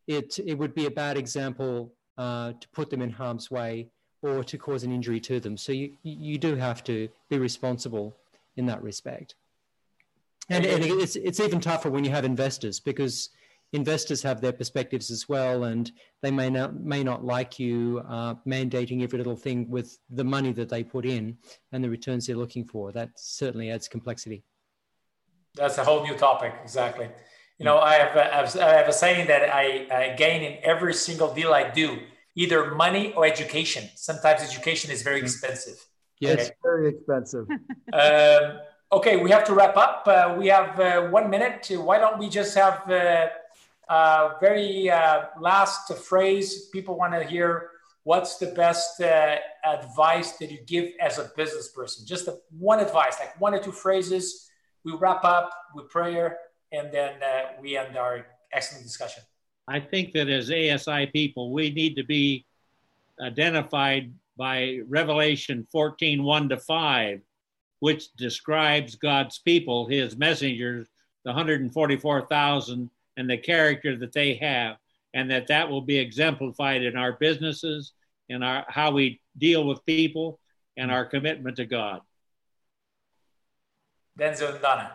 it 0.07 0.39
it 0.45 0.57
would 0.57 0.73
be 0.73 0.85
a 0.85 0.91
bad 0.91 1.17
example 1.17 1.93
uh, 2.17 2.53
to 2.59 2.67
put 2.69 2.89
them 2.89 3.01
in 3.01 3.09
harm's 3.09 3.51
way 3.51 3.89
or 4.21 4.43
to 4.43 4.57
cause 4.57 4.83
an 4.83 4.91
injury 4.91 5.19
to 5.19 5.39
them. 5.39 5.57
So 5.57 5.71
you, 5.71 5.93
you 6.03 6.37
do 6.37 6.55
have 6.55 6.83
to 6.85 7.07
be 7.29 7.37
responsible 7.37 8.15
in 8.55 8.65
that 8.65 8.81
respect. 8.81 9.35
And, 10.49 10.65
and 10.65 10.83
it's, 10.83 11.15
it's 11.15 11.39
even 11.39 11.59
tougher 11.59 11.89
when 11.89 12.05
you 12.05 12.11
have 12.11 12.23
investors 12.25 12.79
because 12.79 13.29
investors 13.73 14.23
have 14.23 14.39
their 14.39 14.53
perspectives 14.53 15.11
as 15.11 15.27
well, 15.27 15.65
and 15.65 15.91
they 16.21 16.31
may 16.31 16.49
not 16.49 16.79
may 16.79 17.03
not 17.03 17.25
like 17.25 17.59
you 17.59 18.01
uh, 18.07 18.35
mandating 18.47 19.03
every 19.03 19.17
little 19.17 19.35
thing 19.35 19.69
with 19.69 19.99
the 20.09 20.23
money 20.23 20.53
that 20.53 20.69
they 20.69 20.83
put 20.83 21.05
in 21.05 21.37
and 21.71 21.83
the 21.83 21.89
returns 21.89 22.27
they're 22.27 22.37
looking 22.37 22.65
for. 22.65 22.91
That 22.91 23.09
certainly 23.15 23.69
adds 23.69 23.87
complexity. 23.87 24.43
That's 25.55 25.77
a 25.77 25.83
whole 25.83 26.03
new 26.03 26.15
topic, 26.15 26.53
exactly. 26.63 27.09
You 27.57 27.65
know, 27.65 27.79
I 27.79 27.95
have, 27.95 28.15
a, 28.15 28.63
I 28.63 28.73
have 28.75 28.87
a 28.87 28.93
saying 28.93 29.27
that 29.27 29.49
I, 29.53 29.87
I 29.91 30.15
gain 30.15 30.43
in 30.43 30.59
every 30.63 30.93
single 30.93 31.33
deal 31.33 31.51
I 31.53 31.69
do, 31.71 31.97
either 32.35 32.75
money 32.75 33.13
or 33.13 33.25
education. 33.25 33.89
Sometimes 33.95 34.41
education 34.41 34.91
is 34.91 35.01
very 35.01 35.19
expensive. 35.19 35.83
Yes, 36.19 36.39
okay. 36.39 36.55
very 36.61 36.89
expensive. 36.89 37.47
um, 37.93 38.59
okay, 38.91 39.17
we 39.17 39.29
have 39.31 39.43
to 39.45 39.53
wrap 39.53 39.75
up. 39.77 40.03
Uh, 40.07 40.35
we 40.37 40.47
have 40.47 40.79
uh, 40.79 41.09
one 41.09 41.29
minute. 41.29 41.69
Why 41.71 41.97
don't 41.97 42.17
we 42.17 42.29
just 42.29 42.55
have 42.55 42.89
uh, 42.89 43.27
a 43.89 44.31
very 44.39 44.89
uh, 44.89 45.25
last 45.39 45.93
phrase? 45.97 46.67
People 46.67 46.97
want 46.97 47.13
to 47.13 47.23
hear 47.23 47.71
what's 48.03 48.37
the 48.37 48.47
best 48.47 49.01
uh, 49.01 49.35
advice 49.65 50.33
that 50.37 50.49
you 50.49 50.59
give 50.65 50.91
as 51.01 51.19
a 51.19 51.29
business 51.35 51.69
person? 51.69 52.05
Just 52.05 52.27
a, 52.27 52.37
one 52.57 52.79
advice, 52.79 53.17
like 53.19 53.39
one 53.41 53.53
or 53.53 53.59
two 53.59 53.71
phrases. 53.73 54.49
We 54.85 54.93
wrap 54.93 55.25
up 55.25 55.51
with 55.75 55.89
prayer 55.89 56.37
and 56.71 56.91
then 56.91 57.21
uh, 57.21 57.61
we 57.61 57.77
end 57.77 57.97
our 57.97 58.25
excellent 58.53 58.85
discussion. 58.85 59.23
I 59.67 59.81
think 59.81 60.13
that 60.13 60.29
as 60.29 60.49
ASI 60.49 61.07
people, 61.07 61.51
we 61.51 61.71
need 61.71 61.95
to 61.97 62.05
be 62.05 62.45
identified 63.19 64.13
by 64.37 64.79
Revelation 64.87 65.67
14 65.71 66.23
1 66.23 66.49
to 66.49 66.57
5, 66.57 67.21
which 67.79 68.13
describes 68.15 68.95
God's 68.95 69.39
people, 69.39 69.87
his 69.87 70.17
messengers, 70.17 70.87
the 71.23 71.31
144,000, 71.31 72.89
and 73.17 73.29
the 73.29 73.37
character 73.37 73.97
that 73.97 74.13
they 74.13 74.35
have, 74.35 74.77
and 75.13 75.29
that 75.31 75.47
that 75.47 75.69
will 75.69 75.81
be 75.81 75.97
exemplified 75.97 76.83
in 76.83 76.95
our 76.95 77.13
businesses, 77.13 77.93
in 78.29 78.43
our 78.43 78.65
how 78.67 78.91
we 78.91 79.19
deal 79.37 79.65
with 79.65 79.85
people, 79.85 80.39
and 80.77 80.91
our 80.91 81.05
commitment 81.05 81.57
to 81.57 81.65
God. 81.65 82.01
Denzil 84.17 84.53
and 84.53 84.61
Donna. 84.61 84.91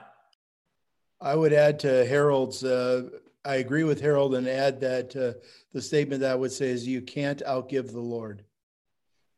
I 1.20 1.36
would 1.36 1.52
add 1.52 1.78
to 1.80 2.04
Harold's, 2.06 2.64
uh, 2.64 3.09
I 3.44 3.56
agree 3.56 3.84
with 3.84 4.00
Harold 4.00 4.34
and 4.34 4.48
add 4.48 4.80
that 4.80 5.14
uh, 5.14 5.38
the 5.72 5.80
statement 5.80 6.20
that 6.22 6.32
I 6.32 6.34
would 6.34 6.50
say 6.50 6.70
is 6.70 6.86
you 6.86 7.00
can't 7.00 7.42
outgive 7.46 7.92
the 7.92 8.00
Lord. 8.00 8.44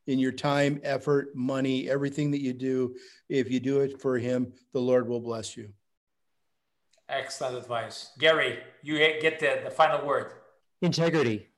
In 0.06 0.18
your 0.18 0.32
time, 0.32 0.80
effort, 0.84 1.34
money, 1.34 1.88
everything 1.88 2.30
that 2.32 2.40
you 2.42 2.52
do, 2.52 2.94
if 3.28 3.50
you 3.50 3.58
do 3.58 3.80
it 3.80 4.00
for 4.00 4.18
Him, 4.18 4.52
the 4.72 4.80
Lord 4.80 5.08
will 5.08 5.20
bless 5.20 5.56
you. 5.56 5.70
Excellent 7.08 7.56
advice. 7.56 8.10
Gary, 8.18 8.58
you 8.82 8.98
get 8.98 9.40
the, 9.40 9.60
the 9.64 9.70
final 9.70 10.06
word. 10.06 10.32
Integrity. 10.82 11.48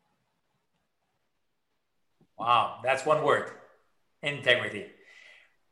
Wow, 2.39 2.81
that's 2.85 3.05
one 3.05 3.25
word 3.25 3.51
integrity. 4.23 4.87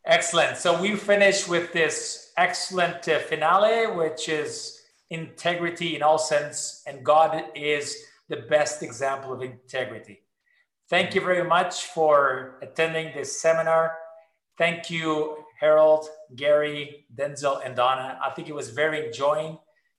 Excellent. 0.06 0.56
So 0.56 0.80
we 0.80 0.96
finish 0.96 1.48
with 1.48 1.72
this 1.72 2.32
excellent 2.36 3.08
uh, 3.08 3.18
finale, 3.20 3.86
which 3.94 4.28
is 4.28 4.80
integrity 5.10 5.96
in 5.96 6.02
all 6.02 6.18
sense, 6.18 6.82
and 6.86 7.04
God 7.04 7.44
is 7.54 7.96
the 8.28 8.36
best 8.36 8.82
example 8.82 9.32
of 9.32 9.42
integrity. 9.42 10.20
Thank 10.90 11.14
you 11.14 11.22
very 11.22 11.48
much 11.48 11.86
for 11.86 12.58
attending 12.60 13.14
this 13.14 13.40
seminar. 13.40 13.94
Thank 14.58 14.90
you, 14.90 15.38
Harold, 15.58 16.06
Gary, 16.36 17.06
Denzil, 17.14 17.62
and 17.64 17.74
Donna. 17.74 18.18
I 18.22 18.28
think 18.30 18.50
it 18.50 18.54
was 18.54 18.68
very 18.68 19.06
enjoying 19.06 19.58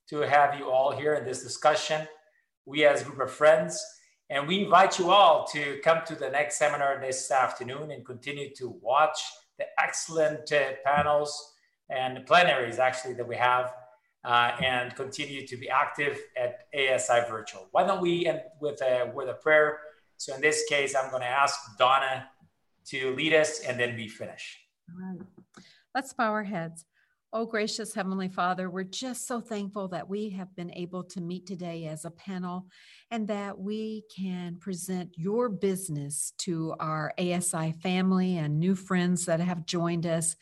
to 0.10 0.18
have 0.20 0.60
you 0.60 0.70
all 0.70 0.92
here 0.92 1.16
in 1.16 1.26
this 1.26 1.42
discussion. 1.42 2.08
We, 2.68 2.86
as 2.86 3.02
a 3.02 3.06
group 3.06 3.20
of 3.20 3.32
friends, 3.32 3.84
and 4.30 4.48
we 4.48 4.64
invite 4.64 5.00
you 5.00 5.10
all 5.10 5.48
to 5.54 5.80
come 5.84 6.02
to 6.06 6.14
the 6.14 6.30
next 6.30 6.60
seminar 6.60 7.02
this 7.02 7.32
afternoon 7.32 7.90
and 7.90 8.06
continue 8.06 8.54
to 8.56 8.78
watch 8.80 9.20
the 9.58 9.66
excellent 9.84 10.52
uh, 10.52 10.74
panels 10.86 11.54
and 11.90 12.28
plenaries 12.28 12.78
actually 12.78 13.16
that 13.16 13.28
we 13.28 13.36
have 13.38 13.74
uh, 14.24 14.52
and 14.64 14.96
continue 14.96 15.48
to 15.48 15.58
be 15.58 15.68
active 15.68 16.20
at 16.38 16.68
ASI 16.76 17.22
Virtual. 17.28 17.70
Why 17.72 17.88
don't 17.88 18.02
we 18.02 18.28
end 18.28 18.42
with 18.62 18.80
a, 18.84 19.12
with 19.16 19.30
a 19.30 19.34
prayer? 19.34 19.80
So 20.18 20.36
in 20.36 20.42
this 20.42 20.66
case, 20.70 20.96
I'm 20.96 21.10
going 21.10 21.22
to 21.22 21.28
ask 21.28 21.60
Donna 21.78 22.30
to 22.88 23.16
lead 23.16 23.34
us 23.34 23.60
and 23.62 23.80
then 23.80 23.96
we 23.96 24.08
finish. 24.08 24.60
All 24.90 25.18
right. 25.18 25.28
Let's 25.94 26.14
bow 26.14 26.32
our 26.32 26.44
heads. 26.44 26.86
Oh, 27.38 27.46
gracious 27.46 27.94
Heavenly 27.94 28.30
Father, 28.30 28.70
we're 28.70 28.84
just 28.84 29.28
so 29.28 29.42
thankful 29.42 29.90
that 29.90 30.08
we 30.08 30.30
have 30.30 30.56
been 30.56 30.72
able 30.74 31.04
to 31.04 31.20
meet 31.20 31.46
today 31.46 31.86
as 31.86 32.06
a 32.06 32.10
panel 32.10 32.68
and 33.12 33.28
that 33.28 33.60
we 33.60 34.06
can 34.16 34.56
present 34.56 35.10
your 35.18 35.50
business 35.50 36.32
to 36.38 36.74
our 36.80 37.12
ASI 37.20 37.74
family 37.84 38.38
and 38.38 38.58
new 38.58 38.74
friends 38.74 39.26
that 39.26 39.42
have 39.42 39.66
joined 39.66 40.06
us. 40.06 40.38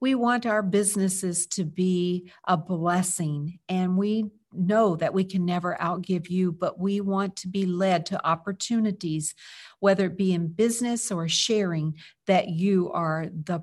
We 0.00 0.14
want 0.14 0.46
our 0.46 0.62
businesses 0.62 1.48
to 1.48 1.64
be 1.64 2.30
a 2.46 2.56
blessing, 2.56 3.58
and 3.68 3.96
we 3.96 4.26
know 4.52 4.94
that 4.94 5.12
we 5.12 5.24
can 5.24 5.44
never 5.44 5.76
outgive 5.80 6.30
you, 6.30 6.52
but 6.52 6.78
we 6.78 7.00
want 7.00 7.34
to 7.38 7.48
be 7.48 7.66
led 7.66 8.06
to 8.06 8.24
opportunities, 8.24 9.34
whether 9.80 10.06
it 10.06 10.16
be 10.16 10.32
in 10.32 10.46
business 10.46 11.10
or 11.10 11.26
sharing, 11.26 11.96
that 12.28 12.48
you 12.48 12.92
are 12.92 13.26
the 13.32 13.62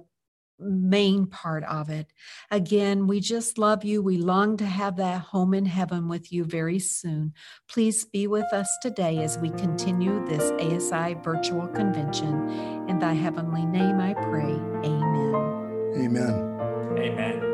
main 0.66 1.28
part 1.28 1.64
of 1.66 1.90
it. 1.90 2.12
Again, 2.52 3.08
we 3.08 3.20
just 3.20 3.58
love 3.58 3.84
you. 3.84 4.02
We 4.02 4.18
long 4.18 4.58
to 4.58 4.66
have 4.66 4.98
that 4.98 5.22
home 5.22 5.54
in 5.54 5.66
heaven 5.66 6.08
with 6.08 6.32
you 6.32 6.44
very 6.44 6.80
soon. 6.80 7.34
Please 7.70 8.06
be 8.06 8.28
with 8.28 8.52
us 8.54 8.70
today 8.82 9.20
as 9.20 9.38
we 9.38 9.50
continue 9.52 10.26
this 10.26 10.52
ASI 10.60 11.16
virtual 11.24 11.68
convention. 11.68 12.50
In 12.90 13.00
thy 13.00 13.14
heavenly 13.14 13.66
name 13.66 14.00
I 14.00 14.14
pray. 14.14 14.54
Amen. 14.84 15.94
Amen. 15.96 16.54
Amen. 16.98 17.54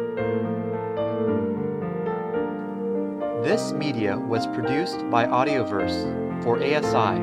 This 3.44 3.72
media 3.72 4.18
was 4.18 4.46
produced 4.48 5.10
by 5.10 5.26
Audioverse 5.26 6.44
for 6.44 6.58
ASI, 6.58 7.22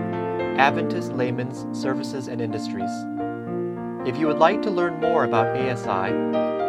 Adventist 0.59 1.13
Layman's 1.13 1.67
Services 1.79 2.29
and 2.29 2.41
Industries. 2.41 2.91
If 4.07 4.17
you 4.17 4.27
would 4.29 4.39
like 4.39 4.63
to 4.63 4.71
learn 4.71 5.01
more 5.01 5.25
about 5.25 5.57
ASI, 5.57 6.13